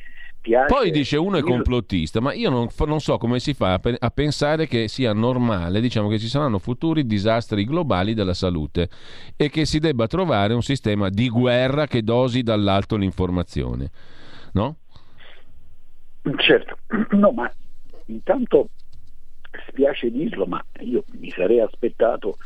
piace... 0.43 0.67
Poi 0.67 0.91
dice 0.91 1.17
uno 1.17 1.39
è 1.39 1.41
complottista, 1.41 2.21
ma 2.21 2.35
io 2.35 2.51
non, 2.51 2.69
non 2.85 3.01
so 3.01 3.17
come 3.17 3.41
si 3.41 3.55
fa 3.55 3.73
a, 3.73 3.79
pe- 3.79 3.97
a 3.99 4.11
pensare 4.11 4.67
che 4.67 4.87
sia 4.89 5.15
normale, 5.15 5.81
diciamo 5.81 6.09
che 6.09 6.19
ci 6.19 6.29
saranno 6.29 6.59
futuri 6.59 7.07
disastri 7.07 7.65
globali 7.65 8.13
della 8.13 8.35
salute 8.35 8.91
e 9.35 9.49
che 9.49 9.65
si 9.65 9.79
debba 9.79 10.07
trovare 10.07 10.53
un 10.53 10.63
sistema 10.63 11.09
di 11.09 11.31
guerra 11.31 11.87
che 11.87 12.03
dosi 12.03 12.43
dall'alto 12.43 12.97
l'informazione. 12.97 13.91
No? 14.53 14.77
Certo, 16.37 16.79
no, 17.17 17.31
ma 17.33 17.51
intanto 18.07 18.71
spiace 19.69 20.11
dirlo, 20.11 20.47
ma 20.47 20.63
io 20.81 21.05
mi 21.19 21.31
sarei 21.31 21.61
aspettato 21.61 22.39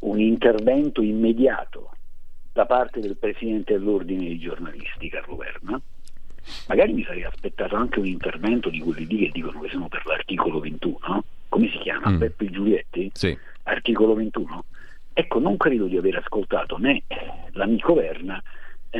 un 0.00 0.20
intervento 0.20 1.02
immediato 1.02 1.90
da 2.52 2.66
parte 2.66 3.00
del 3.00 3.16
Presidente 3.16 3.74
dell'Ordine 3.74 4.24
dei 4.24 4.38
giornalisti, 4.38 5.08
Carlo 5.08 5.36
Verna. 5.36 5.80
Magari 6.68 6.92
mi 6.92 7.02
sarei 7.02 7.24
aspettato 7.24 7.74
anche 7.74 7.98
un 7.98 8.06
intervento 8.06 8.70
di 8.70 8.78
quelli 8.78 9.06
lì 9.06 9.18
che 9.18 9.30
dicono 9.32 9.60
che 9.60 9.68
sono 9.68 9.88
per 9.88 10.06
l'articolo 10.06 10.60
21, 10.60 10.98
no? 11.08 11.24
come 11.48 11.68
si 11.70 11.78
chiama? 11.78 12.10
Mm. 12.10 12.18
Peppe 12.18 12.50
Giulietti? 12.50 13.10
Sì. 13.14 13.36
Articolo 13.64 14.14
21. 14.14 14.64
Ecco, 15.12 15.38
non 15.38 15.56
credo 15.56 15.86
di 15.86 15.96
aver 15.96 16.16
ascoltato 16.16 16.76
né 16.78 17.02
l'amico 17.52 17.94
Verna 17.94 18.42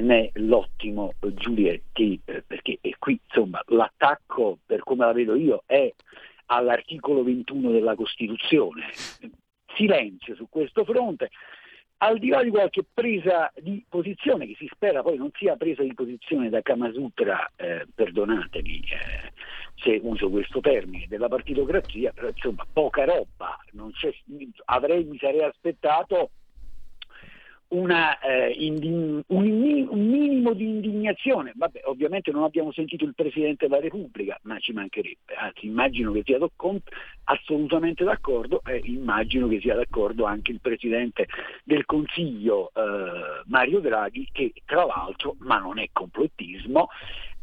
né 0.01 0.31
l'ottimo 0.35 1.14
Giulietti, 1.20 2.20
eh, 2.24 2.43
perché 2.47 2.78
qui 2.98 3.20
insomma 3.23 3.62
l'attacco, 3.66 4.59
per 4.64 4.81
come 4.81 5.05
la 5.05 5.12
vedo 5.12 5.35
io, 5.35 5.62
è 5.66 5.93
all'articolo 6.47 7.23
21 7.23 7.70
della 7.70 7.94
Costituzione. 7.94 8.86
Silenzio 9.74 10.35
su 10.35 10.48
questo 10.48 10.85
fronte, 10.85 11.31
al 11.98 12.18
di 12.18 12.28
là 12.28 12.43
di 12.43 12.51
qualche 12.51 12.85
presa 12.93 13.51
di 13.60 13.85
posizione, 13.89 14.47
che 14.47 14.55
si 14.56 14.68
spera 14.73 15.02
poi 15.02 15.16
non 15.16 15.31
sia 15.35 15.56
presa 15.56 15.82
di 15.82 15.94
posizione 15.94 16.48
da 16.48 16.60
Kamasutra, 16.60 17.52
eh, 17.56 17.86
perdonatemi 17.94 18.81
eh, 18.81 19.32
se 19.77 20.01
uso 20.02 20.28
questo 20.31 20.60
termine, 20.60 21.06
della 21.09 21.28
partitocrazia, 21.28 22.12
però 22.12 22.28
insomma 22.28 22.66
poca 22.70 23.05
roba, 23.05 23.59
c'è- 23.93 24.14
avrei, 24.66 25.05
mi 25.05 25.18
sarei 25.18 25.43
aspettato 25.43 26.31
una, 27.69 28.19
eh, 28.21 28.51
indi- 28.51 28.89
un, 28.89 29.23
un 29.27 30.09
minimo 30.09 30.53
di 30.53 30.65
indignazione. 30.65 31.53
Vabbè, 31.55 31.83
ovviamente 31.85 32.31
non 32.31 32.45
abbiamo 32.45 32.73
sentito 32.73 33.05
il 33.05 33.15
Presidente 33.15 33.67
della 33.67 33.81
Repubblica, 33.81 34.39
ma 34.43 34.59
ci 34.59 34.73
mancherebbe, 34.73 35.35
anzi 35.35 35.67
immagino 35.67 36.13
che 36.13 36.23
sia 36.25 36.39
d'accon- 36.39 36.81
assolutamente 37.25 38.05
d'accordo 38.05 38.63
e 38.65 38.81
immagino 38.85 39.49
che 39.49 39.61
sia 39.61 39.75
d'accordo 39.75 40.25
anche 40.25 40.53
il 40.53 40.61
Presidente 40.61 41.27
del 41.65 41.85
Consiglio 41.85 42.71
eh, 42.75 43.43
Mario 43.47 43.81
Draghi, 43.81 44.29
che 44.31 44.53
tra 44.65 44.85
l'altro, 44.85 45.37
ma 45.41 45.59
non 45.59 45.79
è 45.79 45.89
complottismo, 45.93 46.89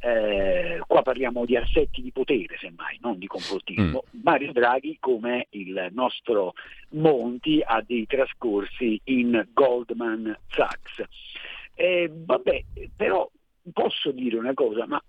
eh, 0.05 0.81
qua 0.85 1.01
parliamo 1.01 1.45
di 1.45 1.55
assetti 1.55 2.01
di 2.01 2.11
potere, 2.11 2.57
semmai, 2.59 2.97
non 3.01 3.17
di 3.17 3.25
complottismo. 3.25 4.03
Mm. 4.05 4.19
Mario 4.21 4.51
Draghi, 4.51 4.97
come 4.99 5.47
il 5.51 5.87
nostro 5.93 6.55
Monti, 6.89 7.61
ha 7.65 7.81
dei 7.81 8.05
trascorsi 8.05 8.99
in 9.05 9.47
Goldman 9.53 10.37
Sachs. 10.49 11.03
Eh, 11.73 12.11
vabbè, 12.13 12.63
però 12.93 13.29
posso 13.71 14.11
dire 14.11 14.37
una 14.37 14.53
cosa, 14.53 14.85
ma 14.85 15.01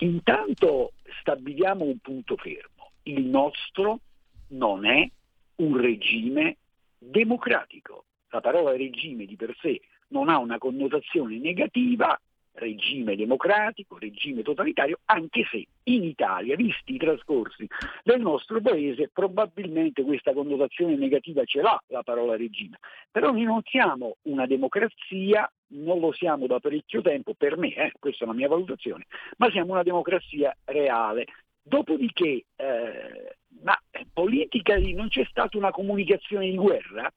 intanto 0.00 0.94
stabiliamo 1.20 1.84
un 1.84 1.98
punto 1.98 2.36
fermo. 2.36 2.90
Il 3.04 3.26
nostro 3.26 4.00
non 4.48 4.86
è 4.86 5.08
un 5.56 5.80
regime 5.80 6.56
democratico. 6.98 8.06
La 8.30 8.40
parola 8.40 8.76
regime 8.76 9.24
di 9.24 9.36
per 9.36 9.56
sé 9.60 9.80
non 10.08 10.28
ha 10.28 10.38
una 10.38 10.58
connotazione 10.58 11.38
negativa, 11.38 12.20
regime 12.56 13.16
democratico, 13.16 13.98
regime 13.98 14.42
totalitario, 14.42 15.00
anche 15.06 15.46
se 15.50 15.66
in 15.84 16.04
Italia, 16.04 16.56
visti 16.56 16.94
i 16.94 16.98
trascorsi 16.98 17.66
del 18.02 18.20
nostro 18.20 18.60
paese, 18.60 19.10
probabilmente 19.12 20.02
questa 20.02 20.32
connotazione 20.32 20.96
negativa 20.96 21.44
ce 21.44 21.60
l'ha 21.60 21.80
la 21.88 22.02
parola 22.02 22.36
regime. 22.36 22.78
Però 23.10 23.30
noi 23.30 23.44
non 23.44 23.60
siamo 23.64 24.16
una 24.22 24.46
democrazia, 24.46 25.50
non 25.68 26.00
lo 26.00 26.12
siamo 26.12 26.46
da 26.46 26.58
parecchio 26.58 27.02
tempo, 27.02 27.34
per 27.34 27.56
me, 27.56 27.74
eh, 27.74 27.92
questa 27.98 28.24
è 28.24 28.26
la 28.26 28.34
mia 28.34 28.48
valutazione, 28.48 29.06
ma 29.38 29.50
siamo 29.50 29.72
una 29.72 29.82
democrazia 29.82 30.56
reale. 30.64 31.26
Dopodiché, 31.62 32.44
eh, 32.56 33.36
ma 33.62 33.76
politica 34.12 34.78
non 34.78 35.08
c'è 35.08 35.24
stata 35.28 35.56
una 35.56 35.70
comunicazione 35.70 36.50
di 36.50 36.56
guerra? 36.56 37.12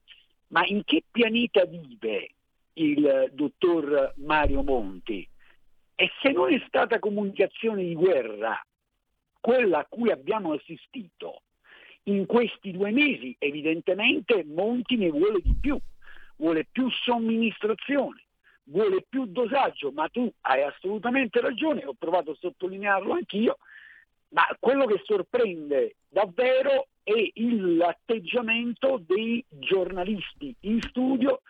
Ma 0.48 0.64
in 0.66 0.82
che 0.84 1.04
pianeta 1.08 1.64
vive 1.64 2.30
il 2.80 3.30
dottor 3.32 4.14
Mario 4.16 4.62
Monti. 4.62 5.26
E 5.94 6.10
se 6.22 6.30
non 6.32 6.52
è 6.52 6.62
stata 6.66 6.98
comunicazione 6.98 7.84
di 7.84 7.94
guerra 7.94 8.58
quella 9.40 9.78
a 9.78 9.86
cui 9.88 10.10
abbiamo 10.10 10.52
assistito 10.52 11.42
in 12.04 12.26
questi 12.26 12.72
due 12.72 12.90
mesi, 12.90 13.34
evidentemente 13.38 14.44
Monti 14.44 14.96
ne 14.96 15.10
vuole 15.10 15.40
di 15.42 15.54
più, 15.60 15.78
vuole 16.36 16.66
più 16.70 16.90
somministrazione, 16.90 18.24
vuole 18.64 19.04
più 19.08 19.26
dosaggio, 19.26 19.92
ma 19.92 20.08
tu 20.08 20.30
hai 20.42 20.62
assolutamente 20.62 21.40
ragione, 21.40 21.84
ho 21.84 21.94
provato 21.94 22.32
a 22.32 22.36
sottolinearlo 22.38 23.12
anch'io, 23.12 23.58
ma 24.28 24.42
quello 24.58 24.86
che 24.86 25.00
sorprende 25.04 25.96
davvero 26.08 26.88
è 27.02 27.12
l'atteggiamento 27.34 29.02
dei 29.06 29.44
giornalisti 29.48 30.54
in 30.60 30.80
studio 30.82 31.40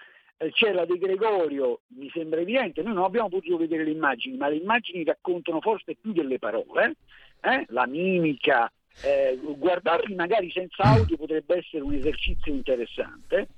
c'era 0.53 0.87
De 0.87 0.97
Gregorio, 0.97 1.81
mi 1.89 2.09
sembra 2.11 2.41
evidente, 2.41 2.83
noi 2.83 2.95
non 2.95 3.05
abbiamo 3.05 3.29
potuto 3.29 3.59
vedere 3.59 3.85
le 3.85 3.91
immagini, 3.91 4.37
ma 4.37 4.49
le 4.49 4.57
immagini 4.57 5.05
raccontano 5.05 5.61
forse 5.61 5.97
più 6.01 6.13
delle 6.13 6.39
parole, 6.39 6.97
eh? 7.43 7.65
la 7.69 7.87
mimica, 7.87 8.71
eh, 9.03 9.39
guardarli 9.39 10.15
magari 10.15 10.51
senza 10.51 10.83
audio 10.83 11.17
potrebbe 11.17 11.59
essere 11.59 11.83
un 11.83 11.93
esercizio 11.93 12.53
interessante. 12.53 13.49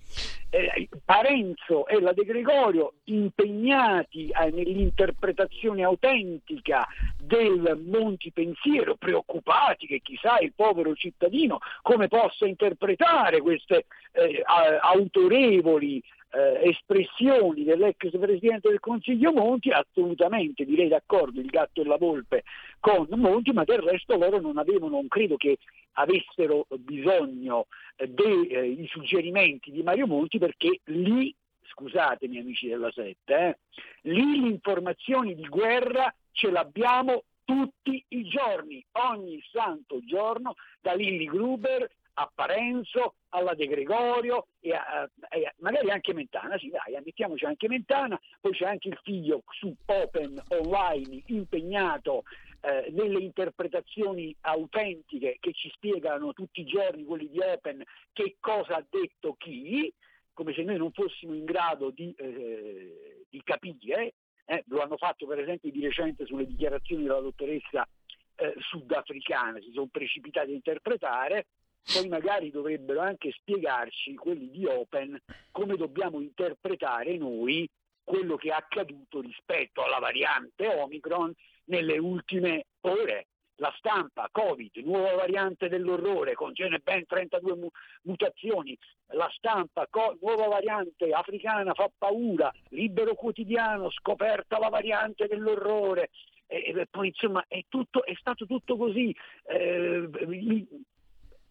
Eh, 0.50 0.88
Parenzo 1.04 1.86
e 1.86 1.98
la 2.00 2.12
De 2.12 2.24
Gregorio 2.24 2.94
impegnati 3.04 4.28
eh, 4.28 4.50
nell'interpretazione 4.50 5.82
autentica 5.82 6.86
del 7.16 7.80
Monti 7.86 8.32
Pensiero, 8.32 8.96
preoccupati 8.96 9.86
che 9.86 10.00
chissà 10.02 10.38
il 10.40 10.52
povero 10.54 10.94
cittadino 10.94 11.58
come 11.80 12.08
possa 12.08 12.44
interpretare 12.44 13.40
queste 13.40 13.86
eh, 14.12 14.42
autorevoli 14.44 16.02
eh, 16.32 16.68
espressioni 16.70 17.62
dell'ex 17.62 18.10
Presidente 18.18 18.68
del 18.68 18.80
Consiglio 18.80 19.32
Monti, 19.32 19.70
assolutamente 19.70 20.64
direi 20.64 20.88
d'accordo 20.88 21.40
il 21.40 21.46
gatto 21.46 21.82
e 21.82 21.84
la 21.84 21.98
volpe 21.98 22.44
con 22.80 23.06
Monti, 23.10 23.52
ma 23.52 23.64
del 23.64 23.80
resto 23.80 24.16
loro 24.16 24.40
non 24.40 24.56
avevano, 24.58 24.88
non 24.88 25.08
credo 25.08 25.36
che 25.36 25.58
avessero 25.92 26.66
bisogno 26.78 27.66
eh, 27.96 28.08
dei 28.08 28.46
eh, 28.46 28.86
suggerimenti 28.88 29.70
di 29.70 29.82
Mario 29.82 30.06
Monti 30.06 30.38
perché 30.38 30.80
lì, 30.84 31.34
scusatemi 31.64 32.38
amici 32.38 32.66
della 32.66 32.90
Sette, 32.90 33.34
eh, 33.34 33.58
lì 34.02 34.40
le 34.40 34.48
informazioni 34.48 35.34
di 35.34 35.46
guerra 35.46 36.12
ce 36.32 36.50
l'abbiamo 36.50 37.24
tutti 37.44 38.02
i 38.08 38.24
giorni, 38.24 38.82
ogni 38.92 39.42
santo 39.52 40.00
giorno, 40.04 40.54
da 40.80 40.94
Lilli 40.94 41.26
Gruber 41.26 41.88
a 42.14 42.30
Parenzo, 42.34 43.14
alla 43.30 43.54
De 43.54 43.66
Gregorio 43.66 44.46
e, 44.60 44.72
a, 44.72 45.08
e 45.30 45.52
magari 45.58 45.90
anche 45.90 46.12
Mentana, 46.12 46.58
sì 46.58 46.68
dai, 46.68 47.00
mettiamoci 47.04 47.44
anche 47.44 47.68
Mentana, 47.68 48.20
poi 48.40 48.52
c'è 48.52 48.66
anche 48.66 48.88
il 48.88 48.98
figlio 49.02 49.42
su 49.50 49.74
Open 49.86 50.42
Online 50.48 51.22
impegnato 51.26 52.24
eh, 52.60 52.90
nelle 52.90 53.20
interpretazioni 53.20 54.34
autentiche 54.42 55.38
che 55.40 55.52
ci 55.52 55.70
spiegano 55.70 56.32
tutti 56.32 56.60
i 56.60 56.66
giorni 56.66 57.04
quelli 57.04 57.28
di 57.28 57.40
Open 57.40 57.82
che 58.12 58.36
cosa 58.38 58.76
ha 58.76 58.86
detto 58.88 59.34
chi, 59.34 59.92
come 60.32 60.54
se 60.54 60.62
noi 60.62 60.76
non 60.76 60.92
fossimo 60.92 61.34
in 61.34 61.44
grado 61.44 61.90
di, 61.90 62.14
eh, 62.16 63.24
di 63.28 63.42
capire, 63.42 64.14
eh, 64.44 64.62
lo 64.66 64.80
hanno 64.80 64.96
fatto 64.96 65.26
per 65.26 65.40
esempio 65.40 65.70
di 65.70 65.80
recente 65.80 66.26
sulle 66.26 66.46
dichiarazioni 66.46 67.02
della 67.02 67.20
dottoressa 67.20 67.88
eh, 68.36 68.54
sudafricana, 68.58 69.60
si 69.60 69.70
sono 69.72 69.88
precipitati 69.90 70.50
a 70.50 70.54
interpretare, 70.54 71.46
poi 71.84 72.08
magari 72.08 72.50
dovrebbero 72.50 73.00
anche 73.00 73.32
spiegarci 73.32 74.14
quelli 74.14 74.50
di 74.50 74.64
Open 74.66 75.18
come 75.50 75.76
dobbiamo 75.76 76.20
interpretare 76.20 77.16
noi 77.16 77.68
quello 78.04 78.36
che 78.36 78.48
è 78.48 78.52
accaduto 78.52 79.20
rispetto 79.20 79.82
alla 79.82 79.98
variante 79.98 80.66
Omicron 80.66 81.32
nelle 81.64 81.98
ultime 81.98 82.66
ore. 82.80 83.26
La 83.56 83.72
stampa, 83.76 84.28
Covid, 84.32 84.76
nuova 84.78 85.14
variante 85.14 85.68
dell'orrore, 85.68 86.34
contiene 86.34 86.80
ben 86.80 87.06
32 87.06 87.54
mu- 87.54 87.68
mutazioni. 88.02 88.76
La 89.08 89.30
stampa, 89.36 89.86
co- 89.88 90.16
nuova 90.20 90.48
variante 90.48 91.10
africana, 91.10 91.72
fa 91.74 91.88
paura. 91.96 92.50
Libero 92.70 93.14
quotidiano, 93.14 93.90
scoperta 93.90 94.58
la 94.58 94.68
variante 94.68 95.28
dell'orrore. 95.28 96.10
E, 96.46 96.72
e 96.74 96.86
poi 96.90 97.08
insomma 97.08 97.44
è, 97.46 97.62
tutto, 97.68 98.04
è, 98.04 98.14
stato 98.18 98.46
tutto 98.46 98.76
così. 98.76 99.14
Eh, 99.44 100.08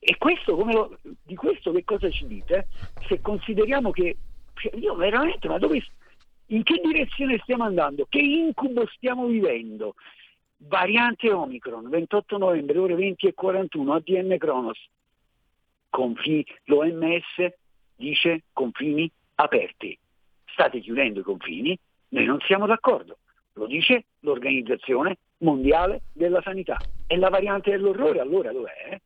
e 0.04 0.18
questo, 0.18 0.56
lo, 0.56 0.98
di 1.04 1.36
questo 1.36 1.72
che 1.72 1.84
cosa 1.84 2.10
ci 2.10 2.26
dite? 2.26 2.68
Se 3.08 3.22
consideriamo 3.22 3.92
che 3.92 4.18
cioè, 4.56 4.76
io 4.76 4.96
veramente, 4.96 5.48
ma 5.48 5.60
dove, 5.60 5.80
in 6.48 6.64
che 6.64 6.82
direzione 6.84 7.38
stiamo 7.44 7.66
andando? 7.66 8.08
Che 8.10 8.18
incubo 8.18 8.88
stiamo 8.96 9.28
vivendo? 9.28 9.94
Variante 10.58 11.32
Omicron, 11.32 11.88
28 11.88 12.40
novembre, 12.40 12.80
ore 12.80 12.96
20 12.96 13.28
e 13.28 13.34
41, 13.36 13.94
ADN 13.94 14.38
Kronos. 14.40 14.90
Confi, 15.92 16.44
L'OMS 16.64 17.54
dice 17.96 18.42
confini 18.54 19.12
aperti. 19.36 19.96
State 20.46 20.80
chiudendo 20.80 21.20
i 21.20 21.24
confini, 21.24 21.78
noi 22.10 22.26
non 22.26 22.40
siamo 22.40 22.66
d'accordo. 22.66 23.20
Lo 23.54 23.68
dice 23.68 24.06
l'Organizzazione 24.22 25.18
Mondiale 25.40 26.02
della 26.12 26.42
Sanità. 26.42 26.80
È 27.06 27.16
la 27.18 27.30
variante 27.30 27.70
dell'orrore, 27.70 28.20
allora 28.20 28.52
dov'è? 28.52 29.00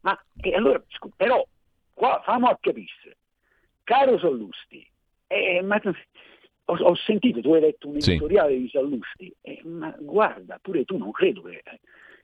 Ma 0.00 0.18
e 0.40 0.54
allora, 0.54 0.82
però, 1.16 1.44
qua 1.92 2.20
famo 2.24 2.48
a 2.48 2.58
capire, 2.60 3.16
caro 3.84 4.18
Sallusti, 4.18 4.86
eh, 5.26 5.62
ma, 5.62 5.80
ho, 6.64 6.76
ho, 6.76 6.94
sentito, 6.94 7.40
tu 7.40 7.52
hai 7.52 7.60
letto 7.60 7.88
un 7.88 7.96
editoriale 7.96 8.54
sì. 8.54 8.60
di 8.60 8.68
Sallusti, 8.68 9.34
eh, 9.42 9.60
ma 9.64 9.94
guarda, 9.98 10.58
pure 10.62 10.84
tu 10.84 10.96
non 10.96 11.10
credo 11.10 11.42
che, 11.42 11.62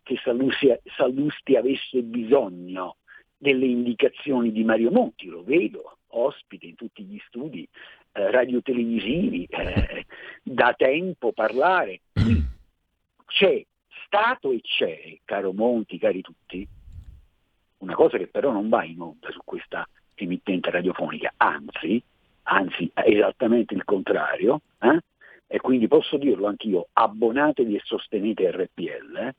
che 0.02 0.20
Sallusti, 0.22 0.72
Sallusti 0.96 1.56
avesse 1.56 2.02
bisogno 2.02 2.96
delle 3.36 3.66
indicazioni 3.66 4.50
di 4.52 4.64
Mario 4.64 4.90
Monti, 4.90 5.26
lo 5.26 5.42
vedo, 5.44 5.98
ospite 6.08 6.66
in 6.66 6.74
tutti 6.74 7.02
gli 7.04 7.18
studi 7.26 7.68
eh, 8.12 8.30
radiotelevisivi, 8.30 9.44
eh, 9.44 10.06
da 10.42 10.72
tempo 10.74 11.32
parlare. 11.32 12.00
C'è 13.26 13.62
stato 14.06 14.52
e 14.52 14.60
c'è, 14.62 15.18
caro 15.24 15.52
Monti, 15.52 15.98
cari 15.98 16.22
tutti, 16.22 16.66
una 17.78 17.94
cosa 17.94 18.16
che 18.18 18.26
però 18.26 18.52
non 18.52 18.68
va 18.68 18.84
in 18.84 19.00
onda 19.00 19.30
su 19.30 19.40
questa 19.44 19.86
emittente 20.14 20.70
radiofonica, 20.70 21.32
anzi, 21.36 22.02
anzi 22.44 22.90
è 22.92 23.02
esattamente 23.06 23.74
il 23.74 23.84
contrario, 23.84 24.60
eh? 24.80 24.98
e 25.46 25.60
quindi 25.60 25.88
posso 25.88 26.16
dirlo 26.16 26.46
anch'io, 26.46 26.88
abbonatevi 26.92 27.76
e 27.76 27.80
sostenete 27.84 28.50
RPL, 28.50 29.16
eh? 29.16 29.34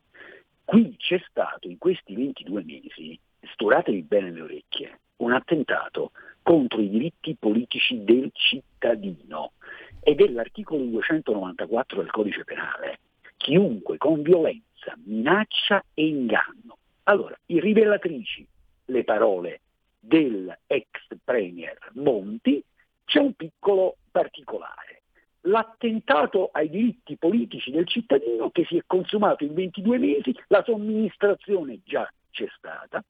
qui 0.64 0.94
c'è 0.96 1.20
stato 1.28 1.68
in 1.68 1.78
questi 1.78 2.14
22 2.14 2.62
mesi, 2.64 3.18
storatevi 3.52 4.02
bene 4.02 4.30
le 4.30 4.42
orecchie, 4.42 5.00
un 5.16 5.32
attentato 5.32 6.12
contro 6.42 6.80
i 6.80 6.88
diritti 6.88 7.36
politici 7.38 8.04
del 8.04 8.30
cittadino 8.32 9.52
ed 10.00 10.20
è 10.20 10.28
l'articolo 10.28 10.84
294 10.84 12.00
del 12.00 12.10
codice 12.10 12.44
penale. 12.44 13.00
Chiunque 13.36 13.98
con 13.98 14.22
violenza, 14.22 14.96
minaccia 15.04 15.84
e 15.94 16.06
inganno 16.06 16.78
allora, 17.08 17.36
i 17.46 17.58
rivelatrici, 17.58 18.46
le 18.86 19.04
parole 19.04 19.62
dell'ex 19.98 20.86
premier 21.24 21.76
Monti, 21.94 22.62
c'è 23.04 23.18
un 23.18 23.32
piccolo 23.32 23.96
particolare. 24.10 25.02
l'attentato 25.42 26.50
ai 26.52 26.68
diritti 26.68 27.16
politici 27.16 27.70
del 27.70 27.86
cittadino 27.86 28.50
che 28.50 28.66
si 28.66 28.76
è 28.76 28.82
consumato 28.86 29.44
in 29.44 29.54
22 29.54 29.96
mesi, 29.96 30.36
la 30.48 30.62
somministrazione 30.62 31.78
già 31.84 32.06
c'è 32.30 32.46
stata, 32.58 33.02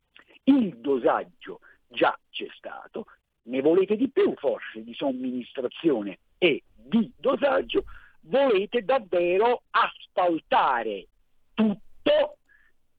il 0.44 0.76
dosaggio 0.76 1.60
già 1.88 2.16
c'è 2.30 2.46
stato, 2.56 3.06
ne 3.44 3.60
volete 3.60 3.96
di 3.96 4.08
più 4.08 4.34
forse 4.36 4.84
di 4.84 4.94
somministrazione 4.94 6.18
e 6.38 6.62
di 6.74 7.10
dosaggio, 7.16 7.84
volete 8.20 8.84
davvero 8.84 9.62
asfaltare 9.70 11.06
tutto 11.54 12.36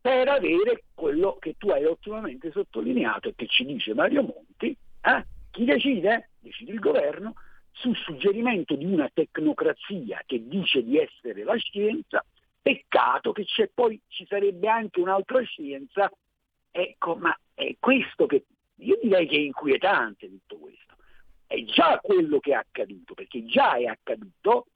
per 0.01 0.27
avere 0.29 0.83
quello 0.93 1.37
che 1.39 1.55
tu 1.57 1.69
hai 1.69 1.85
ottimamente 1.85 2.51
sottolineato 2.51 3.29
e 3.29 3.33
che 3.35 3.47
ci 3.47 3.65
dice 3.65 3.93
Mario 3.93 4.21
Monti, 4.21 4.75
eh? 5.01 5.25
chi 5.51 5.65
decide? 5.65 6.29
Decide 6.39 6.71
il 6.71 6.79
governo 6.79 7.33
sul 7.71 7.95
suggerimento 7.95 8.75
di 8.75 8.85
una 8.85 9.09
tecnocrazia 9.13 10.23
che 10.25 10.47
dice 10.47 10.83
di 10.83 10.97
essere 10.97 11.43
la 11.43 11.55
scienza, 11.55 12.23
peccato 12.61 13.31
che 13.31 13.45
poi 13.73 13.99
ci 14.07 14.25
sarebbe 14.27 14.67
anche 14.67 14.99
un'altra 14.99 15.41
scienza, 15.43 16.11
ecco, 16.71 17.15
ma 17.15 17.37
è 17.53 17.75
questo 17.79 18.25
che 18.25 18.45
io 18.75 18.99
direi 19.01 19.27
che 19.27 19.35
è 19.35 19.39
inquietante 19.39 20.27
tutto 20.29 20.57
questo. 20.57 20.95
È 21.45 21.61
già 21.63 21.99
quello 21.99 22.39
che 22.39 22.51
è 22.51 22.55
accaduto, 22.55 23.13
perché 23.13 23.43
già 23.45 23.75
è 23.75 23.85
accaduto, 23.85 24.67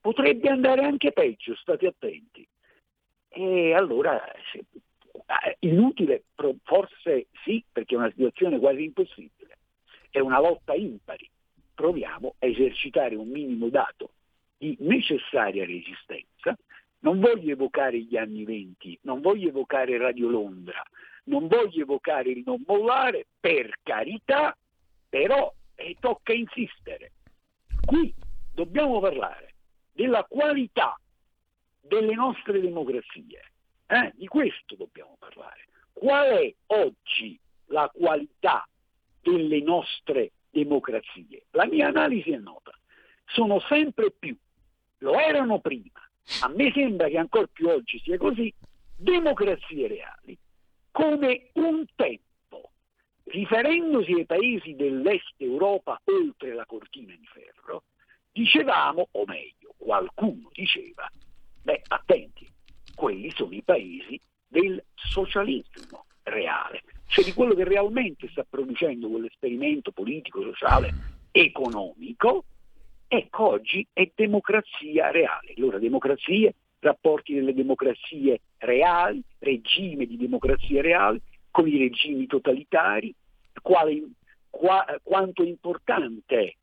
potrebbe 0.00 0.48
andare 0.48 0.84
anche 0.84 1.12
peggio, 1.12 1.54
state 1.56 1.86
attenti. 1.86 2.46
E 3.34 3.72
allora 3.72 4.22
eh, 4.34 5.56
inutile, 5.60 6.24
forse 6.64 7.28
sì, 7.44 7.64
perché 7.70 7.94
è 7.94 7.98
una 7.98 8.10
situazione 8.10 8.58
quasi 8.58 8.84
impossibile. 8.84 9.58
È 10.10 10.18
una 10.18 10.38
lotta 10.38 10.74
impari. 10.74 11.28
Proviamo 11.74 12.34
a 12.38 12.46
esercitare 12.46 13.14
un 13.14 13.28
minimo 13.28 13.68
dato 13.68 14.10
di 14.58 14.76
necessaria 14.80 15.64
resistenza. 15.64 16.56
Non 17.00 17.18
voglio 17.18 17.52
evocare 17.52 17.98
gli 17.98 18.16
anni 18.16 18.44
venti, 18.44 18.96
non 19.02 19.20
voglio 19.20 19.48
evocare 19.48 19.96
Radio 19.98 20.28
Londra, 20.28 20.80
non 21.24 21.48
voglio 21.48 21.82
evocare 21.82 22.30
il 22.30 22.42
non 22.44 22.62
mollare, 22.66 23.26
per 23.40 23.78
carità, 23.82 24.56
però 25.08 25.52
eh, 25.74 25.96
tocca 25.98 26.32
insistere. 26.32 27.12
Qui 27.84 28.14
dobbiamo 28.54 29.00
parlare 29.00 29.54
della 29.92 30.24
qualità 30.28 30.96
delle 31.82 32.14
nostre 32.14 32.60
democrazie. 32.60 33.52
Eh? 33.86 34.12
Di 34.14 34.26
questo 34.26 34.74
dobbiamo 34.76 35.16
parlare. 35.18 35.66
Qual 35.92 36.26
è 36.28 36.54
oggi 36.66 37.38
la 37.66 37.90
qualità 37.92 38.66
delle 39.20 39.60
nostre 39.60 40.32
democrazie? 40.50 41.46
La 41.50 41.66
mia 41.66 41.88
analisi 41.88 42.30
è 42.30 42.38
nota. 42.38 42.72
Sono 43.26 43.60
sempre 43.60 44.10
più, 44.10 44.36
lo 44.98 45.18
erano 45.18 45.60
prima, 45.60 46.00
a 46.42 46.48
me 46.48 46.70
sembra 46.72 47.08
che 47.08 47.18
ancora 47.18 47.46
più 47.46 47.68
oggi 47.68 47.98
sia 48.00 48.16
così, 48.16 48.52
democrazie 48.96 49.88
reali 49.88 50.38
come 50.92 51.48
un 51.54 51.84
tempo, 51.96 52.70
riferendosi 53.24 54.12
ai 54.12 54.26
paesi 54.26 54.76
dell'est 54.76 55.34
Europa 55.38 56.00
oltre 56.04 56.54
la 56.54 56.66
cortina 56.66 57.14
di 57.14 57.26
ferro, 57.26 57.84
dicevamo, 58.30 59.08
o 59.10 59.24
meglio, 59.26 59.74
qualcuno 59.76 60.50
diceva, 60.52 61.10
beh, 61.62 61.82
attenti, 61.88 62.46
quelli 62.94 63.30
sono 63.30 63.52
i 63.52 63.62
paesi 63.62 64.20
del 64.46 64.82
socialismo 64.94 66.04
reale, 66.24 66.82
cioè 67.06 67.24
di 67.24 67.32
quello 67.32 67.54
che 67.54 67.64
realmente 67.64 68.28
sta 68.28 68.44
producendo 68.48 69.08
quell'esperimento 69.08 69.90
politico, 69.90 70.42
sociale, 70.42 70.92
economico, 71.30 72.44
ecco 73.08 73.48
oggi 73.48 73.86
è 73.92 74.10
democrazia 74.14 75.10
reale. 75.10 75.54
Allora 75.56 75.78
democrazie 75.78 76.54
rapporti 76.80 77.34
delle 77.34 77.54
democrazie 77.54 78.40
reali, 78.58 79.22
regime 79.38 80.06
di 80.06 80.16
democrazia 80.16 80.82
reale, 80.82 81.20
con 81.50 81.68
i 81.68 81.78
regimi 81.78 82.26
totalitari, 82.26 83.14
quale, 83.60 84.02
qua, 84.50 84.84
quanto 85.02 85.42
è 85.42 85.46
importante 85.46 86.56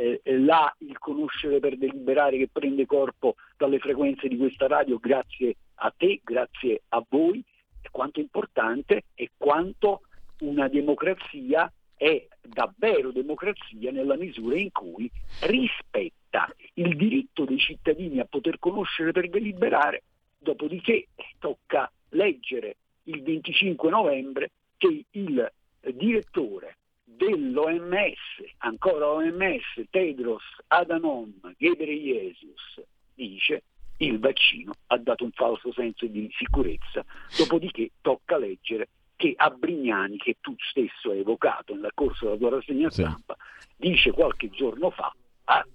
eh, 0.00 0.38
là 0.38 0.74
il 0.78 0.98
conoscere 0.98 1.60
per 1.60 1.76
deliberare 1.76 2.38
che 2.38 2.48
prende 2.50 2.86
corpo 2.86 3.34
dalle 3.56 3.78
frequenze 3.78 4.28
di 4.28 4.36
questa 4.36 4.66
radio 4.66 4.98
grazie 4.98 5.56
a 5.82 5.92
te, 5.94 6.20
grazie 6.24 6.82
a 6.88 7.04
voi, 7.08 7.44
e 7.82 7.88
quanto 7.90 8.20
importante 8.20 9.04
e 9.14 9.30
quanto 9.36 10.02
una 10.40 10.68
democrazia 10.68 11.70
è 11.96 12.26
davvero 12.40 13.10
democrazia 13.10 13.90
nella 13.90 14.16
misura 14.16 14.56
in 14.56 14.70
cui 14.72 15.10
rispetta 15.42 16.50
il 16.74 16.96
diritto 16.96 17.44
dei 17.44 17.58
cittadini 17.58 18.20
a 18.20 18.24
poter 18.24 18.58
conoscere 18.58 19.12
per 19.12 19.28
deliberare, 19.28 20.02
dopodiché 20.38 21.08
tocca 21.38 21.90
leggere 22.10 22.76
il 23.04 23.22
25 23.22 23.90
novembre 23.90 24.50
che 24.78 25.04
il 25.10 25.52
direttore 25.92 26.76
dell'OMS, 27.20 28.16
ancora 28.58 29.10
OMS, 29.10 29.88
Tedros 29.90 30.42
Adhanom 30.68 31.32
Ghebreyesus, 31.58 32.82
dice 33.14 33.62
il 33.98 34.18
vaccino 34.18 34.72
ha 34.86 34.96
dato 34.96 35.24
un 35.24 35.30
falso 35.32 35.70
senso 35.72 36.06
di 36.06 36.30
sicurezza, 36.34 37.04
dopodiché 37.36 37.90
tocca 38.00 38.38
leggere 38.38 38.88
che 39.16 39.34
a 39.36 39.50
Brignani, 39.50 40.16
che 40.16 40.38
tu 40.40 40.54
stesso 40.70 41.10
hai 41.10 41.18
evocato 41.18 41.74
nel 41.74 41.90
corso 41.92 42.24
della 42.24 42.38
tua 42.38 42.50
rassegna 42.50 42.88
stampa, 42.88 43.36
sì. 43.58 43.66
dice 43.76 44.12
qualche 44.12 44.48
giorno 44.48 44.88
fa 44.88 45.14
ah, 45.44 45.66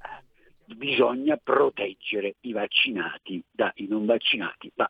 bisogna 0.65 1.37
proteggere 1.37 2.37
i 2.41 2.53
vaccinati 2.53 3.43
dai 3.51 3.85
non 3.87 4.05
vaccinati. 4.05 4.71
Ma 4.73 4.89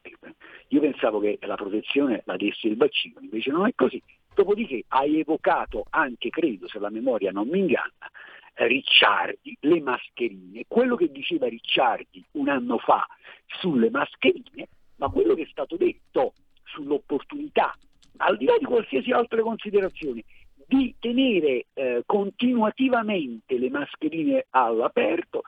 io 0.69 0.79
pensavo 0.79 1.19
che 1.19 1.37
la 1.41 1.55
protezione 1.55 2.21
la 2.25 2.37
desse 2.37 2.67
il 2.67 2.77
vaccino, 2.77 3.19
invece 3.19 3.51
non 3.51 3.67
è 3.67 3.73
così. 3.75 4.01
Dopodiché 4.35 4.83
hai 4.89 5.21
evocato 5.21 5.85
anche, 5.89 6.29
credo, 6.29 6.67
se 6.67 6.77
la 6.77 6.89
memoria 6.89 7.31
non 7.31 7.47
mi 7.47 7.59
inganna, 7.59 8.11
Ricciardi, 8.53 9.57
le 9.61 9.81
mascherine. 9.81 10.65
Quello 10.67 10.97
che 10.97 11.09
diceva 11.09 11.47
Ricciardi 11.47 12.23
un 12.33 12.49
anno 12.49 12.77
fa 12.77 13.07
sulle 13.45 13.89
mascherine, 13.89 14.67
ma 14.97 15.09
quello 15.09 15.35
che 15.35 15.43
è 15.43 15.47
stato 15.49 15.77
detto 15.77 16.33
sull'opportunità 16.63 17.73
al 18.17 18.37
di 18.37 18.45
là 18.45 18.55
di 18.57 18.65
qualsiasi 18.65 19.11
altra 19.11 19.41
considerazione, 19.41 20.23
di 20.67 20.93
tenere 20.99 21.67
eh, 21.73 22.03
continuativamente 22.05 23.57
le 23.57 23.69
mascherine 23.69 24.47
all'aperto. 24.49 25.43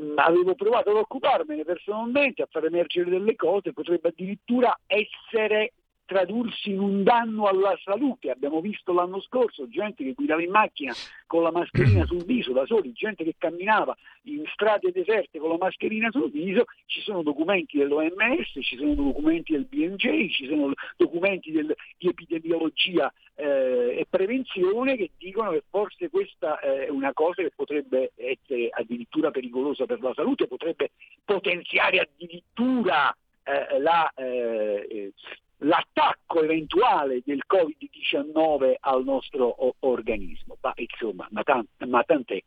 Mm, 0.00 0.18
avevo 0.18 0.54
provato 0.54 0.90
ad 0.90 0.96
occuparmene 0.96 1.64
personalmente, 1.64 2.42
a 2.42 2.48
far 2.50 2.64
emergere 2.64 3.10
delle 3.10 3.36
cose, 3.36 3.72
potrebbe 3.72 4.08
addirittura 4.08 4.78
essere 4.86 5.72
tradursi 6.08 6.70
in 6.70 6.80
un 6.80 7.02
danno 7.02 7.44
alla 7.44 7.78
salute. 7.84 8.30
Abbiamo 8.30 8.62
visto 8.62 8.94
l'anno 8.94 9.20
scorso 9.20 9.68
gente 9.68 10.02
che 10.02 10.14
guidava 10.14 10.42
in 10.42 10.50
macchina 10.50 10.94
con 11.26 11.42
la 11.42 11.52
mascherina 11.52 12.06
sul 12.06 12.24
viso 12.24 12.52
da 12.52 12.64
soli, 12.64 12.92
gente 12.94 13.24
che 13.24 13.34
camminava 13.36 13.94
in 14.22 14.42
strade 14.54 14.90
deserte 14.90 15.38
con 15.38 15.50
la 15.50 15.58
mascherina 15.58 16.10
sul 16.10 16.30
viso, 16.30 16.64
ci 16.86 17.02
sono 17.02 17.22
documenti 17.22 17.76
dell'OMS, 17.76 18.58
ci 18.62 18.76
sono 18.78 18.94
documenti 18.94 19.52
del 19.52 19.66
BNJ, 19.66 20.30
ci 20.30 20.46
sono 20.48 20.72
documenti 20.96 21.52
del, 21.52 21.76
di 21.98 22.08
epidemiologia 22.08 23.12
eh, 23.34 23.98
e 23.98 24.06
prevenzione 24.08 24.96
che 24.96 25.10
dicono 25.18 25.50
che 25.50 25.62
forse 25.68 26.08
questa 26.08 26.58
è 26.58 26.88
una 26.88 27.12
cosa 27.12 27.42
che 27.42 27.52
potrebbe 27.54 28.12
essere 28.16 28.70
addirittura 28.70 29.30
pericolosa 29.30 29.84
per 29.84 30.00
la 30.00 30.12
salute, 30.14 30.46
potrebbe 30.46 30.92
potenziare 31.22 31.98
addirittura 32.00 33.14
eh, 33.42 33.78
la 33.78 34.10
eh, 34.14 35.12
l'attacco 35.58 36.42
eventuale 36.42 37.22
del 37.24 37.42
Covid-19 37.48 38.74
al 38.80 39.04
nostro 39.04 39.74
organismo. 39.80 40.56
Ma 40.60 40.72
insomma, 40.76 41.26
ma, 41.30 41.42
tant- 41.42 41.84
ma 41.86 42.02
tant'è, 42.02 42.42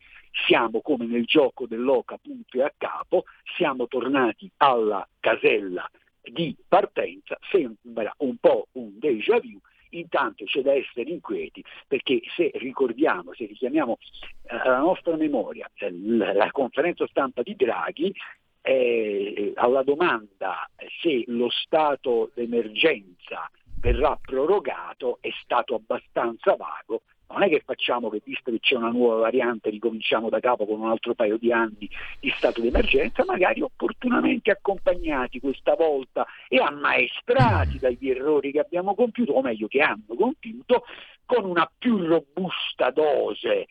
siamo 0.46 0.82
come 0.82 1.06
nel 1.06 1.26
gioco 1.26 1.66
dell'oca 1.66 2.18
punto 2.18 2.58
e 2.58 2.64
a 2.64 2.74
capo, 2.78 3.24
siamo 3.58 3.88
tornati 3.88 4.50
alla 4.58 5.08
casella 5.20 5.90
di 6.22 6.56
partenza, 6.68 7.38
sembra 7.50 8.14
un 8.20 8.38
po' 8.38 8.68
un 8.74 9.00
déjà 9.00 9.40
vu, 9.40 9.60
intanto 9.92 10.46
c'è 10.46 10.62
da 10.62 10.74
essere 10.74 11.10
inquieti 11.10 11.64
perché 11.88 12.22
se 12.36 12.52
ricordiamo, 12.54 13.34
se 13.34 13.46
richiamiamo 13.46 13.98
eh, 14.44 14.56
alla 14.56 14.80
nostra 14.80 15.16
memoria 15.16 15.70
eh, 15.76 15.92
la 15.92 16.52
conferenza 16.52 17.08
stampa 17.08 17.42
di 17.42 17.56
Draghi, 17.56 18.14
eh, 18.62 19.54
alla 19.56 19.84
domanda 19.84 20.70
se 21.02 21.24
lo 21.28 21.50
stato 21.50 22.32
d'emergenza 22.34 23.50
verrà 23.80 24.18
prorogato 24.22 25.18
è 25.22 25.30
stato 25.42 25.76
abbastanza 25.76 26.56
vago. 26.56 27.02
Non 27.32 27.44
è 27.44 27.50
che 27.50 27.62
facciamo 27.66 28.10
che 28.10 28.22
visto 28.24 28.52
che 28.52 28.60
c'è 28.60 28.76
una 28.76 28.90
nuova 28.90 29.22
variante 29.22 29.70
ricominciamo 29.70 30.28
da 30.28 30.42
capo 30.42 30.66
con 30.66 30.82
un 30.82 30.90
altro 30.90 31.14
paio 31.14 31.38
di 31.38 31.52
anni 31.52 31.90
di 32.20 32.30
stato 32.36 32.60
d'emergenza, 32.60 33.24
magari 33.24 33.62
opportunamente 33.62 34.52
accompagnati 34.52 35.40
questa 35.40 35.76
volta 35.76 36.26
e 36.50 36.58
ammaestrati 36.58 37.80
dagli 37.80 38.10
errori 38.10 38.52
che 38.52 38.60
abbiamo 38.60 38.94
compiuto, 38.96 39.32
o 39.32 39.42
meglio 39.42 39.68
che 39.68 39.80
hanno 39.80 40.14
compiuto, 40.18 40.84
con 41.26 41.46
una 41.46 41.72
più 41.78 42.06
robusta 42.06 42.92
dose 42.92 43.68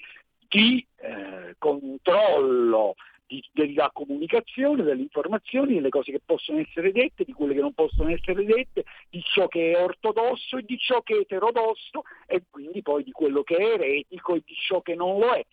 di 0.49 0.85
eh, 0.97 1.55
controllo 1.59 2.95
di, 3.53 3.75
dà 3.75 3.91
comunicazione 3.93 4.83
delle 4.83 5.03
informazioni, 5.03 5.75
delle 5.75 5.89
cose 5.89 6.11
che 6.11 6.21
possono 6.25 6.59
essere 6.59 6.91
dette, 6.91 7.25
di 7.25 7.33
quelle 7.33 7.55
che 7.55 7.61
non 7.61 7.73
possono 7.73 8.11
essere 8.11 8.45
dette, 8.45 8.85
di 9.09 9.23
ciò 9.23 9.47
che 9.47 9.73
è 9.73 9.83
ortodosso 9.83 10.57
e 10.57 10.63
di 10.63 10.77
ciò 10.79 11.03
che 11.03 11.15
è 11.15 11.21
eterodosso 11.21 12.03
e 12.27 12.43
quindi 12.51 12.83
poi 12.83 13.05
di 13.05 13.13
quello 13.13 13.43
che 13.43 13.57
è 13.57 13.75
eretico 13.75 14.35
e 14.35 14.43
di 14.45 14.55
ciò 14.55 14.81
che 14.81 14.95
non 14.95 15.19
lo 15.19 15.33
è 15.33 15.45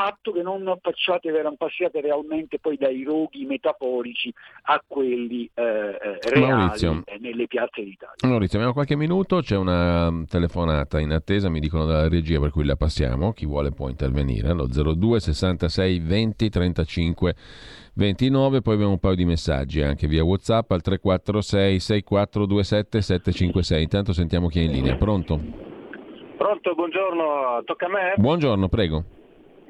patto 0.00 0.32
che 0.32 0.40
non 0.40 0.78
passiate, 0.80 1.30
passiate 1.58 2.00
realmente 2.00 2.58
poi 2.58 2.78
dai 2.78 3.02
roghi 3.02 3.44
metaforici 3.44 4.32
a 4.62 4.82
quelli 4.86 5.48
eh, 5.52 5.62
eh 5.62 6.18
reali 6.30 6.52
Maurizio. 6.52 7.02
nelle 7.18 7.46
piazze 7.46 7.84
d'Italia. 7.84 8.16
Maurizio, 8.26 8.56
abbiamo 8.56 8.72
qualche 8.72 8.96
minuto, 8.96 9.40
c'è 9.40 9.56
una 9.56 10.10
mm, 10.10 10.24
telefonata 10.24 10.98
in 11.00 11.10
attesa, 11.10 11.50
mi 11.50 11.60
dicono 11.60 11.84
dalla 11.84 12.08
regia 12.08 12.40
per 12.40 12.50
cui 12.50 12.64
la 12.64 12.76
passiamo, 12.76 13.32
chi 13.32 13.44
vuole 13.44 13.72
può 13.72 13.90
intervenire, 13.90 14.48
allo 14.48 14.66
02 14.66 15.20
66 15.20 15.98
20 15.98 16.48
35 16.48 17.34
29, 17.92 18.62
poi 18.62 18.74
abbiamo 18.74 18.92
un 18.92 18.98
paio 18.98 19.16
di 19.16 19.26
messaggi 19.26 19.82
anche 19.82 20.06
via 20.06 20.24
Whatsapp 20.24 20.70
al 20.70 20.80
346 20.80 21.78
6427 21.78 23.02
756, 23.02 23.82
intanto 23.82 24.12
sentiamo 24.14 24.48
chi 24.48 24.60
è 24.60 24.62
in 24.62 24.72
linea, 24.72 24.96
pronto? 24.96 25.38
Pronto, 26.38 26.74
buongiorno, 26.74 27.62
tocca 27.66 27.84
a 27.84 27.88
me? 27.90 28.14
Buongiorno, 28.16 28.68
prego. 28.70 29.04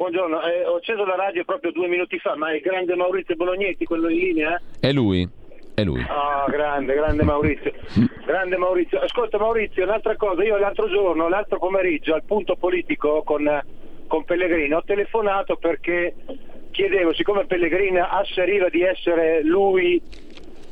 Buongiorno, 0.01 0.41
eh, 0.45 0.65
ho 0.65 0.77
acceso 0.77 1.05
la 1.05 1.15
radio 1.15 1.45
proprio 1.45 1.73
due 1.73 1.87
minuti 1.87 2.19
fa, 2.21 2.35
ma 2.35 2.51
è 2.51 2.55
il 2.55 2.63
grande 2.63 2.97
Maurizio 2.97 3.37
Bolognetti 3.37 3.85
quello 3.85 4.09
in 4.09 4.17
linea? 4.17 4.59
È 4.81 4.91
lui, 4.93 5.29
è 5.75 5.85
lui. 5.85 6.03
Ah, 6.09 6.47
grande, 6.49 6.95
grande 6.95 7.23
Maurizio. 7.23 7.71
grande 8.25 8.57
Maurizio. 8.57 8.99
Ascolta 8.99 9.37
Maurizio, 9.37 9.85
un'altra 9.85 10.17
cosa, 10.17 10.43
io 10.43 10.57
l'altro 10.57 10.89
giorno, 10.89 11.29
l'altro 11.29 11.59
pomeriggio 11.59 12.15
al 12.15 12.23
punto 12.25 12.57
politico 12.57 13.23
con, 13.25 13.47
con 14.07 14.25
Pellegrini 14.25 14.73
ho 14.73 14.83
telefonato 14.83 15.57
perché 15.57 16.15
chiedevo, 16.71 17.13
siccome 17.13 17.45
Pellegrini 17.45 17.99
asseriva 17.99 18.71
di 18.71 18.81
essere 18.81 19.43
lui 19.43 20.01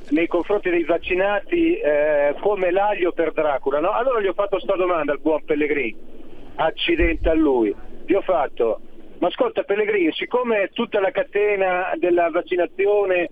nei 0.08 0.26
confronti 0.26 0.70
dei 0.70 0.84
vaccinati 0.84 1.76
eh, 1.76 2.34
come 2.40 2.70
l'aglio 2.70 3.12
per 3.12 3.32
Dracula, 3.32 3.78
no? 3.78 3.90
allora 3.90 4.22
gli 4.22 4.26
ho 4.26 4.32
fatto 4.32 4.56
questa 4.56 4.74
domanda 4.74 5.12
al 5.12 5.20
buon 5.20 5.44
Pellegrini, 5.44 5.94
accidente 6.54 7.28
a 7.28 7.34
lui, 7.34 7.76
gli 8.06 8.14
ho 8.14 8.22
fatto 8.22 8.80
ma 9.18 9.28
ascolta 9.28 9.62
Pellegrini, 9.62 10.12
siccome 10.12 10.70
tutta 10.72 11.00
la 11.00 11.10
catena 11.10 11.92
della 11.96 12.30
vaccinazione, 12.30 13.30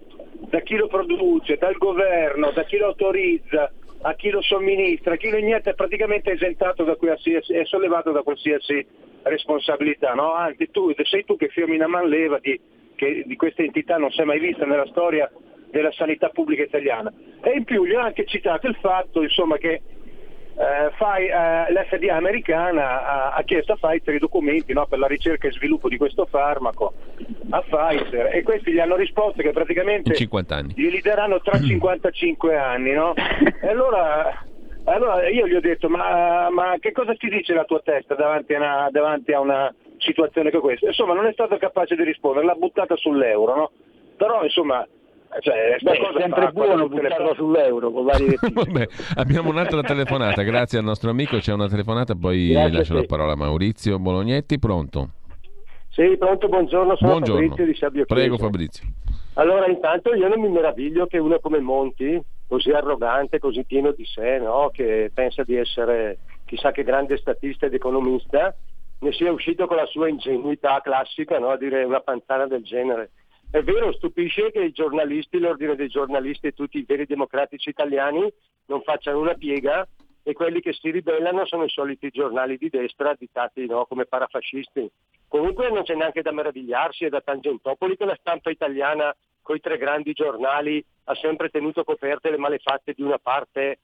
da 0.48 0.60
chi 0.60 0.76
lo 0.76 0.88
produce, 0.88 1.56
dal 1.56 1.76
governo, 1.76 2.50
da 2.50 2.64
chi 2.64 2.76
lo 2.76 2.86
autorizza, 2.86 3.70
a 4.02 4.14
chi 4.14 4.30
lo 4.30 4.42
somministra, 4.42 5.14
a 5.14 5.16
chi 5.16 5.30
lo 5.30 5.36
inietta 5.36 5.70
è 5.70 5.74
praticamente 5.74 6.32
esentato 6.32 6.84
da 6.84 6.96
qualsiasi, 6.96 7.54
è 7.54 7.64
sollevato 7.64 8.12
da 8.12 8.22
qualsiasi 8.22 8.86
responsabilità, 9.22 10.14
no? 10.14 10.32
Anzi 10.34 10.70
tu, 10.70 10.92
sei 11.02 11.24
tu 11.24 11.36
che 11.36 11.48
firmi 11.48 11.76
una 11.76 11.88
manleva 11.88 12.38
di, 12.40 12.60
che 12.94 13.24
di 13.24 13.36
questa 13.36 13.62
entità 13.62 13.96
non 13.96 14.10
si 14.10 14.20
è 14.20 14.24
mai 14.24 14.38
vista 14.38 14.64
nella 14.64 14.86
storia 14.86 15.30
della 15.70 15.92
sanità 15.92 16.28
pubblica 16.28 16.62
italiana. 16.62 17.12
E 17.42 17.52
in 17.56 17.64
più 17.64 17.84
gli 17.84 17.94
ho 17.94 18.00
anche 18.00 18.24
citato 18.26 18.66
il 18.66 18.76
fatto 18.80 19.22
insomma, 19.22 19.56
che 19.56 19.82
eh, 20.58 20.90
fai, 20.96 21.26
eh, 21.26 21.70
l'FDA 21.70 22.16
americana 22.16 23.04
ha, 23.04 23.32
ha, 23.34 23.42
chiesto 23.42 23.72
a 23.72 23.76
Pfizer 23.76 24.14
i 24.14 24.18
documenti 24.18 24.72
no, 24.72 24.86
per 24.86 24.98
la 24.98 25.06
ricerca 25.06 25.48
e 25.48 25.52
sviluppo 25.52 25.90
di 25.90 25.98
questo 25.98 26.24
farmaco 26.24 26.94
a 27.50 27.60
Pfizer 27.60 28.34
e 28.34 28.42
questi 28.42 28.72
gli 28.72 28.78
hanno 28.78 28.96
risposto 28.96 29.42
che 29.42 29.50
praticamente 29.50 30.14
50 30.14 30.56
anni. 30.56 30.72
li 30.74 31.00
daranno 31.02 31.40
tra 31.40 31.58
55 31.60 32.56
anni 32.56 32.92
no? 32.92 33.12
e 33.14 33.68
allora, 33.68 34.44
allora, 34.84 35.28
io 35.28 35.46
gli 35.46 35.54
ho 35.54 35.60
detto 35.60 35.90
ma, 35.90 36.48
ma, 36.48 36.76
che 36.80 36.92
cosa 36.92 37.12
ti 37.14 37.28
dice 37.28 37.52
la 37.52 37.64
tua 37.64 37.80
testa 37.84 38.14
davanti 38.14 38.54
a 38.54 38.58
una, 38.58 38.88
davanti 38.90 39.32
a 39.32 39.40
una 39.40 39.74
situazione 39.98 40.50
come 40.50 40.62
questa 40.62 40.86
insomma 40.86 41.12
non 41.12 41.26
è 41.26 41.32
stato 41.32 41.58
capace 41.58 41.96
di 41.96 42.04
rispondere 42.04 42.46
l'ha 42.46 42.54
buttata 42.54 42.96
sull'euro 42.96 43.54
no? 43.54 43.70
però 44.16 44.42
insomma 44.42 44.86
cioè, 45.40 45.76
Beh, 45.80 45.92
è 45.92 46.20
sempre 46.20 46.50
buono 46.52 46.88
buttarlo 46.88 47.34
sull'euro 47.34 47.90
con 47.90 48.04
vari 48.04 48.34
Vabbè, 48.52 48.86
abbiamo 49.16 49.50
un'altra 49.50 49.82
telefonata, 49.82 50.42
grazie 50.42 50.78
al 50.78 50.84
nostro 50.84 51.10
amico, 51.10 51.38
c'è 51.38 51.52
una 51.52 51.68
telefonata, 51.68 52.14
poi 52.14 52.48
grazie 52.48 52.78
lascio 52.78 52.94
la 52.94 53.04
parola 53.04 53.32
a 53.32 53.36
Maurizio 53.36 53.98
Bolognetti, 53.98 54.58
pronto? 54.58 55.10
Sì, 55.90 56.16
pronto, 56.18 56.48
buongiorno, 56.48 56.96
sono 56.96 57.10
buongiorno. 57.10 57.40
Fabrizio 57.40 57.64
di 57.64 57.74
Sabbio 57.74 58.04
Prego 58.04 58.36
Fabrizio. 58.36 58.86
Allora, 59.34 59.66
intanto 59.66 60.14
io 60.14 60.28
non 60.28 60.40
mi 60.40 60.48
meraviglio 60.48 61.06
che 61.06 61.18
uno 61.18 61.38
come 61.40 61.58
Monti, 61.58 62.20
così 62.46 62.70
arrogante, 62.70 63.38
così 63.38 63.64
pieno 63.64 63.92
di 63.92 64.04
sé, 64.04 64.38
no? 64.38 64.70
che 64.72 65.10
pensa 65.12 65.42
di 65.42 65.56
essere 65.56 66.18
chissà 66.44 66.70
che 66.70 66.84
grande 66.84 67.16
statista 67.16 67.66
ed 67.66 67.74
economista, 67.74 68.54
ne 68.98 69.12
sia 69.12 69.32
uscito 69.32 69.66
con 69.66 69.76
la 69.76 69.86
sua 69.86 70.08
ingenuità 70.08 70.80
classica 70.82 71.38
no? 71.38 71.50
a 71.50 71.56
dire 71.56 71.84
una 71.84 72.00
pantana 72.00 72.46
del 72.46 72.62
genere. 72.62 73.10
È 73.50 73.62
vero, 73.62 73.92
stupisce 73.92 74.50
che 74.50 74.60
i 74.60 74.72
giornalisti, 74.72 75.38
l'ordine 75.38 75.76
dei 75.76 75.88
giornalisti 75.88 76.48
e 76.48 76.52
tutti 76.52 76.78
i 76.78 76.84
veri 76.86 77.06
democratici 77.06 77.70
italiani 77.70 78.30
non 78.66 78.82
facciano 78.82 79.20
una 79.20 79.34
piega 79.34 79.86
e 80.22 80.32
quelli 80.32 80.60
che 80.60 80.72
si 80.72 80.90
ribellano 80.90 81.46
sono 81.46 81.64
i 81.64 81.70
soliti 81.70 82.10
giornali 82.10 82.58
di 82.58 82.68
destra 82.68 83.10
additati 83.10 83.64
no, 83.66 83.86
come 83.86 84.04
parafascisti. 84.04 84.90
Comunque 85.28 85.70
non 85.70 85.84
c'è 85.84 85.94
neanche 85.94 86.22
da 86.22 86.32
meravigliarsi 86.32 87.04
e 87.04 87.08
da 87.08 87.20
Tangentopoli 87.20 87.96
che 87.96 88.04
la 88.04 88.16
stampa 88.18 88.50
italiana 88.50 89.14
con 89.40 89.56
i 89.56 89.60
tre 89.60 89.78
grandi 89.78 90.12
giornali 90.12 90.84
ha 91.04 91.14
sempre 91.14 91.48
tenuto 91.48 91.84
coperte 91.84 92.30
le 92.30 92.38
malefatte 92.38 92.92
di 92.92 93.02
una 93.02 93.18
parte 93.18 93.78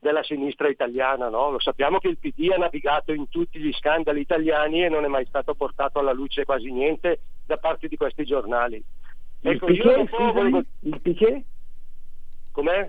della 0.00 0.22
sinistra 0.24 0.68
italiana. 0.68 1.28
No? 1.28 1.52
Lo 1.52 1.60
sappiamo 1.60 1.98
che 1.98 2.08
il 2.08 2.18
PD 2.18 2.50
ha 2.52 2.58
navigato 2.58 3.12
in 3.12 3.28
tutti 3.28 3.58
gli 3.58 3.72
scandali 3.72 4.20
italiani 4.20 4.84
e 4.84 4.88
non 4.88 5.04
è 5.04 5.08
mai 5.08 5.24
stato 5.26 5.54
portato 5.54 6.00
alla 6.00 6.12
luce 6.12 6.44
quasi 6.44 6.72
niente 6.72 7.20
da 7.46 7.56
parte 7.56 7.88
di 7.88 7.96
questi 7.96 8.24
giornali. 8.24 8.82
Il 9.44 9.50
ecco, 9.50 9.66
Piquet, 9.66 10.08
volevo... 10.32 10.62
il 10.80 11.00
Piquet? 11.02 11.42
Com'è? 12.50 12.88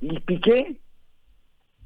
Il 0.00 0.22
Piquet? 0.22 0.76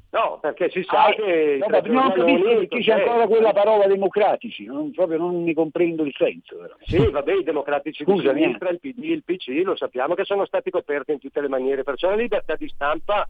No, 0.09 0.37
perché 0.41 0.69
si 0.69 0.83
sa 0.83 1.05
ah, 1.05 1.13
che... 1.13 1.59
No, 1.59 1.81
prima 1.81 2.07
non 2.07 2.13
capisco 2.13 2.55
perché 2.55 2.79
c'è 2.79 2.91
ancora 2.91 3.27
quella 3.27 3.51
parola 3.51 3.87
democratici, 3.87 4.65
non, 4.65 4.91
proprio 4.91 5.17
non 5.17 5.43
ne 5.43 5.53
comprendo 5.53 6.03
il 6.03 6.13
senso. 6.15 6.57
Però. 6.57 6.75
Sì, 6.83 7.09
vabbè, 7.09 7.33
i 7.33 7.43
democratici 7.43 8.03
Scusa, 8.03 8.31
di 8.31 8.41
sinistra, 8.41 8.69
il 8.69 8.79
PD, 8.79 9.03
il 9.03 9.23
PC, 9.23 9.61
lo 9.63 9.75
sappiamo 9.75 10.13
che 10.13 10.25
sono 10.25 10.45
stati 10.45 10.69
coperti 10.69 11.11
in 11.11 11.19
tutte 11.19 11.41
le 11.41 11.49
maniere, 11.49 11.83
perciò 11.83 12.09
la 12.09 12.15
libertà 12.15 12.55
di 12.55 12.67
stampa 12.69 13.27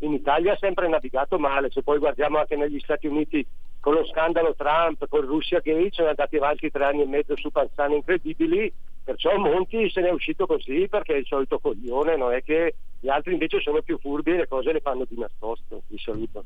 in 0.00 0.12
Italia 0.12 0.52
ha 0.52 0.56
sempre 0.58 0.88
navigato 0.88 1.38
male, 1.38 1.70
se 1.70 1.82
poi 1.82 1.98
guardiamo 1.98 2.38
anche 2.38 2.56
negli 2.56 2.78
Stati 2.80 3.06
Uniti 3.06 3.44
con 3.80 3.94
lo 3.94 4.04
scandalo 4.06 4.54
Trump, 4.54 5.06
con 5.08 5.22
Russia 5.22 5.60
Gate, 5.60 5.90
sono 5.90 6.08
andati 6.08 6.36
avanti 6.36 6.70
tre 6.70 6.84
anni 6.84 7.02
e 7.02 7.06
mezzo 7.06 7.36
su 7.36 7.50
panzane 7.50 7.96
incredibili, 7.96 8.72
perciò 9.08 9.38
Monti 9.38 9.88
se 9.88 10.02
ne 10.02 10.08
è 10.08 10.12
uscito 10.12 10.46
così 10.46 10.86
perché 10.86 11.14
è 11.14 11.16
il 11.16 11.24
solito 11.24 11.58
coglione, 11.58 12.14
non 12.14 12.34
è 12.34 12.42
che 12.42 12.74
gli 13.00 13.08
altri 13.08 13.32
invece 13.32 13.58
sono 13.58 13.80
più 13.80 13.98
furbi 13.98 14.32
e 14.32 14.36
le 14.36 14.48
cose 14.48 14.70
le 14.70 14.80
fanno 14.80 15.06
di 15.08 15.18
nascosto, 15.18 15.80
di 15.86 15.96
solito. 15.96 16.44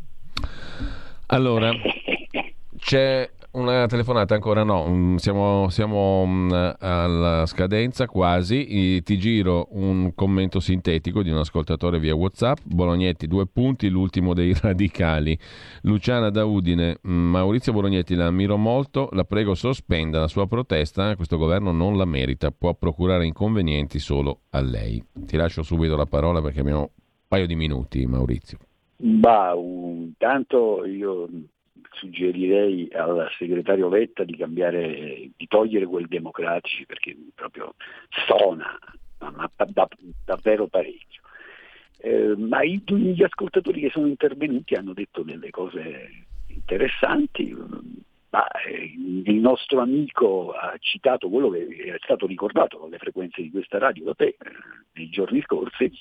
Allora, 1.26 1.72
c'è 2.78 3.28
una 3.53 3.87
telefonata 3.87 4.35
ancora? 4.35 4.62
No, 4.62 4.87
mm, 4.89 5.16
siamo, 5.16 5.69
siamo 5.69 6.24
mm, 6.27 6.51
alla 6.79 7.45
scadenza 7.47 8.07
quasi, 8.07 9.03
ti 9.03 9.19
giro 9.19 9.69
un 9.73 10.15
commento 10.15 10.61
sintetico 10.61 11.23
di 11.23 11.31
un 11.31 11.39
ascoltatore 11.39 11.99
via 11.99 12.15
Whatsapp, 12.15 12.59
Bolognetti 12.65 13.27
due 13.27 13.47
punti, 13.47 13.89
l'ultimo 13.89 14.33
dei 14.35 14.55
radicali, 14.59 15.39
Luciana 15.83 16.31
da 16.31 16.45
Udine, 16.45 16.99
mm, 17.07 17.31
Maurizio 17.31 17.73
Bolognetti 17.73 18.15
la 18.15 18.27
ammiro 18.27 18.57
molto, 18.57 19.09
la 19.12 19.24
prego 19.24 19.55
sospenda 19.55 20.20
la 20.20 20.29
sua 20.29 20.47
protesta, 20.47 21.15
questo 21.16 21.37
governo 21.37 21.73
non 21.73 21.97
la 21.97 22.05
merita, 22.05 22.51
può 22.51 22.74
procurare 22.74 23.27
inconvenienti 23.27 23.99
solo 23.99 24.41
a 24.51 24.61
lei. 24.61 25.03
Ti 25.12 25.37
lascio 25.37 25.62
subito 25.62 25.97
la 25.97 26.07
parola 26.07 26.41
perché 26.41 26.61
abbiamo 26.61 26.81
un 26.81 26.89
paio 27.29 27.47
di 27.47 27.55
minuti 27.55 28.07
Maurizio. 28.07 28.59
Bah, 28.97 29.53
intanto 29.55 30.85
io 30.85 31.29
suggerirei 31.93 32.89
al 32.93 33.28
segretario 33.39 33.89
Letta 33.89 34.24
di 34.24 34.36
cambiare, 34.36 35.31
di 35.36 35.47
togliere 35.47 35.86
quel 35.86 36.06
democratici 36.06 36.86
perché 36.86 37.16
proprio 37.35 37.74
stona, 38.24 38.78
ma 39.19 39.51
da, 39.66 39.89
davvero 40.24 40.66
parecchio. 40.66 41.20
Eh, 41.98 42.35
ma 42.36 42.62
i, 42.62 42.82
gli 42.85 43.23
ascoltatori 43.23 43.81
che 43.81 43.90
sono 43.90 44.09
intervenuti 44.09 44.74
hanno 44.74 44.93
detto 44.93 45.23
delle 45.23 45.51
cose 45.51 46.24
interessanti. 46.48 47.55
Ma, 48.31 48.48
eh, 48.48 48.94
il 49.24 49.35
nostro 49.36 49.81
amico 49.81 50.52
ha 50.52 50.74
citato 50.78 51.28
quello 51.28 51.51
che 51.51 51.66
è 51.94 51.98
stato 52.02 52.27
ricordato 52.27 52.78
con 52.78 52.89
le 52.89 52.97
frequenze 52.97 53.43
di 53.43 53.51
questa 53.51 53.78
radio 53.78 54.05
da 54.05 54.14
te 54.14 54.24
eh, 54.24 54.36
nei 54.94 55.10
giorni 55.10 55.43
scorsi, 55.43 55.93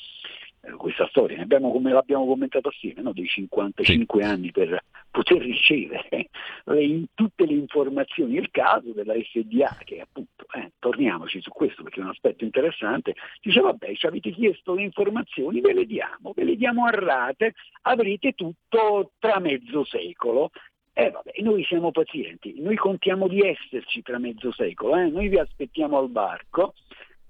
questa 0.77 1.07
storia, 1.07 1.37
ne 1.37 1.43
abbiamo, 1.43 1.71
come 1.71 1.91
l'abbiamo 1.91 2.25
commentato 2.25 2.69
assieme, 2.69 3.01
no? 3.01 3.13
dei 3.13 3.25
55 3.25 4.21
sì. 4.21 4.27
anni 4.27 4.51
per 4.51 4.83
poter 5.09 5.41
ricevere 5.41 6.29
le, 6.65 7.05
tutte 7.13 7.45
le 7.45 7.53
informazioni, 7.53 8.35
il 8.35 8.49
caso 8.51 8.91
della 8.93 9.13
FDA 9.13 9.75
che 9.83 10.01
appunto, 10.01 10.45
eh, 10.53 10.71
torniamoci 10.79 11.41
su 11.41 11.49
questo 11.49 11.83
perché 11.83 11.99
è 11.99 12.03
un 12.03 12.09
aspetto 12.09 12.43
interessante, 12.43 13.15
dice 13.41 13.59
vabbè 13.59 13.93
ci 13.95 14.05
avete 14.05 14.31
chiesto 14.31 14.73
le 14.73 14.83
informazioni, 14.83 15.61
ve 15.61 15.73
le 15.73 15.85
diamo, 15.85 16.31
ve 16.35 16.43
le 16.43 16.55
diamo 16.55 16.85
a 16.85 16.91
rate, 16.91 17.53
avrete 17.83 18.33
tutto 18.33 19.11
tra 19.19 19.39
mezzo 19.39 19.83
secolo. 19.83 20.51
E 20.93 21.05
eh, 21.05 21.09
vabbè, 21.09 21.31
noi 21.39 21.63
siamo 21.63 21.91
pazienti, 21.91 22.59
noi 22.59 22.75
contiamo 22.75 23.29
di 23.29 23.39
esserci 23.39 24.01
tra 24.01 24.19
mezzo 24.19 24.51
secolo, 24.51 24.97
eh? 24.97 25.07
noi 25.07 25.29
vi 25.29 25.37
aspettiamo 25.37 25.97
al 25.97 26.09
barco 26.09 26.73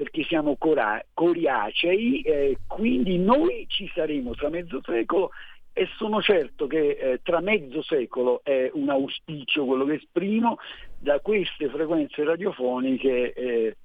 perché 0.02 0.24
siamo 0.24 0.56
cora- 0.58 1.00
coriacei, 1.14 2.22
eh, 2.22 2.58
quindi 2.66 3.20
noi 3.20 3.66
ci 3.68 3.88
saremo 3.94 4.34
tra 4.34 4.50
mezzo 4.50 4.82
secolo 4.84 5.30
e 5.74 5.88
sono 5.96 6.24
certo 6.24 6.66
che 6.66 6.98
eh, 7.00 7.20
tra 7.22 7.40
mezzo 7.40 7.84
secolo 7.84 8.42
è 8.44 8.72
un 8.74 8.90
auspicio 8.90 9.64
quello 9.64 9.86
che 9.86 9.94
esprimo 9.94 10.58
da 10.98 11.20
queste 11.20 11.70
frequenze 11.70 12.24
radiofoniche 12.24 13.34
eh, 13.34 13.76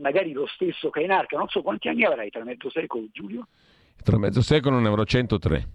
magari 0.00 0.32
lo 0.32 0.48
stesso 0.48 0.90
Cainarca, 0.90 1.36
non 1.36 1.46
so 1.46 1.62
quanti 1.62 1.86
anni 1.86 2.02
avrai 2.02 2.30
tra 2.30 2.42
mezzo 2.42 2.68
secolo 2.68 3.06
Giulio? 3.12 3.46
Tra 4.02 4.18
mezzo 4.18 4.42
secolo 4.42 4.80
ne 4.80 4.88
avrò 4.88 5.04
103. 5.04 5.68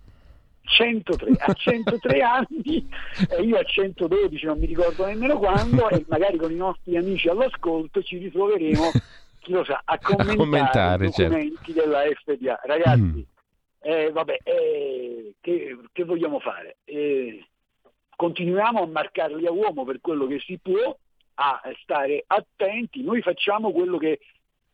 103, 0.68 1.31
a 1.39 1.53
103 1.53 2.22
anni, 2.22 2.88
eh, 3.30 3.41
io 3.41 3.57
a 3.57 3.64
112 3.64 4.45
non 4.45 4.60
mi 4.60 4.65
ricordo 4.65 5.06
nemmeno 5.06 5.38
quando, 5.38 5.89
e 5.89 6.06
magari 6.07 6.38
con 6.38 6.52
i 6.52 6.56
nostri 6.56 6.98
amici 6.98 7.30
all'ascolto 7.30 8.03
ci 8.03 8.18
ritroveremo, 8.18 8.91
chi 9.39 9.52
lo 9.52 9.64
sa, 9.64 9.81
a 9.84 9.98
commentare, 9.98 10.31
a 10.31 10.35
commentare 10.35 11.06
i 11.06 11.11
certo. 11.11 11.34
documenti 11.34 11.73
certo. 11.73 11.81
della 11.81 12.02
FDA. 12.14 12.60
Ragazzi, 12.64 12.99
mm. 12.99 13.22
eh, 13.80 14.11
vabbè, 14.11 14.39
eh, 14.44 15.34
che, 15.39 15.77
che, 15.91 16.03
vogliamo 16.03 16.39
fare? 16.39 16.77
Eh, 16.84 17.45
continuiamo 18.15 18.81
a 18.84 18.88
marcarli 18.88 19.48
a 19.48 19.52
uomo 19.52 19.85
per 19.85 19.99
quello 20.02 20.27
che 20.27 20.39
si 20.39 20.60
può, 20.61 20.98
a 21.39 21.61
stare 21.81 22.23
attenti, 22.27 23.03
noi 23.03 23.22
facciamo 23.22 23.72
quello 23.72 23.98
che 23.98 24.19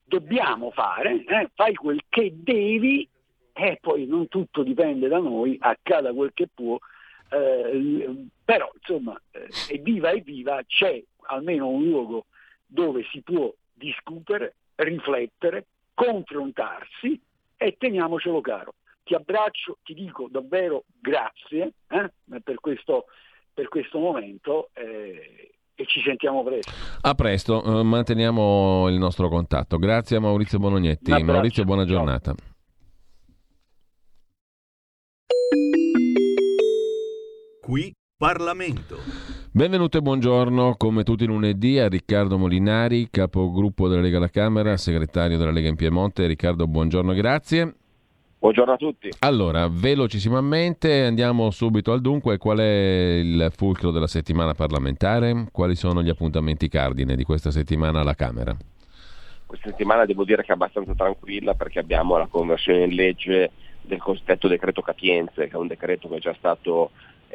dobbiamo 0.04 0.72
fare, 0.72 1.24
eh? 1.26 1.50
fai 1.54 1.74
quel 1.76 2.02
che 2.10 2.34
devi 2.36 3.08
e 3.54 3.78
poi 3.80 4.06
non 4.08 4.28
tutto 4.28 4.64
dipende 4.64 5.08
da 5.08 5.20
noi, 5.20 5.58
accada 5.60 6.12
quel 6.12 6.32
che 6.34 6.50
può, 6.54 6.78
eh, 7.30 8.26
però 8.44 8.70
insomma 8.76 9.20
eh, 9.32 9.48
evviva 9.70 10.12
evviva 10.12 10.62
c'è 10.66 11.02
almeno 11.28 11.68
un 11.68 11.84
luogo 11.84 12.26
dove 12.66 13.04
si 13.12 13.22
può 13.22 13.54
discutere, 13.74 14.56
riflettere, 14.76 15.66
confrontarsi 15.94 17.20
e 17.56 17.76
teniamocelo 17.78 18.42
caro. 18.42 18.74
Ti 19.04 19.14
abbraccio, 19.14 19.78
ti 19.84 19.94
dico 19.94 20.28
davvero 20.32 20.86
grazie 21.00 21.74
eh, 21.90 22.12
per, 22.42 22.56
questo, 22.60 23.06
per, 23.54 23.68
questo, 23.68 24.00
momento 24.00 24.70
eh, 24.74 25.52
e 25.76 25.86
ci 25.86 26.02
sentiamo 26.02 26.44
presto. 26.44 26.72
A 27.02 27.14
presto, 27.14 27.80
eh, 27.80 27.84
manteniamo 27.84 28.88
il 28.90 28.98
nostro 28.98 29.28
contatto. 29.28 29.78
Grazie 29.78 30.18
a 30.18 30.20
Maurizio 30.22 30.58
Bonognetti. 30.58 31.12
Maurizio, 31.24 31.64
buona 31.66 31.86
giornata. 31.86 32.34
Ciao. 32.34 32.53
Qui 37.74 37.92
Parlamento. 38.16 38.98
Benvenuto 39.52 39.98
e 39.98 40.02
buongiorno, 40.02 40.76
come 40.78 41.02
tutti 41.02 41.24
i 41.24 41.26
lunedì, 41.26 41.80
a 41.80 41.88
Riccardo 41.88 42.38
Molinari, 42.38 43.08
capogruppo 43.10 43.88
della 43.88 44.02
Lega 44.02 44.18
alla 44.18 44.30
Camera, 44.30 44.78
segretario 44.78 45.40
della 45.40 45.50
Lega 45.50 45.70
in 45.70 45.76
Piemonte. 45.76 46.28
Riccardo, 46.28 46.68
buongiorno, 46.68 47.14
grazie. 47.14 47.74
Buongiorno 48.38 48.74
a 48.74 48.78
tutti. 48.78 49.10
Allora, 49.22 49.68
velocissimamente 49.70 51.02
andiamo 51.02 51.50
subito 51.50 51.92
al 51.92 52.02
dunque. 52.02 52.38
Qual 52.38 52.60
è 52.60 53.20
il 53.24 53.52
fulcro 53.56 53.90
della 53.90 54.06
settimana 54.06 54.54
parlamentare? 54.54 55.48
Quali 55.52 55.74
sono 55.74 56.04
gli 56.04 56.10
appuntamenti 56.10 56.70
cardine 56.70 57.16
di 57.16 57.24
questa 57.24 57.50
settimana 57.50 58.02
alla 58.02 58.14
Camera? 58.14 58.56
Questa 59.48 59.70
settimana 59.70 60.06
devo 60.06 60.26
dire 60.26 60.44
che 60.44 60.50
è 60.50 60.54
abbastanza 60.54 60.94
tranquilla 60.94 61.56
perché 61.56 61.80
abbiamo 61.80 62.20
la 62.20 62.28
conversione 62.28 62.84
in 62.84 62.94
legge 62.94 63.50
del 63.82 64.00
cosiddetto 64.00 64.48
decreto 64.48 64.84
capienze, 64.84 65.48
che 65.48 65.56
è 65.56 65.58
un 65.58 65.68
decreto 65.68 66.08
che 66.08 66.18
è 66.18 66.20
già 66.20 66.36
stato 66.38 66.92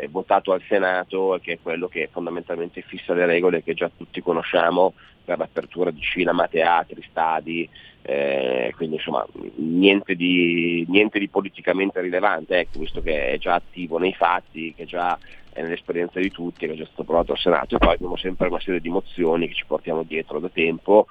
votato 0.07 0.53
al 0.53 0.63
Senato 0.69 1.39
che 1.43 1.55
è 1.55 1.59
quello 1.61 1.89
che 1.89 2.09
fondamentalmente 2.13 2.83
fissa 2.83 3.15
le 3.15 3.27
regole 3.27 3.63
che 3.63 3.75
già 3.75 3.91
tutti 3.95 4.23
conosciamo 4.23 4.95
per 5.25 5.39
l'apertura 5.39 5.91
di 5.91 6.01
cinema, 6.01 6.49
teatri, 6.49 7.05
stadi, 7.11 7.69
eh, 8.01 8.73
quindi 8.77 8.97
insomma 8.97 9.27
niente 9.57 10.15
di, 10.15 10.87
niente 10.89 11.19
di 11.19 11.29
politicamente 11.29 12.01
rilevante, 12.01 12.61
ecco, 12.61 12.79
visto 12.79 13.03
che 13.03 13.33
è 13.33 13.39
già 13.39 13.55
attivo 13.55 13.99
nei 13.99 14.15
fatti, 14.15 14.73
che 14.75 14.87
già 14.87 15.19
è 15.53 15.61
nell'esperienza 15.61 16.19
di 16.19 16.31
tutti, 16.31 16.67
che 16.67 16.73
è 16.73 16.77
già 16.77 16.87
stato 16.87 17.03
approvato 17.03 17.33
al 17.33 17.39
Senato 17.39 17.75
e 17.75 17.79
poi 17.79 17.95
abbiamo 17.95 18.17
sempre 18.17 18.49
una 18.49 18.61
serie 18.61 18.81
di 18.81 18.89
mozioni 18.89 19.49
che 19.49 19.55
ci 19.55 19.67
portiamo 19.67 20.03
dietro 20.03 20.39
da 20.39 20.49
tempo 20.49 21.09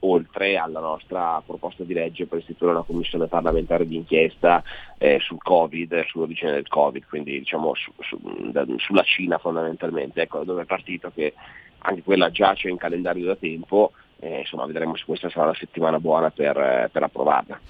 oltre 0.00 0.56
alla 0.56 0.80
nostra 0.80 1.42
proposta 1.44 1.84
di 1.84 1.94
legge 1.94 2.26
per 2.26 2.38
istituire 2.38 2.72
una 2.72 2.82
commissione 2.82 3.26
parlamentare 3.26 3.86
di 3.86 3.96
inchiesta 3.96 4.62
eh, 4.98 5.18
sul 5.20 5.42
Covid, 5.42 6.04
sull'origine 6.06 6.52
del 6.52 6.68
Covid, 6.68 7.04
quindi 7.08 7.38
diciamo 7.38 7.74
su, 7.74 7.92
su, 8.00 8.18
da, 8.50 8.64
sulla 8.76 9.02
Cina 9.02 9.38
fondamentalmente, 9.38 10.22
ecco, 10.22 10.44
dove 10.44 10.62
è 10.62 10.66
partito 10.66 11.10
che 11.14 11.34
anche 11.80 12.02
quella 12.02 12.30
giace 12.30 12.68
in 12.68 12.76
calendario 12.76 13.24
da 13.24 13.36
tempo, 13.36 13.92
eh, 14.20 14.40
insomma 14.40 14.66
vedremo 14.66 14.96
se 14.96 15.04
questa 15.04 15.30
sarà 15.30 15.46
la 15.46 15.54
settimana 15.54 16.00
buona 16.00 16.30
per, 16.30 16.56
eh, 16.56 16.88
per, 16.90 17.04
approvarla. 17.04 17.60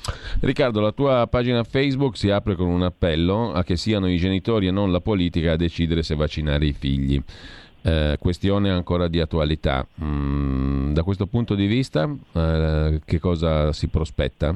Riccardo, 0.40 0.80
la 0.80 0.92
tua 0.92 1.26
pagina 1.26 1.62
Facebook 1.62 2.16
si 2.16 2.30
apre 2.30 2.54
con 2.54 2.68
un 2.68 2.82
appello 2.82 3.52
a 3.52 3.62
che 3.62 3.76
siano 3.76 4.08
i 4.08 4.16
genitori 4.16 4.66
e 4.66 4.70
non 4.70 4.90
la 4.90 5.00
politica 5.00 5.52
a 5.52 5.56
decidere 5.56 6.02
se 6.02 6.14
vaccinare 6.14 6.64
i 6.64 6.72
figli. 6.72 7.22
Eh, 7.80 8.16
questione 8.18 8.70
ancora 8.70 9.08
di 9.08 9.20
attualità. 9.20 9.86
Mm, 10.02 10.92
da 10.92 11.02
questo 11.02 11.26
punto 11.26 11.54
di 11.54 11.66
vista, 11.66 12.08
eh, 12.34 13.00
che 13.04 13.18
cosa 13.20 13.72
si 13.72 13.88
prospetta? 13.88 14.54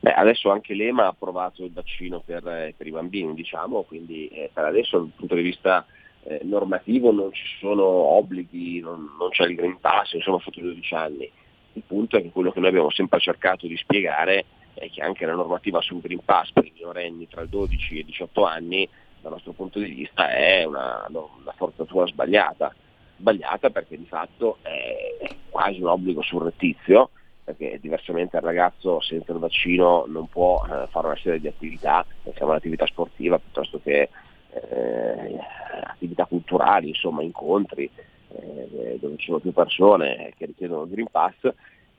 Beh, 0.00 0.14
adesso 0.14 0.50
anche 0.50 0.72
l'EMA 0.72 1.04
ha 1.04 1.08
approvato 1.08 1.62
il 1.62 1.72
vaccino 1.72 2.20
per, 2.24 2.46
eh, 2.48 2.74
per 2.74 2.86
i 2.86 2.90
bambini, 2.90 3.34
diciamo, 3.34 3.82
quindi 3.82 4.28
eh, 4.28 4.50
per 4.52 4.64
adesso 4.64 4.96
dal 4.96 5.10
punto 5.14 5.34
di 5.34 5.42
vista 5.42 5.84
eh, 6.22 6.40
normativo 6.42 7.12
non 7.12 7.32
ci 7.32 7.44
sono 7.58 7.84
obblighi, 7.84 8.80
non, 8.80 9.10
non 9.18 9.28
c'è 9.28 9.44
il 9.44 9.56
Green 9.56 9.78
Pass, 9.78 10.12
insomma, 10.14 10.38
sotto 10.40 10.58
i 10.58 10.62
12 10.62 10.94
anni. 10.94 11.30
Il 11.74 11.82
punto 11.86 12.16
è 12.16 12.22
che 12.22 12.30
quello 12.30 12.50
che 12.50 12.60
noi 12.60 12.70
abbiamo 12.70 12.90
sempre 12.90 13.20
cercato 13.20 13.66
di 13.66 13.76
spiegare 13.76 14.46
è 14.72 14.88
che 14.88 15.02
anche 15.02 15.26
la 15.26 15.34
normativa 15.34 15.82
sul 15.82 16.00
Green 16.00 16.24
Pass 16.24 16.50
per 16.52 16.64
i 16.64 16.72
minorenni 16.74 17.28
tra 17.28 17.42
i 17.42 17.48
12 17.48 17.96
e 17.96 18.00
i 18.00 18.04
18 18.06 18.44
anni 18.44 18.88
dal 19.20 19.32
nostro 19.32 19.52
punto 19.52 19.78
di 19.78 19.90
vista 19.90 20.30
è 20.30 20.64
una, 20.64 21.06
una 21.08 21.52
forzatura 21.56 22.06
sbagliata, 22.06 22.74
sbagliata 23.18 23.70
perché 23.70 23.96
di 23.96 24.06
fatto 24.06 24.58
è 24.62 25.34
quasi 25.48 25.80
un 25.80 25.88
obbligo 25.88 26.22
surrettizio, 26.22 27.10
perché 27.44 27.78
diversamente 27.80 28.36
il 28.36 28.42
ragazzo 28.42 29.00
senza 29.00 29.32
il 29.32 29.38
vaccino 29.38 30.04
non 30.06 30.28
può 30.28 30.64
eh, 30.64 30.86
fare 30.88 31.06
una 31.06 31.16
serie 31.16 31.40
di 31.40 31.48
attività, 31.48 32.04
pensiamo 32.22 32.52
all'attività 32.52 32.86
sportiva 32.86 33.38
piuttosto 33.38 33.80
che 33.82 34.08
eh, 34.52 35.38
attività 35.82 36.24
culturali, 36.24 36.88
insomma 36.88 37.22
incontri 37.22 37.90
eh, 38.28 38.98
dove 39.00 39.16
ci 39.16 39.26
sono 39.26 39.38
più 39.38 39.52
persone 39.52 40.32
che 40.36 40.46
richiedono 40.46 40.82
il 40.84 40.90
Green 40.90 41.08
Pass 41.10 41.34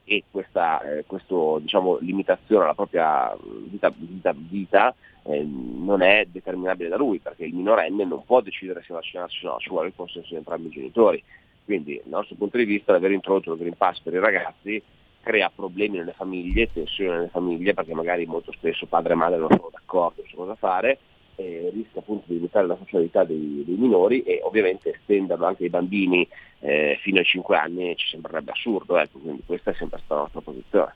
e 0.03 0.23
questa 0.29 0.81
eh, 0.81 1.05
questo, 1.05 1.59
diciamo, 1.59 1.97
limitazione 1.99 2.63
alla 2.63 2.73
propria 2.73 3.35
vita, 3.69 3.91
vita, 3.95 4.33
vita 4.35 4.95
eh, 5.23 5.43
non 5.43 6.01
è 6.01 6.25
determinabile 6.29 6.89
da 6.89 6.97
lui, 6.97 7.19
perché 7.19 7.45
il 7.45 7.53
minorenne 7.53 8.03
non 8.05 8.23
può 8.25 8.41
decidere 8.41 8.83
se 8.83 8.93
vaccinarsi 8.93 9.45
o 9.45 9.51
no, 9.51 9.57
ci 9.59 9.69
vuole 9.69 9.87
il 9.87 9.93
consenso 9.95 10.29
di 10.29 10.35
entrambi 10.35 10.67
i 10.67 10.71
genitori. 10.71 11.23
Quindi 11.63 12.01
dal 12.03 12.19
nostro 12.19 12.35
punto 12.35 12.57
di 12.57 12.65
vista 12.65 12.91
l'aver 12.91 13.11
introdotto 13.11 13.53
il 13.53 13.59
Green 13.59 13.77
Pass 13.77 13.99
per 14.01 14.13
i 14.13 14.19
ragazzi 14.19 14.81
crea 15.21 15.51
problemi 15.53 15.97
nelle 15.97 16.13
famiglie, 16.13 16.71
tensioni 16.71 17.11
nelle 17.11 17.27
famiglie, 17.29 17.73
perché 17.73 17.93
magari 17.93 18.25
molto 18.25 18.51
spesso 18.51 18.87
padre 18.87 19.13
e 19.13 19.15
madre 19.15 19.37
non 19.37 19.49
sono 19.49 19.69
d'accordo 19.71 20.23
su 20.27 20.35
cosa 20.35 20.55
fare, 20.55 20.97
eh, 21.35 21.71
rischia 21.73 22.01
appunto 22.01 22.25
di 22.27 22.35
limitare 22.35 22.67
la 22.67 22.77
socialità 22.77 23.23
dei, 23.23 23.63
dei, 23.65 23.75
minori 23.75 24.23
e 24.23 24.39
ovviamente 24.43 24.93
estenderlo 24.93 25.45
anche 25.45 25.63
ai 25.63 25.69
bambini 25.69 26.27
eh, 26.59 26.97
fino 27.01 27.19
ai 27.19 27.25
5 27.25 27.57
anni 27.57 27.95
ci 27.95 28.07
sembrerebbe 28.07 28.51
assurdo, 28.51 28.97
ecco, 28.97 29.19
quindi 29.19 29.43
questa 29.45 29.71
è 29.71 29.73
sempre 29.75 29.99
stata 30.03 30.15
la 30.15 30.21
nostra 30.21 30.41
posizione. 30.41 30.95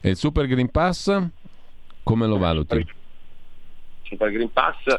E 0.00 0.10
il 0.10 0.16
Super 0.16 0.46
Green 0.46 0.70
Pass 0.70 1.30
come 2.08 2.26
lo 2.26 2.38
valuti? 2.38 2.86
Super 4.04 4.32
Green 4.32 4.50
Pass 4.50 4.98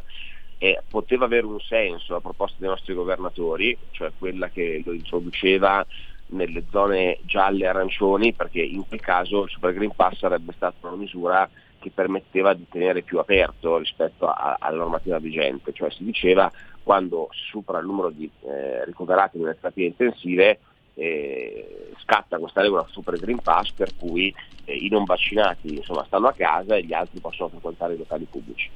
eh, 0.59 0.79
poteva 0.87 1.25
avere 1.25 1.47
un 1.47 1.59
senso 1.59 2.13
la 2.13 2.19
proposta 2.19 2.57
dei 2.59 2.69
nostri 2.69 2.93
governatori, 2.93 3.75
cioè 3.89 4.11
quella 4.15 4.49
che 4.49 4.83
lo 4.85 4.93
introduceva 4.93 5.83
nelle 6.27 6.65
zone 6.69 7.17
gialle 7.23 7.63
e 7.63 7.67
arancioni, 7.67 8.33
perché 8.33 8.61
in 8.61 8.87
quel 8.87 8.99
caso 8.99 9.45
il 9.45 9.49
Super 9.49 9.73
Green 9.73 9.89
Pass 9.95 10.19
sarebbe 10.19 10.53
stata 10.55 10.85
una 10.85 10.97
misura 10.97 11.49
che 11.80 11.91
permetteva 11.91 12.53
di 12.53 12.65
tenere 12.69 13.01
più 13.01 13.19
aperto 13.19 13.77
rispetto 13.77 14.27
a, 14.27 14.57
alla 14.60 14.77
normativa 14.77 15.18
vigente, 15.19 15.73
cioè 15.73 15.89
si 15.89 16.03
diceva 16.03 16.51
quando 16.84 17.30
supera 17.31 17.80
il 17.80 17.85
numero 17.85 18.10
di 18.10 18.30
eh, 18.41 18.85
ricoverati 18.85 19.38
nelle 19.38 19.56
terapie 19.56 19.88
intensive 19.88 20.60
eh, 20.95 21.91
scatta 22.03 22.38
questa 22.38 22.61
regola 22.61 22.85
Super 22.89 23.18
Green 23.18 23.39
Pass 23.41 23.72
per 23.72 23.95
cui 23.95 24.34
eh, 24.65 24.76
i 24.76 24.89
non 24.89 25.06
vaccinati 25.06 25.76
insomma, 25.76 26.03
stanno 26.06 26.27
a 26.27 26.34
casa 26.34 26.76
e 26.76 26.84
gli 26.84 26.93
altri 26.93 27.19
possono 27.19 27.49
frequentare 27.49 27.93
i 27.93 27.97
locali 27.97 28.27
pubblici 28.30 28.69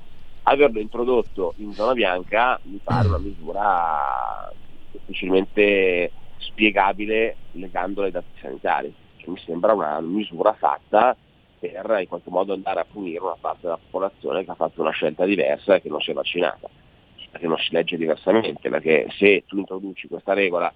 averlo 0.44 0.80
introdotto 0.80 1.54
in 1.58 1.72
zona 1.74 1.94
bianca 1.94 2.60
mi 2.64 2.80
pare 2.84 3.08
una 3.08 3.18
misura 3.18 4.52
difficilmente 4.92 6.12
spiegabile 6.38 7.36
legandolo 7.52 8.08
ai 8.08 8.12
dati 8.12 8.28
sanitari. 8.42 8.94
Cioè, 9.18 9.30
mi 9.30 9.40
sembra 9.46 9.74
una 9.74 10.00
misura 10.02 10.54
fatta 10.54 11.16
per 11.70 12.00
in 12.02 12.08
qualche 12.08 12.30
modo 12.30 12.54
andare 12.54 12.82
a 12.82 12.86
punire 12.86 13.20
una 13.20 13.38
parte 13.40 13.62
della 13.62 13.78
popolazione 13.78 14.44
che 14.44 14.52
ha 14.52 14.56
fatto 14.56 14.82
una 14.82 14.92
scelta 14.92 15.24
diversa 15.24 15.76
e 15.76 15.82
che 15.82 15.88
non 15.88 16.02
si 16.02 16.12
è 16.12 16.14
vaccinata, 16.14 16.68
perché 17.32 17.48
non 17.48 17.58
si 17.58 17.70
legge 17.72 17.96
diversamente, 17.96 18.70
perché 18.70 19.08
se 19.18 19.44
tu 19.48 19.58
introduci 19.58 20.10
questa 20.10 20.34
regola 20.34 20.74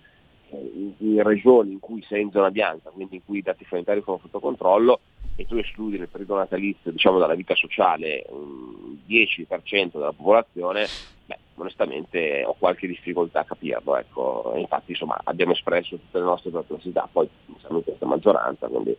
in, 0.51 0.93
in, 0.99 1.23
regioni 1.23 1.73
in 1.73 1.79
cui 1.79 2.01
sei 2.03 2.21
in 2.21 2.31
zona 2.31 2.51
bianca, 2.51 2.89
quindi 2.89 3.15
in 3.15 3.25
cui 3.25 3.39
i 3.39 3.41
dati 3.41 3.65
sanitari 3.67 4.01
sono 4.01 4.19
sotto 4.21 4.39
controllo 4.39 5.01
e 5.35 5.45
tu 5.45 5.55
escludi 5.55 5.97
nel 5.97 6.07
periodo 6.07 6.37
natalizio 6.37 6.91
diciamo, 6.91 7.19
dalla 7.19 7.35
vita 7.35 7.53
sociale 7.53 8.25
un 8.29 8.97
10% 9.05 9.91
della 9.91 10.13
popolazione, 10.13 10.87
beh, 11.25 11.37
onestamente 11.55 12.43
ho 12.45 12.55
qualche 12.57 12.87
difficoltà 12.87 13.41
a 13.41 13.45
capirlo. 13.45 13.97
Ecco. 13.97 14.53
Infatti 14.55 14.91
insomma, 14.91 15.19
abbiamo 15.25 15.51
espresso 15.51 15.97
tutte 15.97 16.17
le 16.17 16.23
nostre 16.23 16.49
perplessità, 16.49 17.07
poi 17.11 17.29
siamo 17.59 17.77
in 17.77 17.83
questa 17.83 18.05
maggioranza, 18.05 18.67
quindi 18.67 18.97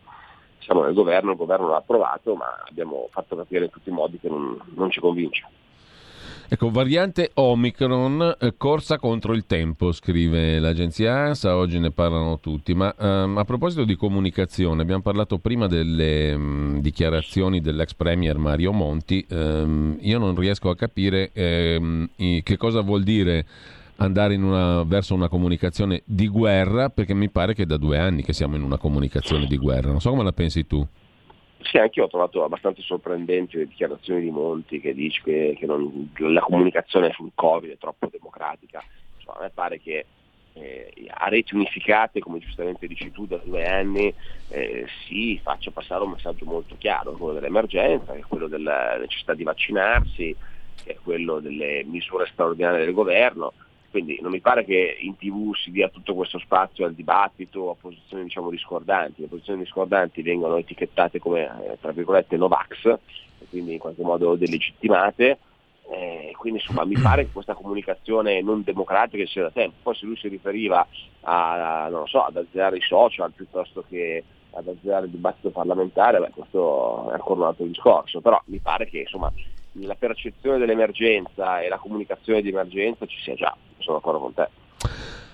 siamo 0.59 0.83
nel 0.83 0.93
governo, 0.93 1.31
il 1.31 1.37
governo 1.37 1.69
l'ha 1.69 1.77
approvato, 1.77 2.35
ma 2.35 2.63
abbiamo 2.67 3.07
fatto 3.11 3.35
capire 3.35 3.65
in 3.65 3.71
tutti 3.71 3.89
i 3.89 3.93
modi 3.93 4.19
che 4.19 4.29
non, 4.29 4.57
non 4.75 4.89
ci 4.91 4.99
convince. 4.99 5.47
Ecco, 6.51 6.71
variante 6.71 7.29
Omicron, 7.35 8.37
eh, 8.39 8.55
corsa 8.57 8.97
contro 8.97 9.33
il 9.33 9.45
tempo, 9.45 9.91
scrive 9.91 10.57
l'agenzia 10.57 11.13
ANSA, 11.13 11.55
oggi 11.55 11.77
ne 11.77 11.91
parlano 11.91 12.39
tutti, 12.39 12.73
ma 12.73 12.91
ehm, 12.97 13.37
a 13.37 13.45
proposito 13.45 13.83
di 13.83 13.95
comunicazione, 13.95 14.81
abbiamo 14.81 15.03
parlato 15.03 15.37
prima 15.37 15.67
delle 15.67 16.35
mh, 16.35 16.41
mm, 16.41 16.77
dichiarazioni 16.79 17.61
dell'ex 17.61 17.93
premier 17.93 18.39
Mario 18.39 18.71
Monti, 18.71 19.23
ehm, 19.29 19.97
io 19.99 20.17
non 20.17 20.35
riesco 20.35 20.71
a 20.71 20.75
capire 20.75 21.29
ehm, 21.33 22.09
che 22.15 22.57
cosa 22.57 22.81
vuol 22.81 23.03
dire 23.03 23.45
andare 23.99 24.35
una, 24.35 24.83
verso 24.83 25.13
una 25.13 25.27
comunicazione 25.27 26.01
di 26.05 26.27
guerra, 26.27 26.89
perché 26.89 27.13
mi 27.13 27.29
pare 27.29 27.53
che 27.53 27.65
da 27.65 27.77
due 27.77 27.97
anni 27.97 28.23
che 28.23 28.33
siamo 28.33 28.55
in 28.55 28.63
una 28.63 28.77
comunicazione 28.77 29.45
di 29.45 29.57
guerra, 29.57 29.89
non 29.89 29.99
so 29.99 30.09
come 30.09 30.23
la 30.23 30.31
pensi 30.31 30.65
tu. 30.65 30.85
Sì, 31.61 31.77
anche 31.77 31.99
io 31.99 32.05
ho 32.05 32.09
trovato 32.09 32.43
abbastanza 32.43 32.81
sorprendenti 32.81 33.57
le 33.57 33.67
dichiarazioni 33.67 34.21
di 34.21 34.31
Monti 34.31 34.79
che 34.79 34.93
dice 34.93 35.21
che, 35.23 35.55
che 35.59 35.65
non, 35.65 36.09
la 36.17 36.39
comunicazione 36.39 37.11
sul 37.11 37.31
Covid 37.35 37.71
è 37.71 37.77
troppo 37.77 38.07
democratica. 38.09 38.81
Insomma, 39.17 39.39
a 39.39 39.41
me 39.43 39.51
pare 39.53 39.79
che 39.79 40.05
eh, 40.53 40.93
a 41.09 41.27
reti 41.27 41.55
unificate, 41.55 42.21
come 42.21 42.39
giustamente 42.39 42.87
dici 42.87 43.11
tu, 43.11 43.27
da 43.27 43.39
due 43.43 43.65
anni 43.67 44.13
eh, 44.47 44.85
si 45.05 45.37
faccia 45.43 45.71
passare 45.71 46.03
un 46.03 46.11
messaggio 46.11 46.45
molto 46.45 46.75
chiaro, 46.77 47.11
quello 47.11 47.33
dell'emergenza, 47.33 48.13
che 48.13 48.19
è 48.19 48.25
quello 48.25 48.47
della 48.47 48.97
necessità 48.97 49.33
di 49.33 49.43
vaccinarsi, 49.43 50.35
che 50.81 50.91
è 50.93 50.97
quello 51.03 51.41
delle 51.41 51.83
misure 51.83 52.25
straordinarie 52.31 52.85
del 52.85 52.93
governo 52.93 53.51
quindi 53.89 54.19
non 54.21 54.31
mi 54.31 54.39
pare 54.39 54.63
che 54.65 54.97
in 54.99 55.17
tv 55.17 55.53
si 55.55 55.71
dia 55.71 55.89
tutto 55.89 56.13
questo 56.13 56.37
spazio 56.39 56.85
al 56.85 56.93
dibattito 56.93 57.71
a 57.71 57.75
posizioni 57.79 58.23
diciamo, 58.23 58.49
discordanti. 58.49 59.21
Le 59.21 59.27
posizioni 59.27 59.63
discordanti 59.63 60.21
vengono 60.21 60.57
etichettate 60.57 61.19
come 61.19 61.43
eh, 61.43 61.77
tra 61.79 61.91
virgolette 61.91 62.37
Novax, 62.37 62.97
quindi 63.49 63.73
in 63.73 63.79
qualche 63.79 64.03
modo 64.03 64.35
delegittimate. 64.35 65.39
Eh, 65.91 66.33
quindi 66.37 66.59
insomma 66.59 66.85
mi 66.85 66.99
pare 66.99 67.25
che 67.25 67.31
questa 67.31 67.55
comunicazione 67.55 68.41
non 68.43 68.61
democratica 68.63 69.25
sia 69.25 69.43
da 69.43 69.51
tempo. 69.51 69.77
Poi 69.81 69.95
se 69.95 70.05
lui 70.05 70.17
si 70.17 70.27
riferiva 70.27 70.85
a, 71.21 71.89
so, 72.05 72.23
ad 72.23 72.37
azzerare 72.37 72.77
i 72.77 72.81
social 72.81 73.31
piuttosto 73.31 73.83
che 73.89 74.23
ad 74.51 74.67
azzerare 74.67 75.05
il 75.05 75.11
dibattito 75.11 75.49
parlamentare, 75.49 76.19
beh, 76.19 76.29
questo 76.29 77.09
è 77.09 77.13
ancora 77.13 77.39
un 77.41 77.45
altro 77.47 77.65
discorso, 77.65 78.21
però 78.21 78.39
mi 78.45 78.59
pare 78.59 78.87
che 78.87 78.99
insomma 78.99 79.31
la 79.73 79.95
percezione 79.95 80.57
dell'emergenza 80.57 81.61
e 81.61 81.69
la 81.69 81.77
comunicazione 81.77 82.41
di 82.41 82.49
emergenza 82.49 83.05
ci 83.05 83.19
sia 83.21 83.35
già, 83.35 83.55
sono 83.77 83.97
d'accordo 83.97 84.19
con 84.19 84.33
te. 84.33 84.47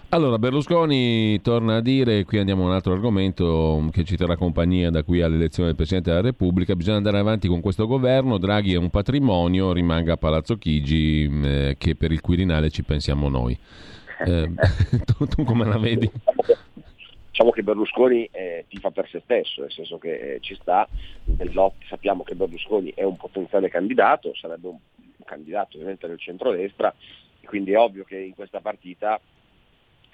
Allora, 0.10 0.38
Berlusconi 0.38 1.42
torna 1.42 1.78
a 1.78 1.82
dire, 1.82 2.24
qui 2.24 2.38
andiamo 2.38 2.64
a 2.64 2.68
un 2.68 2.74
altro 2.74 2.94
argomento 2.94 3.86
che 3.92 4.04
ci 4.04 4.16
terrà 4.16 4.38
compagnia 4.38 4.90
da 4.90 5.04
qui 5.04 5.22
all'elezione 5.22 5.70
del 5.70 5.76
Presidente 5.76 6.10
della 6.10 6.22
Repubblica, 6.22 6.76
bisogna 6.76 6.98
andare 6.98 7.18
avanti 7.18 7.48
con 7.48 7.60
questo 7.60 7.86
governo, 7.86 8.38
Draghi 8.38 8.74
è 8.74 8.78
un 8.78 8.90
patrimonio, 8.90 9.74
rimanga 9.74 10.14
a 10.14 10.18
Palazzo 10.18 10.58
Chigi, 10.58 11.30
eh, 11.44 11.76
che 11.78 11.96
per 11.96 12.12
il 12.12 12.22
Quirinale 12.22 12.70
ci 12.70 12.84
pensiamo 12.84 13.28
noi. 13.28 13.58
Eh, 14.26 14.52
tu, 15.06 15.26
tu 15.26 15.44
come 15.44 15.66
la 15.66 15.78
vedi? 15.78 16.10
diciamo 17.36 17.52
che 17.52 17.64
Berlusconi 17.64 18.30
eh, 18.32 18.64
tifa 18.70 18.92
per 18.92 19.10
se 19.10 19.20
stesso, 19.26 19.60
nel 19.60 19.72
senso 19.74 19.98
che 19.98 20.36
eh, 20.36 20.40
ci 20.40 20.56
sta, 20.56 20.88
sappiamo 21.90 22.24
che 22.24 22.34
Berlusconi 22.34 22.94
è 22.96 23.04
un 23.04 23.18
potenziale 23.18 23.68
candidato, 23.68 24.34
sarebbe 24.34 24.70
un, 24.70 24.78
candidato 25.26 25.76
ovviamente 25.76 26.08
del 26.08 26.18
centrodestra, 26.18 26.96
quindi 27.44 27.74
è 27.74 27.78
ovvio 27.78 28.06
che 28.06 28.18
in 28.18 28.36
questa 28.36 28.62
partita 28.62 29.20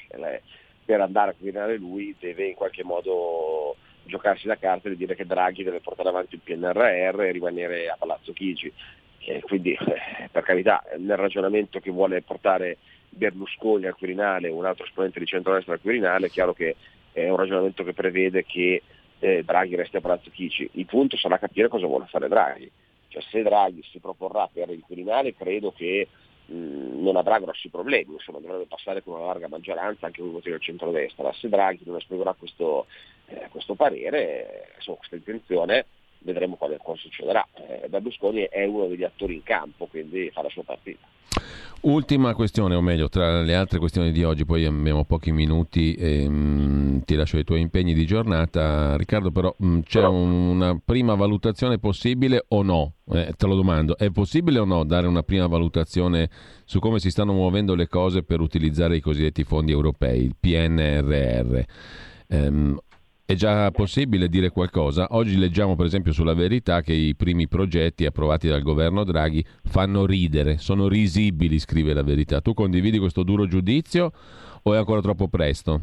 eh, 0.07 0.41
per 0.84 1.02
andare 1.02 1.31
a 1.31 1.35
guidare 1.38 1.77
lui 1.77 2.15
deve 2.19 2.48
in 2.48 2.56
qualche 2.56 2.84
modo 2.84 3.76
giocarsi 4.06 4.48
la 4.48 4.57
carta 4.57 4.89
e 4.89 4.95
dire 4.95 5.14
che 5.14 5.27
Draghi 5.27 5.64
deve 5.64 5.80
portare 5.80 6.10
avanti 6.10 6.34
il 6.34 6.41
PNRR 6.43 7.22
e 7.22 7.31
rimanere 7.31 7.88
a 7.88 7.98
Palazzo 7.99 8.34
Chigi. 8.34 8.73
E 9.19 9.41
quindi 9.41 9.73
eh, 9.73 10.27
per 10.31 10.41
carità 10.41 10.84
nel 10.98 11.18
ragionamento 11.18 11.80
che 11.80 11.91
vuole 11.91 12.23
portare 12.23 12.77
Berlusconi 13.10 13.85
al 13.85 13.95
Quirinale 13.95 14.49
un 14.49 14.65
altro 14.65 14.85
esponente 14.85 15.19
di 15.19 15.27
centrodestra 15.27 15.73
al 15.73 15.81
Quirinale, 15.81 16.26
è 16.26 16.30
chiaro 16.30 16.53
che 16.53 16.76
è 17.12 17.30
un 17.30 17.38
ragionamento 17.38 17.84
che 17.84 17.94
prevede 17.94 18.46
che 18.46 18.82
eh, 19.20 19.44
Draghi 19.44 19.76
resti 19.76 19.98
a 19.98 20.02
Palazzo 20.02 20.30
Chigi. 20.30 20.70
Il 20.74 20.86
punto 20.86 21.18
sarà 21.18 21.38
capire 21.38 21.68
cosa 21.68 21.86
vuole 21.86 22.06
fare 22.08 22.28
Draghi. 22.28 22.70
Cioè, 23.08 23.22
se 23.30 23.44
Draghi 23.44 23.84
si 23.84 24.00
proporrà 24.00 24.50
per 24.52 24.70
il 24.70 24.84
Quirinale 24.86 25.36
credo 25.36 25.72
che 25.72 26.08
mh, 26.46 27.02
non 27.02 27.18
avrà 27.18 27.40
grossi 27.40 27.70
problemi, 27.70 28.14
insomma 28.14 28.40
dovrebbe 28.40 28.66
passare 28.66 29.04
con 29.04 29.16
una 29.16 29.26
larga 29.26 29.48
maggioranza 29.48 30.06
anche 30.06 30.22
con 30.22 30.30
i 30.30 30.34
voti 30.34 30.50
del 30.50 30.62
centro-destra. 30.62 31.34
Se 31.34 31.50
Draghi 31.50 31.84
non 31.86 31.98
esprimerà 31.98 32.34
questo, 32.34 32.88
eh, 33.28 33.48
questo 33.52 33.76
parere, 33.76 34.72
insomma, 34.76 34.98
questa 34.98 35.16
intenzione, 35.16 35.86
vedremo 36.20 36.56
cosa 36.56 36.96
succederà. 36.96 37.46
Eh, 37.56 37.88
Berlusconi 37.90 38.48
è 38.50 38.64
uno 38.66 38.88
degli 38.88 39.04
attori 39.04 39.36
in 39.36 39.44
campo, 39.44 39.88
quindi 39.88 40.30
fa 40.32 40.42
la 40.42 40.50
sua 40.50 40.64
partita. 40.64 41.06
Ultima 41.84 42.36
questione, 42.36 42.76
o 42.76 42.82
meglio, 42.82 43.10
tra 43.10 43.41
le 43.41 43.56
altre 43.56 43.80
questioni 43.80 44.12
di 44.12 44.24
oggi, 44.24 44.45
poi 44.45 44.66
abbiamo 44.66 45.03
pochi 45.03 45.32
minuti 45.32 45.95
e 45.95 46.30
mh, 46.30 46.34
mm, 46.34 46.98
ti 47.06 47.16
lascio 47.16 47.40
i 47.40 47.44
tuoi 47.44 47.62
impegni 47.62 47.95
di 47.95 48.06
giornata. 48.06 48.95
Riccardo, 48.98 49.32
però 49.32 49.52
mh, 49.58 49.68
mm, 49.68 49.80
c'è 49.80 50.06
un, 50.06 50.32
una 50.32 50.80
prima 50.84 51.16
valutazione 51.16 51.80
possibile 51.80 52.45
o 52.49 52.62
no? 52.62 52.94
Eh, 53.12 53.34
te 53.36 53.48
lo 53.48 53.56
domando, 53.56 53.98
è 53.98 54.12
possibile 54.12 54.60
o 54.60 54.66
no 54.66 54.84
dare 54.84 55.08
una 55.08 55.24
prima 55.24 55.48
valutazione 55.48 56.30
su 56.66 56.80
come 56.80 56.99
si 56.99 57.10
stanno 57.10 57.34
muovendo 57.34 57.74
le 57.74 57.88
cose 57.88 58.22
per 58.22 58.41
utilizzare 58.41 58.95
i 58.95 59.02
cosiddetti 59.02 59.44
fondi 59.44 59.72
europei, 59.72 60.24
il 60.24 60.36
PNRR? 60.40 61.62
Ehm, 62.28 62.80
è 63.32 63.36
già 63.36 63.72
possibile 63.72 64.28
dire 64.28 64.49
qualcosa? 64.49 65.08
Oggi 65.12 65.38
leggiamo 65.38 65.78
per 65.78 65.86
esempio 65.86 66.12
sulla 66.12 66.34
verità 66.34 66.82
che 66.82 66.91
i 66.91 67.16
primi 67.16 67.48
progetti 67.48 68.06
approvati 68.06 68.49
dal 68.49 68.62
governo 68.62 69.06
Draghi 69.06 69.44
fanno 69.64 70.06
ridere, 70.06 70.58
sono 70.58 70.90
risibili, 70.90 71.58
scrive 71.58 71.94
la 71.94 72.03
verità. 72.03 72.41
Tu 72.41 72.53
condividi 72.53 72.99
questo 72.99 73.24
duro 73.24 73.48
giudizio 73.48 74.12
o 74.62 74.74
è 74.74 74.78
ancora 74.78 74.99
troppo 74.99 75.30
presto? 75.30 75.82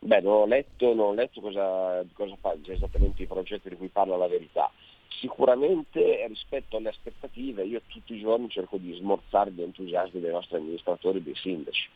Beh, 0.00 0.20
non 0.20 0.32
ho 0.32 0.46
letto, 0.46 0.92
non 0.94 1.06
ho 1.06 1.14
letto 1.14 1.40
cosa, 1.40 2.04
cosa 2.12 2.36
fanno 2.40 2.60
esattamente 2.66 3.22
i 3.22 3.26
progetti 3.26 3.68
di 3.68 3.76
cui 3.76 3.88
parla 3.88 4.16
la 4.16 4.26
verità. 4.26 4.68
Sicuramente 5.20 6.26
rispetto 6.26 6.76
alle 6.76 6.88
aspettative 6.88 7.62
io 7.62 7.82
tutti 7.86 8.14
i 8.14 8.20
giorni 8.20 8.48
cerco 8.48 8.78
di 8.78 8.92
smorzare 8.94 9.52
gli 9.52 9.62
entusiasmi 9.62 10.18
dei 10.18 10.32
nostri 10.32 10.56
amministratori 10.56 11.18
e 11.18 11.22
dei 11.22 11.36
sindaci 11.36 11.88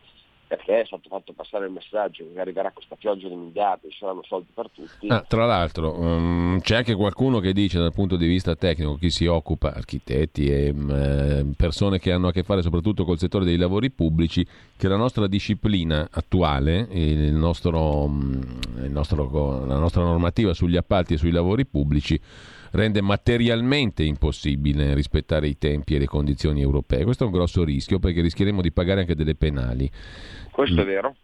perché 0.46 0.82
è 0.82 0.84
stato 0.84 1.08
fatto 1.08 1.32
passare 1.32 1.66
il 1.66 1.72
messaggio 1.72 2.24
che 2.32 2.40
arriverà 2.40 2.70
questa 2.70 2.94
pioggia 2.96 3.28
di 3.28 3.34
miliardi, 3.34 3.90
ci 3.90 3.98
saranno 3.98 4.22
soldi 4.24 4.48
per 4.54 4.70
tutti. 4.70 5.08
Ah, 5.08 5.24
tra 5.26 5.44
l'altro 5.44 5.98
um, 5.98 6.60
c'è 6.60 6.76
anche 6.76 6.94
qualcuno 6.94 7.40
che 7.40 7.52
dice 7.52 7.78
dal 7.78 7.92
punto 7.92 8.16
di 8.16 8.26
vista 8.26 8.54
tecnico, 8.54 8.96
chi 8.96 9.10
si 9.10 9.26
occupa, 9.26 9.74
architetti 9.74 10.48
e 10.50 10.70
um, 10.70 11.52
persone 11.56 11.98
che 11.98 12.12
hanno 12.12 12.28
a 12.28 12.32
che 12.32 12.42
fare 12.42 12.62
soprattutto 12.62 13.04
col 13.04 13.18
settore 13.18 13.44
dei 13.44 13.56
lavori 13.56 13.90
pubblici, 13.90 14.46
che 14.76 14.88
la 14.88 14.96
nostra 14.96 15.26
disciplina 15.26 16.08
attuale, 16.10 16.86
il 16.90 17.32
nostro, 17.32 18.04
il 18.04 18.90
nostro, 18.90 19.64
la 19.64 19.78
nostra 19.78 20.02
normativa 20.02 20.54
sugli 20.54 20.76
appalti 20.76 21.14
e 21.14 21.16
sui 21.16 21.30
lavori 21.30 21.66
pubblici, 21.66 22.20
rende 22.76 23.00
materialmente 23.00 24.04
impossibile 24.04 24.94
rispettare 24.94 25.48
i 25.48 25.58
tempi 25.58 25.94
e 25.94 25.98
le 25.98 26.06
condizioni 26.06 26.60
europee. 26.60 27.04
Questo 27.04 27.24
è 27.24 27.26
un 27.26 27.32
grosso 27.32 27.64
rischio 27.64 27.98
perché 27.98 28.20
rischieremo 28.20 28.60
di 28.60 28.70
pagare 28.70 29.00
anche 29.00 29.14
delle 29.14 29.34
penali. 29.34 29.90
Questo 30.50 30.80
è 30.80 30.84
mm. 30.84 30.86
vero. 30.86 31.14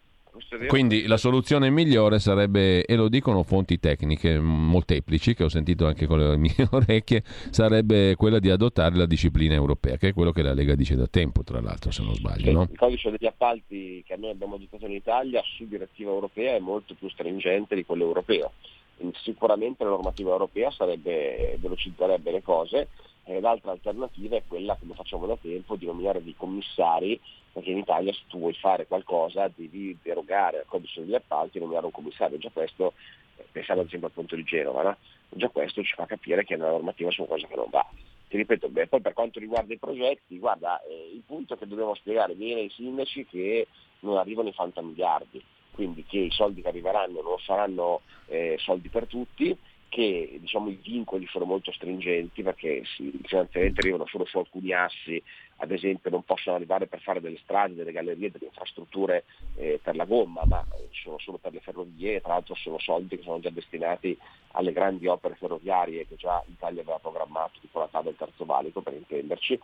Quindi 0.66 1.06
la 1.06 1.16
soluzione 1.16 1.70
migliore 1.70 2.18
sarebbe, 2.18 2.84
e 2.84 2.96
lo 2.96 3.08
dicono 3.08 3.42
fonti 3.42 3.78
tecniche 3.78 4.38
molteplici 4.38 5.34
che 5.34 5.44
ho 5.44 5.48
sentito 5.48 5.86
anche 5.86 6.06
con 6.06 6.18
le 6.18 6.36
mie 6.38 6.54
orecchie, 6.70 7.22
sarebbe 7.24 8.16
quella 8.16 8.38
di 8.38 8.50
adottare 8.50 8.96
la 8.96 9.06
disciplina 9.06 9.54
europea, 9.54 9.96
che 9.96 10.08
è 10.08 10.12
quello 10.12 10.32
che 10.32 10.42
la 10.42 10.52
Lega 10.52 10.74
dice 10.74 10.94
da 10.94 11.06
tempo, 11.06 11.42
tra 11.42 11.60
l'altro, 11.60 11.90
se 11.90 12.02
non 12.02 12.14
sbaglio. 12.14 12.44
Sì, 12.44 12.52
no? 12.52 12.68
Il 12.70 12.78
codice 12.78 13.10
degli 13.10 13.26
appalti 13.26 14.02
che 14.06 14.16
noi 14.16 14.30
abbiamo 14.30 14.56
adottato 14.56 14.86
in 14.86 14.92
Italia 14.92 15.42
su 15.56 15.66
direttiva 15.66 16.10
europea 16.10 16.56
è 16.56 16.60
molto 16.60 16.94
più 16.94 17.08
stringente 17.08 17.74
di 17.74 17.84
quello 17.84 18.04
europeo 18.04 18.52
sicuramente 19.22 19.84
la 19.84 19.90
normativa 19.90 20.30
europea 20.30 20.70
sarebbe, 20.70 21.56
velocizzerebbe 21.58 22.30
le 22.30 22.42
cose 22.42 22.88
e 23.24 23.40
l'altra 23.40 23.70
alternativa 23.70 24.36
è 24.36 24.42
quella, 24.46 24.76
come 24.78 24.94
facciamo 24.94 25.26
da 25.26 25.36
tempo, 25.36 25.76
di 25.76 25.86
nominare 25.86 26.22
dei 26.22 26.34
commissari, 26.36 27.20
perché 27.52 27.70
in 27.70 27.78
Italia 27.78 28.12
se 28.12 28.22
tu 28.28 28.38
vuoi 28.38 28.54
fare 28.54 28.86
qualcosa 28.86 29.50
devi 29.54 29.96
derogare 30.02 30.58
al 30.58 30.66
codice 30.66 31.00
degli 31.00 31.14
appalti 31.14 31.58
e 31.58 31.60
nominare 31.60 31.86
un 31.86 31.92
commissario. 31.92 32.38
Già 32.38 32.50
questo, 32.52 32.94
eh, 33.36 33.44
pensiamo 33.50 33.80
ad 33.80 33.86
esempio 33.86 34.08
al 34.08 34.14
punto 34.14 34.34
di 34.34 34.42
Genova, 34.44 34.82
no? 34.82 34.96
già 35.28 35.48
questo 35.48 35.82
ci 35.82 35.94
fa 35.94 36.06
capire 36.06 36.44
che 36.44 36.56
nella 36.56 36.70
normativa 36.70 37.10
c'è 37.10 37.24
qualcosa 37.24 37.46
che 37.46 37.56
non 37.56 37.70
va. 37.70 37.86
Ti 38.28 38.36
ripeto, 38.38 38.68
beh, 38.68 38.86
poi 38.86 39.00
per 39.00 39.12
quanto 39.12 39.38
riguarda 39.38 39.72
i 39.72 39.78
progetti, 39.78 40.38
guarda, 40.38 40.82
eh, 40.82 41.12
il 41.14 41.22
punto 41.24 41.54
è 41.54 41.58
che 41.58 41.66
dobbiamo 41.66 41.94
spiegare 41.94 42.34
bene 42.34 42.60
ai 42.60 42.70
sindaci 42.70 43.26
che 43.26 43.66
non 44.00 44.16
arrivano 44.16 44.48
i 44.48 44.52
fantamiliardi 44.52 45.44
quindi 45.72 46.04
che 46.04 46.18
i 46.18 46.30
soldi 46.30 46.62
che 46.62 46.68
arriveranno 46.68 47.22
non 47.22 47.38
saranno 47.38 48.02
eh, 48.26 48.56
soldi 48.58 48.88
per 48.88 49.06
tutti, 49.06 49.56
che 49.92 50.38
diciamo, 50.40 50.70
i 50.70 50.80
vincoli 50.82 51.26
sono 51.26 51.44
molto 51.44 51.70
stringenti 51.70 52.42
perché 52.42 52.82
sì, 52.96 53.08
i 53.08 53.20
finanziamenti 53.24 53.80
arrivano 53.80 54.06
solo 54.06 54.24
su 54.24 54.38
alcuni 54.38 54.72
assi, 54.72 55.22
ad 55.56 55.70
esempio 55.70 56.08
non 56.08 56.22
possono 56.22 56.56
arrivare 56.56 56.86
per 56.86 57.02
fare 57.02 57.20
delle 57.20 57.38
strade, 57.42 57.74
delle 57.74 57.92
gallerie, 57.92 58.30
delle 58.30 58.46
infrastrutture 58.46 59.24
eh, 59.56 59.80
per 59.82 59.94
la 59.94 60.06
gomma, 60.06 60.44
ma 60.46 60.66
sono 60.92 61.18
solo 61.18 61.36
per 61.36 61.52
le 61.52 61.60
ferrovie, 61.60 62.22
tra 62.22 62.32
l'altro 62.32 62.54
sono 62.54 62.78
soldi 62.78 63.18
che 63.18 63.22
sono 63.22 63.40
già 63.40 63.50
destinati 63.50 64.16
alle 64.52 64.72
grandi 64.72 65.06
opere 65.08 65.34
ferroviarie 65.34 66.06
che 66.06 66.16
già 66.16 66.42
l'Italia 66.46 66.80
aveva 66.80 66.98
programmato, 66.98 67.58
tipo 67.60 67.78
la 67.78 67.88
TAV 67.88 68.04
del 68.04 68.16
Terzo 68.16 68.46
Valico 68.46 68.80
per 68.80 68.94
intenderci. 68.94 69.60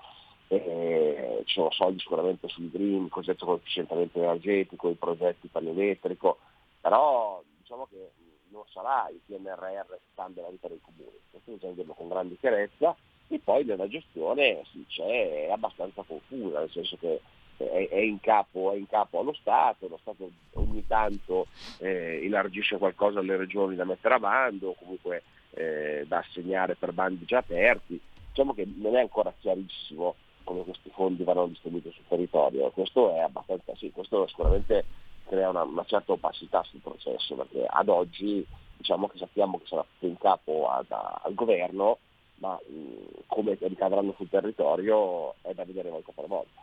Eh, 0.50 1.42
ci 1.44 1.54
sono 1.54 1.70
soldi 1.70 1.98
sicuramente 1.98 2.48
sul 2.48 2.70
green, 2.70 3.04
il 3.04 3.10
cosiddetto 3.10 3.44
coefficientamento 3.44 4.18
energetico, 4.18 4.88
i 4.88 4.94
progetti 4.94 5.48
per 5.48 5.62
l'elettrico, 5.62 6.38
però 6.80 7.42
diciamo 7.58 7.86
che 7.90 8.10
non 8.48 8.62
sarà 8.72 9.08
il 9.10 9.20
PNRR 9.26 9.88
che 9.88 10.00
cambia 10.14 10.42
la 10.42 10.50
vita 10.50 10.68
dei 10.68 10.80
comuni, 10.80 11.18
questo 11.30 11.52
bisogna 11.52 11.72
dirlo 11.74 11.92
con 11.92 12.08
grande 12.08 12.36
chiarezza. 12.38 12.96
E 13.30 13.38
poi 13.44 13.62
nella 13.62 13.86
gestione 13.88 14.62
sì, 14.72 14.86
c'è, 14.88 15.48
è 15.48 15.50
abbastanza 15.50 16.02
confusa, 16.02 16.60
nel 16.60 16.70
senso 16.70 16.96
che 16.96 17.20
è, 17.58 17.88
è, 17.90 17.98
in 17.98 18.20
capo, 18.20 18.72
è, 18.72 18.76
in 18.76 18.86
capo, 18.86 19.20
allo 19.20 19.34
Stato, 19.34 19.86
lo 19.86 19.98
Stato 20.00 20.30
ogni 20.54 20.86
tanto 20.86 21.46
eh, 21.78 22.24
elargisce 22.24 22.78
qualcosa 22.78 23.18
alle 23.18 23.36
regioni 23.36 23.76
da 23.76 23.84
mettere 23.84 24.14
a 24.14 24.18
bando, 24.18 24.74
comunque 24.78 25.22
eh, 25.50 26.04
da 26.06 26.18
assegnare 26.18 26.74
per 26.76 26.92
bandi 26.92 27.26
già 27.26 27.38
aperti, 27.38 28.00
diciamo 28.28 28.54
che 28.54 28.66
non 28.76 28.96
è 28.96 29.00
ancora 29.00 29.34
chiarissimo 29.38 30.14
come 30.48 30.64
questi 30.64 30.88
fondi 30.94 31.24
vanno 31.24 31.46
distribuiti 31.46 31.92
sul 31.92 32.04
territorio, 32.08 32.70
questo 32.70 33.14
è 33.14 33.18
abbastanza, 33.18 33.74
sì, 33.76 33.92
questo 33.92 34.26
sicuramente 34.28 34.82
crea 35.26 35.50
una, 35.50 35.62
una, 35.62 35.84
certa 35.84 36.12
opacità 36.12 36.62
sul 36.62 36.80
processo, 36.80 37.34
perché 37.34 37.66
ad 37.68 37.88
oggi 37.90 38.42
diciamo 38.78 39.08
che 39.08 39.18
sappiamo 39.18 39.58
che 39.58 39.66
sarà 39.66 39.84
tutto 39.92 40.06
in 40.06 40.16
capo 40.16 40.66
ad, 40.70 40.86
al 40.88 41.34
governo, 41.34 41.98
ma 42.36 42.58
mh, 42.66 43.24
come 43.26 43.58
ricadranno 43.60 44.14
sul 44.16 44.30
territorio 44.30 45.34
è 45.42 45.52
da 45.52 45.66
vedere 45.66 45.90
volta 45.90 46.12
per 46.14 46.26
volta. 46.26 46.62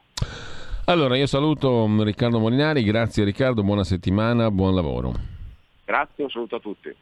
Allora, 0.85 1.15
io 1.15 1.27
saluto 1.27 1.87
Riccardo 2.03 2.39
Molinari, 2.39 2.81
grazie 2.81 3.23
Riccardo, 3.23 3.61
buona 3.61 3.83
settimana, 3.83 4.49
buon 4.49 4.73
lavoro. 4.73 5.13
Grazie, 5.85 6.23
un 6.23 6.29
saluto 6.31 6.55
a 6.55 6.59
tutti. 6.59 6.95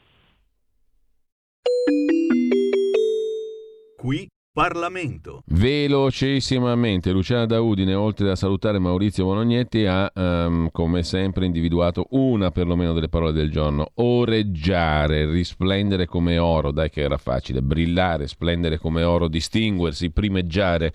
Qui 3.95 4.31
Parlamento. 4.53 5.41
Velocissimamente, 5.47 7.11
Luciana 7.11 7.47
Daudine, 7.47 7.95
oltre 7.95 8.29
a 8.29 8.35
salutare 8.35 8.77
Maurizio 8.77 9.25
Bolognetti, 9.25 9.83
ha 9.87 10.11
um, 10.13 10.69
come 10.71 11.01
sempre 11.01 11.47
individuato 11.47 12.05
una 12.11 12.51
perlomeno 12.51 12.93
delle 12.93 13.09
parole 13.09 13.31
del 13.31 13.49
giorno. 13.49 13.89
Oreggiare, 13.95 15.25
risplendere 15.25 16.05
come 16.05 16.37
oro, 16.37 16.69
dai 16.69 16.91
che 16.91 17.01
era 17.01 17.17
facile, 17.17 17.63
brillare, 17.63 18.27
splendere 18.27 18.77
come 18.77 19.01
oro, 19.01 19.27
distinguersi, 19.27 20.11
primeggiare, 20.11 20.93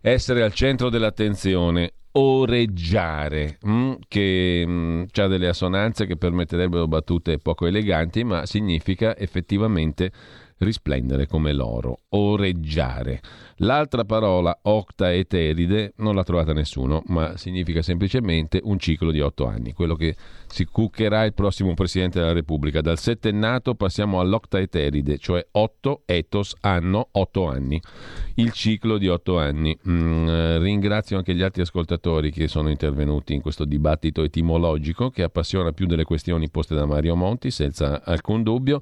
essere 0.00 0.42
al 0.42 0.52
centro 0.52 0.90
dell'attenzione, 0.90 1.92
oreggiare, 2.12 3.58
mm, 3.64 3.92
che 4.08 4.64
mm, 4.66 5.02
ha 5.14 5.26
delle 5.28 5.46
assonanze 5.46 6.06
che 6.06 6.16
permetterebbero 6.16 6.88
battute 6.88 7.38
poco 7.38 7.66
eleganti, 7.66 8.24
ma 8.24 8.46
significa 8.46 9.16
effettivamente 9.16 10.10
risplendere 10.60 11.26
come 11.26 11.52
l'oro, 11.52 12.00
oreggiare. 12.10 13.20
L'altra 13.62 14.04
parola, 14.04 14.58
octaeteride, 14.62 15.94
non 15.96 16.14
l'ha 16.14 16.24
trovata 16.24 16.52
nessuno, 16.52 17.02
ma 17.06 17.36
significa 17.36 17.82
semplicemente 17.82 18.60
un 18.62 18.78
ciclo 18.78 19.10
di 19.10 19.20
otto 19.20 19.46
anni, 19.46 19.72
quello 19.72 19.94
che 19.94 20.16
si 20.46 20.64
cuccherà 20.64 21.24
il 21.24 21.34
prossimo 21.34 21.74
Presidente 21.74 22.18
della 22.20 22.32
Repubblica. 22.32 22.80
Dal 22.80 22.98
settennato 22.98 23.74
passiamo 23.74 24.20
all'octaeteride, 24.20 25.18
cioè 25.18 25.46
otto 25.52 26.02
etos 26.06 26.56
anno, 26.60 27.08
otto 27.12 27.48
anni. 27.48 27.80
Il 28.34 28.52
ciclo 28.52 28.96
di 28.96 29.08
otto 29.08 29.38
anni. 29.38 29.78
Mm, 29.88 30.58
ringrazio 30.58 31.18
anche 31.18 31.34
gli 31.34 31.42
altri 31.42 31.62
ascoltatori 31.62 32.30
che 32.30 32.48
sono 32.48 32.70
intervenuti 32.70 33.34
in 33.34 33.42
questo 33.42 33.64
dibattito 33.64 34.22
etimologico 34.22 35.10
che 35.10 35.22
appassiona 35.22 35.72
più 35.72 35.86
delle 35.86 36.04
questioni 36.04 36.48
poste 36.48 36.74
da 36.74 36.86
Mario 36.86 37.14
Monti, 37.14 37.50
senza 37.50 38.02
alcun 38.04 38.42
dubbio. 38.42 38.80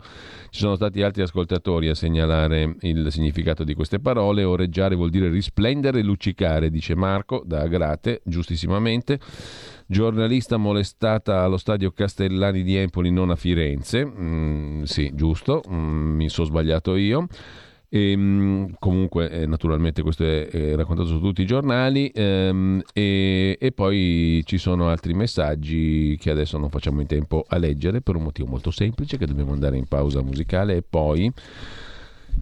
Ci 0.50 0.60
sono 0.60 0.76
stati 0.76 1.02
altri 1.02 1.22
ascoltatori 1.22 1.66
a 1.76 1.94
segnalare 1.94 2.76
il 2.80 3.12
significato 3.12 3.62
di 3.62 3.74
queste 3.74 4.00
parole. 4.00 4.42
Oreggiare 4.44 4.96
vuol 4.96 5.10
dire 5.10 5.28
risplendere 5.28 6.00
e 6.00 6.02
luccicare, 6.02 6.70
dice 6.70 6.94
Marco 6.94 7.42
da 7.44 7.60
Agrate, 7.60 8.22
giustissimamente 8.24 9.20
giornalista 9.90 10.58
molestata 10.58 11.42
allo 11.42 11.56
stadio 11.56 11.90
Castellani 11.92 12.62
di 12.62 12.76
Empoli, 12.76 13.10
non 13.10 13.30
a 13.30 13.36
Firenze. 13.36 14.04
Mm, 14.04 14.82
sì, 14.82 15.10
giusto, 15.14 15.62
mm, 15.68 16.16
mi 16.16 16.28
sono 16.28 16.46
sbagliato 16.46 16.94
io. 16.96 17.26
E, 17.90 18.10
ehm, 18.10 18.74
comunque, 18.78 19.30
eh, 19.30 19.46
naturalmente, 19.46 20.02
questo 20.02 20.24
è, 20.24 20.46
è, 20.48 20.74
raccontato 20.74 21.08
su 21.08 21.20
tutti 21.20 21.42
i 21.42 21.46
giornali. 21.46 22.10
Ehm, 22.14 22.82
e, 22.92 23.56
e, 23.58 23.72
poi 23.72 24.42
ci 24.44 24.58
sono 24.58 24.88
altri 24.88 25.14
messaggi 25.14 26.16
che 26.20 26.30
adesso 26.30 26.58
non 26.58 26.70
facciamo 26.70 27.00
in 27.00 27.06
tempo 27.06 27.44
a 27.48 27.56
leggere 27.56 28.02
per 28.02 28.16
un 28.16 28.24
motivo 28.24 28.48
molto 28.48 28.70
semplice: 28.70 29.16
che 29.16 29.26
dobbiamo 29.26 29.52
andare 29.52 29.76
in 29.76 29.86
pausa 29.86 30.22
musicale 30.22 30.76
e 30.76 30.82
poi. 30.82 31.32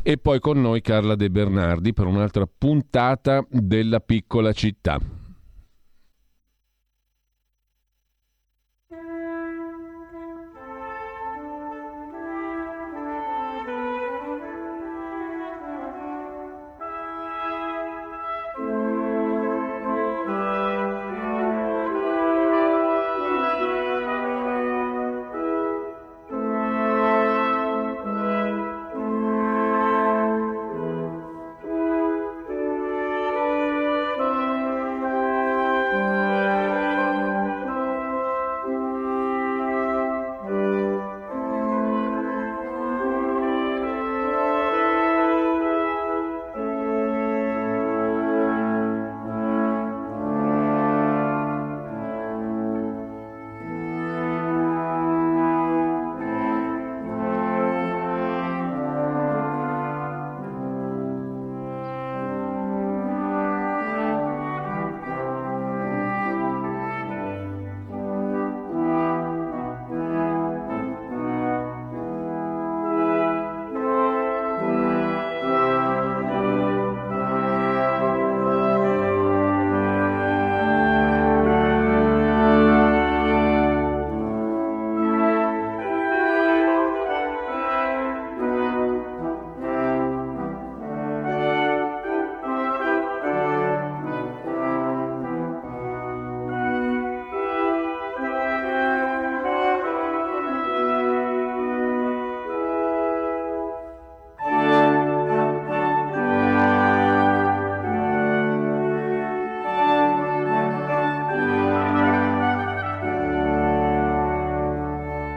E 0.03 0.19
poi 0.19 0.41
con 0.41 0.61
noi 0.61 0.83
Carla 0.83 1.17
De 1.17 1.31
Bernardi 1.31 1.93
per 1.93 2.07
un'altra 2.07 2.47
puntata 2.47 3.45
della 3.51 4.01
piccola 4.01 4.53
città. 4.53 5.01